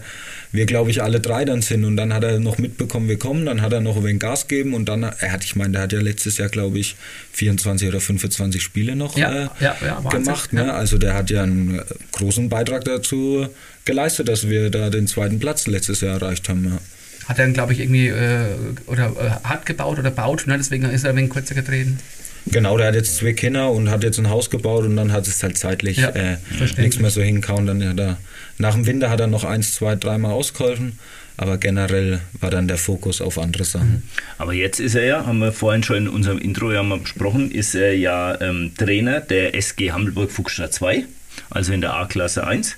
wir, 0.52 0.66
glaube 0.66 0.90
ich, 0.90 1.02
alle 1.02 1.20
drei 1.20 1.44
dann 1.44 1.62
sind. 1.62 1.84
Und 1.84 1.96
dann 1.96 2.12
hat 2.12 2.22
er 2.24 2.38
noch 2.38 2.58
mitbekommen, 2.58 3.08
wir 3.08 3.18
kommen. 3.18 3.46
Dann 3.46 3.62
hat 3.62 3.72
er 3.72 3.80
noch 3.80 3.96
ein 3.96 4.04
wenig 4.04 4.20
Gas 4.20 4.46
gegeben 4.46 4.74
und 4.74 4.88
dann, 4.88 5.04
er 5.04 5.32
hat, 5.32 5.42
ich 5.44 5.56
meine, 5.56 5.72
der 5.72 5.82
hat 5.82 5.92
ja 5.92 6.00
letztes 6.00 6.38
Jahr, 6.38 6.48
glaube 6.48 6.78
ich, 6.78 6.96
24 7.32 7.88
oder 7.88 8.00
25 8.00 8.62
Spiele 8.62 8.94
noch 8.94 9.16
ja, 9.16 9.30
äh, 9.30 9.48
ja, 9.60 9.76
ja, 9.84 10.00
gemacht. 10.10 10.52
Ne? 10.52 10.74
Also 10.74 10.98
der 10.98 11.14
hat 11.14 11.30
ja 11.30 11.44
einen 11.44 11.80
großen 12.12 12.48
Beitrag 12.48 12.84
dazu 12.84 13.48
geleistet, 13.84 14.28
dass 14.28 14.48
wir 14.48 14.70
da 14.70 14.90
den 14.90 15.06
zweiten 15.06 15.38
Platz 15.38 15.66
letztes 15.66 16.02
Jahr 16.02 16.20
erreicht 16.20 16.48
haben. 16.48 16.78
Hat 17.26 17.38
er, 17.38 17.48
glaube 17.48 17.72
ich, 17.72 17.80
irgendwie 17.80 18.08
äh, 18.08 18.48
oder 18.86 19.12
äh, 19.18 19.48
hat 19.48 19.64
gebaut 19.64 19.98
oder 19.98 20.10
baut, 20.10 20.46
ne? 20.46 20.58
deswegen 20.58 20.84
ist 20.90 21.04
er 21.04 21.10
ein 21.10 21.16
wenig 21.16 21.30
kürzer 21.30 21.54
getreten. 21.54 21.98
Genau, 22.46 22.76
der 22.76 22.88
hat 22.88 22.94
jetzt 22.94 23.16
zwei 23.16 23.32
Kinder 23.32 23.70
und 23.70 23.90
hat 23.90 24.04
jetzt 24.04 24.18
ein 24.18 24.28
Haus 24.28 24.50
gebaut 24.50 24.84
und 24.84 24.96
dann 24.96 25.12
hat 25.12 25.26
es 25.26 25.42
halt 25.42 25.56
zeitlich 25.56 25.98
ja, 25.98 26.10
äh, 26.10 26.36
nichts 26.76 26.98
mehr 26.98 27.10
so 27.10 27.22
hinkauen. 27.22 27.66
Dann 27.66 27.86
hat 27.88 27.98
er, 27.98 28.18
nach 28.58 28.74
dem 28.74 28.86
Winter 28.86 29.10
hat 29.10 29.20
er 29.20 29.26
noch 29.26 29.44
eins, 29.44 29.74
zwei, 29.74 29.96
dreimal 29.96 30.32
ausgeholfen, 30.32 30.98
aber 31.36 31.58
generell 31.58 32.20
war 32.40 32.50
dann 32.50 32.68
der 32.68 32.76
Fokus 32.76 33.20
auf 33.20 33.38
andere 33.38 33.64
Sachen. 33.64 33.90
Mhm. 33.90 34.02
Aber 34.38 34.52
jetzt 34.52 34.78
ist 34.78 34.94
er 34.94 35.04
ja, 35.04 35.26
haben 35.26 35.38
wir 35.38 35.52
vorhin 35.52 35.82
schon 35.82 35.96
in 35.96 36.08
unserem 36.08 36.38
Intro 36.38 36.70
ja 36.70 36.82
mal 36.82 36.98
besprochen, 36.98 37.50
ist 37.50 37.74
er 37.74 37.96
ja 37.96 38.40
ähm, 38.40 38.72
Trainer 38.76 39.20
der 39.20 39.54
SG 39.54 39.92
Hammelburg 39.92 40.30
Fuchsstadt 40.30 40.74
2, 40.74 41.04
also 41.50 41.72
in 41.72 41.80
der 41.80 41.94
A-Klasse 41.94 42.46
1. 42.46 42.76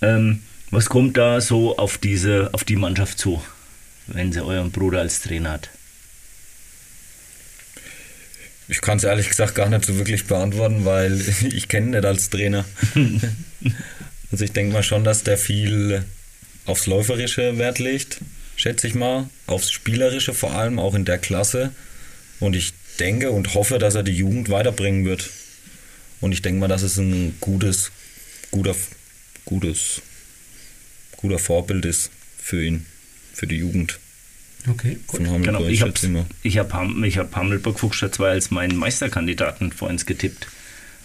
Ähm, 0.00 0.42
was 0.70 0.88
kommt 0.88 1.16
da 1.16 1.40
so 1.40 1.76
auf 1.76 1.98
diese, 1.98 2.50
auf 2.52 2.64
die 2.64 2.76
Mannschaft 2.76 3.18
zu, 3.18 3.42
wenn 4.06 4.32
sie 4.32 4.42
euren 4.42 4.70
Bruder 4.70 5.00
als 5.00 5.20
Trainer 5.20 5.52
hat? 5.52 5.70
Ich 8.72 8.80
kann 8.80 8.96
es 8.96 9.04
ehrlich 9.04 9.28
gesagt 9.28 9.54
gar 9.54 9.68
nicht 9.68 9.84
so 9.84 9.98
wirklich 9.98 10.24
beantworten, 10.24 10.86
weil 10.86 11.20
ich 11.52 11.68
kenne 11.68 11.88
ihn 11.88 11.90
nicht 11.90 12.06
als 12.06 12.30
Trainer. 12.30 12.64
also 14.32 14.44
ich 14.44 14.52
denke 14.52 14.72
mal 14.72 14.82
schon, 14.82 15.04
dass 15.04 15.24
der 15.24 15.36
viel 15.36 16.04
aufs 16.64 16.86
Läuferische 16.86 17.58
Wert 17.58 17.80
legt, 17.80 18.22
schätze 18.56 18.86
ich 18.86 18.94
mal, 18.94 19.28
aufs 19.46 19.70
Spielerische 19.70 20.32
vor 20.32 20.52
allem, 20.52 20.78
auch 20.78 20.94
in 20.94 21.04
der 21.04 21.18
Klasse. 21.18 21.72
Und 22.40 22.56
ich 22.56 22.72
denke 22.98 23.30
und 23.30 23.52
hoffe, 23.52 23.78
dass 23.78 23.94
er 23.94 24.04
die 24.04 24.16
Jugend 24.16 24.48
weiterbringen 24.48 25.04
wird. 25.04 25.28
Und 26.22 26.32
ich 26.32 26.40
denke 26.40 26.60
mal, 26.60 26.68
dass 26.68 26.80
es 26.80 26.96
ein 26.96 27.36
gutes, 27.40 27.92
guter, 28.52 28.74
gutes, 29.44 30.00
guter 31.18 31.38
Vorbild 31.38 31.84
ist 31.84 32.10
für 32.38 32.64
ihn, 32.64 32.86
für 33.34 33.46
die 33.46 33.56
Jugend. 33.56 33.98
Okay, 34.68 34.98
gut. 35.06 35.20
Genau, 35.24 35.60
ich 35.64 35.82
habe 35.82 35.92
ich 36.42 36.58
hab, 36.58 36.88
ich 37.04 37.18
hab 37.18 37.34
Hammelburg 37.36 37.80
Fuchsstadt 37.80 38.14
2 38.14 38.28
als 38.30 38.50
meinen 38.50 38.76
Meisterkandidaten 38.76 39.72
vor 39.72 39.88
uns 39.88 40.06
getippt. 40.06 40.46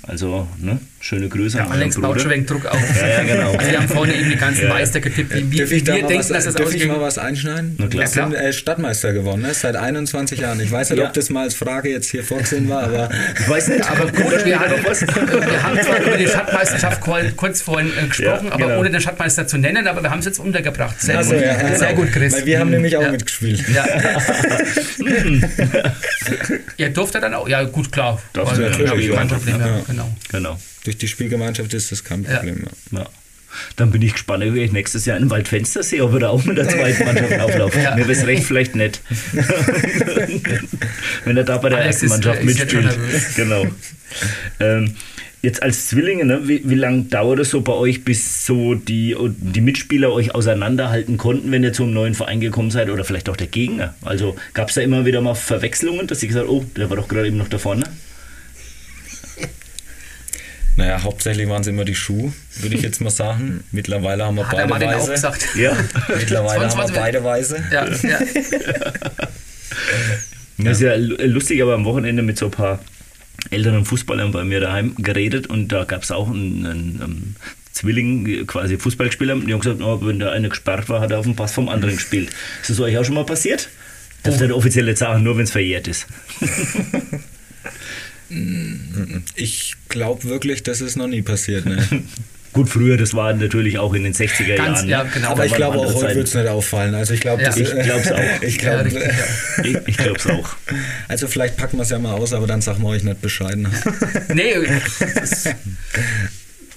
Also, 0.04 0.48
ne, 0.60 0.80
schöne 1.02 1.28
Grüße 1.28 1.58
ja, 1.58 1.66
an 1.66 1.74
Alex 1.74 2.00
baut 2.00 2.22
schon 2.22 2.32
wegen 2.32 2.46
Druck 2.46 2.66
auf. 2.66 2.80
ja, 3.02 3.08
ja, 3.08 3.24
genau. 3.24 3.52
Also 3.52 3.72
wir 3.72 3.78
haben 3.78 3.88
vorne 3.90 4.16
eben 4.16 4.30
die 4.30 4.38
ganzen 4.38 4.64
ja. 4.64 4.70
Meister 4.70 5.02
getippt, 5.02 5.34
wie, 5.34 5.52
wie, 5.52 5.70
wie 5.70 5.70
wir 5.70 5.82
denken, 5.82 6.20
was, 6.20 6.28
dass 6.30 6.46
das 6.46 6.56
Darf 6.56 6.74
ich 6.74 6.88
mal 6.88 7.02
was 7.02 7.18
einschneiden? 7.18 7.76
Na 7.78 7.88
klar. 7.88 8.02
Wir 8.02 8.08
sind 8.08 8.34
äh, 8.34 8.54
Stadtmeister 8.54 9.12
geworden, 9.12 9.42
ne? 9.42 9.54
seit 9.54 9.76
21 9.76 10.40
Jahren. 10.40 10.60
Ich 10.62 10.72
weiß 10.72 10.92
nicht, 10.92 11.04
ob 11.04 11.14
das 11.14 11.30
mal 11.30 11.44
als 11.44 11.56
Frage 11.56 11.90
jetzt 11.90 12.10
hier 12.10 12.24
vorgesehen 12.24 12.70
war, 12.70 12.84
aber... 12.84 13.10
Ich 13.40 13.50
weiß 13.50 13.68
nicht, 13.70 13.90
aber 13.90 14.12
gut, 14.12 14.46
wir, 14.46 14.60
haben, 14.60 14.72
wir 14.72 15.64
haben 15.64 15.82
zwar 15.82 16.02
über 16.02 16.18
die 16.18 16.28
Stadtmeisterschaft 16.28 17.02
kurz 17.36 17.62
vorhin 17.62 17.92
äh, 17.98 18.08
gesprochen, 18.08 18.52
aber 18.52 18.66
genau. 18.66 18.80
ohne 18.80 18.90
den 18.90 19.02
Stadtmeister 19.02 19.48
zu 19.48 19.58
nennen, 19.58 19.88
aber 19.88 20.02
wir 20.04 20.10
haben 20.10 20.20
es 20.20 20.26
jetzt 20.26 20.40
untergebracht. 20.40 21.00
Sehr 21.02 21.18
also, 21.18 21.34
gut, 21.34 21.42
ja, 21.42 21.76
sehr 21.76 21.94
gut 21.94 22.12
Chris. 22.12 22.34
Weil 22.34 22.46
wir 22.46 22.60
haben 22.60 22.70
nämlich 22.70 22.96
auch 22.98 23.10
mitgespielt. 23.10 23.64
Ja. 23.70 23.86
Ihr 26.78 26.90
durfte 26.90 27.20
dann 27.20 27.34
auch, 27.34 27.48
ja 27.48 27.64
gut, 27.64 27.92
klar. 27.92 28.22
Durfte 28.34 28.62
natürlich. 28.62 29.12
Kein 29.12 29.28
Problem, 29.28 29.60
ja. 29.60 29.87
Genau. 29.88 30.16
genau 30.30 30.58
durch 30.88 30.98
die 30.98 31.08
Spielgemeinschaft 31.08 31.74
ist 31.74 31.92
das 31.92 32.04
kein 32.04 32.24
Problem 32.24 32.62
mehr. 32.62 33.02
Ja. 33.02 33.10
Dann 33.76 33.92
bin 33.92 34.02
ich 34.02 34.14
gespannt, 34.14 34.44
ob 34.44 34.56
ich 34.56 34.72
nächstes 34.72 35.06
Jahr 35.06 35.18
in 35.18 35.30
Waldfenster 35.30 35.84
sehe, 35.84 36.04
ob 36.04 36.14
wir 36.14 36.20
da 36.20 36.30
auch 36.30 36.46
mit 36.46 36.58
der 36.58 36.68
zweiten 36.68 37.06
Mannschaft 37.06 37.40
auflaufen. 37.40 37.82
Ja. 37.82 37.96
Mir 37.96 38.08
wäre 38.08 38.12
es 38.12 38.26
recht 38.26 38.44
vielleicht 38.44 38.76
nicht. 38.76 39.02
Wenn 41.26 41.38
er 41.38 41.44
da 41.44 41.58
bei 41.58 41.70
der 41.70 41.80
Alex 41.80 42.04
ersten 42.04 42.10
Mannschaft 42.10 42.42
ist, 42.42 42.60
mitspielt. 42.60 42.98
Genau. 43.36 43.66
Ähm, 44.60 44.96
jetzt 45.42 45.62
als 45.64 45.88
Zwillinge, 45.88 46.26
ne, 46.26 46.48
wie, 46.48 46.62
wie 46.70 46.76
lange 46.76 47.04
dauert 47.04 47.40
es 47.40 47.50
so 47.50 47.62
bei 47.62 47.74
euch, 47.74 48.04
bis 48.06 48.46
so 48.46 48.76
die, 48.76 49.16
die 49.28 49.62
Mitspieler 49.62 50.12
euch 50.12 50.36
auseinanderhalten 50.36 51.18
konnten, 51.18 51.52
wenn 51.52 51.64
ihr 51.64 51.74
zum 51.74 51.92
neuen 51.92 52.16
Verein 52.16 52.40
gekommen 52.40 52.72
seid 52.72 52.90
oder 52.90 53.04
vielleicht 53.04 53.28
auch 53.28 53.38
der 53.38 53.48
Gegner? 53.48 53.96
Also 54.04 54.36
gab 54.54 54.70
es 54.70 54.76
da 54.76 54.82
immer 54.82 55.06
wieder 55.06 55.22
mal 55.22 55.36
Verwechslungen, 55.36 56.08
dass 56.08 56.20
sie 56.22 56.28
gesagt 56.28 56.48
oh, 56.48 56.66
der 56.76 56.90
war 56.90 56.98
doch 56.98 57.08
gerade 57.08 57.28
eben 57.28 57.38
noch 57.38 57.50
da 57.50 57.58
vorne? 57.58 57.84
Naja, 60.78 61.02
hauptsächlich 61.02 61.50
waren 61.50 61.62
es 61.62 61.68
immer 61.68 61.86
die 61.86 61.96
Schuhe, 61.96 62.32
würde 62.60 62.76
ich 62.76 62.84
jetzt 62.84 63.02
mal 63.02 63.10
sagen. 63.10 63.64
Mittlerweile 63.72 64.26
haben 64.26 64.38
wir 64.38 64.48
Hat 64.48 64.70
beide 64.70 64.86
Weise. 64.86 64.98
Auch 65.02 65.12
gesagt. 65.12 65.48
Ja, 65.58 65.76
mittlerweile 66.08 66.70
haben 66.70 66.78
wir 66.78 66.94
beide 66.94 67.24
Weise. 67.24 67.64
Ja, 67.72 67.88
ja. 67.88 68.20
Das 70.60 70.78
ist 70.78 70.84
ja 70.84 70.96
lustig, 70.96 71.64
aber 71.64 71.74
am 71.74 71.84
Wochenende 71.84 72.22
mit 72.22 72.38
so 72.38 72.46
ein 72.46 72.52
paar 72.52 72.80
älteren 73.50 73.86
Fußballern 73.86 74.32
bei 74.32 74.44
mir 74.44 74.60
daheim 74.60 74.94
geredet 74.98 75.48
und 75.48 75.70
da 75.70 75.84
gab 75.84 76.04
es 76.04 76.12
auch 76.12 76.30
einen, 76.30 76.66
einen, 76.66 77.02
einen, 77.02 77.36
Zwilling, 77.72 78.48
quasi 78.48 78.78
Fußballspieler, 78.80 79.36
die 79.36 79.54
haben 79.54 79.60
gesagt, 79.60 79.82
oh, 79.82 80.00
wenn 80.02 80.18
der 80.18 80.32
eine 80.32 80.50
gesperrt 80.50 80.90
war, 80.90 81.00
hat 81.00 81.12
er 81.12 81.20
auf 81.20 81.26
den 81.26 81.36
Pass 81.36 81.54
vom 81.54 81.70
anderen 81.70 81.96
gespielt. 81.96 82.30
Ist 82.62 82.72
das 82.72 82.80
euch 82.80 82.98
auch 82.98 83.06
schon 83.06 83.14
mal 83.14 83.26
passiert? 83.26 83.70
Das 84.24 84.36
ist 84.36 84.42
oh. 84.42 84.48
der 84.48 84.56
offizielle 84.58 84.96
sagen, 84.96 85.22
nur 85.22 85.38
wenn 85.38 85.44
es 85.44 85.52
verjährt 85.52 85.88
ist. 85.88 86.08
Ich 89.36 89.76
glaube 89.90 90.26
wirklich, 90.26 90.64
das 90.64 90.82
ist 90.82 90.96
noch 90.96 91.08
nie 91.08 91.22
passiert. 91.22 91.66
Ne? 91.66 91.86
Gut, 92.58 92.70
früher, 92.70 92.98
das 92.98 93.14
war 93.14 93.34
natürlich 93.34 93.78
auch 93.78 93.94
in 93.94 94.04
den 94.04 94.14
60er 94.14 94.56
Ganz, 94.56 94.80
Jahren. 94.80 94.90
Ja, 94.90 95.04
genau. 95.04 95.30
Aber 95.30 95.46
ich 95.46 95.54
glaube, 95.54 95.78
auch 95.78 95.94
heute 95.94 96.16
wird 96.16 96.28
es 96.28 96.34
nicht 96.34 96.48
auffallen. 96.48 96.96
Also 96.96 97.14
ich 97.14 97.20
glaube, 97.20 97.44
ja. 97.44 97.56
ich 97.56 97.70
glaube 97.70 98.00
es 98.00 98.12
auch. 98.12 98.42
ich 98.42 98.58
glaube 98.58 98.90
ja, 98.90 99.64
ich, 99.64 99.78
ich 99.86 99.98
glaube 99.98 100.18
es 100.18 100.26
auch. 100.26 100.56
Also 101.08 101.28
vielleicht 101.28 101.58
packen 101.58 101.78
wir 101.78 101.84
es 101.84 101.92
ja 101.92 102.00
mal 102.00 102.14
aus, 102.16 102.34
aber 102.34 102.48
dann 102.48 102.62
sagen 102.62 102.82
wir 102.82 102.90
euch 102.90 103.04
nicht 103.04 103.22
Bescheid. 103.22 103.58
Ne? 103.58 103.70
nee, 104.34 104.56
das 105.14 105.50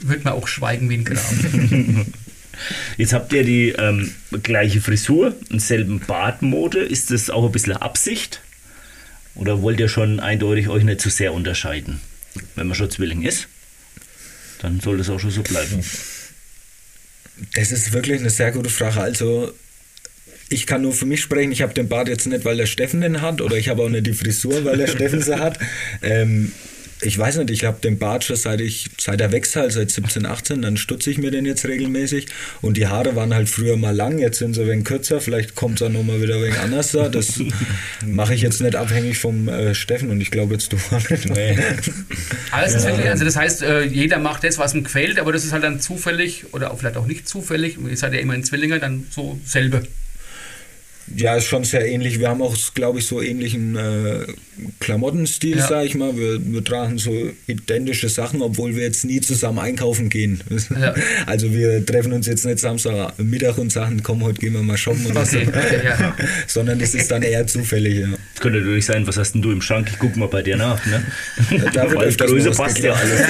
wird 0.01 0.24
man 0.24 0.34
auch 0.34 0.48
schweigen 0.48 0.90
wie 0.90 0.98
ein 0.98 1.05
Grab. 1.05 1.24
Jetzt 2.98 3.14
habt 3.14 3.32
ihr 3.32 3.44
die 3.44 3.70
ähm, 3.70 4.12
gleiche 4.42 4.82
Frisur, 4.82 5.34
denselben 5.51 6.01
Bartmode. 6.01 6.80
Ist 6.80 7.11
das 7.11 7.30
auch 7.30 7.46
ein 7.46 7.53
bisschen 7.53 7.78
Absicht? 7.78 8.42
Oder 9.35 9.62
wollt 9.62 9.81
ihr 9.81 9.89
schon 9.89 10.20
eindeutig 10.20 10.68
euch 10.68 10.85
nicht 10.85 11.01
zu 11.01 11.11
sehr 11.11 11.33
unterscheiden? 11.33 12.01
Wenn 12.55 12.66
man 12.66 12.76
schon 12.76 12.91
Zwilling 12.91 13.22
ist, 13.22 13.49
dann 14.61 14.81
soll 14.81 14.99
das 14.99 15.11
auch 15.11 15.18
schon 15.18 15.31
so 15.31 15.43
bleiben. 15.43 15.85
Das 17.55 17.72
ist 17.72 17.93
wirklich 17.93 18.20
eine 18.20 18.31
sehr 18.31 18.53
gute 18.53 18.70
Frage. 18.70 19.01
Also, 19.01 19.53
ich 20.51 20.66
kann 20.66 20.83
nur 20.83 20.93
für 20.93 21.07
mich 21.07 21.20
sprechen. 21.20 21.53
Ich 21.53 21.62
habe 21.62 21.72
den 21.72 21.89
Bart 21.89 22.09
jetzt 22.09 22.26
nicht, 22.26 22.45
weil 22.45 22.57
der 22.57 22.66
Steffen 22.66 23.01
den 23.01 23.22
hat, 23.22 23.41
oder 23.41 23.57
ich 23.57 23.68
habe 23.68 23.83
auch 23.83 23.89
nicht 23.89 24.07
die 24.07 24.12
Frisur, 24.12 24.64
weil 24.64 24.76
der 24.76 24.89
Steffen 24.89 25.22
sie 25.22 25.39
hat. 25.39 25.59
Ähm, 26.03 26.53
ich 27.03 27.18
weiß 27.18 27.38
nicht, 27.38 27.51
ich 27.51 27.64
habe 27.64 27.78
den 27.80 27.98
Bart 27.98 28.24
schon 28.24 28.36
seit 28.36 28.61
ich, 28.61 28.90
seit 28.98 29.20
er 29.20 29.32
wächst 29.32 29.57
halt, 29.57 29.72
seit 29.72 29.90
17, 29.90 30.26
18, 30.26 30.62
dann 30.62 30.76
stutze 30.76 31.11
ich 31.11 31.18
mir 31.18 31.30
den 31.30 31.46
jetzt 31.46 31.66
regelmäßig. 31.66 32.26
Und 32.61 32.76
die 32.76 32.86
Haare 32.86 33.16
waren 33.16 33.34
halt 33.34 33.48
früher 33.48 33.76
mal 33.76 33.94
lang, 33.94 34.18
jetzt 34.18 34.38
sind 34.38 34.55
sie 34.55 34.62
ein 34.62 34.68
wenig 34.68 34.84
kürzer, 34.84 35.20
vielleicht 35.20 35.55
kommt 35.55 35.80
es 35.80 35.86
auch 35.86 35.90
nochmal 35.90 36.20
wieder 36.22 36.36
ein 36.36 36.42
wenig 36.42 36.59
anders 36.59 36.92
da. 36.92 37.09
Das 37.09 37.40
mache 38.07 38.34
ich 38.34 38.42
jetzt 38.42 38.61
nicht 38.61 38.76
abhängig 38.76 39.18
vom 39.18 39.48
äh, 39.48 39.74
Steffen 39.74 40.11
und 40.11 40.20
ich 40.20 40.30
glaube 40.30 40.55
jetzt 40.55 40.72
du 40.72 40.76
auch 40.76 41.11
nicht. 41.11 41.28
Nee. 41.28 41.59
Also, 42.51 42.88
ja. 42.88 43.11
also 43.11 43.24
das 43.24 43.36
heißt, 43.36 43.62
äh, 43.62 43.84
jeder 43.84 44.18
macht 44.18 44.44
das, 44.44 44.59
was 44.59 44.74
ihm 44.74 44.82
gefällt, 44.82 45.18
aber 45.18 45.32
das 45.32 45.44
ist 45.44 45.53
halt 45.53 45.62
dann 45.62 45.80
zufällig 45.80 46.46
oder 46.53 46.74
vielleicht 46.76 46.96
auch 46.96 47.07
nicht 47.07 47.28
zufällig. 47.28 47.78
Ihr 47.78 47.96
seid 47.96 48.12
ja 48.12 48.20
immer 48.20 48.34
in 48.34 48.42
Zwillinge, 48.42 48.80
dann 48.80 49.07
so 49.11 49.38
selbe. 49.44 49.82
Ja, 51.16 51.36
ist 51.36 51.46
schon 51.46 51.64
sehr 51.64 51.86
ähnlich. 51.86 52.18
Wir 52.20 52.28
haben 52.28 52.40
auch, 52.42 52.56
glaube 52.74 52.98
ich, 53.00 53.06
so 53.06 53.20
ähnlichen 53.20 53.76
äh, 53.76 54.26
Klamottenstil, 54.78 55.58
Ja. 55.58 55.66
sag 55.66 55.84
ich 55.86 55.94
mal. 55.94 56.16
Wir, 56.16 56.38
wir 56.44 56.62
tragen 56.64 56.98
so 56.98 57.12
identische 57.46 58.08
Sachen, 58.08 58.42
obwohl 58.42 58.76
wir 58.76 58.82
jetzt 58.84 59.04
nie 59.04 59.20
zusammen 59.20 59.58
einkaufen 59.58 60.08
gehen. 60.08 60.40
Ja. 60.80 60.94
Also 61.26 61.52
wir 61.52 61.84
treffen 61.84 62.12
uns 62.12 62.26
jetzt 62.26 62.44
nicht 62.44 62.58
Samstagmittag 62.58 63.58
und 63.58 63.70
sagen, 63.72 64.00
komm, 64.02 64.22
heute 64.22 64.40
gehen 64.40 64.52
wir 64.54 64.62
mal 64.62 64.76
shoppen 64.76 65.06
oder 65.06 65.20
Okay, 65.22 65.44
so. 65.44 65.50
okay, 65.50 65.80
ja. 65.84 66.16
Sondern 66.46 66.80
es 66.80 66.94
ist 66.94 67.11
dann 67.11 67.22
eher 67.22 67.46
zufällig, 67.46 67.98
ja. 68.00 68.08
Das 68.34 68.40
könnte 68.40 68.61
natürlich 68.61 68.86
sein, 68.86 69.06
was 69.06 69.16
hast 69.16 69.32
denn 69.32 69.42
du 69.42 69.50
im 69.52 69.61
Schrank? 69.62 69.88
Ich 69.92 69.98
guck 69.98 70.16
mal 70.16 70.28
bei 70.28 70.42
dir 70.42 70.56
nach. 70.56 70.84
Ne? 70.86 71.02
Da 71.72 71.90
wird 71.90 72.02
öfters 72.02 72.30
Größe 72.30 72.50
passt 72.52 72.78
ja 72.78 72.92
alles. 72.92 73.20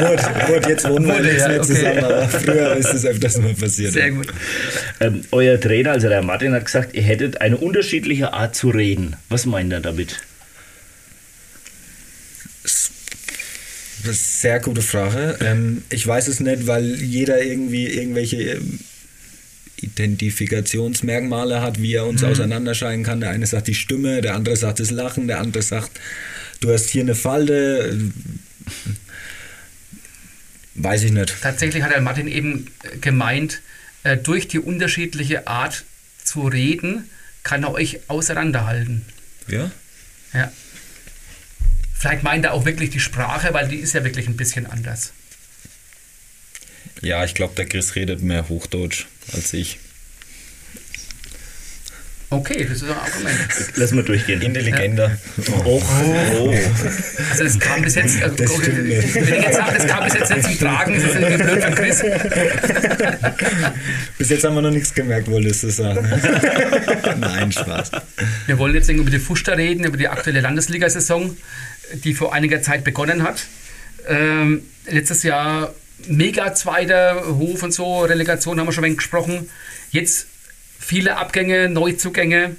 Wurde, 0.00 0.22
wurde 0.48 0.68
jetzt 0.70 0.88
wohnen 0.88 1.06
wir 1.06 1.14
Wurde, 1.18 1.28
jetzt 1.30 1.40
ja, 1.40 1.48
nicht 1.48 1.60
okay. 1.60 1.74
zusammen, 1.74 2.04
aber 2.04 2.28
früher 2.28 2.76
ist 2.76 2.94
es 2.94 3.04
öfters 3.04 3.38
mal 3.38 3.54
passiert. 3.54 3.92
Sehr 3.92 4.08
ja. 4.08 4.12
gut. 4.14 4.26
Ähm, 5.00 5.20
euer 5.30 5.60
Trainer, 5.60 5.92
also 5.92 6.08
der 6.08 6.22
Martin, 6.22 6.52
hat 6.52 6.64
gesagt, 6.64 6.93
ihr 6.94 7.02
hättet 7.02 7.40
eine 7.40 7.56
unterschiedliche 7.56 8.32
Art 8.32 8.54
zu 8.54 8.70
reden. 8.70 9.16
Was 9.28 9.46
meint 9.46 9.72
er 9.72 9.80
damit? 9.80 10.20
Das 12.62 12.72
ist 12.72 12.92
eine 14.04 14.12
sehr 14.14 14.60
gute 14.60 14.82
Frage. 14.82 15.38
Ähm, 15.40 15.82
ich 15.90 16.06
weiß 16.06 16.28
es 16.28 16.40
nicht, 16.40 16.66
weil 16.66 16.94
jeder 16.96 17.42
irgendwie 17.42 17.86
irgendwelche 17.86 18.36
ähm, 18.36 18.80
Identifikationsmerkmale 19.76 21.60
hat, 21.60 21.80
wie 21.80 21.94
er 21.94 22.06
uns 22.06 22.24
auseinanderscheiden 22.24 23.04
kann. 23.04 23.20
Der 23.20 23.30
eine 23.30 23.46
sagt 23.46 23.68
die 23.68 23.74
Stimme, 23.74 24.20
der 24.20 24.34
andere 24.34 24.56
sagt 24.56 24.80
das 24.80 24.90
Lachen, 24.90 25.26
der 25.26 25.40
andere 25.40 25.62
sagt, 25.62 25.90
du 26.60 26.72
hast 26.72 26.90
hier 26.90 27.02
eine 27.02 27.14
Falte. 27.14 27.98
Weiß 30.76 31.02
ich 31.02 31.12
nicht. 31.12 31.34
Tatsächlich 31.40 31.82
hat 31.82 31.92
der 31.92 32.00
Martin 32.00 32.26
eben 32.28 32.66
äh, 32.82 32.96
gemeint, 32.98 33.60
äh, 34.02 34.16
durch 34.16 34.48
die 34.48 34.58
unterschiedliche 34.58 35.46
Art 35.46 35.84
zu 36.24 36.48
reden, 36.48 37.08
kann 37.42 37.62
er 37.62 37.72
euch 37.72 38.00
auseinanderhalten. 38.08 39.04
Ja? 39.46 39.70
Ja. 40.32 40.52
Vielleicht 41.94 42.22
meint 42.22 42.44
er 42.44 42.52
auch 42.52 42.64
wirklich 42.64 42.90
die 42.90 43.00
Sprache, 43.00 43.54
weil 43.54 43.68
die 43.68 43.76
ist 43.76 43.94
ja 43.94 44.04
wirklich 44.04 44.26
ein 44.26 44.36
bisschen 44.36 44.66
anders. 44.66 45.12
Ja, 47.00 47.24
ich 47.24 47.34
glaube, 47.34 47.54
der 47.54 47.66
Chris 47.66 47.94
redet 47.94 48.22
mehr 48.22 48.48
Hochdeutsch 48.48 49.06
als 49.32 49.52
ich. 49.52 49.78
Okay, 52.34 52.66
das 52.68 52.82
ist 52.82 52.84
ein 52.84 52.96
Argument. 52.96 53.38
Lass 53.76 53.92
mal 53.92 54.02
durchgehen. 54.02 54.42
Intelligenter. 54.42 55.16
Oh, 55.64 55.80
oh. 56.40 56.54
Also 57.30 57.44
das 57.44 57.58
kam 57.60 57.82
bis 57.82 57.94
jetzt, 57.94 58.20
also, 58.20 58.34
Das 58.34 58.50
okay, 58.50 58.62
stimmt 58.62 58.88
nicht. 58.88 59.14
wenn 59.14 59.22
ich 59.24 59.30
jetzt 59.44 59.56
sage, 59.56 59.74
das 59.76 59.86
kam 59.86 60.04
bis 60.04 60.14
jetzt 60.14 60.30
nicht 60.34 60.44
zum 60.44 60.58
Tragen, 60.58 60.94
das 60.94 61.04
ist 61.04 61.14
irgendwie 61.14 61.42
blöd 61.44 61.62
für 61.64 61.70
Chris. 61.70 62.02
Bis 64.18 64.30
jetzt 64.30 64.44
haben 64.44 64.54
wir 64.56 64.62
noch 64.62 64.70
nichts 64.72 64.92
gemerkt, 64.94 65.30
wolltest 65.30 65.62
du 65.62 65.70
sagen. 65.70 66.08
Nein, 67.20 67.52
Spaß. 67.52 67.92
Wir 68.46 68.58
wollen 68.58 68.74
jetzt 68.74 68.88
über 68.88 69.10
die 69.10 69.20
Fuster 69.20 69.56
reden, 69.56 69.84
über 69.84 69.96
die 69.96 70.08
aktuelle 70.08 70.40
Landesliga-Saison, 70.40 71.36
die 71.92 72.14
vor 72.14 72.34
einiger 72.34 72.62
Zeit 72.62 72.82
begonnen 72.82 73.22
hat. 73.22 73.44
Ähm, 74.08 74.62
letztes 74.90 75.22
Jahr 75.22 75.72
mega 76.08 76.52
zweiter 76.54 77.24
Hof 77.38 77.62
und 77.62 77.72
so, 77.72 78.00
Relegation 78.00 78.58
haben 78.58 78.66
wir 78.66 78.72
schon 78.72 78.82
ein 78.82 78.86
wenig 78.86 78.98
gesprochen. 78.98 79.48
Jetzt 79.90 80.26
viele 80.78 81.16
Abgänge, 81.16 81.68
Neuzugänge. 81.68 82.56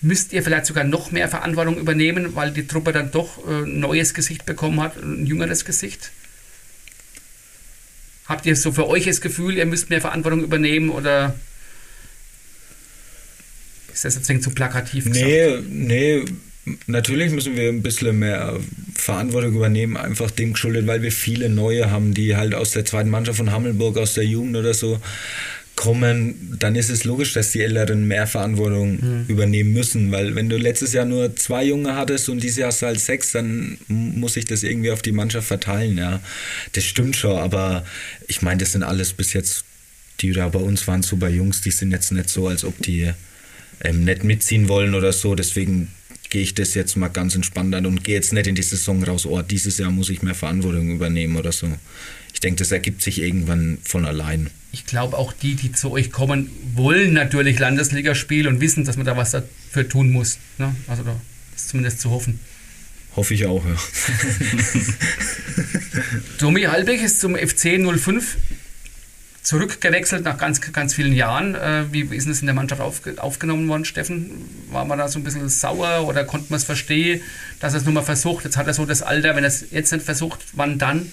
Müsst 0.00 0.32
ihr 0.32 0.42
vielleicht 0.42 0.66
sogar 0.66 0.84
noch 0.84 1.12
mehr 1.12 1.28
Verantwortung 1.28 1.78
übernehmen, 1.78 2.34
weil 2.34 2.50
die 2.50 2.66
Truppe 2.66 2.92
dann 2.92 3.12
doch 3.12 3.46
äh, 3.46 3.62
ein 3.62 3.78
neues 3.78 4.14
Gesicht 4.14 4.44
bekommen 4.46 4.80
hat, 4.80 4.96
ein 4.96 5.26
jüngeres 5.26 5.64
Gesicht? 5.64 6.10
Habt 8.26 8.46
ihr 8.46 8.56
so 8.56 8.72
für 8.72 8.88
euch 8.88 9.04
das 9.04 9.20
Gefühl, 9.20 9.56
ihr 9.56 9.66
müsst 9.66 9.90
mehr 9.90 10.00
Verantwortung 10.00 10.42
übernehmen 10.42 10.90
oder 10.90 11.34
ist 13.92 14.04
das 14.04 14.14
jetzt 14.14 14.42
zu 14.42 14.50
plakativ 14.50 15.04
gesagt? 15.04 15.24
Nee, 15.24 15.58
nee, 15.68 16.24
natürlich 16.86 17.30
müssen 17.30 17.56
wir 17.56 17.68
ein 17.68 17.82
bisschen 17.82 18.18
mehr 18.18 18.58
Verantwortung 18.94 19.54
übernehmen, 19.54 19.96
einfach 19.96 20.30
dem 20.30 20.54
geschuldet, 20.54 20.86
weil 20.86 21.02
wir 21.02 21.12
viele 21.12 21.48
neue 21.48 21.90
haben, 21.90 22.14
die 22.14 22.36
halt 22.36 22.54
aus 22.54 22.70
der 22.70 22.84
zweiten 22.84 23.10
Mannschaft 23.10 23.38
von 23.38 23.52
Hammelburg, 23.52 23.98
aus 23.98 24.14
der 24.14 24.24
Jugend 24.24 24.56
oder 24.56 24.74
so 24.74 25.00
kommen, 25.82 26.56
dann 26.60 26.76
ist 26.76 26.90
es 26.90 27.02
logisch, 27.02 27.32
dass 27.32 27.50
die 27.50 27.60
Älteren 27.60 28.06
mehr 28.06 28.28
Verantwortung 28.28 29.26
übernehmen 29.26 29.72
müssen, 29.72 30.12
weil 30.12 30.36
wenn 30.36 30.48
du 30.48 30.56
letztes 30.56 30.92
Jahr 30.92 31.04
nur 31.04 31.34
zwei 31.34 31.64
Junge 31.64 31.96
hattest 31.96 32.28
und 32.28 32.40
dieses 32.40 32.58
Jahr 32.58 32.68
hast 32.68 32.82
du 32.82 32.86
halt 32.86 33.00
sechs, 33.00 33.32
dann 33.32 33.78
muss 33.88 34.34
sich 34.34 34.44
das 34.44 34.62
irgendwie 34.62 34.92
auf 34.92 35.02
die 35.02 35.10
Mannschaft 35.10 35.48
verteilen, 35.48 35.98
ja. 35.98 36.20
Das 36.72 36.84
stimmt 36.84 37.16
schon, 37.16 37.36
aber 37.36 37.84
ich 38.28 38.42
meine, 38.42 38.58
das 38.58 38.72
sind 38.72 38.84
alles 38.84 39.12
bis 39.12 39.32
jetzt, 39.32 39.64
die 40.20 40.30
da 40.30 40.48
bei 40.48 40.60
uns 40.60 40.86
waren, 40.86 41.02
super 41.02 41.28
Jungs, 41.28 41.62
die 41.62 41.72
sind 41.72 41.90
jetzt 41.90 42.12
nicht 42.12 42.28
so, 42.28 42.46
als 42.46 42.64
ob 42.64 42.80
die 42.80 43.10
ähm, 43.82 44.04
nicht 44.04 44.22
mitziehen 44.22 44.68
wollen 44.68 44.94
oder 44.94 45.12
so. 45.12 45.34
Deswegen 45.34 45.88
gehe 46.30 46.42
ich 46.42 46.54
das 46.54 46.74
jetzt 46.74 46.96
mal 46.96 47.08
ganz 47.08 47.34
entspannt 47.34 47.74
an 47.74 47.86
und 47.86 48.04
gehe 48.04 48.14
jetzt 48.14 48.32
nicht 48.32 48.46
in 48.46 48.54
die 48.54 48.62
Saison 48.62 49.02
raus, 49.02 49.26
oh, 49.26 49.42
dieses 49.42 49.78
Jahr 49.78 49.90
muss 49.90 50.10
ich 50.10 50.22
mehr 50.22 50.36
Verantwortung 50.36 50.92
übernehmen 50.92 51.36
oder 51.36 51.50
so. 51.50 51.66
Ich 52.42 52.44
denke, 52.44 52.58
das 52.58 52.72
ergibt 52.72 53.02
sich 53.02 53.20
irgendwann 53.20 53.78
von 53.84 54.04
allein. 54.04 54.50
Ich 54.72 54.84
glaube, 54.84 55.16
auch 55.16 55.32
die, 55.32 55.54
die 55.54 55.70
zu 55.70 55.92
euch 55.92 56.10
kommen, 56.10 56.50
wollen 56.74 57.12
natürlich 57.12 57.60
Landesliga 57.60 58.16
spielen 58.16 58.48
und 58.48 58.60
wissen, 58.60 58.84
dass 58.84 58.96
man 58.96 59.06
da 59.06 59.16
was 59.16 59.30
dafür 59.30 59.88
tun 59.88 60.10
muss. 60.10 60.38
Ne? 60.58 60.74
Also 60.88 61.04
da 61.04 61.14
ist 61.54 61.68
zumindest 61.68 62.00
zu 62.00 62.10
hoffen. 62.10 62.40
Hoffe 63.14 63.34
ich 63.34 63.46
auch, 63.46 63.64
ja. 63.64 63.76
Domi 66.38 66.62
Halbig 66.62 67.00
ist 67.02 67.20
zum 67.20 67.36
FC 67.36 67.78
05 67.80 68.36
zurückgewechselt 69.44 70.24
nach 70.24 70.36
ganz, 70.36 70.60
ganz 70.60 70.94
vielen 70.94 71.12
Jahren. 71.12 71.54
Äh, 71.54 71.92
wie 71.92 72.00
ist 72.00 72.28
das 72.28 72.40
in 72.40 72.46
der 72.46 72.56
Mannschaft 72.56 72.80
aufge 72.82 73.22
aufgenommen 73.22 73.68
worden, 73.68 73.84
Steffen? 73.84 74.32
War 74.72 74.84
man 74.84 74.98
da 74.98 75.06
so 75.06 75.20
ein 75.20 75.22
bisschen 75.22 75.48
sauer 75.48 76.08
oder 76.08 76.24
konnte 76.24 76.46
man 76.48 76.56
es 76.56 76.64
verstehen, 76.64 77.20
dass 77.60 77.74
er 77.74 77.78
es 77.78 77.84
nochmal 77.84 78.02
versucht? 78.02 78.44
Jetzt 78.44 78.56
hat 78.56 78.66
er 78.66 78.74
so 78.74 78.84
das 78.84 79.02
Alter, 79.02 79.36
wenn 79.36 79.44
er 79.44 79.48
es 79.48 79.66
jetzt 79.70 79.92
nicht 79.92 80.04
versucht, 80.04 80.40
wann 80.54 80.78
dann? 80.78 81.12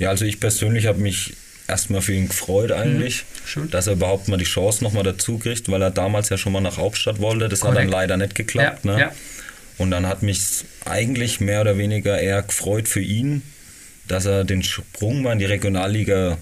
Ja, 0.00 0.08
also 0.08 0.24
ich 0.24 0.40
persönlich 0.40 0.86
habe 0.86 0.98
mich 0.98 1.34
erstmal 1.68 2.00
für 2.00 2.14
ihn 2.14 2.26
gefreut 2.26 2.72
eigentlich, 2.72 3.24
schön. 3.44 3.70
dass 3.70 3.86
er 3.86 3.92
überhaupt 3.92 4.28
mal 4.28 4.38
die 4.38 4.44
Chance 4.44 4.82
nochmal 4.82 5.04
dazu 5.04 5.38
kriegt, 5.38 5.70
weil 5.70 5.82
er 5.82 5.90
damals 5.90 6.30
ja 6.30 6.38
schon 6.38 6.52
mal 6.52 6.62
nach 6.62 6.78
Hauptstadt 6.78 7.20
wollte. 7.20 7.48
Das 7.48 7.62
hat 7.62 7.76
dann 7.76 7.86
leider 7.86 8.16
nicht 8.16 8.34
geklappt. 8.34 8.84
Ja, 8.84 8.92
ne? 8.92 9.00
ja. 9.00 9.12
Und 9.76 9.90
dann 9.90 10.06
hat 10.06 10.22
mich 10.22 10.64
eigentlich 10.86 11.40
mehr 11.40 11.60
oder 11.60 11.76
weniger 11.76 12.18
eher 12.18 12.42
gefreut 12.42 12.88
für 12.88 13.00
ihn, 13.00 13.42
dass 14.08 14.24
er 14.24 14.44
den 14.44 14.62
Sprung 14.62 15.22
mal 15.22 15.34
in 15.34 15.38
die 15.38 15.44
Regionalliga 15.44 16.38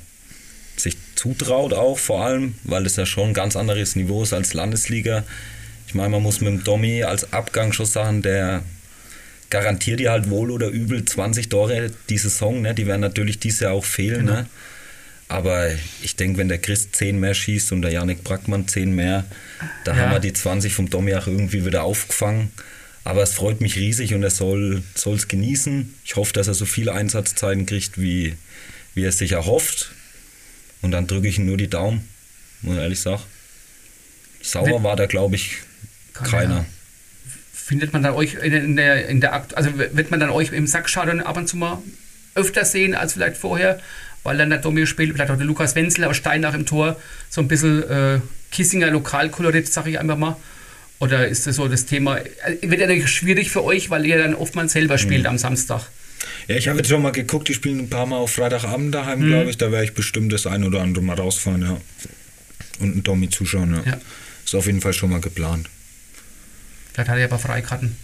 sich 0.77 0.97
zutraut 1.17 1.73
auch 1.73 1.99
vor 1.99 2.25
allem, 2.25 2.55
weil 2.63 2.85
das 2.85 2.95
ja 2.95 3.07
schon 3.07 3.31
ein 3.31 3.35
ganz 3.35 3.57
anderes 3.57 3.97
Niveau 3.97 4.23
ist 4.23 4.33
als 4.33 4.55
Landesliga. 4.55 5.25
Ich 5.89 5.95
meine, 5.95 6.11
man 6.11 6.23
muss 6.23 6.41
mit 6.41 6.53
dem 6.53 6.63
Domi 6.63 7.03
als 7.03 7.33
Abgang 7.33 7.73
schon 7.73 7.87
sagen, 7.87 8.23
der 8.23 8.63
garantiert 9.51 10.01
dir 10.01 10.11
halt 10.11 10.31
wohl 10.31 10.51
oder 10.51 10.69
übel 10.69 11.05
20 11.05 11.49
Tore 11.49 11.91
die 12.09 12.19
Saison. 12.19 12.63
Ne? 12.63 12.75
Die 12.75 12.87
werden 12.87 13.01
natürlich 13.01 13.39
dieses 13.39 13.61
Jahr 13.61 13.73
auch 13.73 13.85
fehlen. 13.85 14.27
Ne? 14.27 14.47
Aber 15.29 15.71
ich 16.03 16.17
denke, 16.17 16.39
wenn 16.39 16.49
der 16.49 16.59
Chris 16.59 16.91
10 16.93 17.19
mehr 17.21 17.35
schießt 17.35 17.73
und 17.73 17.83
der 17.83 17.93
Janik 17.93 18.25
Brackmann 18.25 18.67
10 18.69 18.95
mehr, 18.95 19.25
da 19.85 19.95
Ja. 19.95 19.99
haben 20.03 20.13
wir 20.13 20.21
die 20.21 20.33
20 20.33 20.73
vom 20.73 20.89
Domi 20.91 21.15
auch 21.15 21.27
irgendwie 21.27 21.65
wieder 21.67 21.83
aufgefangen. 21.83 22.51
Aber 23.05 23.23
es 23.23 23.33
freut 23.33 23.61
mich 23.63 23.77
riesig 23.77 24.13
und 24.15 24.23
er 24.23 24.31
soll 24.31 24.83
es 24.95 25.29
genießen. 25.29 25.95
Ich 26.05 26.17
hoffe, 26.17 26.33
dass 26.35 26.47
er 26.49 26.55
so 26.55 26.67
viele 26.67 26.93
Einsatzzeiten 26.93 27.65
kriegt, 27.65 27.99
wie, 28.01 28.35
wie 28.95 29.05
er 29.05 29.09
es 29.11 29.19
sich 29.19 29.33
erhofft. 29.33 29.93
Und 30.83 30.91
dann 30.91 31.07
drücke 31.07 31.29
ich 31.29 31.39
ihm 31.39 31.47
nur 31.47 31.57
die 31.57 31.69
Daumen, 31.71 32.07
muss 32.63 32.77
ich 32.77 32.83
ehrlich 32.83 33.01
sagen. 33.01 33.23
Sauer 34.43 34.83
war 34.83 34.97
da, 34.97 35.07
glaube 35.07 35.37
ich, 35.37 35.57
Keiner. 36.13 36.67
Findet 37.69 37.93
man 37.93 38.03
dann 38.03 38.15
euch 38.15 38.33
in, 38.33 38.77
der, 38.77 39.09
in 39.11 39.21
der 39.21 39.35
Akt, 39.35 39.55
also 39.55 39.77
wird 39.77 40.11
man 40.11 40.19
dann 40.19 40.31
euch 40.31 40.53
im 40.53 40.67
Sackstadion 40.67 41.21
ab 41.21 41.37
und 41.37 41.49
zu 41.51 41.59
mal 41.59 41.83
öfter 42.35 42.65
sehen 42.65 42.95
als 42.95 43.13
vielleicht 43.13 43.37
vorher, 43.37 43.79
weil 44.23 44.39
dann 44.39 44.49
der 44.49 44.59
Domi 44.59 44.87
spielt, 44.87 45.13
vielleicht 45.13 45.31
auch 45.31 45.37
der 45.37 45.45
Lukas 45.45 45.75
Wenzel 45.75 46.05
aus 46.05 46.17
Steinach 46.17 46.55
im 46.55 46.65
Tor, 46.65 46.99
so 47.29 47.43
ein 47.43 47.49
bisschen 47.49 47.83
äh, 47.83 48.21
Kissinger 48.51 48.91
Lokalkolorit, 48.91 49.71
sage 49.71 49.91
ich 49.91 49.99
einfach 49.99 50.17
mal. 50.17 50.37
Oder 50.99 51.29
ist 51.29 51.47
das 51.47 51.57
so 51.57 51.69
das 51.69 51.85
Thema, 51.85 52.17
äh, 52.17 52.27
wird 52.63 52.81
ja 52.81 52.87
natürlich 52.87 53.11
schwierig 53.11 53.51
für 53.51 53.63
euch, 53.63 53.91
weil 53.91 54.07
ihr 54.07 54.17
dann 54.17 54.35
oftmals 54.35 54.73
selber 54.73 54.97
spielt 54.97 55.27
am 55.27 55.37
Samstag. 55.37 55.83
Ja, 56.47 56.57
ich 56.57 56.69
habe 56.69 56.79
jetzt 56.79 56.89
schon 56.89 57.03
mal 57.03 57.13
geguckt, 57.13 57.49
die 57.49 57.55
spielen 57.55 57.81
ein 57.81 57.91
paar 57.91 58.07
Mal 58.07 58.17
auf 58.17 58.33
Freitagabend 58.33 58.95
daheim, 58.95 59.21
glaube 59.27 59.51
ich. 59.51 59.59
Da 59.59 59.71
werde 59.71 59.85
ich 59.85 59.93
bestimmt 59.93 60.33
das 60.33 60.47
ein 60.47 60.65
oder 60.65 60.81
andere 60.81 61.05
Mal 61.05 61.17
rausfahren, 61.17 61.61
ja. 61.61 61.77
Und 62.81 62.93
einen 62.93 63.03
Dommi 63.03 63.29
zuschauen, 63.29 63.75
ja. 63.75 63.93
Ja. 63.93 64.01
Ist 64.43 64.55
auf 64.55 64.65
jeden 64.65 64.81
Fall 64.81 64.95
schon 64.95 65.11
mal 65.11 65.21
geplant. 65.21 65.69
Vielleicht 66.93 67.11
hat 67.11 67.19
er 67.19 67.25
aber 67.27 67.39
Freikarten. 67.39 67.97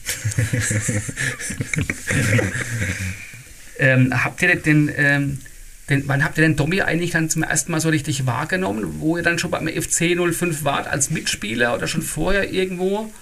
ähm, 3.79 4.25
habt 4.25 4.43
ihr 4.43 4.57
den, 4.57 4.91
ähm, 4.97 5.39
den, 5.91 6.09
wann 6.09 6.25
habt 6.25 6.39
ihr 6.39 6.43
den 6.43 6.57
Domi 6.57 6.81
eigentlich 6.81 7.11
dann 7.11 7.29
zum 7.29 7.43
ersten 7.43 7.73
Mal 7.73 7.81
so 7.81 7.89
richtig 7.89 8.27
wahrgenommen, 8.27 9.01
wo 9.01 9.17
ihr 9.17 9.23
dann 9.23 9.39
schon 9.39 9.51
beim 9.51 9.69
FC 9.69 10.17
05 10.17 10.65
wart 10.65 10.87
als 10.87 11.11
Mitspieler 11.11 11.75
oder 11.75 11.87
schon 11.87 12.03
vorher 12.03 12.53
irgendwo? 12.53 13.13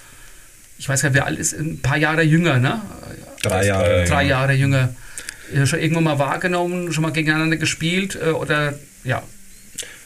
Ich 0.77 0.87
weiß 0.89 1.01
ja, 1.03 1.13
wer 1.13 1.25
alt 1.25 1.39
ist, 1.39 1.53
ein 1.53 1.79
paar 1.81 1.97
Jahre 1.97 2.23
jünger, 2.23 2.59
ne? 2.59 2.81
Drei 3.41 3.65
Jahre. 3.65 4.05
Drei 4.05 4.23
ja. 4.23 4.29
Jahre 4.29 4.53
jünger. 4.53 4.95
Ihr 5.53 5.65
schon 5.65 5.79
irgendwann 5.79 6.05
mal 6.05 6.19
wahrgenommen, 6.19 6.93
schon 6.93 7.03
mal 7.03 7.11
gegeneinander 7.11 7.57
gespielt 7.57 8.17
äh, 8.21 8.29
oder 8.29 8.73
ja, 9.03 9.21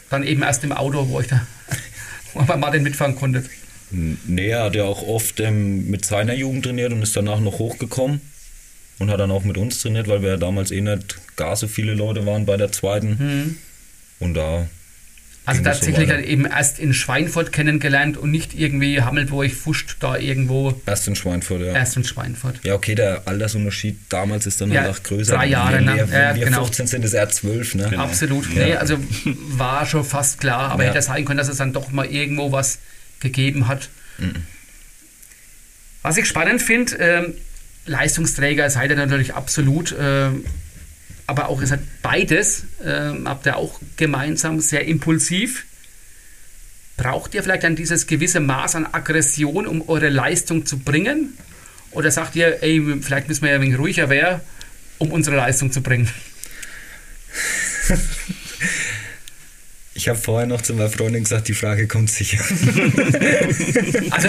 dann 0.09 0.23
eben 0.23 0.41
erst 0.41 0.63
im 0.63 0.71
Auto, 0.71 1.09
wo 1.09 1.19
ich 1.19 1.27
da 1.27 1.45
wo 2.33 2.41
Martin 2.57 2.83
mitfahren 2.83 3.15
konntet. 3.15 3.49
Nee, 3.89 4.47
er 4.49 4.63
hat 4.65 4.75
ja 4.75 4.83
auch 4.83 5.01
oft 5.07 5.39
ähm, 5.39 5.89
mit 5.89 6.03
seiner 6.05 6.33
Jugend 6.33 6.65
trainiert 6.65 6.91
und 6.91 7.01
ist 7.01 7.15
danach 7.15 7.39
noch 7.39 7.59
hochgekommen 7.59 8.19
und 8.99 9.09
hat 9.09 9.19
dann 9.19 9.31
auch 9.31 9.43
mit 9.43 9.57
uns 9.57 9.81
trainiert, 9.81 10.07
weil 10.07 10.21
wir 10.21 10.29
ja 10.31 10.37
damals 10.37 10.71
eh 10.71 10.81
nicht 10.81 11.17
gar 11.37 11.55
so 11.55 11.67
viele 11.67 11.93
Leute 11.93 12.25
waren 12.25 12.45
bei 12.45 12.57
der 12.57 12.71
zweiten. 12.71 13.57
Und 14.19 14.33
da. 14.33 14.67
Also 15.45 15.59
so 15.59 15.63
tatsächlich 15.63 16.09
weiter. 16.09 16.15
dann 16.19 16.25
eben 16.25 16.43
erst 16.45 16.77
in 16.79 16.93
Schweinfurt 16.93 17.53
kennengelernt 17.53 18.17
und 18.17 18.31
nicht 18.31 18.53
irgendwie 18.59 19.01
Hammelburg, 19.01 19.49
Fuscht 19.53 19.95
da 20.01 20.17
irgendwo 20.17 20.73
Erst 20.85 21.07
in 21.07 21.15
Schweinfurt, 21.15 21.61
ja. 21.61 21.67
erst 21.73 21.95
in 21.95 22.03
Schweinfurt. 22.03 22.59
Ja, 22.65 22.73
okay, 22.73 22.95
der 22.95 23.21
Altersunterschied 23.29 23.97
damals 24.09 24.45
ist 24.45 24.59
dann 24.59 24.73
Ja, 24.73 24.81
halt 24.81 24.91
auch 24.97 25.03
größer. 25.03 25.35
drei 25.37 25.45
Jahre, 25.45 25.81
ne? 25.81 25.95
wir, 25.95 26.11
wenn 26.11 26.21
Ja, 26.21 26.35
wir 26.35 26.45
genau. 26.47 26.63
15 26.65 26.87
sind, 26.87 27.05
ist 27.05 27.13
er 27.13 27.29
12, 27.29 27.75
ne? 27.75 27.87
Genau. 27.91 28.03
Absolut. 28.03 28.53
Nee, 28.53 28.73
also 28.75 28.97
war 29.51 29.85
schon 29.85 30.03
fast 30.03 30.41
klar, 30.41 30.71
aber 30.71 30.83
Ja. 30.83 30.89
hätte 30.89 31.01
sein 31.01 31.23
können, 31.23 31.37
dass 31.37 31.47
es 31.47 31.55
dann 31.59 31.71
doch 31.71 31.93
mal 31.93 32.07
irgendwo 32.07 32.51
was 32.51 32.79
gegeben 33.19 33.67
hat. 33.67 33.89
Was 36.01 36.17
ich 36.17 36.25
spannend 36.25 36.61
finde, 36.61 36.95
ähm, 36.97 37.33
Leistungsträger 37.85 38.69
seid 38.69 38.91
ihr 38.91 38.95
natürlich 38.95 39.33
absolut, 39.33 39.95
ähm, 39.99 40.45
aber 41.25 41.49
auch 41.49 41.59
ihr 41.61 41.67
seid 41.67 41.81
beides, 42.01 42.63
ähm, 42.83 43.27
habt 43.27 43.45
ihr 43.45 43.57
auch 43.57 43.79
gemeinsam 43.97 44.59
sehr 44.59 44.85
impulsiv. 44.85 45.65
Braucht 46.95 47.35
ihr 47.35 47.43
vielleicht 47.43 47.63
dann 47.63 47.75
dieses 47.75 48.07
gewisse 48.07 48.39
Maß 48.39 48.75
an 48.75 48.87
Aggression, 48.91 49.67
um 49.67 49.87
eure 49.87 50.09
Leistung 50.09 50.65
zu 50.65 50.79
bringen? 50.79 51.37
Oder 51.91 52.11
sagt 52.11 52.35
ihr, 52.35 52.63
ey, 52.63 52.81
vielleicht 53.01 53.27
müssen 53.27 53.43
wir 53.43 53.49
ja 53.49 53.55
ein 53.55 53.61
wenig 53.61 53.77
ruhiger 53.77 54.09
werden, 54.09 54.41
um 54.97 55.11
unsere 55.11 55.35
Leistung 55.35 55.71
zu 55.71 55.81
bringen? 55.81 56.09
Ich 59.97 60.07
habe 60.07 60.19
vorher 60.19 60.45
noch 60.45 60.61
zu 60.61 60.75
meiner 60.75 60.91
Freundin 60.91 61.23
gesagt, 61.23 61.47
die 61.47 61.55
Frage 61.55 61.87
kommt 61.87 62.11
sicher. 62.11 62.37
Also 64.11 64.27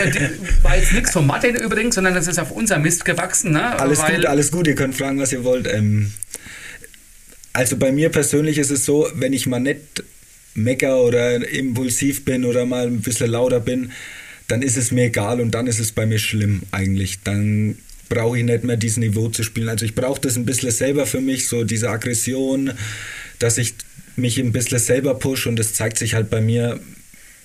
war 0.63 0.77
jetzt 0.77 0.93
nichts 0.95 1.13
von 1.13 1.27
Martin 1.27 1.57
übrigens, 1.57 1.95
sondern 1.95 2.15
das 2.15 2.27
ist 2.27 2.39
auf 2.39 2.51
unser 2.51 2.79
Mist 2.79 3.05
gewachsen. 3.05 3.53
Ne? 3.53 3.79
Alles 3.79 3.99
Weil- 3.99 4.17
gut, 4.17 4.27
alles 4.27 4.51
gut, 4.51 4.67
ihr 4.67 4.75
könnt 4.75 4.97
fragen, 4.97 5.21
was 5.21 5.31
ihr 5.31 5.45
wollt. 5.45 5.67
Ähm, 5.67 6.13
also 7.53 7.77
bei 7.77 7.93
mir 7.93 8.09
persönlich 8.09 8.57
ist 8.57 8.71
es 8.71 8.87
so, 8.87 9.09
wenn 9.15 9.35
ich 9.35 9.47
mal 9.47 9.61
nicht 9.61 10.03
mecker 10.55 11.03
oder 11.03 11.47
impulsiv 11.47 12.25
bin 12.25 12.47
oder 12.47 12.65
mal 12.65 12.87
ein 12.87 13.03
bisschen 13.03 13.31
lauter 13.31 13.61
bin, 13.61 13.93
dann 14.49 14.63
ist 14.63 14.79
es 14.79 14.91
mir 14.91 15.05
egal 15.05 15.39
und 15.39 15.51
dann 15.51 15.67
ist 15.67 15.81
es 15.81 15.93
bei 15.93 16.07
mir 16.07 16.19
schlimm 16.19 16.63
eigentlich. 16.73 17.19
Dann 17.25 17.77
brauche 18.09 18.39
ich 18.39 18.45
nicht 18.45 18.65
mehr 18.65 18.79
dieses 18.79 18.97
Niveau 18.97 19.29
zu 19.29 19.43
spielen. 19.43 19.69
Also 19.69 19.85
ich 19.85 19.95
brauche 19.95 20.21
das 20.21 20.37
ein 20.37 20.47
bisschen 20.47 20.71
selber 20.71 21.05
für 21.05 21.21
mich, 21.21 21.47
so 21.47 21.65
diese 21.65 21.91
Aggression, 21.91 22.73
dass 23.39 23.59
ich 23.59 23.75
mich 24.19 24.39
ein 24.39 24.53
bisschen 24.53 24.79
selber 24.79 25.15
push 25.15 25.47
und 25.47 25.57
das 25.57 25.75
zeigt 25.75 25.99
sich 25.99 26.15
halt 26.15 26.31
bei 26.31 26.41
mir 26.41 26.81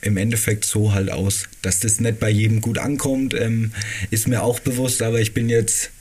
im 0.02 0.18
Endeffekt 0.18 0.66
so 0.66 0.94
halt 0.94 1.10
aus. 1.10 1.46
Dass 1.62 1.80
das 1.80 2.00
nicht 2.00 2.20
bei 2.20 2.30
jedem 2.30 2.62
gut 2.62 2.78
ankommt, 2.78 3.34
ähm, 3.34 3.72
ist 4.12 4.28
mir 4.28 4.44
auch 4.44 4.60
bewusst, 4.60 5.02
aber 5.02 5.20
ich 5.20 5.34
bin 5.34 5.50
jetzt 5.50 5.92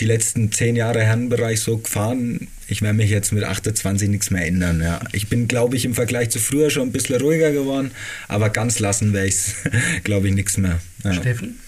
die 0.00 0.06
letzten 0.06 0.50
zehn 0.50 0.74
Jahre 0.74 1.02
Herrenbereich 1.02 1.60
so 1.60 1.78
gefahren. 1.78 2.48
Ich 2.66 2.82
werde 2.82 2.96
mich 2.96 3.10
jetzt 3.10 3.32
mit 3.32 3.44
28 3.44 4.08
nichts 4.08 4.30
mehr 4.30 4.44
ändern. 4.44 4.80
Ja. 4.82 5.00
Ich 5.12 5.28
bin, 5.28 5.46
glaube 5.46 5.76
ich, 5.76 5.84
im 5.84 5.94
Vergleich 5.94 6.30
zu 6.30 6.40
früher 6.40 6.70
schon 6.70 6.88
ein 6.88 6.92
bisschen 6.92 7.20
ruhiger 7.20 7.52
geworden, 7.52 7.92
aber 8.26 8.50
ganz 8.50 8.80
lassen 8.80 9.12
werde 9.12 9.28
ich 9.28 9.34
es, 9.34 9.54
glaube 10.04 10.28
ich, 10.28 10.34
nichts 10.34 10.56
mehr. 10.56 10.80
Ja. 11.04 11.14
Steffen? 11.14 11.60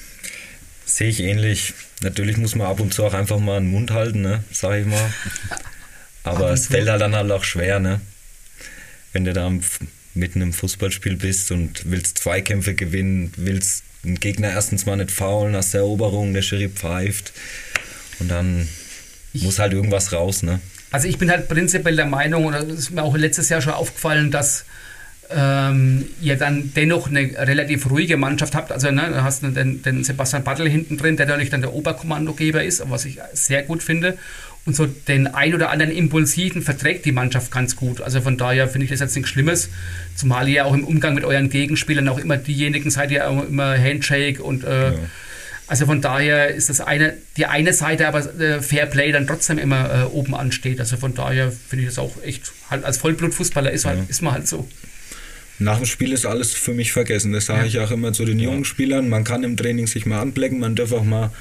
Sehe 0.84 1.08
ich 1.08 1.20
ähnlich. 1.20 1.74
Natürlich 2.02 2.36
muss 2.36 2.54
man 2.54 2.66
ab 2.66 2.80
und 2.80 2.92
zu 2.92 3.04
auch 3.04 3.14
einfach 3.14 3.38
mal 3.38 3.60
den 3.60 3.70
Mund 3.70 3.90
halten, 3.90 4.22
ne? 4.22 4.42
sag 4.50 4.80
ich 4.80 4.86
mal. 4.86 5.12
Aber 6.26 6.48
und 6.48 6.54
es 6.54 6.66
fällt 6.66 6.88
halt 6.88 7.00
dann 7.00 7.14
halt 7.14 7.30
auch 7.30 7.44
schwer, 7.44 7.78
ne? 7.78 8.00
Wenn 9.12 9.24
du 9.24 9.32
da 9.32 9.50
mitten 10.14 10.42
im 10.42 10.52
Fußballspiel 10.52 11.16
bist 11.16 11.52
und 11.52 11.90
willst 11.90 12.18
Zweikämpfe 12.18 12.74
gewinnen, 12.74 13.32
willst 13.36 13.84
einen 14.04 14.20
Gegner 14.20 14.50
erstens 14.50 14.86
mal 14.86 14.96
nicht 14.96 15.10
faulen, 15.10 15.54
hast 15.56 15.72
der 15.72 15.82
Eroberung, 15.82 16.34
der 16.34 16.42
Schiri 16.42 16.68
pfeift 16.68 17.32
und 18.18 18.28
dann 18.28 18.68
muss 19.34 19.58
halt 19.58 19.72
irgendwas 19.72 20.12
raus, 20.12 20.42
ne? 20.42 20.60
Also 20.90 21.08
ich 21.08 21.18
bin 21.18 21.30
halt 21.30 21.48
prinzipiell 21.48 21.96
der 21.96 22.06
Meinung, 22.06 22.46
oder 22.46 22.60
es 22.60 22.78
ist 22.78 22.90
mir 22.90 23.02
auch 23.02 23.16
letztes 23.16 23.48
Jahr 23.48 23.60
schon 23.60 23.72
aufgefallen, 23.72 24.30
dass 24.30 24.64
ähm, 25.30 26.06
ihr 26.20 26.36
dann 26.36 26.72
dennoch 26.74 27.08
eine 27.08 27.32
relativ 27.36 27.90
ruhige 27.90 28.16
Mannschaft 28.16 28.54
habt. 28.54 28.72
Also 28.72 28.90
ne, 28.90 29.08
du 29.08 29.22
hast 29.22 29.42
den, 29.42 29.82
den 29.82 30.04
Sebastian 30.04 30.44
Battle 30.44 30.68
hinten 30.68 30.96
drin, 30.96 31.16
der 31.16 31.26
natürlich 31.26 31.50
dann 31.50 31.60
der 31.60 31.72
Oberkommandogeber 31.72 32.62
ist, 32.62 32.82
was 32.88 33.04
ich 33.04 33.18
sehr 33.32 33.62
gut 33.62 33.82
finde. 33.82 34.16
Und 34.66 34.74
so 34.74 34.86
den 34.86 35.28
ein 35.28 35.54
oder 35.54 35.70
anderen 35.70 35.92
Impulsiven 35.92 36.60
verträgt 36.60 37.04
die 37.04 37.12
Mannschaft 37.12 37.52
ganz 37.52 37.76
gut. 37.76 38.00
Also 38.00 38.20
von 38.20 38.36
daher 38.36 38.68
finde 38.68 38.84
ich 38.84 38.90
das 38.90 39.00
jetzt 39.00 39.14
nichts 39.14 39.30
Schlimmes. 39.30 39.70
Zumal 40.16 40.48
ihr 40.48 40.66
auch 40.66 40.74
im 40.74 40.84
Umgang 40.84 41.14
mit 41.14 41.24
euren 41.24 41.48
Gegenspielern 41.48 42.08
auch 42.08 42.18
immer 42.18 42.36
diejenigen 42.36 42.90
seid, 42.90 43.10
die 43.10 43.22
auch 43.22 43.46
immer 43.46 43.78
Handshake 43.78 44.42
und 44.42 44.64
äh, 44.64 44.92
also 45.68 45.86
von 45.86 46.00
daher 46.00 46.54
ist 46.54 46.68
das 46.68 46.80
eine, 46.80 47.16
die 47.36 47.46
eine 47.46 47.72
Seite, 47.72 48.06
aber 48.06 48.20
äh, 48.40 48.62
Fairplay 48.62 49.10
dann 49.10 49.26
trotzdem 49.26 49.58
immer 49.58 50.02
äh, 50.02 50.04
oben 50.04 50.34
ansteht. 50.34 50.78
Also 50.78 50.96
von 50.96 51.14
daher 51.14 51.50
finde 51.50 51.84
ich 51.84 51.88
das 51.88 51.98
auch 51.98 52.22
echt, 52.22 52.52
halt 52.70 52.84
als 52.84 52.98
Vollblutfußballer 52.98 53.72
ist, 53.72 53.84
halt, 53.84 54.08
ist 54.08 54.22
man 54.22 54.34
halt 54.34 54.46
so. 54.46 54.68
Nach 55.58 55.78
dem 55.78 55.86
Spiel 55.86 56.12
ist 56.12 56.24
alles 56.24 56.52
für 56.52 56.72
mich 56.72 56.92
vergessen. 56.92 57.32
Das 57.32 57.46
sage 57.46 57.66
ich 57.66 57.78
auch 57.80 57.90
immer 57.90 58.12
zu 58.12 58.24
den 58.24 58.38
jungen 58.38 58.64
Spielern. 58.64 59.08
Man 59.08 59.24
kann 59.24 59.42
im 59.42 59.56
Training 59.56 59.86
sich 59.86 60.06
mal 60.06 60.20
anblecken, 60.20 60.60
man 60.60 60.76
darf 60.76 60.92
auch 60.92 61.04
mal 61.04 61.32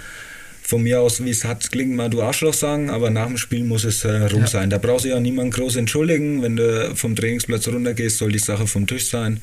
von 0.68 0.82
mir 0.82 1.00
aus, 1.00 1.24
wie 1.24 1.30
es 1.30 1.44
hat, 1.46 1.72
klingt, 1.72 1.96
mal 1.96 2.10
du 2.10 2.24
Arschloch 2.24 2.56
sagen, 2.56 2.90
aber 2.90 3.12
nach 3.12 3.28
dem 3.28 3.38
Spiel 3.38 3.64
muss 3.64 3.84
es 3.84 4.04
äh, 4.04 4.10
rum 4.26 4.42
Ja. 4.42 4.48
sein. 4.48 4.72
Da 4.72 4.80
brauchst 4.80 5.06
du 5.06 5.10
ja 5.10 5.20
niemand 5.20 5.54
groß 5.54 5.76
entschuldigen. 5.76 6.42
Wenn 6.42 6.56
du 6.56 6.96
vom 6.96 7.16
Trainingsplatz 7.16 7.68
runtergehst, 7.68 8.18
soll 8.18 8.32
die 8.32 8.40
Sache 8.40 8.66
vom 8.66 8.88
Tisch 8.88 9.06
sein. 9.08 9.42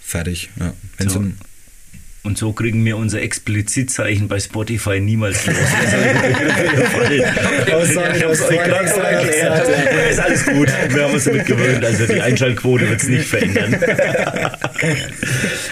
Fertig. 0.00 0.50
Ja. 0.58 0.74
Wenn 0.96 1.08
So. 1.08 1.24
Und 2.24 2.36
so 2.36 2.52
kriegen 2.52 2.84
wir 2.84 2.96
unser 2.96 3.22
Explizitzeichen 3.22 4.26
bei 4.28 4.40
Spotify 4.40 5.00
niemals 5.00 5.46
los. 5.46 5.56
Aussage, 7.72 8.18
Ich 8.18 8.24
hab's 8.24 8.40
was 8.40 8.50
euch 8.50 8.56
vorhin 8.56 8.70
gerade 8.70 8.84
extra 8.84 9.02
erklärt. 9.02 9.66
gesagt, 9.66 9.92
Ja, 9.94 10.00
Ist 10.10 10.18
alles 10.20 10.44
gut. 10.44 10.68
Wir 10.90 11.04
haben 11.04 11.14
uns 11.14 11.24
damit 11.24 11.46
gewöhnt. 11.46 11.84
Also 11.84 12.06
die 12.06 12.20
Einschaltquote 12.20 12.88
wird 12.88 13.00
es 13.00 13.08
nicht 13.08 13.24
verändern. 13.24 13.74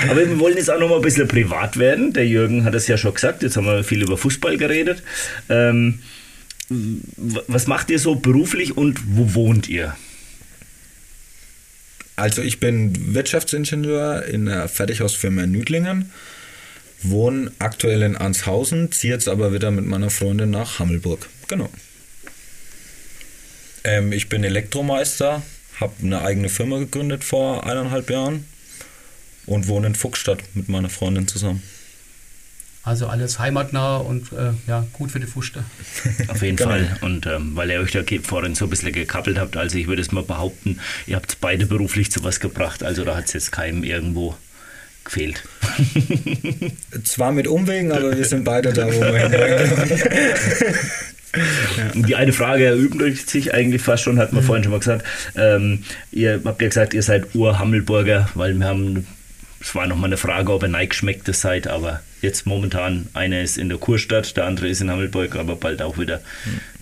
Aber 0.09 0.29
wir 0.29 0.39
wollen 0.39 0.57
jetzt 0.57 0.71
auch 0.71 0.79
noch 0.79 0.89
mal 0.89 0.97
ein 0.97 1.03
bisschen 1.03 1.29
privat 1.29 1.79
werden. 1.79 2.13
Der 2.13 2.27
Jürgen 2.27 2.65
hat 2.65 2.75
es 2.75 2.87
ja 2.87 2.97
schon 2.97 3.15
gesagt. 3.15 3.43
Jetzt 3.43 3.57
haben 3.57 3.67
wir 3.67 3.85
viel 3.85 4.03
über 4.03 4.17
Fußball 4.17 4.57
geredet. 4.57 5.03
Ähm, 5.49 6.01
was 6.69 7.67
macht 7.67 7.91
ihr 7.91 7.99
so 7.99 8.15
beruflich 8.15 8.77
und 8.77 8.99
wo 9.17 9.35
wohnt 9.35 9.69
ihr? 9.69 9.97
Also 12.17 12.41
ich 12.41 12.61
bin 12.61 13.15
Wirtschaftsingenieur 13.15 14.25
in 14.25 14.49
einer 14.49 14.69
Fertighausfirma 14.69 15.45
in 15.45 15.53
Nüdlingen, 15.53 16.11
wohne 17.03 17.53
aktuell 17.59 18.03
in 18.03 18.17
Arnshausen, 18.17 18.91
ziehe 18.93 19.13
jetzt 19.13 19.29
aber 19.29 19.53
wieder 19.53 19.71
mit 19.71 19.87
meiner 19.87 20.11
Freundin 20.11 20.51
nach 20.51 20.79
Hammelburg. 20.79 21.29
Genau. 21.49 21.69
Ähm, 23.85 24.13
ich 24.13 24.29
bin 24.29 24.43
Elektromeister, 24.45 25.43
habe 25.81 25.95
eine 26.03 26.23
eigene 26.23 26.49
Firma 26.49 26.79
gegründet 26.79 27.25
vor 27.25 27.65
eineinhalb 27.67 28.11
Jahren 28.11 28.47
und 29.47 29.69
wohne 29.69 29.89
in 29.89 29.95
Fuchsstadt 29.95 30.41
mit 30.55 30.69
meiner 30.69 30.89
Freundin 30.89 31.29
zusammen. 31.29 31.63
Also 32.83 33.09
alles 33.09 33.41
heimatnah 33.41 33.97
und 33.97 34.33
äh, 34.33 34.53
ja, 34.69 34.87
gut 34.93 35.11
für 35.11 35.19
die 35.19 35.27
Fuste. 35.27 35.65
Auf 36.29 36.41
jeden 36.41 36.57
Genau. 36.57 36.71
Fall. 36.71 36.97
Und 37.01 37.27
ähm, 37.27 37.57
weil 37.57 37.69
ihr 37.71 37.81
euch 37.81 37.91
da 37.91 38.03
vorhin 38.23 38.55
so 38.55 38.67
ein 38.67 38.71
bisschen 38.71 38.93
gekappelt 38.93 39.39
habt, 39.39 39.57
also 39.57 39.77
ich 39.77 39.89
würde 39.89 40.03
es 40.03 40.13
mal 40.13 40.23
behaupten, 40.23 40.79
ihr 41.09 41.17
habt 41.17 41.41
beide 41.41 41.67
beruflich 41.67 42.13
zu 42.13 42.23
was 42.23 42.39
gebracht. 42.39 42.85
Also 42.85 43.05
da 43.05 43.17
hat 43.17 43.25
es 43.27 43.33
jetzt 43.33 43.51
keinem 43.51 43.83
irgendwo 43.83 44.37
gefehlt. 45.05 45.43
Zwar 47.05 47.33
mit 47.33 47.47
Umwegen, 47.47 47.93
aber 47.93 48.17
wir 48.17 48.25
sind 48.25 48.45
beide 48.45 48.73
da, 48.73 48.87
wo 48.87 49.01
wir 49.01 49.19
hin 49.19 49.33
wollen. 49.33 49.71
Und 51.95 52.09
Die 52.09 52.17
eine 52.17 52.33
Frage 52.33 52.65
erübrigt 52.65 53.29
sich 53.29 53.53
eigentlich 53.53 53.83
fast 53.83 54.03
schon, 54.05 54.19
hat 54.19 54.33
man 54.33 54.43
vorhin 54.43 54.65
schon 54.65 54.73
mal 54.73 54.79
gesagt. 54.79 55.05
Ähm, 55.37 55.81
ihr 56.11 56.41
habt 56.45 56.63
ja 56.63 56.69
gesagt, 56.69 56.95
ihr 56.95 57.03
seid 57.03 57.35
Ur-Hammelburger, 57.35 58.29
weil 58.35 58.55
wir 58.55 58.67
haben, 58.67 59.07
es 59.67 59.75
war 59.75 59.89
nochmal 59.89 60.11
eine 60.11 60.17
Frage, 60.17 60.53
ob 60.53 60.63
ihr 60.63 60.69
neigeschmecktes 60.69 61.41
seid, 61.41 61.67
aber 61.67 62.01
jetzt 62.23 62.47
momentan, 62.47 63.09
einer 63.15 63.41
ist 63.41 63.59
in 63.59 63.69
der 63.69 63.79
Kurstadt, 63.79 64.37
der 64.37 64.45
andere 64.45 64.69
ist 64.69 64.81
in 64.81 64.89
Hammelburg, 64.93 65.35
aber 65.35 65.57
bald 65.57 65.83
auch 65.83 65.99
wieder 65.99 66.21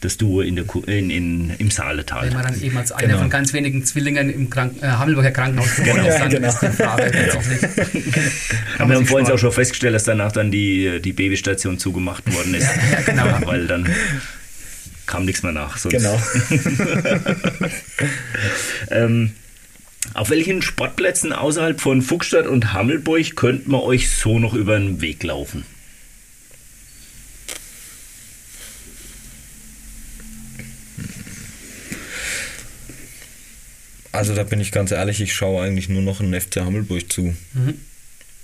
das 0.03 0.19
Duo 0.19 0.43
in 0.43 0.55
der 0.55 0.67
Kur, 0.67 0.87
in, 0.87 1.09
in, 1.09 1.49
im 1.57 1.71
Saaletal. 1.71 2.27
Wenn 2.27 2.35
man 2.35 2.43
dann 2.43 2.61
eben 2.61 2.77
als 2.77 2.93
einer 2.93 3.09
Genau. 3.09 3.21
von 3.21 3.31
ganz 3.31 3.55
wenigen 3.55 3.87
Zwillingen 3.87 4.29
im 4.29 4.51
Krank 4.51 4.75
äh, 4.83 4.87
Hammelburger 4.87 5.31
Krankenhaus 5.31 5.77
Genau, 5.77 6.07
ist, 6.07 6.19
dann 6.19 6.29
genau. 6.29 6.49
ist 6.49 6.61
die 6.61 6.67
Frage 6.69 7.11
tatsächlich. 7.11 8.15
Aber 8.79 8.91
wir 8.91 8.97
haben 8.97 9.07
vorhin 9.07 9.33
auch 9.33 9.39
schon 9.39 9.53
festgestellt, 9.53 9.95
dass 9.95 10.05
danach 10.05 10.33
dann 10.33 10.51
die, 10.51 11.01
die 11.01 11.15
Babystation 11.15 11.79
zugemacht 11.79 12.31
worden 12.35 12.53
ist. 12.53 12.69
Ja, 12.93 13.01
genau. 13.01 13.47
Weil 13.47 13.67
dann 13.67 13.89
kam 15.07 15.25
nichts 15.25 15.43
mehr 15.43 15.53
nach. 15.53 15.79
Sonst. 15.79 15.95
Genau. 15.97 16.21
Ähm, 18.91 19.33
auf 20.15 20.31
welchen 20.31 20.63
Sportplätzen 20.63 21.33
außerhalb 21.33 21.81
von 21.81 22.01
Fuchsstadt 22.01 22.47
und 22.47 22.73
Hammelburg 22.73 23.35
könnte 23.35 23.69
man 23.69 23.81
euch 23.81 24.11
so 24.11 24.39
noch 24.39 24.55
über 24.55 24.79
den 24.79 25.01
Weg 25.01 25.23
laufen? 25.25 25.67
Also 34.13 34.37
da 34.37 34.45
bin 34.45 34.61
ich 34.61 34.71
ganz 34.71 34.93
ehrlich, 34.93 35.21
ich 35.21 35.35
schaue 35.35 35.65
eigentlich 35.65 35.89
nur 35.89 36.01
noch 36.01 36.21
in 36.21 36.41
FC 36.41 36.61
Hammelburg 36.61 37.13
zu. 37.13 37.35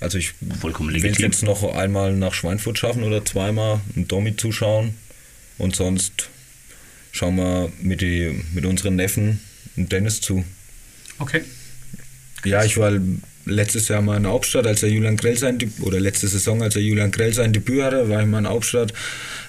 Also 0.01 0.19
ich 0.19 0.33
Vollkommen 0.61 0.93
will 0.93 1.15
jetzt 1.17 1.45
noch 1.45 1.63
einmal 1.63 2.13
nach 2.15 2.35
Schweinfurt 2.35 2.79
schaffen 2.79 3.05
oder 3.05 3.25
zweimal 3.25 3.81
einen 3.95 4.09
Domi 4.09 4.35
zuschauen. 4.35 4.95
Und 5.59 5.77
sonst 5.77 6.31
schauen 7.13 7.37
wir 7.37 7.71
mit, 7.81 8.01
die, 8.01 8.43
mit 8.53 8.65
unseren 8.65 8.97
Neffen 8.97 9.41
und 9.77 9.93
Dennis 9.93 10.21
zu. 10.21 10.45
Okay. 11.21 11.43
Ja, 12.45 12.65
ich 12.65 12.77
war 12.77 12.93
letztes 13.45 13.89
Jahr 13.89 14.03
mal 14.03 14.17
in 14.17 14.27
Hauptstadt, 14.27 14.67
als 14.67 14.81
der 14.81 14.91
Julian 14.91 15.17
Grell 15.17 15.37
sein 15.37 15.59
Debüt, 15.59 15.85
oder 15.85 16.01
letzte 16.01 16.29
Saison, 16.29 16.63
als 16.63 16.75
der 16.75 16.83
Julian 16.83 17.11
Grell 17.11 17.33
sein 17.33 17.53
Debüt 17.53 17.83
hatte, 17.83 18.09
war 18.09 18.21
ich 18.21 18.27
mal 18.27 18.39
in 18.39 18.49
Hauptstadt. 18.49 18.93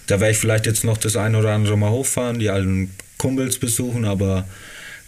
Da 0.08 0.20
werde 0.20 0.32
ich 0.32 0.38
vielleicht 0.38 0.66
jetzt 0.66 0.84
noch 0.84 0.98
das 0.98 1.16
ein 1.16 1.36
oder 1.36 1.52
andere 1.52 1.78
Mal 1.78 1.92
hochfahren, 1.92 2.40
die 2.40 2.50
alten 2.50 2.92
Kumpels 3.18 3.60
besuchen, 3.60 4.06
aber 4.06 4.48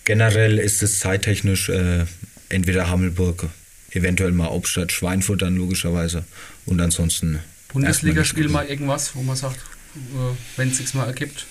generell 0.06 0.60
ist 0.60 0.84
es 0.84 1.00
zeittechnisch 1.00 1.70
äh, 1.70 2.06
entweder 2.50 2.90
Hammelburg, 2.90 3.50
eventuell 3.92 4.32
mal 4.32 4.50
Hauptstadt, 4.50 4.92
Schweinfurt 4.92 5.42
dann 5.42 5.56
logischerweise 5.56 6.24
und 6.66 6.80
ansonsten. 6.80 7.40
Bundesligaspiel 7.70 8.50
mal 8.50 8.68
irgendwas, 8.68 9.16
wo 9.16 9.24
man 9.24 9.36
sagt, 9.36 9.58
äh, 9.96 10.36
wenn 10.58 10.70
es 10.70 10.78
sich 10.78 10.94
mal 10.94 11.08
ergibt. 11.08 11.48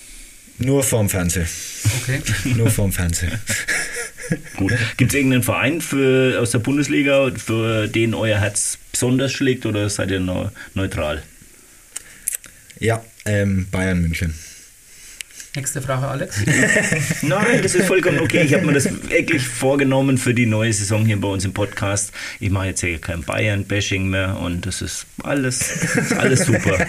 Nur 0.59 0.83
vorm 0.83 1.09
Fernsehen. 1.09 1.47
Okay. 2.01 2.21
Nur 2.55 2.69
vorm 2.69 2.91
Fernsehen. 2.91 3.31
Gut. 4.57 4.73
Gibt 4.97 5.11
es 5.11 5.15
irgendeinen 5.17 5.43
Verein 5.43 5.81
für, 5.81 6.39
aus 6.39 6.51
der 6.51 6.59
Bundesliga, 6.59 7.29
für 7.35 7.87
den 7.87 8.13
euer 8.13 8.39
Herz 8.39 8.77
besonders 8.91 9.31
schlägt 9.33 9.65
oder 9.65 9.89
seid 9.89 10.11
ihr 10.11 10.19
neu- 10.19 10.47
neutral? 10.73 11.23
Ja, 12.79 13.03
ähm, 13.25 13.67
Bayern 13.71 14.01
München. 14.01 14.33
Nächste 15.55 15.83
Frage, 15.83 16.07
Alex. 16.07 16.37
Nein, 17.21 17.61
das 17.61 17.75
ist 17.75 17.85
vollkommen 17.85 18.19
okay. 18.19 18.41
Ich 18.41 18.55
habe 18.55 18.65
mir 18.65 18.73
das 18.73 18.85
wirklich 19.09 19.43
vorgenommen 19.47 20.17
für 20.17 20.33
die 20.33 20.47
neue 20.47 20.73
Saison 20.73 21.05
hier 21.05 21.21
bei 21.21 21.27
uns 21.27 21.45
im 21.45 21.53
Podcast. 21.53 22.11
Ich 22.39 22.49
mache 22.49 22.67
jetzt 22.67 22.81
hier 22.81 22.97
kein 22.99 23.21
Bayern-Bashing 23.21 24.07
mehr 24.09 24.39
und 24.39 24.65
das 24.65 24.81
ist 24.81 25.05
alles, 25.21 25.95
ist 25.95 26.13
alles 26.13 26.45
super. 26.45 26.87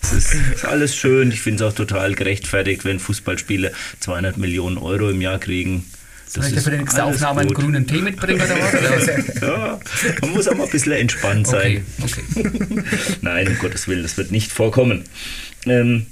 Es 0.00 0.12
ist, 0.12 0.34
ist 0.54 0.64
alles 0.64 0.94
schön. 0.96 1.32
Ich 1.32 1.40
finde 1.40 1.64
es 1.64 1.70
auch 1.72 1.74
total 1.74 2.14
gerechtfertigt, 2.14 2.84
wenn 2.84 3.00
Fußballspiele 3.00 3.72
200 4.00 4.36
Millionen 4.38 4.78
Euro 4.78 5.10
im 5.10 5.20
Jahr 5.20 5.38
kriegen. 5.40 5.84
Soll 6.28 6.44
ich 6.44 6.54
dir 6.54 6.60
für 6.60 6.70
die 6.70 6.78
nächste 6.78 7.04
Aufnahme 7.04 7.40
einen 7.40 7.54
grünen 7.54 7.86
Tee 7.86 8.02
mitbringen 8.02 8.40
oder 8.40 8.56
was? 8.56 9.08
Ja, 9.40 9.80
man 10.20 10.30
muss 10.32 10.46
auch 10.48 10.56
mal 10.56 10.64
ein 10.64 10.70
bisschen 10.70 10.92
entspannt 10.92 11.46
sein. 11.46 11.84
Okay, 12.02 12.22
okay. 12.36 12.82
Nein, 13.22 13.48
um 13.48 13.58
Gottes 13.58 13.88
Willen, 13.88 14.02
das 14.02 14.16
wird 14.18 14.30
nicht 14.30 14.52
vorkommen. 14.52 15.04
Ähm, 15.66 16.06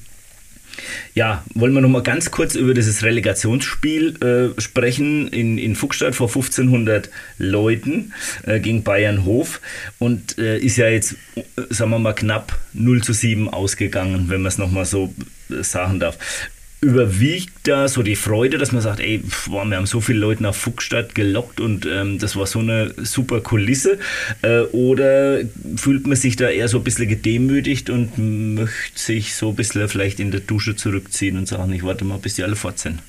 ja, 1.15 1.45
wollen 1.55 1.73
wir 1.73 1.81
noch 1.81 1.89
mal 1.89 2.03
ganz 2.03 2.31
kurz 2.31 2.55
über 2.55 2.75
dieses 2.75 3.03
Relegationsspiel 3.03 4.55
äh, 4.57 4.61
sprechen 4.61 5.29
in, 5.29 5.59
in 5.59 5.75
Fuchsstadt 5.75 6.15
vor 6.15 6.29
1500 6.29 7.11
Leuten 7.39 8.13
äh, 8.45 8.61
gegen 8.61 8.83
Bayern 8.83 9.25
Hof 9.25 9.61
und 9.99 10.39
äh, 10.39 10.59
ist 10.59 10.77
ja 10.77 10.89
jetzt, 10.89 11.17
äh, 11.37 11.43
sagen 11.71 11.91
wir 11.91 11.99
mal, 11.99 12.15
knapp 12.15 12.59
0 12.73 13.03
zu 13.03 13.13
7 13.13 13.49
ausgegangen, 13.49 14.27
wenn 14.29 14.43
man 14.43 14.49
es 14.49 14.59
noch 14.59 14.71
mal 14.71 14.85
so 14.85 15.15
äh, 15.51 15.63
sagen 15.63 16.01
darf. 16.01 16.19
Überwiegt 16.83 17.53
da 17.65 17.89
so 17.89 18.03
die 18.03 18.17
Freude, 18.17 18.59
dass 18.59 18.71
man 18.71 18.83
sagt, 18.83 19.01
ey, 19.01 19.23
boah, 19.47 19.65
wir 19.65 19.79
haben 19.79 19.87
so 19.87 20.03
viele 20.03 20.19
Leute 20.19 20.43
nach 20.43 20.55
Fuchsstadt 20.55 21.15
gelockt 21.15 21.59
und 21.59 21.87
ähm, 21.87 22.19
das 22.19 22.37
war 22.37 22.47
so 22.47 22.59
eine 22.59 22.95
super 22.99 23.41
Kulisse? 23.41 23.99
Äh, 24.43 24.61
oder 24.73 25.41
fühlt 25.77 26.07
man 26.07 26.17
sich 26.17 26.37
da 26.37 26.51
eher 26.51 26.69
so 26.69 26.79
ein 26.79 26.85
bisschen 26.85 27.09
gedemütigt 27.09 27.89
und 27.89 28.19
möchte 28.19 28.99
sich 28.99 29.35
so 29.35 29.51
ein 29.51 29.57
bisschen 29.57 29.89
vielleicht 29.89 30.21
in 30.21 30.31
der 30.31 30.41
Dusche 30.41 30.77
zurückziehen 30.77 31.39
und 31.39 31.49
sagen, 31.49 31.73
ich 31.73 31.83
warte 31.83 32.05
mal, 32.05 32.19
bis 32.19 32.35
die 32.35 32.43
alle 32.43 32.57
fort 32.57 32.79
sind? 32.79 33.01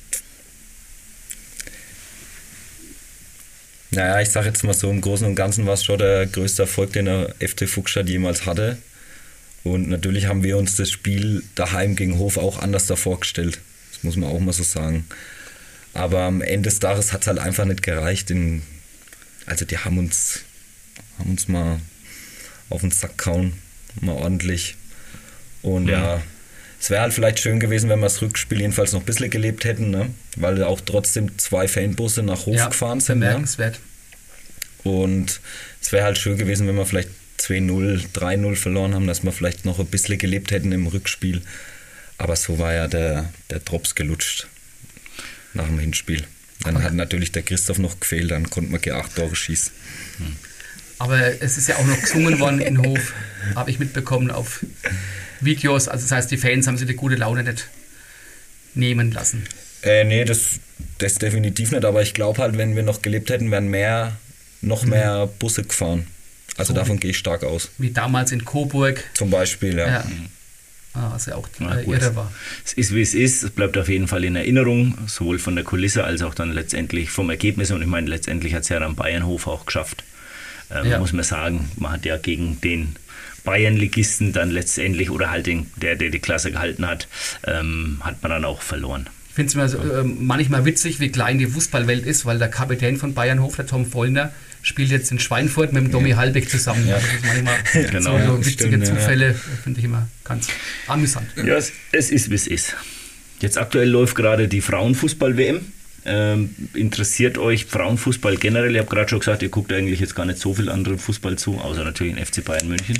Naja, 3.91 4.21
ich 4.21 4.29
sage 4.29 4.47
jetzt 4.47 4.63
mal 4.63 4.73
so, 4.73 4.89
im 4.89 5.01
Großen 5.01 5.25
und 5.25 5.35
Ganzen 5.35 5.65
war 5.65 5.73
es 5.73 5.83
schon 5.83 5.97
der 5.97 6.25
größte 6.27 6.63
Erfolg, 6.63 6.93
den 6.93 7.05
der 7.05 7.35
FC 7.39 7.67
Fuchsstadt 7.67 8.09
jemals 8.09 8.45
hatte. 8.45 8.77
Und 9.73 9.89
natürlich 9.89 10.27
haben 10.27 10.43
wir 10.43 10.57
uns 10.57 10.75
das 10.75 10.89
Spiel 10.91 11.43
daheim 11.55 11.95
gegen 11.95 12.17
Hof 12.17 12.37
auch 12.37 12.59
anders 12.59 12.87
da 12.87 12.95
vorgestellt. 12.95 13.59
Das 13.93 14.03
muss 14.03 14.15
man 14.15 14.29
auch 14.29 14.39
mal 14.39 14.53
so 14.53 14.63
sagen. 14.63 15.05
Aber 15.93 16.21
am 16.21 16.41
Ende 16.41 16.69
des 16.69 16.79
Tages 16.79 17.13
hat 17.13 17.21
es 17.21 17.27
halt 17.27 17.39
einfach 17.39 17.65
nicht 17.65 17.81
gereicht. 17.81 18.29
In, 18.29 18.61
also 19.45 19.65
die 19.65 19.77
haben 19.79 19.97
uns, 19.97 20.41
haben 21.19 21.31
uns 21.31 21.47
mal 21.47 21.79
auf 22.69 22.81
den 22.81 22.91
Sack 22.91 23.17
gehauen, 23.17 23.53
mal 24.01 24.13
ordentlich. 24.13 24.75
Und 25.63 25.87
Ja. 25.87 26.17
ja, 26.17 26.21
es 26.79 26.89
wäre 26.91 27.01
halt 27.01 27.13
vielleicht 27.13 27.39
schön 27.39 27.59
gewesen, 27.59 27.89
wenn 27.89 27.99
wir 27.99 28.05
das 28.05 28.21
Rückspiel 28.21 28.59
jedenfalls 28.61 28.91
noch 28.93 28.99
ein 28.99 29.05
bisschen 29.05 29.31
gelebt 29.31 29.63
hätten, 29.65 29.89
ne? 29.89 30.09
weil 30.35 30.63
auch 30.63 30.79
trotzdem 30.81 31.37
zwei 31.39 31.67
Fanbusse 31.67 32.21
nach 32.21 32.45
Hof 32.45 32.55
Ja, 32.55 32.67
gefahren 32.67 32.99
sind. 32.99 33.19
Ne? 33.19 33.25
bemerkenswert. 33.25 33.79
Und 34.83 35.41
es 35.81 35.91
wäre 35.91 36.05
halt 36.05 36.17
schön 36.19 36.37
gewesen, 36.37 36.67
wenn 36.67 36.75
wir 36.75 36.85
vielleicht 36.85 37.09
2-0, 37.39 38.07
3-0 38.13 38.55
verloren 38.55 38.93
haben, 38.93 39.07
dass 39.07 39.23
wir 39.23 39.31
vielleicht 39.31 39.65
noch 39.65 39.79
ein 39.79 39.85
bisschen 39.87 40.17
gelebt 40.17 40.51
hätten 40.51 40.71
im 40.71 40.87
Rückspiel. 40.87 41.41
Aber 42.17 42.35
so 42.35 42.57
war 42.59 42.73
ja 42.73 42.87
der, 42.87 43.31
der 43.49 43.59
Drops 43.59 43.95
gelutscht 43.95 44.47
nach 45.53 45.65
dem 45.65 45.79
Hinspiel. 45.79 46.23
Dann 46.63 46.81
hat 46.83 46.93
natürlich 46.93 47.31
der 47.31 47.43
Christoph 47.43 47.77
noch 47.77 47.99
gefehlt, 47.99 48.31
dann 48.31 48.49
konnte 48.49 48.71
man 48.71 48.81
acht 48.99 49.15
Tore 49.15 49.35
schießen. 49.35 49.71
Aber 50.99 51.41
es 51.41 51.57
ist 51.57 51.67
ja 51.67 51.75
auch 51.75 51.85
noch 51.85 52.01
gesungen 52.01 52.39
worden 52.39 52.59
in 52.59 52.79
Hof, 52.79 53.13
habe 53.55 53.69
ich 53.69 53.77
mitbekommen 53.77 54.31
auf 54.31 54.65
Videos. 55.39 55.87
Also 55.87 56.03
das 56.03 56.11
heißt, 56.11 56.31
die 56.31 56.37
Fans 56.37 56.65
haben 56.65 56.77
sich 56.77 56.87
die 56.87 56.95
gute 56.95 57.15
Laune 57.15 57.43
nicht 57.43 57.67
nehmen 58.73 59.11
lassen. 59.11 59.43
Äh, 59.83 60.03
nee, 60.05 60.25
das, 60.25 60.59
das 60.97 61.15
definitiv 61.15 61.71
nicht, 61.71 61.85
aber 61.85 62.01
ich 62.01 62.15
glaube 62.15 62.41
halt, 62.41 62.57
wenn 62.57 62.75
wir 62.75 62.83
noch 62.83 63.03
gelebt 63.03 63.29
hätten, 63.29 63.51
wären 63.51 63.67
mehr, 63.67 64.17
noch 64.61 64.85
mehr 64.85 65.27
Busse 65.39 65.63
gefahren. 65.63 66.07
Also 66.57 66.73
So 66.73 66.79
davon 66.79 66.99
gehe 66.99 67.11
ich 67.11 67.17
stark 67.17 67.43
aus. 67.43 67.69
Wie 67.77 67.91
damals 67.91 68.31
in 68.31 68.43
Coburg. 68.45 69.03
Zum 69.13 69.29
Beispiel, 69.29 69.77
ja. 69.77 69.87
Ja. 69.87 70.05
Ah, 70.93 71.11
Was 71.13 71.27
ja 71.27 71.35
auch 71.35 71.47
Na 71.59 71.79
äh, 71.79 71.83
irre 71.85 72.15
war. 72.15 72.31
Es 72.65 72.73
ist 72.73 72.93
wie 72.95 73.01
es 73.01 73.13
ist, 73.13 73.43
es 73.43 73.49
bleibt 73.51 73.77
auf 73.77 73.87
jeden 73.87 74.07
Fall 74.07 74.23
in 74.23 74.35
Erinnerung, 74.35 74.97
sowohl 75.05 75.37
von 75.37 75.53
der 75.55 75.63
Kulisse 75.63 76.03
als 76.03 76.23
auch 76.23 76.33
dann 76.33 76.51
letztendlich 76.51 77.11
vom 77.11 77.29
Ergebnis. 77.29 77.69
Und 77.71 77.81
ich 77.81 77.87
meine, 77.87 78.07
letztendlich 78.07 78.55
hat 78.55 78.63
es 78.63 78.69
ja 78.69 78.79
dann 78.79 78.95
Bayernhof 78.95 79.45
auch 79.47 79.65
geschafft. 79.67 80.03
Ähm, 80.71 80.87
Ja. 80.89 80.99
Muss 80.99 81.13
man 81.13 81.23
sagen, 81.23 81.69
man 81.75 81.91
hat 81.91 82.05
ja 82.05 82.17
gegen 82.17 82.59
den 82.61 82.95
Bayern-Ligisten 83.43 84.33
dann 84.33 84.51
letztendlich 84.51 85.09
oder 85.09 85.29
halt 85.29 85.45
den, 85.47 85.67
der, 85.77 85.95
der 85.95 86.09
die 86.09 86.19
Klasse 86.19 86.51
gehalten 86.51 86.85
hat, 86.87 87.07
ähm, 87.45 87.97
hat 88.01 88.21
man 88.21 88.31
dann 88.31 88.45
auch 88.45 88.61
verloren. 88.61 89.07
Ich 89.29 89.35
finde 89.35 89.47
es 89.49 89.53
immer 89.55 89.69
so, 89.69 89.77
äh, 89.77 90.03
manchmal 90.03 90.65
witzig, 90.65 90.99
wie 90.99 91.09
klein 91.09 91.37
die 91.37 91.45
Fußballwelt 91.47 92.05
ist, 92.05 92.25
weil 92.25 92.39
der 92.39 92.49
Kapitän 92.49 92.97
von 92.97 93.13
Bayernhof, 93.13 93.55
der 93.55 93.67
Tom 93.67 93.85
Vollner, 93.85 94.33
spielt 94.61 94.89
jetzt 94.89 95.11
in 95.11 95.19
Schweinfurt 95.19 95.73
mit 95.73 95.83
dem 95.83 95.91
Domi 95.91 96.11
Halbig 96.11 96.49
zusammen. 96.49 96.87
Das 96.89 97.03
ist 97.03 97.25
manchmal 97.25 97.55
Genau. 97.91 98.17
so, 98.17 98.17
so 98.17 98.17
Ja, 98.17 98.39
witzige 98.39 98.63
stimmt, 98.67 98.87
ja. 98.87 98.95
Zufälle, 98.95 99.35
finde 99.63 99.79
ich 99.79 99.85
immer 99.85 100.07
ganz 100.23 100.47
amüsant. 100.87 101.27
Ja, 101.37 101.55
es, 101.55 101.71
es 101.91 102.11
ist, 102.11 102.29
wie 102.29 102.35
es 102.35 102.47
ist. 102.47 102.75
Jetzt 103.39 103.57
aktuell 103.57 103.89
läuft 103.89 104.15
gerade 104.15 104.47
die 104.47 104.61
Frauenfußball-WM. 104.61 105.61
Ähm, 106.05 106.55
interessiert 106.73 107.37
euch 107.37 107.65
Frauenfußball 107.65 108.37
generell? 108.37 108.71
Ich 108.73 108.79
habe 108.79 108.89
gerade 108.89 109.09
schon 109.09 109.19
gesagt, 109.19 109.41
ihr 109.43 109.49
guckt 109.49 109.71
eigentlich 109.73 109.99
jetzt 109.99 110.15
gar 110.15 110.25
nicht 110.25 110.39
so 110.39 110.53
viel 110.53 110.69
anderen 110.69 110.97
Fußball 110.99 111.35
zu, 111.37 111.59
außer 111.59 111.83
natürlich 111.83 112.15
den 112.15 112.25
FC 112.25 112.43
Bayern 112.43 112.67
München. 112.67 112.97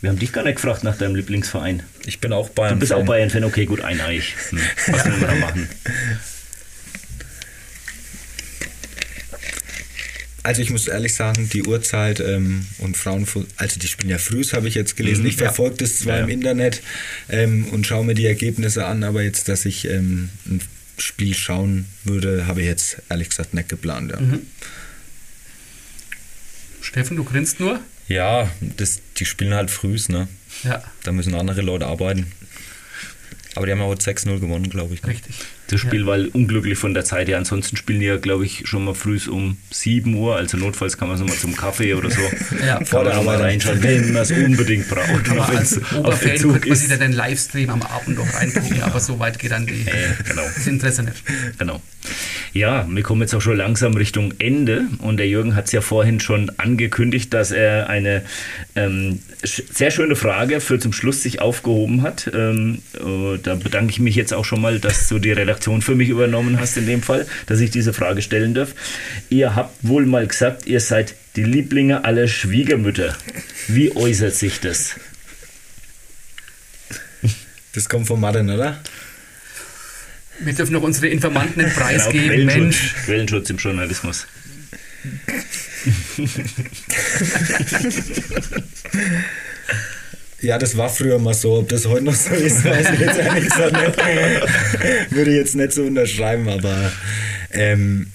Wir 0.00 0.10
haben 0.10 0.18
dich 0.18 0.32
gar 0.32 0.44
nicht 0.44 0.56
gefragt 0.56 0.84
nach 0.84 0.96
deinem 0.96 1.14
Lieblingsverein. 1.16 1.82
Ich 2.06 2.20
bin 2.20 2.32
auch 2.32 2.50
Bayern. 2.50 2.74
Du 2.74 2.80
bist 2.80 2.92
auch 2.92 3.04
Bayern-Fan, 3.04 3.44
okay, 3.44 3.66
gut, 3.66 3.80
eineich. 3.82 4.34
Hm. 4.50 4.60
Was 4.88 5.04
will 5.06 5.12
man 5.12 5.20
da 5.22 5.34
machen? 5.36 5.68
Also 10.44 10.62
ich 10.62 10.70
muss 10.70 10.86
ehrlich 10.86 11.14
sagen, 11.14 11.48
die 11.52 11.64
Uhrzeit 11.64 12.20
ähm, 12.20 12.66
und 12.78 12.96
Frauenfußball, 12.96 13.52
also 13.56 13.78
die 13.80 13.88
spielen 13.88 14.10
ja 14.10 14.18
frühs, 14.18 14.52
habe 14.52 14.68
ich 14.68 14.74
jetzt 14.74 14.96
gelesen. 14.96 15.22
Mhm, 15.22 15.28
ich 15.30 15.36
verfolge 15.36 15.76
das 15.78 15.98
zwar 15.98 16.16
Ja, 16.18 16.22
im 16.22 16.28
ja. 16.28 16.34
Internet 16.34 16.80
ähm, 17.28 17.66
und 17.72 17.86
schaue 17.86 18.04
mir 18.04 18.14
die 18.14 18.26
Ergebnisse 18.26 18.86
an, 18.86 19.02
aber 19.04 19.22
jetzt, 19.22 19.48
dass 19.48 19.64
ich 19.64 19.86
ähm, 19.86 20.30
ein 20.46 20.60
Spiel 20.96 21.34
schauen 21.34 21.86
würde, 22.04 22.46
habe 22.46 22.60
ich 22.60 22.66
jetzt 22.66 22.98
ehrlich 23.10 23.28
gesagt 23.30 23.52
nicht 23.54 23.68
geplant. 23.68 24.12
Ja. 24.12 24.20
Mhm. 24.20 24.40
Steffen, 26.80 27.16
du 27.16 27.24
grinst 27.24 27.60
nur? 27.60 27.80
Ja, 28.06 28.50
das, 28.76 29.00
die 29.18 29.26
spielen 29.26 29.54
halt 29.54 29.70
frühs, 29.70 30.08
ne? 30.08 30.28
Ja, 30.64 30.82
Da 31.02 31.12
müssen 31.12 31.34
andere 31.34 31.60
Leute 31.62 31.86
arbeiten. 31.86 32.32
Aber 33.54 33.66
die 33.66 33.72
haben 33.72 33.80
ja 33.80 33.86
heute 33.86 34.08
6-0 34.10 34.38
gewonnen, 34.38 34.70
glaube 34.70 34.94
ich. 34.94 35.02
ne? 35.02 35.08
richtig. 35.10 35.34
Das 35.68 35.80
Spiel 35.80 36.06
war 36.06 36.18
unglücklich 36.32 36.78
von 36.78 36.94
der 36.94 37.04
Zeit 37.04 37.28
her. 37.28 37.36
Ansonsten 37.36 37.76
spielen 37.76 38.00
die 38.00 38.06
ja, 38.06 38.16
glaube 38.16 38.44
ich, 38.46 38.62
schon 38.66 38.84
mal 38.84 38.94
früh 38.94 39.18
um 39.28 39.58
7 39.70 40.14
Uhr. 40.14 40.36
Also 40.36 40.56
notfalls 40.56 40.96
kann 40.96 41.08
man 41.08 41.18
so 41.18 41.24
mal 41.24 41.36
zum 41.36 41.54
Kaffee 41.56 41.94
oder 41.94 42.10
so. 42.10 42.20
Ja, 42.66 42.80
man 42.92 43.12
schon 43.12 43.24
mal 43.24 43.36
reinschauen, 43.36 43.82
wenn 43.82 44.12
man 44.12 44.22
es 44.22 44.30
unbedingt 44.32 44.88
braucht. 44.88 45.28
Aber 45.30 45.48
als 45.48 45.70
Zug 45.70 46.52
könnte 46.52 46.68
man 46.68 46.76
sich 46.76 46.88
dann 46.88 47.00
den 47.00 47.12
Livestream 47.12 47.70
am 47.70 47.82
Abend 47.82 48.16
noch 48.16 48.34
reingucken, 48.34 48.82
aber 48.82 48.98
so 49.00 49.18
weit 49.18 49.38
geht 49.38 49.52
dann 49.52 49.66
die, 49.66 49.86
Äh, 49.86 50.14
genau. 50.28 50.42
das 50.42 50.66
Interesse 50.66 51.02
nicht. 51.02 51.22
Genau. 51.58 51.80
Ja, 52.52 52.86
wir 52.88 53.02
kommen 53.02 53.20
jetzt 53.20 53.34
auch 53.34 53.40
schon 53.40 53.56
langsam 53.56 53.94
Richtung 53.94 54.34
Ende 54.38 54.84
und 54.98 55.18
der 55.18 55.28
Jürgen 55.28 55.54
hat 55.54 55.66
es 55.66 55.72
ja 55.72 55.80
vorhin 55.80 56.20
schon 56.20 56.50
angekündigt, 56.56 57.32
dass 57.34 57.50
er 57.50 57.88
eine 57.88 58.22
ähm, 58.74 59.20
sehr 59.42 59.90
schöne 59.90 60.16
Frage 60.16 60.60
für 60.60 60.78
zum 60.78 60.92
Schluss 60.92 61.22
sich 61.22 61.40
aufgehoben 61.40 62.02
hat. 62.02 62.30
Ähm, 62.34 62.78
äh, 62.94 63.38
da 63.42 63.54
bedanke 63.54 63.90
ich 63.92 64.00
mich 64.00 64.16
jetzt 64.16 64.32
auch 64.32 64.44
schon 64.44 64.60
mal, 64.60 64.80
dass 64.80 65.08
du 65.08 65.18
die 65.18 65.32
Redaktion 65.32 65.57
für 65.64 65.94
mich 65.94 66.08
übernommen 66.08 66.58
hast 66.60 66.76
in 66.76 66.86
dem 66.86 67.02
Fall, 67.02 67.26
dass 67.46 67.60
ich 67.60 67.70
diese 67.70 67.92
Frage 67.92 68.22
stellen 68.22 68.54
darf. 68.54 68.74
Ihr 69.28 69.54
habt 69.54 69.76
wohl 69.86 70.06
mal 70.06 70.26
gesagt, 70.26 70.66
ihr 70.66 70.80
seid 70.80 71.14
die 71.36 71.44
Lieblinge 71.44 72.04
aller 72.04 72.28
Schwiegermütter. 72.28 73.16
Wie 73.68 73.94
äußert 73.94 74.34
sich 74.34 74.60
das? 74.60 74.94
Das 77.74 77.88
kommt 77.88 78.06
von 78.06 78.20
Martin, 78.20 78.50
oder? 78.50 78.80
Wir 80.40 80.52
dürfen 80.52 80.72
noch 80.72 80.82
unsere 80.82 81.08
Informanten 81.08 81.60
den 81.60 81.72
Preis 81.72 82.08
Genau, 82.08 82.12
geben. 82.12 82.48
Quellenschutz, 82.48 82.56
Mensch, 82.56 82.94
Quellenschutz 83.04 83.50
im 83.50 83.56
Journalismus. 83.56 84.26
Ja, 90.40 90.56
das 90.56 90.76
war 90.76 90.88
früher 90.88 91.18
mal 91.18 91.34
so. 91.34 91.58
Ob 91.58 91.68
das 91.68 91.86
heute 91.86 92.04
noch 92.04 92.14
so 92.14 92.32
ist, 92.32 92.64
weiß 92.64 92.90
ich 92.94 93.00
jetzt 93.00 93.18
ehrlich 93.18 93.44
gesagt 93.44 93.72
nicht. 93.72 95.10
Würde 95.10 95.30
ich 95.30 95.36
jetzt 95.36 95.56
nicht 95.56 95.72
so 95.72 95.82
unterschreiben, 95.82 96.48
aber 96.48 96.92
ähm, 97.50 98.06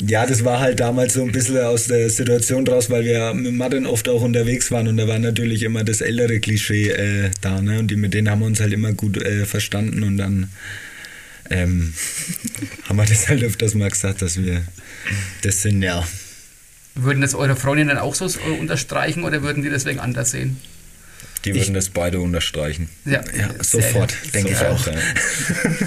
ja, 0.00 0.26
das 0.26 0.44
war 0.44 0.60
halt 0.60 0.80
damals 0.80 1.14
so 1.14 1.22
ein 1.22 1.32
bisschen 1.32 1.58
aus 1.58 1.86
der 1.86 2.10
Situation 2.10 2.64
draus, 2.64 2.90
weil 2.90 3.04
wir 3.04 3.32
mit 3.34 3.52
Martin 3.54 3.86
oft 3.86 4.08
auch 4.08 4.22
unterwegs 4.22 4.70
waren 4.70 4.88
und 4.88 4.96
da 4.96 5.08
war 5.08 5.18
natürlich 5.18 5.62
immer 5.62 5.84
das 5.84 6.00
ältere 6.00 6.40
Klischee 6.40 6.90
äh, 6.90 7.30
da, 7.40 7.60
ne? 7.60 7.78
Und 7.80 7.90
die, 7.90 7.96
mit 7.96 8.14
denen 8.14 8.30
haben 8.30 8.40
wir 8.40 8.46
uns 8.46 8.60
halt 8.60 8.72
immer 8.72 8.92
gut 8.92 9.20
äh, 9.22 9.44
verstanden 9.44 10.02
und 10.02 10.16
dann 10.16 10.50
ähm, 11.50 11.94
haben 12.88 12.96
wir 12.96 13.06
das 13.06 13.28
halt 13.28 13.42
öfters 13.42 13.74
mal 13.74 13.90
gesagt, 13.90 14.22
dass 14.22 14.40
wir 14.40 14.62
das 15.42 15.62
sind, 15.62 15.82
ja. 15.82 16.06
würden 16.94 17.20
das 17.20 17.34
eure 17.34 17.56
Freundinnen 17.56 17.98
auch 17.98 18.14
so 18.14 18.28
unterstreichen 18.60 19.24
oder 19.24 19.42
würden 19.42 19.62
die 19.62 19.70
deswegen 19.70 20.00
anders 20.00 20.32
sehen? 20.32 20.58
Die 21.44 21.54
würden 21.54 21.74
das 21.74 21.88
beide 21.90 22.20
unterstreichen. 22.20 22.88
Ja, 23.04 23.20
Ja, 23.36 23.48
sofort, 23.62 24.14
denke 24.34 24.52
ich 24.52 24.58
auch. 24.58 24.86
Ja. 24.86 24.92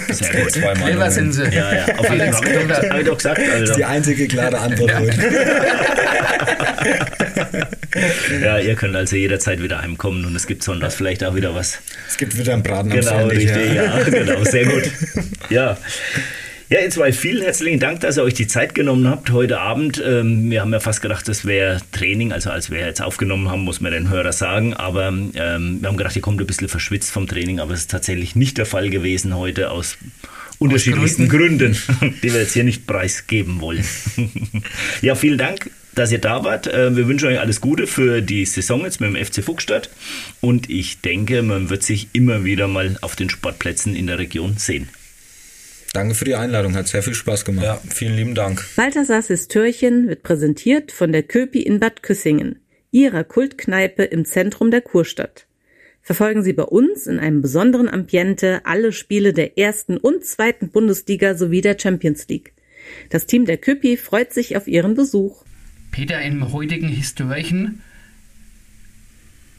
Sehr 0.14 0.42
gut. 0.42 0.52
Zwei 0.52 0.76
Meinungen. 0.76 1.12
sind 1.12 1.34
sie. 1.34 1.44
Ja, 1.44 1.74
ja, 1.74 1.86
auf 1.98 2.10
jeden 2.10 2.34
Fall. 2.34 2.90
Habe 2.90 3.00
ich 3.02 3.06
doch 3.06 3.18
gesagt. 3.18 3.40
Das 3.40 3.70
ist 3.70 3.76
die 3.76 3.86
einzige 3.86 4.28
klare 4.28 4.58
Antwort 4.60 4.98
heute. 4.98 5.18
Ja, 8.42 8.58
ihr 8.58 8.76
könnt 8.76 8.96
also 8.96 9.16
jederzeit 9.16 9.62
wieder 9.62 9.82
heimkommen 9.82 10.26
und 10.26 10.36
es 10.36 10.48
gibt 10.48 10.64
sonntags 10.64 10.96
vielleicht 10.96 11.24
auch 11.24 11.36
wieder 11.36 11.54
was. 11.54 11.80
Es 12.08 12.18
gibt 12.18 12.38
wieder 12.38 12.54
einen 12.54 12.64
Braten 12.64 12.90
Genau, 12.90 13.28
richtig, 13.28 13.74
ja, 13.76 14.02
genau, 14.04 14.44
sehr 14.44 14.66
gut. 14.66 14.90
Ja. 15.50 15.78
Ja, 16.72 16.80
ihr 16.80 16.90
zwei, 16.90 17.12
vielen 17.12 17.44
herzlichen 17.44 17.82
Dank, 17.82 18.00
dass 18.00 18.18
ihr 18.18 18.24
euch 18.24 18.34
die 18.34 18.48
Zeit 18.48 18.74
genommen 18.74 19.06
habt 19.06 19.30
heute 19.32 19.60
Abend. 19.60 20.02
Ähm, 20.06 20.50
wir 20.50 20.62
haben 20.62 20.72
ja 20.72 20.80
fast 20.80 21.02
gedacht, 21.02 21.28
das 21.28 21.44
wäre 21.44 21.82
Training, 21.92 22.32
also 22.32 22.50
als 22.50 22.72
wir 22.72 22.80
jetzt 22.80 23.02
aufgenommen 23.02 23.50
haben, 23.50 23.66
muss 23.66 23.82
man 23.82 23.92
den 23.92 24.10
Hörer 24.10 24.32
sagen. 24.32 24.74
Aber 24.74 25.10
ähm, 25.10 25.34
wir 25.34 25.90
haben 25.90 25.98
gedacht, 25.98 26.16
ihr 26.16 26.22
kommt 26.22 26.40
ein 26.40 26.48
bisschen 26.48 26.70
verschwitzt 26.70 27.12
vom 27.12 27.28
Training, 27.28 27.60
aber 27.60 27.74
es 27.74 27.82
ist 27.82 27.92
tatsächlich 27.92 28.38
nicht 28.38 28.58
der 28.58 28.66
Fall 28.66 28.90
gewesen 28.90 29.36
heute 29.36 29.70
aus 29.70 29.98
unterschiedlichsten 30.60 31.28
Gründen, 31.28 31.76
die 32.24 32.34
wir 32.34 32.40
jetzt 32.40 32.54
hier 32.54 32.64
nicht 32.64 32.88
preisgeben 32.88 33.60
wollen. 33.60 33.84
ja, 35.02 35.16
vielen 35.16 35.38
Dank 35.38 35.70
dass 35.94 36.10
ihr 36.14 36.20
da 36.20 36.46
wart. 36.46 36.68
Äh, 36.68 36.96
Wir 36.96 37.06
wünschen 37.10 37.28
euch 37.28 37.42
alles 37.42 37.60
Gute 37.60 37.86
für 37.86 38.22
die 38.22 38.46
Saison 38.46 38.86
jetzt 38.86 39.02
mit 39.02 39.14
dem 39.14 39.26
FC 39.26 39.44
Fuchsstadt. 39.44 39.90
Und 40.40 40.70
ich 40.70 41.02
denke, 41.02 41.42
man 41.42 41.70
wird 41.70 41.84
sich 41.84 42.08
immer 42.14 42.46
wieder 42.46 42.70
mal 42.70 42.98
auf 43.02 43.18
den 43.18 43.30
Sportplätzen 43.30 43.94
in 43.94 44.08
der 44.08 44.18
Region 44.18 44.56
sehen. 44.56 44.88
Danke 45.94 46.16
für 46.16 46.24
die 46.24 46.36
Einladung, 46.36 46.76
hat 46.76 46.88
sehr 46.88 47.04
viel 47.04 47.14
Spaß 47.14 47.44
gemacht. 47.44 47.66
Ja, 47.66 47.82
vielen 47.90 48.16
lieben 48.16 48.36
Dank. 48.36 48.64
Balthasars 48.78 49.28
Histörchen 49.28 50.08
wird 50.08 50.24
präsentiert 50.24 50.92
von 50.94 51.12
der 51.12 51.24
Köpi 51.24 51.62
in 51.62 51.80
Bad 51.80 52.02
Küssingen, 52.02 52.60
ihrer 52.92 53.26
Kultkneipe 53.26 54.04
im 54.04 54.24
Zentrum 54.24 54.72
der 54.72 54.82
Kurstadt. 54.82 55.48
Verfolgen 56.02 56.44
Sie 56.44 56.54
bei 56.54 56.64
uns 56.64 57.08
in 57.08 57.20
einem 57.20 57.42
besonderen 57.42 57.90
Ambiente 57.90 58.62
alle 58.64 58.94
Spiele 58.94 59.34
der 59.34 59.58
ersten 59.58 59.98
und 59.98 60.26
zweiten 60.26 60.70
Bundesliga 60.70 61.36
sowie 61.36 61.62
der 61.62 61.78
Champions 61.78 62.28
League. 62.30 62.54
Das 63.10 63.26
Team 63.26 63.46
der 63.46 63.58
Köpi 63.58 63.98
freut 63.98 64.34
sich 64.34 64.56
auf 64.56 64.68
Ihren 64.68 64.96
Besuch. 64.96 65.44
Peter, 65.92 66.22
im 66.22 66.54
heutigen 66.54 66.88
Histörchen 66.88 67.84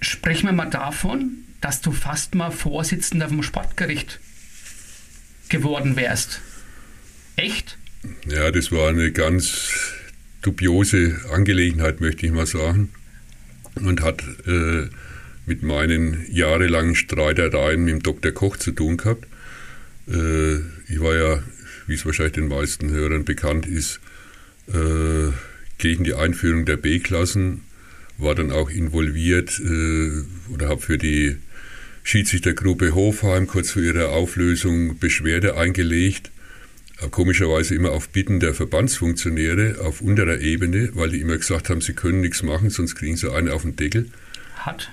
sprechen 0.01 0.47
wir 0.47 0.53
mal 0.53 0.71
davon, 0.71 1.45
dass 1.61 1.83
du 1.83 1.93
fast 1.93 2.35
mal 2.35 2.51
Vorsitzender 2.51 3.29
vom 3.29 3.43
Sportgericht 3.43 4.19
geworden 5.53 5.95
wärst. 5.95 6.41
Echt? 7.37 7.79
Ja, 8.27 8.51
das 8.51 8.73
war 8.73 8.89
eine 8.89 9.13
ganz 9.13 9.69
dubiose 10.41 11.21
Angelegenheit, 11.31 12.01
möchte 12.01 12.27
ich 12.27 12.33
mal 12.33 12.47
sagen. 12.47 12.89
Und 13.77 14.03
hat 14.03 14.23
äh, 14.47 14.89
mit 15.47 15.63
meinen 15.63 16.27
jahrelangen 16.31 16.95
Streitereien 16.95 17.85
mit 17.85 17.93
dem 17.93 18.03
Dr. 18.03 18.33
Koch 18.33 18.57
zu 18.57 18.73
tun 18.73 18.97
gehabt. 18.97 19.27
Äh, 20.09 20.57
ich 20.89 21.01
war 21.01 21.15
ja, 21.15 21.43
wie 21.87 21.95
es 21.95 22.05
wahrscheinlich 22.05 22.35
den 22.35 22.49
meisten 22.49 22.91
Hörern 22.91 23.25
bekannt 23.25 23.67
ist, 23.67 24.01
äh, 24.69 25.33
gegen 25.79 26.05
die 26.05 26.15
Einführung 26.15 26.65
der 26.65 26.77
B-Klassen, 26.77 27.63
war 28.19 28.35
dann 28.35 28.51
auch 28.53 28.71
involviert 28.71 29.61
äh, 29.61 30.23
oder 30.53 30.69
habe 30.69 30.81
für 30.81 30.99
die 30.99 31.37
Schiedsrichtergruppe 32.03 32.95
Hofheim 32.95 33.47
kurz 33.47 33.71
vor 33.71 33.83
ihrer 33.83 34.11
Auflösung 34.11 34.99
Beschwerde 34.99 35.57
eingelegt. 35.57 36.31
Äh, 37.01 37.09
Komischerweise 37.09 37.75
immer 37.75 37.93
auf 37.93 38.09
Bitten 38.09 38.41
der 38.41 38.55
Verbandsfunktionäre 38.55 39.81
auf 39.81 40.01
unterer 40.01 40.41
Ebene, 40.41 40.91
weil 40.95 41.11
die 41.11 41.21
immer 41.21 41.37
gesagt 41.37 41.71
haben, 41.71 41.81
sie 41.81 41.95
können 41.95 42.21
nichts 42.21 42.43
machen, 42.43 42.71
sonst 42.71 42.97
kriegen 42.97 43.17
sie 43.17 43.33
eine 43.33 43.53
auf 43.53 43.63
den 43.63 43.77
Deckel. 43.77 44.09
Hat. 44.57 44.91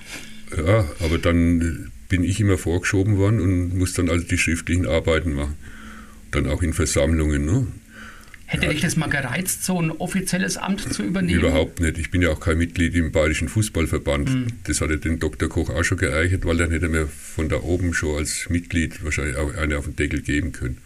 Ja, 0.56 0.88
aber 1.00 1.18
dann 1.18 1.60
äh, 1.60 1.90
bin 2.08 2.24
ich 2.24 2.40
immer 2.40 2.58
vorgeschoben 2.58 3.16
worden 3.16 3.40
und 3.40 3.76
muss 3.76 3.94
dann 3.94 4.08
also 4.08 4.26
die 4.26 4.38
schriftlichen 4.38 4.86
Arbeiten 4.86 5.32
machen. 5.32 5.56
Dann 6.30 6.48
auch 6.48 6.62
in 6.62 6.72
Versammlungen. 6.72 7.44
Ne? 7.44 7.66
Hätte 8.52 8.68
dich 8.68 8.80
das 8.80 8.96
mal 8.96 9.08
gereizt, 9.08 9.64
so 9.64 9.80
ein 9.80 9.90
offizielles 9.92 10.56
Amt 10.56 10.92
zu 10.92 11.02
übernehmen? 11.04 11.38
Überhaupt 11.40 11.78
nicht. 11.80 11.98
Ich 11.98 12.10
bin 12.10 12.20
ja 12.20 12.30
auch 12.30 12.40
kein 12.40 12.58
Mitglied 12.58 12.94
im 12.96 13.12
Bayerischen 13.12 13.48
Fußballverband. 13.48 14.28
Das 14.64 14.80
hatte 14.80 14.98
den 14.98 15.20
Dr. 15.20 15.48
Koch 15.48 15.70
auch 15.70 15.84
schon 15.84 15.98
geeicht, 15.98 16.44
weil 16.44 16.56
dann 16.56 16.70
hätte 16.72 16.86
er 16.86 16.90
mir 16.90 17.06
von 17.06 17.48
da 17.48 17.56
oben 17.60 17.94
schon 17.94 18.18
als 18.18 18.48
Mitglied 18.50 19.04
wahrscheinlich 19.04 19.36
auch 19.36 19.54
eine 19.56 19.78
auf 19.78 19.84
den 19.84 19.94
Deckel 19.96 20.20
geben 20.22 20.50
können. 20.52 20.78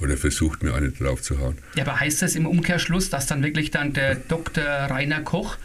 Oder 0.00 0.16
versucht, 0.16 0.64
mir 0.64 0.74
eine 0.74 0.90
drauf 0.90 1.22
zu 1.22 1.38
hauen. 1.38 1.56
Ja, 1.76 1.84
aber 1.84 2.00
heißt 2.00 2.20
das 2.20 2.34
im 2.34 2.46
Umkehrschluss, 2.46 3.10
dass 3.10 3.26
dann 3.26 3.44
wirklich 3.44 3.70
dann 3.70 3.92
der 3.92 4.16
Dr. 4.16 4.64
Rainer 4.64 5.20
Koch, 5.20 5.56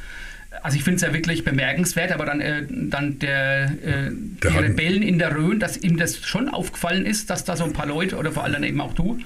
also 0.62 0.78
ich 0.78 0.84
finde 0.84 0.98
es 0.98 1.02
ja 1.02 1.14
wirklich 1.14 1.44
bemerkenswert, 1.44 2.12
aber 2.12 2.26
dann, 2.28 2.40
äh, 2.42 2.64
dann 2.70 3.18
der, 3.18 3.64
äh, 3.84 4.12
die 4.12 4.40
Der 4.42 4.54
hat- 4.54 4.64
Rebellen 4.64 5.02
in 5.02 5.18
der 5.18 5.36
Rhön, 5.36 5.60
dass 5.60 5.78
ihm 5.78 5.98
das 5.98 6.20
schon 6.28 6.48
aufgefallen 6.48 7.08
ist, 7.08 7.32
dass 7.32 7.44
da 7.44 7.58
so 7.58 7.64
ein 7.64 7.74
paar 7.74 7.88
Leute 7.88 8.18
oder 8.18 8.32
vor 8.32 8.44
allem 8.44 8.64
eben 8.64 8.80
auch 8.82 8.94
du 8.94 9.18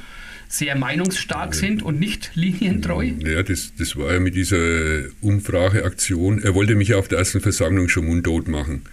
sehr 0.53 0.75
meinungsstark 0.75 1.55
sind 1.55 1.81
und 1.81 1.99
nicht 1.99 2.31
linientreu? 2.35 3.11
Ja, 3.19 3.41
das, 3.41 3.73
das 3.77 3.95
war 3.95 4.13
ja 4.13 4.19
mit 4.19 4.35
dieser 4.35 5.03
Umfrageaktion. 5.21 6.43
Er 6.43 6.53
wollte 6.53 6.75
mich 6.75 6.89
ja 6.89 6.97
auf 6.97 7.07
der 7.07 7.17
ersten 7.19 7.41
Versammlung 7.41 7.89
schon 7.89 8.05
mundtot 8.05 8.47
machen. 8.47 8.84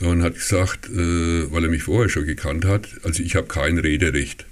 Und 0.00 0.22
hat 0.22 0.34
gesagt, 0.34 0.90
äh, 0.90 1.50
weil 1.50 1.64
er 1.64 1.70
mich 1.70 1.82
vorher 1.84 2.10
schon 2.10 2.26
gekannt 2.26 2.66
hat, 2.66 2.88
also 3.02 3.22
ich 3.22 3.34
habe 3.36 3.46
kein 3.46 3.78
Rederecht. 3.78 4.44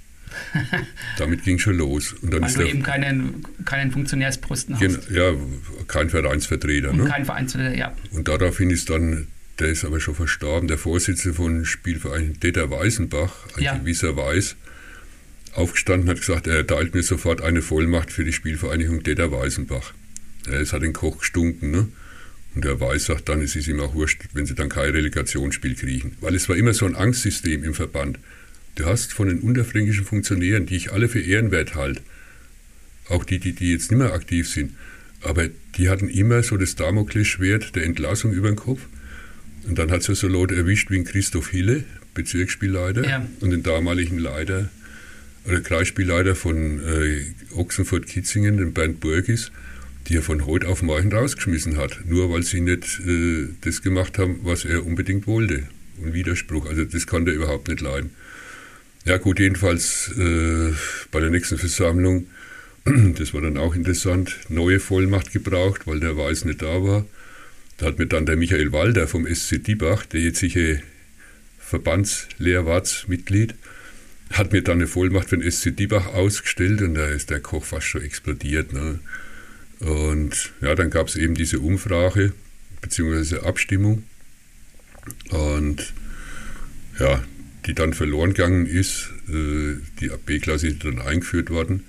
Damit 1.19 1.43
ging 1.43 1.59
schon 1.59 1.77
los. 1.77 2.13
Und 2.21 2.33
dann 2.33 2.41
Weil 2.41 2.49
ist 2.49 2.57
du 2.57 2.63
eben 2.67 2.81
keinen, 2.81 3.43
keinen 3.63 3.91
Funktionärsposten 3.91 4.77
Gen- 4.79 4.97
hast. 4.97 5.09
ja, 5.11 5.31
kein 5.87 6.09
Vereinsvertreter. 6.09 6.89
Und 6.89 6.97
Ne? 7.03 7.05
kein 7.05 7.25
Vereinsleiter, 7.25 7.75
ja. 7.77 7.95
Und 8.11 8.27
daraufhin 8.27 8.71
ist 8.71 8.89
dann, 8.89 9.27
der 9.59 9.67
ist 9.67 9.85
aber 9.85 9.99
schon 9.99 10.15
verstorben, 10.15 10.67
der 10.67 10.79
Vorsitzende 10.79 11.35
von 11.35 11.63
Spielverein 11.65 12.37
Dieter 12.41 12.71
Weißenbach, 12.71 13.31
ein 13.57 13.63
Ja. 13.63 13.77
gewisser 13.77 14.17
Weiß, 14.17 14.55
aufgestanden 15.55 16.09
hat 16.09 16.19
gesagt, 16.19 16.47
er 16.47 16.55
erteilt 16.57 16.93
mir 16.93 17.03
sofort 17.03 17.41
eine 17.41 17.61
Vollmacht 17.61 18.11
für 18.11 18.23
die 18.23 18.33
Spielvereinigung 18.33 19.03
Dieter 19.03 19.31
Weißenbach. 19.31 19.93
Es 20.51 20.73
hat 20.73 20.83
den 20.83 20.93
Koch 20.93 21.19
gestunken, 21.19 21.71
ne? 21.71 21.87
Und 22.53 22.63
der 22.63 22.79
Weiß 22.79 23.05
sagt 23.05 23.27
dann, 23.27 23.41
es 23.41 23.55
ist 23.55 23.67
ihm 23.67 23.81
auch 23.81 23.95
wurscht, 23.95 24.21
wenn 24.33 24.45
sie 24.45 24.55
dann 24.55 24.69
kein 24.69 24.91
Relegationsspiel 24.91 25.75
kriegen. 25.75 26.15
Weil 26.21 26.35
es 26.35 26.47
war 26.47 26.55
immer 26.55 26.73
so 26.73 26.85
ein 26.85 26.95
Angstsystem 26.95 27.63
im 27.65 27.73
Verband. 27.73 28.17
Du 28.75 28.85
hast 28.85 29.11
von 29.11 29.27
den 29.27 29.39
unterfränkischen 29.39 30.05
Funktionären, 30.05 30.65
die 30.65 30.75
ich 30.77 30.93
alle 30.93 31.09
für 31.09 31.19
ehrenwert 31.19 31.75
halte, 31.75 32.01
auch 33.09 33.23
die, 33.25 33.39
die, 33.39 33.53
die 33.53 33.71
jetzt 33.71 33.91
nicht 33.91 33.99
mehr 33.99 34.13
aktiv 34.13 34.47
sind, 34.49 34.73
aber 35.21 35.49
die 35.77 35.89
hatten 35.89 36.07
immer 36.09 36.43
so 36.43 36.55
das 36.57 36.75
Damoklesschwert 36.75 37.75
der 37.75 37.83
Entlassung 37.83 38.31
über 38.31 38.47
den 38.49 38.55
Kopf. 38.55 38.81
Und 39.67 39.77
dann 39.79 39.91
hat 39.91 40.01
es 40.01 40.07
ja 40.07 40.15
so 40.15 40.27
Leute 40.27 40.55
erwischt 40.55 40.91
wie 40.91 40.97
ein 40.99 41.05
Christoph 41.05 41.49
Hille, 41.49 41.83
Bezirksspielleiter, 42.13 43.07
Ja. 43.07 43.25
und 43.41 43.49
den 43.49 43.63
damaligen 43.63 44.17
Leiter, 44.19 44.69
oder 45.47 45.61
Kreisspielleiter 45.61 46.35
von 46.35 46.79
äh, 46.79 47.25
Ochsenfurt-Kitzingen, 47.53 48.57
den 48.57 48.73
Bernd 48.73 48.99
Burgis, 48.99 49.51
die 50.07 50.17
er 50.17 50.21
von 50.21 50.45
heute 50.45 50.67
auf 50.67 50.81
morgen 50.81 51.11
rausgeschmissen 51.11 51.77
hat, 51.77 51.99
nur 52.05 52.31
weil 52.31 52.43
sie 52.43 52.61
nicht 52.61 52.99
äh, 53.05 53.47
das 53.61 53.81
gemacht 53.81 54.17
haben, 54.17 54.39
was 54.43 54.65
er 54.65 54.85
unbedingt 54.85 55.27
wollte. 55.27 55.63
Und 56.01 56.13
Widerspruch, 56.13 56.67
also 56.67 56.83
das 56.83 57.07
konnte 57.07 57.31
er 57.31 57.37
überhaupt 57.37 57.67
nicht 57.67 57.81
leiden. 57.81 58.11
Ja 59.05 59.17
gut, 59.17 59.39
jedenfalls 59.39 60.11
äh, 60.17 60.71
bei 61.11 61.19
der 61.19 61.29
nächsten 61.29 61.57
Versammlung 61.57 62.27
Das 63.17 63.33
war 63.33 63.41
dann 63.41 63.57
auch 63.57 63.75
interessant. 63.75 64.37
Neue 64.49 64.79
Vollmacht 64.79 65.31
gebraucht, 65.33 65.87
weil 65.87 65.99
der 65.99 66.15
Weiß 66.17 66.45
nicht 66.45 66.61
da 66.61 66.83
war. 66.83 67.05
Da 67.77 67.87
hat 67.87 67.97
mir 67.97 68.05
dann 68.05 68.27
der 68.27 68.37
Michael 68.37 68.71
Walder 68.71 69.07
vom 69.07 69.25
SC 69.27 69.63
Diebach, 69.63 70.05
der 70.05 70.21
jetzige 70.21 70.81
Verbandslehrwartsmitglied, 71.59 73.55
hat 74.31 74.51
mir 74.51 74.61
dann 74.61 74.77
eine 74.77 74.87
Vollmacht 74.87 75.29
für 75.29 75.37
den 75.37 75.49
SC 75.49 75.75
Diebach 75.75 76.07
ausgestellt 76.07 76.81
und 76.81 76.95
da 76.95 77.07
ist 77.07 77.29
der 77.29 77.39
Koch 77.39 77.65
fast 77.65 77.87
schon 77.87 78.01
explodiert. 78.01 78.73
Ne? 78.73 78.99
Und 79.79 80.51
ja, 80.61 80.75
dann 80.75 80.89
gab 80.89 81.07
es 81.07 81.15
eben 81.15 81.35
diese 81.35 81.59
Umfrage 81.59 82.33
bzw. 82.81 83.39
Abstimmung 83.39 84.03
und 85.29 85.93
ja, 86.99 87.23
die 87.65 87.73
dann 87.73 87.93
verloren 87.93 88.33
gegangen 88.33 88.65
ist. 88.65 89.11
Äh, 89.27 89.75
die 89.99 90.09
B-Klasse 90.25 90.67
ist 90.67 90.83
dann 90.83 91.01
eingeführt 91.01 91.49
worden. 91.49 91.83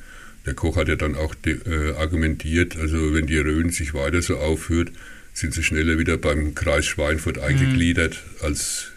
Der 0.47 0.55
Koch 0.55 0.77
hat 0.77 0.89
ja 0.89 0.97
dann 0.97 1.17
auch 1.17 1.35
äh, 1.45 1.93
argumentiert, 1.97 2.77
also 2.77 3.15
wenn 3.15 3.27
die 3.27 3.39
Rhön 3.39 3.71
sich 3.71 3.95
weiter 3.95 4.23
so 4.23 4.39
aufführt, 4.39 4.93
sind 5.33 5.53
sie 5.53 5.63
schneller 5.63 5.99
wieder 5.99 6.17
beim 6.17 6.55
Kreis 6.55 6.87
Schweinfurt 6.87 7.39
eingegliedert 7.39 8.15
mhm. 8.15 8.47
als 8.47 8.93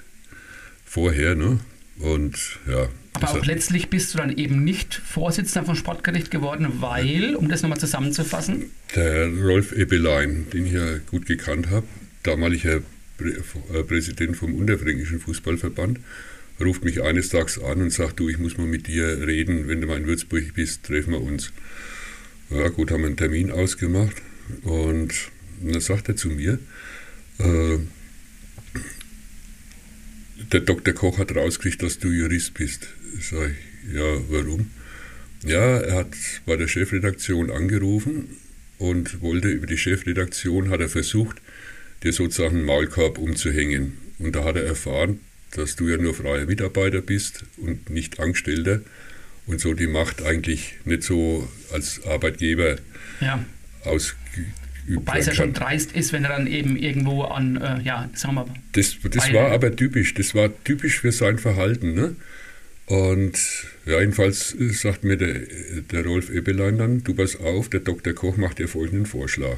vorher. 0.86 1.36
Ne? 1.36 1.60
Und 1.98 2.60
ja. 2.68 2.88
Aber 3.14 3.32
auch 3.32 3.46
letztlich 3.46 3.90
bist 3.90 4.14
du 4.14 4.18
dann 4.18 4.38
eben 4.38 4.64
nicht 4.64 4.94
Vorsitzender 4.94 5.66
vom 5.66 5.76
Sportgericht 5.76 6.32
geworden, 6.32 6.68
weil, 6.80 7.36
um 7.36 7.50
das 7.50 7.62
nochmal 7.62 7.80
zusammenzufassen. 7.80 8.66
Der 8.96 9.28
Rolf 9.28 9.72
Ebelein, 9.72 10.48
den 10.54 10.68
ich 10.68 10.74
ja 10.74 11.00
gut 11.10 11.26
gekannt 11.26 11.70
habe, 11.70 11.88
damaliger 12.24 12.82
äh, 13.20 13.84
Präsident 13.84 14.38
vom 14.38 14.56
Unterfränkischen 14.56 15.20
Fußballverband, 15.20 16.00
ruft 16.62 16.84
mich 16.84 17.02
eines 17.02 17.30
Tages 17.30 17.62
an 17.62 17.82
und 17.82 17.92
sagt, 17.92 18.20
du, 18.20 18.30
ich 18.30 18.38
muss 18.38 18.58
mal 18.58 18.68
mit 18.68 18.88
dir 18.88 19.26
reden, 19.26 19.68
wenn 19.68 19.82
du 19.82 19.88
mal 19.88 19.98
in 19.98 20.08
Würzburg 20.08 20.54
bist, 20.54 20.84
treffen 20.84 21.14
wir 21.14 21.22
uns. 21.22 21.52
Ja 22.50 22.70
gut, 22.70 22.92
haben 22.92 23.02
wir 23.02 23.08
einen 23.08 23.18
Termin 23.18 23.52
ausgemacht 23.52 24.16
und 24.64 25.14
dann 25.62 25.82
sagt 25.82 26.10
er 26.10 26.16
zu 26.16 26.30
mir, 26.30 26.60
äh, 27.40 27.78
der 30.52 30.62
Dr. 30.62 30.94
Koch 30.94 31.18
hat 31.18 31.36
rausgekriegt, 31.36 31.84
dass 31.84 32.00
du 32.00 32.10
Jurist 32.10 32.54
bist. 32.54 32.88
Sag 33.20 33.52
ich, 33.52 33.94
ja, 33.94 34.18
warum? 34.30 34.72
Ja, 35.44 35.80
er 35.80 35.96
hat 35.96 36.14
bei 36.46 36.58
der 36.58 36.68
Chefredaktion 36.68 37.50
angerufen 37.50 38.38
und 38.78 39.22
wollte 39.22 39.50
über 39.50 39.68
die 39.68 39.78
Chefredaktion, 39.78 40.70
hat 40.70 40.82
er 40.82 40.90
versucht, 40.90 41.38
dir 42.04 42.14
sozusagen 42.14 42.58
einen 42.58 42.66
Maulkorb 42.66 43.18
umzuhängen. 43.18 43.98
Und 44.20 44.36
da 44.36 44.44
hat 44.44 44.56
er 44.56 44.66
erfahren, 44.66 45.20
dass 45.52 45.76
du 45.76 45.88
ja 45.88 45.98
nur 45.98 46.14
freier 46.14 46.46
Mitarbeiter 46.46 47.02
bist 47.02 47.46
und 47.58 47.90
nicht 47.90 48.20
Angestellter 48.20 48.82
und 49.48 49.62
so 49.62 49.74
die 49.74 49.88
Macht 49.88 50.22
eigentlich 50.22 50.76
nicht 50.86 51.04
so 51.04 51.48
als 51.72 52.06
Arbeitgeber 52.06 52.78
ja. 53.22 53.44
ausgeübt 53.84 54.69
Wobei 54.96 55.20
es 55.20 55.28
ja 55.28 55.34
schon 55.34 55.54
dreist 55.54 55.92
ist, 55.92 56.14
wenn 56.14 56.24
er 56.24 56.32
dann 56.32 56.48
eben 56.48 56.76
irgendwo 56.76 57.24
an, 57.24 57.58
äh, 57.58 57.82
ja, 57.82 58.10
sagen 58.14 58.36
wir 58.36 58.46
mal. 58.46 58.54
Das, 58.72 58.98
das 59.04 59.32
war 59.34 59.52
aber 59.52 59.76
typisch, 59.76 60.14
das 60.14 60.34
war 60.34 60.50
typisch 60.64 61.00
für 61.00 61.12
sein 61.12 61.38
Verhalten. 61.38 61.94
Ne? 61.94 62.16
Und 62.88 63.38
ja, 63.86 64.00
jedenfalls 64.00 64.56
sagt 64.72 65.04
mir 65.04 65.16
der, 65.16 65.42
der 65.92 66.06
Rolf 66.06 66.32
Ebelein 66.32 66.78
dann, 66.80 67.04
du 67.04 67.14
pass 67.14 67.36
auf, 67.36 67.70
der 67.70 67.82
Dr. 67.82 68.14
Koch 68.14 68.38
macht 68.38 68.58
dir 68.58 68.68
folgenden 68.68 69.06
Vorschlag. 69.06 69.58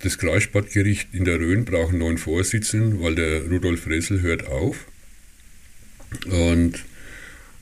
Das 0.00 0.18
Kreissportgericht 0.18 1.08
in 1.12 1.24
der 1.24 1.40
Rhön 1.40 1.64
braucht 1.64 1.90
einen 1.90 1.98
neuen 1.98 2.18
Vorsitzenden, 2.18 3.00
weil 3.00 3.14
der 3.14 3.44
Rudolf 3.46 3.86
Ressel 3.86 4.20
hört 4.20 4.46
auf. 4.46 4.84
Und 6.26 6.84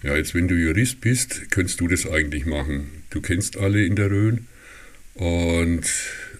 ja, 0.03 0.17
jetzt 0.17 0.35
wenn 0.35 0.49
du 0.49 0.55
Jurist 0.55 1.01
bist, 1.01 1.51
könntest 1.51 1.81
du 1.81 1.89
das 1.89 2.07
eigentlich 2.07 2.47
machen. 2.47 2.91
Du 3.11 3.21
kennst 3.21 3.57
alle 3.57 3.85
in 3.85 3.97
der 3.97 4.11
Rhön 4.11 4.47
und 5.17 5.85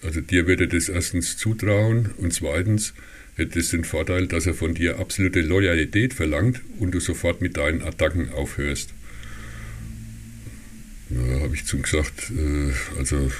also 0.03 0.21
dir 0.21 0.47
würde 0.47 0.67
das 0.67 0.89
erstens 0.89 1.37
zutrauen 1.37 2.11
und 2.17 2.33
zweitens 2.33 2.93
hätte 3.35 3.59
es 3.59 3.69
den 3.69 3.83
Vorteil, 3.83 4.27
dass 4.27 4.45
er 4.45 4.53
von 4.53 4.73
dir 4.73 4.99
absolute 4.99 5.41
Loyalität 5.41 6.13
verlangt 6.13 6.61
und 6.79 6.91
du 6.91 6.99
sofort 6.99 7.41
mit 7.41 7.57
deinen 7.57 7.81
Attacken 7.83 8.31
aufhörst. 8.31 8.93
Da 11.09 11.39
habe 11.41 11.55
ich 11.55 11.65
zum 11.65 11.83
gesagt, 11.83 12.31
äh, 12.31 12.97
also 12.97 13.31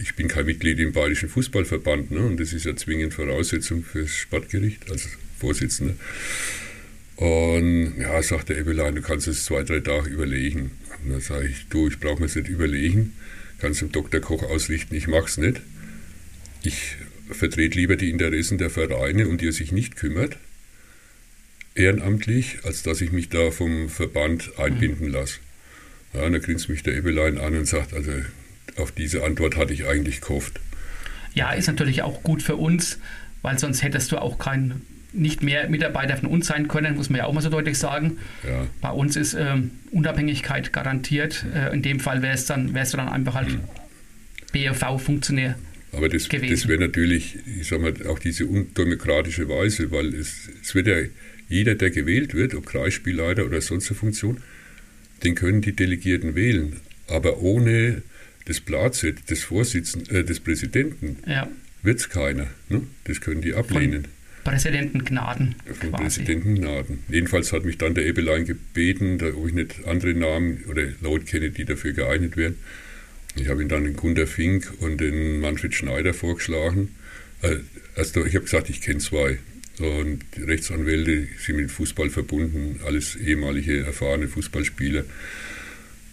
ich 0.00 0.14
bin 0.14 0.28
kein 0.28 0.46
Mitglied 0.46 0.78
im 0.78 0.92
Bayerischen 0.92 1.28
Fußballverband 1.28 2.10
ne, 2.10 2.20
und 2.20 2.38
das 2.38 2.52
ist 2.52 2.64
ja 2.64 2.76
zwingend 2.76 3.14
Voraussetzung 3.14 3.82
fürs 3.82 4.10
Sportgericht 4.10 4.90
als 4.90 5.08
Vorsitzender. 5.38 5.94
Und 7.16 7.94
ja, 7.98 8.22
sagt 8.22 8.50
der 8.50 8.58
Ebelein, 8.58 8.94
du 8.94 9.02
kannst 9.02 9.26
es 9.26 9.44
zwei, 9.44 9.64
drei 9.64 9.80
Tage 9.80 10.08
überlegen. 10.08 10.70
Und 11.02 11.12
dann 11.12 11.20
sage 11.20 11.48
ich, 11.48 11.66
du, 11.68 11.88
ich 11.88 11.98
brauche 11.98 12.20
mir 12.20 12.26
es 12.26 12.36
nicht 12.36 12.48
überlegen, 12.48 13.12
kannst 13.58 13.80
dem 13.80 13.92
Dr. 13.92 14.20
Koch 14.20 14.42
ausrichten, 14.42 14.94
ich 14.94 15.08
mache 15.08 15.26
es 15.26 15.36
nicht. 15.36 15.60
Ich 16.62 16.96
vertrete 17.30 17.78
lieber 17.78 17.96
die 17.96 18.10
Interessen 18.10 18.58
der 18.58 18.70
Vereine, 18.70 19.28
um 19.28 19.38
die 19.38 19.48
er 19.48 19.52
sich 19.52 19.72
nicht 19.72 19.96
kümmert, 19.96 20.36
ehrenamtlich, 21.74 22.58
als 22.64 22.82
dass 22.82 23.00
ich 23.00 23.12
mich 23.12 23.28
da 23.28 23.50
vom 23.50 23.88
Verband 23.88 24.58
einbinden 24.58 25.08
lasse. 25.08 25.38
Ja, 26.14 26.22
und 26.22 26.32
da 26.32 26.38
grinst 26.38 26.68
mich 26.68 26.82
der 26.82 26.96
Ebelein 26.96 27.38
an 27.38 27.54
und 27.54 27.66
sagt, 27.66 27.92
also 27.92 28.12
auf 28.76 28.92
diese 28.92 29.24
Antwort 29.24 29.56
hatte 29.56 29.72
ich 29.72 29.86
eigentlich 29.86 30.20
gehofft. 30.20 30.60
Ja, 31.34 31.52
ist 31.52 31.66
natürlich 31.66 32.02
auch 32.02 32.22
gut 32.22 32.42
für 32.42 32.56
uns, 32.56 32.98
weil 33.42 33.58
sonst 33.58 33.82
hättest 33.82 34.10
du 34.12 34.20
auch 34.20 34.38
keinen 34.38 34.82
nicht 35.18 35.42
mehr 35.42 35.68
Mitarbeiter 35.68 36.16
von 36.16 36.28
uns 36.28 36.46
sein 36.46 36.68
können, 36.68 36.96
muss 36.96 37.10
man 37.10 37.18
ja 37.18 37.24
auch 37.26 37.32
mal 37.32 37.40
so 37.40 37.50
deutlich 37.50 37.78
sagen. 37.78 38.18
Ja. 38.46 38.66
Bei 38.80 38.90
uns 38.90 39.16
ist 39.16 39.34
ähm, 39.34 39.72
Unabhängigkeit 39.90 40.72
garantiert. 40.72 41.44
Äh, 41.54 41.74
in 41.74 41.82
dem 41.82 42.00
Fall 42.00 42.22
wärst 42.22 42.50
dann, 42.50 42.74
wärst 42.74 42.92
du 42.92 42.96
dann 42.96 43.08
einfach 43.08 43.34
halt 43.34 43.50
mhm. 43.50 43.60
BFV-Funktionär. 44.52 45.56
Aber 45.92 46.08
das, 46.08 46.28
das 46.28 46.68
wäre 46.68 46.80
natürlich, 46.80 47.38
ich 47.60 47.68
sag 47.68 47.80
mal, 47.80 47.94
auch 48.06 48.18
diese 48.18 48.46
undemokratische 48.46 49.48
Weise, 49.48 49.90
weil 49.90 50.14
es, 50.14 50.50
es 50.62 50.74
wird 50.74 50.86
ja 50.86 50.96
jeder, 51.48 51.74
der 51.74 51.90
gewählt 51.90 52.34
wird, 52.34 52.54
ob 52.54 52.66
Kreisspielleiter 52.66 53.46
oder 53.46 53.60
sonst 53.60 53.88
eine 53.90 53.96
Funktion, 53.96 54.38
den 55.24 55.34
können 55.34 55.62
die 55.62 55.72
Delegierten 55.72 56.34
wählen. 56.34 56.76
Aber 57.08 57.38
ohne 57.38 58.02
das 58.44 58.60
Platzett 58.60 59.30
des 59.30 59.44
Vorsitzenden, 59.44 60.14
äh, 60.14 60.24
des 60.24 60.40
Präsidenten 60.40 61.16
ja. 61.26 61.48
wird 61.82 62.00
es 62.00 62.08
keiner. 62.08 62.48
Ne? 62.68 62.82
Das 63.04 63.20
können 63.20 63.40
die 63.40 63.54
ablehnen. 63.54 64.08
Präsidentengnaden. 64.48 65.54
Von 65.80 65.92
Präsidentengnaden. 65.92 67.00
Jedenfalls 67.08 67.52
hat 67.52 67.64
mich 67.64 67.78
dann 67.78 67.94
der 67.94 68.06
Ebelein 68.06 68.44
gebeten, 68.44 69.20
ob 69.34 69.46
ich 69.46 69.54
nicht 69.54 69.86
andere 69.86 70.14
Namen 70.14 70.64
oder 70.68 70.84
Leute 71.00 71.24
kenne, 71.24 71.50
die 71.50 71.64
dafür 71.64 71.92
geeignet 71.92 72.36
wären. 72.36 72.56
Ich 73.36 73.48
habe 73.48 73.62
ihn 73.62 73.68
dann 73.68 73.84
den 73.84 73.94
Gunter 73.94 74.26
Fink 74.26 74.72
und 74.80 75.00
den 75.00 75.40
Manfred 75.40 75.74
Schneider 75.74 76.14
vorgeschlagen. 76.14 76.94
Also 77.94 78.24
ich 78.24 78.34
habe 78.34 78.44
gesagt, 78.44 78.70
ich 78.70 78.80
kenne 78.80 78.98
zwei. 78.98 79.38
Und 79.78 80.24
die 80.36 80.42
Rechtsanwälte 80.42 81.28
sind 81.38 81.56
mit 81.56 81.70
Fußball 81.70 82.10
verbunden, 82.10 82.80
alles 82.84 83.14
ehemalige 83.14 83.84
erfahrene 83.84 84.26
Fußballspieler, 84.26 85.04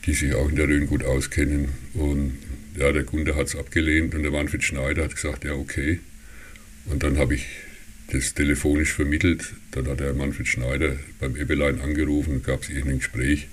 die 0.06 0.14
sich 0.14 0.36
auch 0.36 0.50
in 0.50 0.56
der 0.56 0.68
Rhön 0.68 0.86
gut 0.86 1.04
auskennen. 1.04 1.70
Und 1.94 2.38
ja, 2.78 2.92
der 2.92 3.04
Gunter 3.04 3.36
hat 3.36 3.48
es 3.48 3.56
abgelehnt 3.56 4.14
und 4.14 4.22
der 4.22 4.32
Manfred 4.32 4.64
Schneider 4.64 5.06
hat 5.06 5.16
gesagt, 5.16 5.46
ja, 5.46 5.54
okay. 5.54 6.00
Und 6.86 7.02
dann 7.02 7.18
habe 7.18 7.34
ich 7.34 7.48
das 8.12 8.34
telefonisch 8.34 8.94
vermittelt. 8.94 9.54
Dann 9.72 9.88
hat 9.88 10.00
der 10.00 10.14
Manfred 10.14 10.48
Schneider 10.48 10.96
beim 11.20 11.36
Ebelein 11.36 11.82
angerufen, 11.82 12.44
gab 12.44 12.64
es 12.64 12.70
irgendein 12.70 13.00
Gespräch 13.00 13.48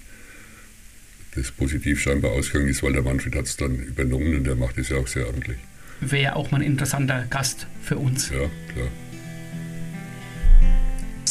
das 1.35 1.51
positiv 1.51 2.01
scheinbar 2.01 2.33
ausgegangen 2.33 2.69
ist, 2.69 2.83
weil 2.83 2.93
der 2.93 3.03
Manfred 3.03 3.35
hat 3.35 3.47
es 3.47 3.57
dann 3.57 3.77
übernommen 3.77 4.37
und 4.37 4.45
der 4.45 4.55
macht 4.55 4.79
es 4.79 4.91
ja 4.91 4.99
auch 4.99 5.07
sehr 5.07 5.27
amtlich. 5.27 5.57
Wäre 6.01 6.37
auch 6.37 6.51
mal 6.51 6.59
ein 6.59 6.67
interessanter 6.67 7.27
Gast 7.31 7.67
für 7.83 7.97
uns. 7.97 8.31
Ja, 8.31 8.51
klar. 8.73 8.89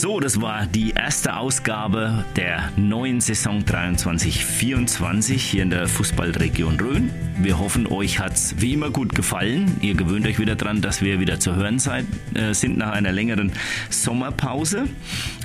So, 0.02 0.20
das 0.20 0.42
war 0.42 0.66
die 0.66 0.94
erste 0.96 1.36
Ausgabe 1.36 2.26
der 2.36 2.72
neuen 2.76 3.22
Saison 3.22 3.60
23-24 3.60 5.34
hier 5.34 5.62
in 5.62 5.70
der 5.70 5.88
Fußballregion 5.88 6.80
Rhön. 6.80 7.12
Wir 7.38 7.60
hoffen, 7.60 7.86
euch 7.86 8.18
hat 8.18 8.34
es 8.34 8.56
wie 8.60 8.74
immer 8.74 8.90
gut 8.90 9.14
gefallen. 9.14 9.78
Ihr 9.80 9.94
gewöhnt 9.94 10.26
euch 10.26 10.40
wieder 10.40 10.56
dran, 10.56 10.82
dass 10.82 11.04
wir 11.04 11.20
wieder 11.20 11.40
zu 11.40 11.56
hören 11.56 11.78
seid, 11.78 12.08
äh, 12.34 12.56
sind 12.56 12.80
nach 12.80 12.94
einer 12.94 13.12
längeren 13.12 13.52
Sommerpause. 13.92 14.86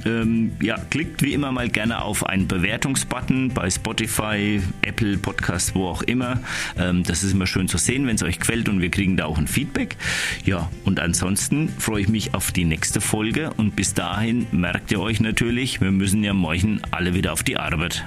Ähm, 0.06 0.52
ja, 0.62 0.78
klickt 0.90 1.22
wie 1.22 1.32
immer 1.32 1.50
mal 1.50 1.68
gerne 1.68 2.02
auf 2.02 2.24
einen 2.24 2.46
Bewertungsbutton 2.46 3.50
bei 3.52 3.68
Spotify, 3.68 4.60
Apple 4.82 5.18
Podcast, 5.18 5.74
wo 5.74 5.88
auch 5.88 6.02
immer. 6.02 6.40
Ähm, 6.78 7.02
das 7.02 7.24
ist 7.24 7.32
immer 7.32 7.46
schön 7.46 7.66
zu 7.66 7.76
sehen, 7.76 8.06
wenn 8.06 8.14
es 8.14 8.22
euch 8.22 8.38
gefällt 8.38 8.68
und 8.68 8.80
wir 8.80 8.90
kriegen 8.90 9.16
da 9.16 9.24
auch 9.24 9.38
ein 9.38 9.48
Feedback. 9.48 9.96
Ja, 10.44 10.70
und 10.84 11.00
ansonsten 11.00 11.68
freue 11.68 12.02
ich 12.02 12.08
mich 12.08 12.34
auf 12.34 12.52
die 12.52 12.64
nächste 12.64 13.00
Folge 13.00 13.50
und 13.56 13.74
bis 13.74 13.94
dahin 13.94 14.46
merkt 14.52 14.92
ihr 14.92 15.00
euch 15.00 15.20
natürlich, 15.20 15.80
wir 15.80 15.90
müssen 15.90 16.22
ja 16.22 16.34
morgen 16.34 16.80
alle 16.92 17.14
wieder 17.14 17.32
auf 17.32 17.42
die 17.42 17.56
Arbeit. 17.56 18.06